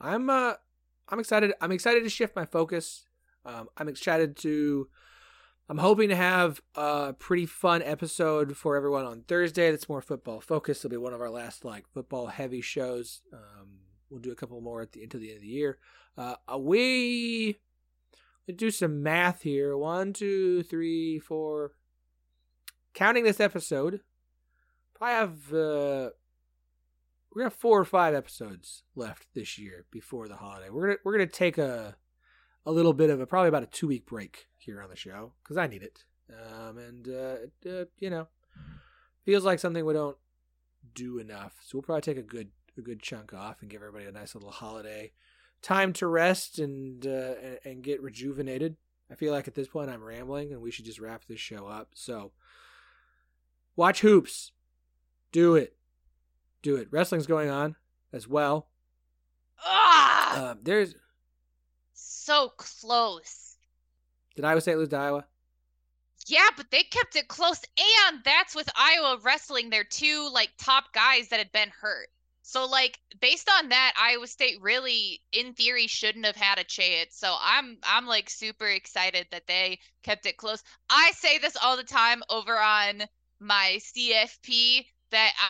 I'm 0.00 0.30
uh 0.30 0.54
I'm 1.08 1.20
excited 1.20 1.52
I'm 1.60 1.72
excited 1.72 2.02
to 2.04 2.10
shift 2.10 2.34
my 2.34 2.44
focus. 2.44 3.04
Um, 3.44 3.68
I'm 3.76 3.88
excited 3.88 4.36
to 4.38 4.88
I'm 5.68 5.78
hoping 5.78 6.08
to 6.10 6.16
have 6.16 6.60
a 6.74 7.12
pretty 7.12 7.46
fun 7.46 7.82
episode 7.82 8.56
for 8.56 8.76
everyone 8.76 9.04
on 9.04 9.22
Thursday. 9.22 9.70
That's 9.70 9.88
more 9.88 10.00
football 10.00 10.40
focused. 10.40 10.84
It'll 10.84 10.92
be 10.92 10.96
one 10.96 11.12
of 11.12 11.20
our 11.20 11.30
last 11.30 11.64
like 11.64 11.88
football 11.92 12.28
heavy 12.28 12.60
shows. 12.60 13.22
Um, 13.32 13.80
we'll 14.08 14.20
do 14.20 14.30
a 14.32 14.36
couple 14.36 14.60
more 14.60 14.82
at 14.82 14.92
the 14.92 15.02
into 15.02 15.18
the 15.18 15.28
end 15.28 15.36
of 15.36 15.42
the 15.42 15.48
year. 15.48 15.78
Uh, 16.16 16.36
we 16.58 17.56
do 18.54 18.70
some 18.70 19.02
math 19.02 19.42
here. 19.42 19.76
One, 19.76 20.12
two, 20.12 20.62
three, 20.62 21.18
four. 21.18 21.72
Counting 22.94 23.24
this 23.24 23.40
episode, 23.40 24.00
I 25.00 25.10
have 25.10 25.52
uh, 25.52 26.10
gonna 27.36 27.50
have 27.50 27.54
four 27.54 27.78
or 27.78 27.84
five 27.84 28.14
episodes 28.14 28.82
left 28.94 29.26
this 29.34 29.58
year 29.58 29.84
before 29.90 30.28
the 30.28 30.36
holiday. 30.36 30.70
We're 30.70 30.86
gonna 30.86 30.98
we're 31.04 31.12
gonna 31.12 31.26
take 31.26 31.58
a 31.58 31.96
a 32.64 32.72
little 32.72 32.92
bit 32.92 33.10
of 33.10 33.20
a 33.20 33.26
probably 33.26 33.48
about 33.48 33.62
a 33.62 33.66
two 33.66 33.86
week 33.86 34.06
break 34.06 34.48
here 34.58 34.82
on 34.82 34.90
the 34.90 34.96
show 34.96 35.32
because 35.42 35.56
I 35.56 35.66
need 35.66 35.82
it. 35.82 36.04
Um, 36.30 36.78
and 36.78 37.08
uh, 37.08 37.70
uh, 37.70 37.84
you 37.98 38.10
know, 38.10 38.26
feels 39.24 39.44
like 39.44 39.58
something 39.58 39.84
we 39.84 39.92
don't 39.92 40.16
do 40.94 41.18
enough. 41.18 41.54
So 41.62 41.76
we'll 41.76 41.82
probably 41.82 42.02
take 42.02 42.18
a 42.18 42.22
good 42.22 42.48
a 42.78 42.80
good 42.80 43.00
chunk 43.00 43.32
off 43.32 43.60
and 43.60 43.70
give 43.70 43.82
everybody 43.82 44.06
a 44.06 44.12
nice 44.12 44.34
little 44.34 44.50
holiday 44.50 45.12
time 45.66 45.92
to 45.92 46.06
rest 46.06 46.60
and 46.60 47.04
uh, 47.04 47.34
and, 47.64 47.82
get 47.82 48.00
rejuvenated. 48.00 48.76
I 49.10 49.16
feel 49.16 49.32
like 49.32 49.48
at 49.48 49.54
this 49.54 49.66
point 49.66 49.90
I'm 49.90 50.02
rambling 50.02 50.52
and 50.52 50.62
we 50.62 50.70
should 50.70 50.84
just 50.84 51.00
wrap 51.00 51.24
this 51.24 51.40
show 51.40 51.66
up. 51.66 51.88
So 51.94 52.30
watch 53.74 54.00
hoops. 54.00 54.52
Do 55.32 55.56
it. 55.56 55.76
Do 56.62 56.76
it. 56.76 56.86
Wrestling's 56.92 57.26
going 57.26 57.50
on 57.50 57.74
as 58.12 58.28
well. 58.28 58.68
Ah, 59.64 60.36
Uh, 60.36 60.54
there's 60.62 60.94
so 61.94 62.50
close. 62.56 63.56
did 64.36 64.44
Iowa 64.44 64.60
State 64.60 64.76
lose 64.76 64.90
to 64.90 64.96
Iowa? 64.96 65.26
Yeah, 66.28 66.48
but 66.56 66.70
they 66.70 66.82
kept 66.82 67.16
it 67.16 67.28
close, 67.28 67.60
and 67.78 68.20
that's 68.24 68.54
with 68.54 68.68
Iowa 68.76 69.18
wrestling 69.22 69.70
their 69.70 69.84
two 69.84 70.28
like 70.32 70.50
top 70.58 70.92
guys 70.92 71.28
that 71.28 71.38
had 71.38 71.52
been 71.52 71.70
hurt. 71.70 72.08
So 72.48 72.64
like 72.64 73.00
based 73.20 73.50
on 73.58 73.70
that, 73.70 73.94
Iowa 74.00 74.28
State 74.28 74.62
really, 74.62 75.20
in 75.32 75.52
theory, 75.54 75.88
shouldn't 75.88 76.26
have 76.26 76.36
had 76.36 76.60
a 76.60 76.64
chance. 76.64 77.16
So 77.16 77.34
I'm 77.40 77.76
I'm 77.82 78.06
like 78.06 78.30
super 78.30 78.68
excited 78.68 79.26
that 79.32 79.48
they 79.48 79.80
kept 80.04 80.26
it 80.26 80.36
close. 80.36 80.62
I 80.88 81.10
say 81.16 81.38
this 81.38 81.56
all 81.60 81.76
the 81.76 81.82
time 81.82 82.22
over 82.30 82.56
on 82.56 83.02
my 83.40 83.80
CFP 83.80 84.86
that 85.10 85.32
I, 85.36 85.48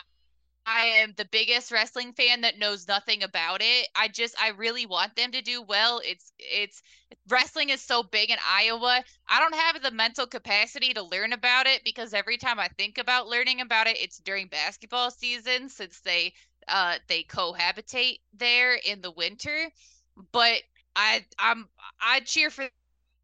I 0.65 0.85
am 1.03 1.13
the 1.15 1.25
biggest 1.31 1.71
wrestling 1.71 2.13
fan 2.13 2.41
that 2.41 2.57
knows 2.57 2.87
nothing 2.87 3.21
about 3.21 3.61
it. 3.61 3.87
I 3.95 4.07
just 4.07 4.35
I 4.41 4.49
really 4.49 4.87
want 4.87 5.15
them 5.15 5.31
to 5.33 5.41
do 5.43 5.61
well. 5.61 6.01
It's 6.03 6.33
it's 6.39 6.81
wrestling 7.29 7.69
is 7.69 7.81
so 7.81 8.01
big 8.01 8.31
in 8.31 8.37
Iowa. 8.43 9.03
I 9.29 9.39
don't 9.39 9.55
have 9.55 9.83
the 9.83 9.91
mental 9.91 10.25
capacity 10.25 10.95
to 10.95 11.03
learn 11.03 11.31
about 11.31 11.67
it 11.67 11.83
because 11.85 12.15
every 12.15 12.37
time 12.37 12.59
I 12.59 12.69
think 12.69 12.97
about 12.97 13.27
learning 13.27 13.61
about 13.61 13.85
it, 13.85 13.99
it's 13.99 14.17
during 14.17 14.47
basketball 14.47 15.11
season 15.11 15.69
since 15.69 15.99
they 15.99 16.33
uh 16.67 16.97
they 17.07 17.23
cohabitate 17.23 18.19
there 18.33 18.75
in 18.75 19.01
the 19.01 19.11
winter. 19.11 19.69
But 20.31 20.61
I 20.95 21.25
I'm 21.39 21.67
I 22.01 22.21
cheer 22.21 22.49
for 22.49 22.67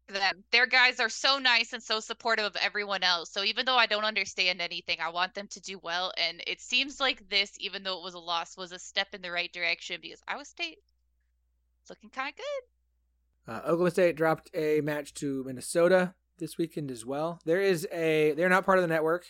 them. 0.08 0.44
Their 0.50 0.66
guys 0.66 1.00
are 1.00 1.08
so 1.08 1.38
nice 1.38 1.72
and 1.72 1.82
so 1.82 2.00
supportive 2.00 2.44
of 2.44 2.56
everyone 2.56 3.02
else. 3.02 3.30
So 3.30 3.42
even 3.42 3.64
though 3.66 3.76
I 3.76 3.86
don't 3.86 4.04
understand 4.04 4.60
anything, 4.60 4.98
I 5.00 5.08
want 5.10 5.34
them 5.34 5.48
to 5.48 5.60
do 5.60 5.78
well. 5.82 6.12
And 6.18 6.42
it 6.46 6.60
seems 6.60 7.00
like 7.00 7.28
this, 7.28 7.52
even 7.58 7.82
though 7.82 7.98
it 7.98 8.04
was 8.04 8.14
a 8.14 8.18
loss, 8.18 8.56
was 8.56 8.72
a 8.72 8.78
step 8.78 9.08
in 9.14 9.22
the 9.22 9.30
right 9.30 9.52
direction 9.52 9.98
because 10.02 10.22
Iowa 10.28 10.44
State 10.44 10.78
looking 11.88 12.10
kind 12.10 12.30
of 12.30 12.36
good. 12.36 13.52
Uh, 13.52 13.58
Oklahoma 13.58 13.90
State 13.90 14.16
dropped 14.16 14.50
a 14.54 14.80
match 14.80 15.14
to 15.14 15.44
Minnesota 15.44 16.14
this 16.38 16.56
weekend 16.58 16.90
as 16.90 17.04
well. 17.04 17.40
There 17.44 17.60
is 17.60 17.86
a 17.92 18.32
they're 18.32 18.48
not 18.48 18.64
part 18.64 18.78
of 18.78 18.82
the 18.82 18.88
network, 18.88 19.26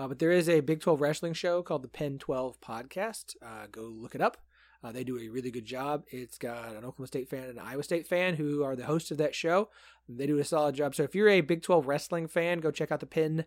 uh, 0.00 0.08
but 0.08 0.18
there 0.18 0.30
is 0.30 0.48
a 0.48 0.60
Big 0.60 0.80
12 0.80 0.98
wrestling 0.98 1.34
show 1.34 1.62
called 1.62 1.82
the 1.82 1.88
Pen 1.88 2.16
12 2.16 2.58
Podcast. 2.62 3.36
Uh, 3.44 3.66
go 3.70 3.82
look 3.82 4.14
it 4.14 4.22
up. 4.22 4.38
Uh, 4.82 4.90
they 4.90 5.04
do 5.04 5.18
a 5.18 5.28
really 5.28 5.50
good 5.50 5.66
job. 5.66 6.04
It's 6.08 6.38
got 6.38 6.70
an 6.70 6.86
Oklahoma 6.86 7.06
State 7.06 7.28
fan 7.28 7.42
and 7.42 7.58
an 7.58 7.66
Iowa 7.66 7.82
State 7.82 8.06
fan 8.06 8.36
who 8.36 8.64
are 8.64 8.74
the 8.74 8.86
hosts 8.86 9.10
of 9.10 9.18
that 9.18 9.34
show. 9.34 9.68
They 10.08 10.26
do 10.26 10.38
a 10.38 10.44
solid 10.44 10.74
job. 10.74 10.94
So 10.94 11.02
if 11.02 11.14
you're 11.14 11.28
a 11.28 11.42
Big 11.42 11.60
12 11.60 11.86
wrestling 11.86 12.28
fan, 12.28 12.60
go 12.60 12.70
check 12.70 12.90
out 12.90 13.00
the 13.00 13.06
Pen 13.06 13.44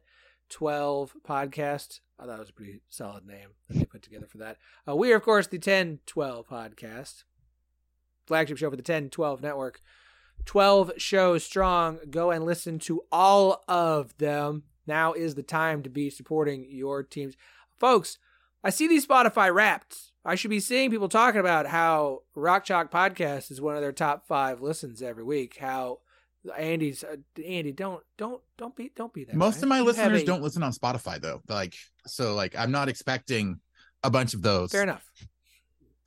12 0.50 1.16
Podcast. 1.28 2.02
I 2.20 2.28
thought 2.28 2.36
it 2.36 2.42
was 2.42 2.52
a 2.52 2.54
pretty 2.54 2.82
solid 2.88 3.26
name 3.26 3.50
that 3.68 3.80
they 3.80 3.86
put 3.86 4.04
together 4.04 4.28
for 4.28 4.38
that. 4.38 4.58
Uh, 4.88 4.96
we 4.96 5.12
are, 5.12 5.16
of 5.16 5.24
course, 5.24 5.48
the 5.48 5.58
10 5.58 6.02
12 6.06 6.48
Podcast, 6.48 7.24
flagship 8.28 8.60
show 8.60 8.70
for 8.70 8.76
the 8.76 8.84
10 8.84 9.10
12 9.10 9.42
network. 9.42 9.82
12 10.46 10.92
shows 10.98 11.44
strong. 11.44 11.98
Go 12.12 12.30
and 12.30 12.46
listen 12.46 12.78
to 12.78 13.02
all 13.12 13.64
of 13.68 14.16
them. 14.20 14.66
Now 14.88 15.14
is 15.14 15.36
the 15.36 15.44
time 15.44 15.84
to 15.84 15.90
be 15.90 16.10
supporting 16.10 16.66
your 16.70 17.04
teams. 17.04 17.36
Folks, 17.78 18.18
I 18.64 18.70
see 18.70 18.88
these 18.88 19.06
Spotify 19.06 19.54
wrapped. 19.54 20.12
I 20.26 20.36
should 20.36 20.50
be 20.52 20.60
seeing 20.62 20.90
people 20.90 21.10
talking 21.10 21.40
about 21.42 21.68
how 21.68 22.22
Rock 22.36 22.64
Chalk 22.66 22.92
Podcast 22.92 23.52
is 23.52 23.60
one 23.60 23.76
of 23.76 23.82
their 23.82 23.92
top 23.92 24.26
five 24.28 24.62
listens 24.62 25.02
every 25.02 25.24
week. 25.24 25.58
How 25.60 26.00
Andy's 26.58 27.04
uh, 27.04 27.18
Andy, 27.46 27.72
don't 27.72 28.02
don't 28.18 28.42
don't 28.58 28.76
be 28.76 28.92
don't 28.96 29.14
be 29.14 29.24
that. 29.26 29.36
Most 29.36 29.58
way. 29.58 29.62
of 29.64 29.68
my 29.70 29.78
You 29.80 29.84
listeners 29.86 30.22
a- 30.22 30.26
don't 30.26 30.42
listen 30.42 30.64
on 30.64 30.72
Spotify 30.72 31.20
though. 31.22 31.42
Like 31.50 31.76
so 32.06 32.36
like 32.36 32.56
I'm 32.58 32.72
not 32.72 32.88
expecting 32.90 33.60
a 34.04 34.10
bunch 34.10 34.34
of 34.34 34.42
those. 34.42 34.72
Fair 34.72 34.84
enough. 34.84 35.06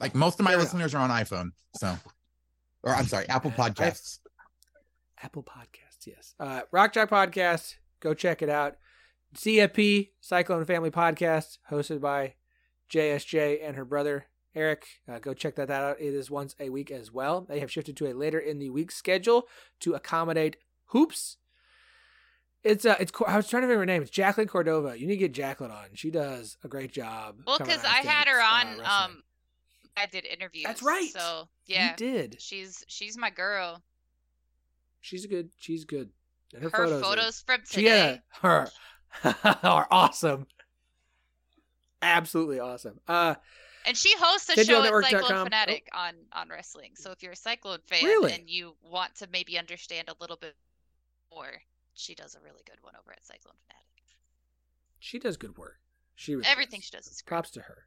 Like 0.01 0.15
most 0.15 0.39
of 0.41 0.45
my 0.45 0.51
Fair 0.51 0.61
enough. 0.61 0.73
listeners 0.75 0.95
are 0.95 0.99
on 1.03 1.11
iPhone. 1.11 1.51
So 1.77 1.97
or 2.83 2.95
I'm 2.95 3.07
sorry, 3.07 3.29
Apple 3.29 3.53
I- 3.59 3.71
Podcasts. 3.71 4.19
Apple 5.23 5.43
Podcasts, 5.43 6.07
yes. 6.07 6.35
Uh, 6.39 6.61
Rock 6.71 6.93
Chalk 6.93 7.09
Podcast, 7.11 7.77
go 8.01 8.15
check 8.15 8.43
it 8.43 8.49
out. 8.49 8.77
CFP, 9.35 10.11
Cyclone 10.21 10.65
Family 10.65 10.91
Podcast, 10.91 11.59
hosted 11.71 12.01
by 12.01 12.35
JSJ 12.91 13.59
and 13.67 13.77
her 13.77 13.85
brother 13.85 14.27
Eric. 14.55 14.87
Uh, 15.07 15.19
go 15.19 15.35
check 15.35 15.57
that 15.57 15.71
out. 15.71 16.01
It 16.01 16.15
is 16.15 16.31
once 16.31 16.55
a 16.59 16.71
week 16.71 16.91
as 16.91 17.13
well. 17.13 17.43
They 17.43 17.61
have 17.61 17.71
shifted 17.71 17.97
to 17.99 18.07
a 18.11 18.15
later 18.15 18.39
in 18.39 18.59
the 18.59 18.71
week 18.71 18.91
schedule 18.91 19.47
to 19.81 19.95
accommodate 19.95 20.57
hoops. 20.87 21.37
It's 22.65 22.85
uh, 22.85 22.97
it's 22.99 23.13
I 23.27 23.37
was 23.37 23.49
trying 23.49 23.63
to 23.63 23.67
remember 23.67 23.83
her 23.83 23.87
name. 23.87 24.03
It's 24.03 24.11
Jacqueline 24.11 24.49
Cordova. 24.49 24.99
You 24.99 25.07
need 25.07 25.15
to 25.15 25.21
get 25.21 25.33
Jacqueline 25.35 25.71
on. 25.71 25.89
She 25.95 26.11
does 26.11 26.57
a 26.65 26.69
great 26.69 26.91
job. 26.93 27.37
Well, 27.47 27.59
because 27.59 27.85
I 27.85 27.99
had 27.99 28.27
her 28.29 28.41
uh, 28.41 28.45
on. 28.45 28.67
wrestling. 28.79 28.87
um, 28.87 29.23
I 29.97 30.07
did 30.07 30.25
interviews. 30.25 30.65
That's 30.67 30.83
right. 30.83 31.11
So 31.13 31.49
You 31.67 31.77
yeah, 31.77 31.95
did. 31.97 32.37
she's 32.41 32.85
she's 32.89 33.17
my 33.17 33.31
girl. 33.31 33.83
She's 35.01 35.25
a 35.25 35.29
good. 35.29 35.51
She's 35.59 35.85
good. 35.85 36.11
And 36.55 36.63
Her, 36.65 36.71
photos, 36.71 37.03
photos, 37.03 37.43
are- 37.49 37.57
from 37.57 37.67
today. 37.69 37.83
yeah, 37.83 38.17
her 38.43 38.69
are 39.63 39.87
awesome. 39.91 40.47
Absolutely 42.03 42.61
awesome. 42.61 43.01
Uh, 43.09 43.35
And 43.87 43.97
she 43.97 44.15
hosts 44.19 44.49
a 44.51 44.65
show 44.65 44.83
at 44.83 45.05
Cyclone. 45.05 45.33
Oh. 45.33 45.45
Fanatic 45.45 45.89
on 45.93 46.15
on 46.33 46.49
wrestling. 46.49 46.93
So 46.95 47.11
if 47.11 47.23
you're 47.23 47.33
a 47.33 47.37
Cyclone 47.37 47.79
fan 47.87 48.05
Really? 48.05 48.33
and 48.33 48.49
you 48.49 48.75
want 48.83 49.15
to 49.17 49.29
maybe 49.33 49.59
understand 49.59 50.09
a 50.09 50.15
little 50.21 50.37
bit 50.37 50.55
more, 51.33 51.63
she 51.95 52.15
does 52.15 52.35
a 52.35 52.41
really 52.41 52.63
good 52.67 52.79
one 52.83 52.95
over 53.01 53.13
at 53.13 53.25
Cyclone 53.27 53.55
Fanatic. 53.67 54.17
she 54.99 55.19
does 55.19 55.37
good 55.37 55.57
work. 55.57 55.79
She 56.15 56.35
really 56.35 56.47
Everything 56.49 56.81
does. 56.81 56.85
she 56.87 56.91
does 56.97 57.07
is 57.07 57.23
great. 57.23 57.29
Props 57.29 57.51
to 57.53 57.61
her. 57.63 57.79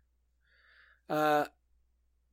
Uh, 1.10 1.46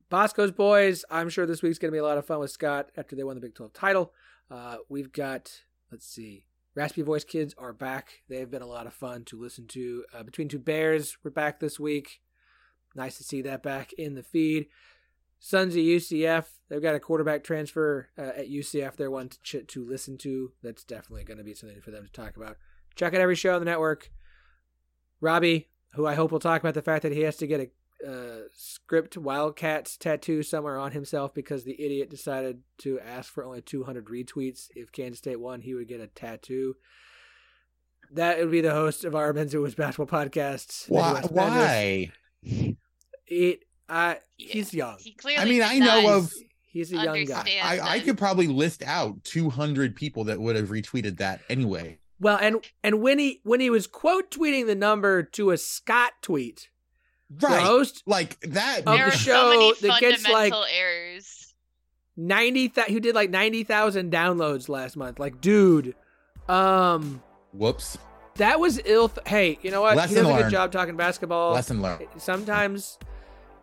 Bosco's 0.09 0.51
boys. 0.51 1.03
I'm 1.09 1.29
sure 1.29 1.45
this 1.45 1.61
week's 1.61 1.77
gonna 1.79 1.91
be 1.91 1.97
a 1.97 2.03
lot 2.03 2.17
of 2.17 2.25
fun 2.25 2.39
with 2.39 2.51
Scott 2.51 2.91
after 2.97 3.15
they 3.15 3.23
won 3.23 3.35
the 3.35 3.41
Big 3.41 3.55
12 3.55 3.73
title. 3.73 4.13
Uh, 4.49 4.77
we've 4.89 5.11
got 5.11 5.63
let's 5.91 6.07
see, 6.07 6.45
Raspy 6.75 7.01
Voice 7.01 7.23
Kids 7.23 7.55
are 7.57 7.73
back. 7.73 8.21
They've 8.29 8.49
been 8.49 8.61
a 8.61 8.67
lot 8.67 8.87
of 8.87 8.93
fun 8.93 9.23
to 9.25 9.39
listen 9.39 9.67
to. 9.67 10.05
Uh, 10.13 10.23
Between 10.23 10.47
Two 10.47 10.59
Bears, 10.59 11.17
we're 11.23 11.31
back 11.31 11.59
this 11.59 11.79
week. 11.79 12.21
Nice 12.95 13.17
to 13.17 13.23
see 13.23 13.41
that 13.43 13.63
back 13.63 13.93
in 13.93 14.15
the 14.15 14.23
feed. 14.23 14.67
Sons 15.39 15.75
of 15.75 15.81
UCF, 15.81 16.45
they've 16.67 16.81
got 16.81 16.95
a 16.95 16.99
quarterback 16.99 17.43
transfer 17.43 18.09
uh, 18.17 18.31
at 18.37 18.49
UCF. 18.49 18.95
They're 18.95 19.11
one 19.11 19.29
to, 19.29 19.37
ch- 19.43 19.67
to 19.67 19.85
listen 19.85 20.17
to. 20.19 20.51
That's 20.63 20.83
definitely 20.83 21.25
going 21.25 21.37
to 21.37 21.43
be 21.43 21.53
something 21.53 21.79
for 21.81 21.91
them 21.91 22.05
to 22.05 22.11
talk 22.11 22.37
about. 22.37 22.57
Check 22.95 23.13
out 23.13 23.21
every 23.21 23.35
show 23.35 23.53
on 23.53 23.59
the 23.59 23.65
network. 23.65 24.11
Robbie, 25.21 25.69
who 25.93 26.07
I 26.07 26.15
hope 26.15 26.31
will 26.31 26.39
talk 26.39 26.61
about 26.61 26.73
the 26.73 26.81
fact 26.81 27.03
that 27.03 27.11
he 27.11 27.21
has 27.21 27.37
to 27.37 27.47
get 27.47 27.59
a 27.59 27.69
uh, 28.05 28.47
script 28.53 29.17
Wildcats 29.17 29.97
tattoo 29.97 30.43
somewhere 30.43 30.77
on 30.77 30.91
himself 30.91 31.33
because 31.33 31.63
the 31.63 31.81
idiot 31.81 32.09
decided 32.09 32.61
to 32.79 32.99
ask 32.99 33.31
for 33.33 33.43
only 33.43 33.61
200 33.61 34.05
retweets. 34.05 34.67
If 34.75 34.91
Kansas 34.91 35.19
State 35.19 35.39
won, 35.39 35.61
he 35.61 35.73
would 35.73 35.87
get 35.87 36.01
a 36.01 36.07
tattoo. 36.07 36.75
That 38.11 38.39
would 38.39 38.51
be 38.51 38.61
the 38.61 38.71
host 38.71 39.03
of 39.03 39.15
our 39.15 39.33
Men's 39.33 39.55
Was 39.55 39.75
basketball 39.75 40.19
podcast. 40.19 40.89
Why 40.89 41.21
why? 41.29 42.11
It, 43.27 43.63
I, 43.89 44.19
Yeah. 44.37 44.53
he's 44.53 44.73
young. 44.73 44.97
He 44.99 45.13
clearly 45.13 45.41
I 45.41 45.45
mean, 45.45 45.61
I 45.61 45.79
know 45.79 46.17
of 46.17 46.33
He's 46.69 46.91
a 46.93 46.95
young 46.95 47.25
guy. 47.25 47.39
understand 47.39 47.81
I, 47.81 47.93
I 47.95 47.99
could 47.99 48.17
probably 48.17 48.47
list 48.47 48.83
out 48.83 49.23
200 49.23 49.95
people 49.95 50.25
that 50.25 50.39
would 50.39 50.55
have 50.55 50.69
retweeted 50.69 51.17
that 51.17 51.41
anyway. 51.49 51.97
Well, 52.19 52.37
and 52.39 52.63
and 52.83 53.01
when 53.01 53.19
he 53.19 53.41
when 53.43 53.59
he 53.59 53.69
was 53.69 53.87
quote 53.87 54.31
tweeting 54.31 54.67
the 54.67 54.75
number 54.75 55.23
to 55.23 55.51
a 55.51 55.57
Scott 55.57 56.13
tweet, 56.21 56.69
the 56.69 56.76
Right. 57.41 57.61
host 57.61 58.03
Like 58.05 58.39
that. 58.41 58.79
of 58.79 58.85
the 58.85 59.11
show 59.11 59.31
so 59.33 59.49
many 59.49 59.73
that 59.81 59.99
gets, 59.99 60.27
like, 60.29 60.53
errors. 60.73 61.53
ninety 62.15 62.69
th- 62.69 62.87
who 62.87 62.99
did 62.99 63.15
like 63.15 63.29
ninety 63.29 63.63
thousand 63.63 64.11
downloads 64.11 64.69
last 64.69 64.95
month. 64.95 65.19
Like, 65.19 65.41
dude, 65.41 65.93
um, 66.47 67.21
Whoops. 67.51 67.97
that 68.35 68.59
was 68.61 68.79
ill. 68.85 69.09
Th- 69.09 69.27
hey, 69.27 69.59
you 69.61 69.71
know 69.71 69.81
what? 69.81 69.91
he 69.93 69.97
Lesson 69.97 70.23
does 70.23 70.39
a 70.39 70.43
good 70.43 70.51
job 70.51 70.71
talking 70.71 70.95
basketball. 70.95 71.51
Lesson 71.53 71.81
learned. 71.81 72.07
Sometimes 72.17 72.97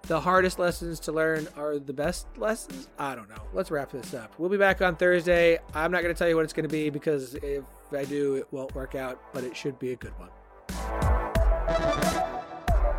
the 0.08 0.20
hardest 0.20 0.58
lessons 0.58 1.00
to 1.00 1.12
learn 1.12 1.48
are 1.56 1.78
the 1.78 1.94
best 1.94 2.26
lessons. 2.36 2.88
I 2.98 3.14
don't 3.14 3.30
know. 3.30 3.40
Let's 3.54 3.70
wrap 3.70 3.90
this 3.92 4.12
up. 4.12 4.34
We'll 4.38 4.50
be 4.50 4.58
back 4.58 4.82
on 4.82 4.96
Thursday. 4.96 5.58
I'm 5.72 5.90
not 5.90 6.02
going 6.02 6.14
to 6.14 6.18
tell 6.18 6.28
you 6.28 6.36
what 6.36 6.44
it's 6.44 6.52
going 6.52 6.68
to 6.68 6.72
be 6.72 6.90
because 6.90 7.34
if 7.36 7.64
I 7.90 8.04
do, 8.04 8.34
it 8.34 8.46
won't 8.50 8.74
work 8.74 8.94
out, 8.94 9.18
but 9.32 9.42
it 9.44 9.56
should 9.56 9.78
be 9.78 9.92
a 9.92 9.96
good 9.96 10.12
one. 10.18 10.28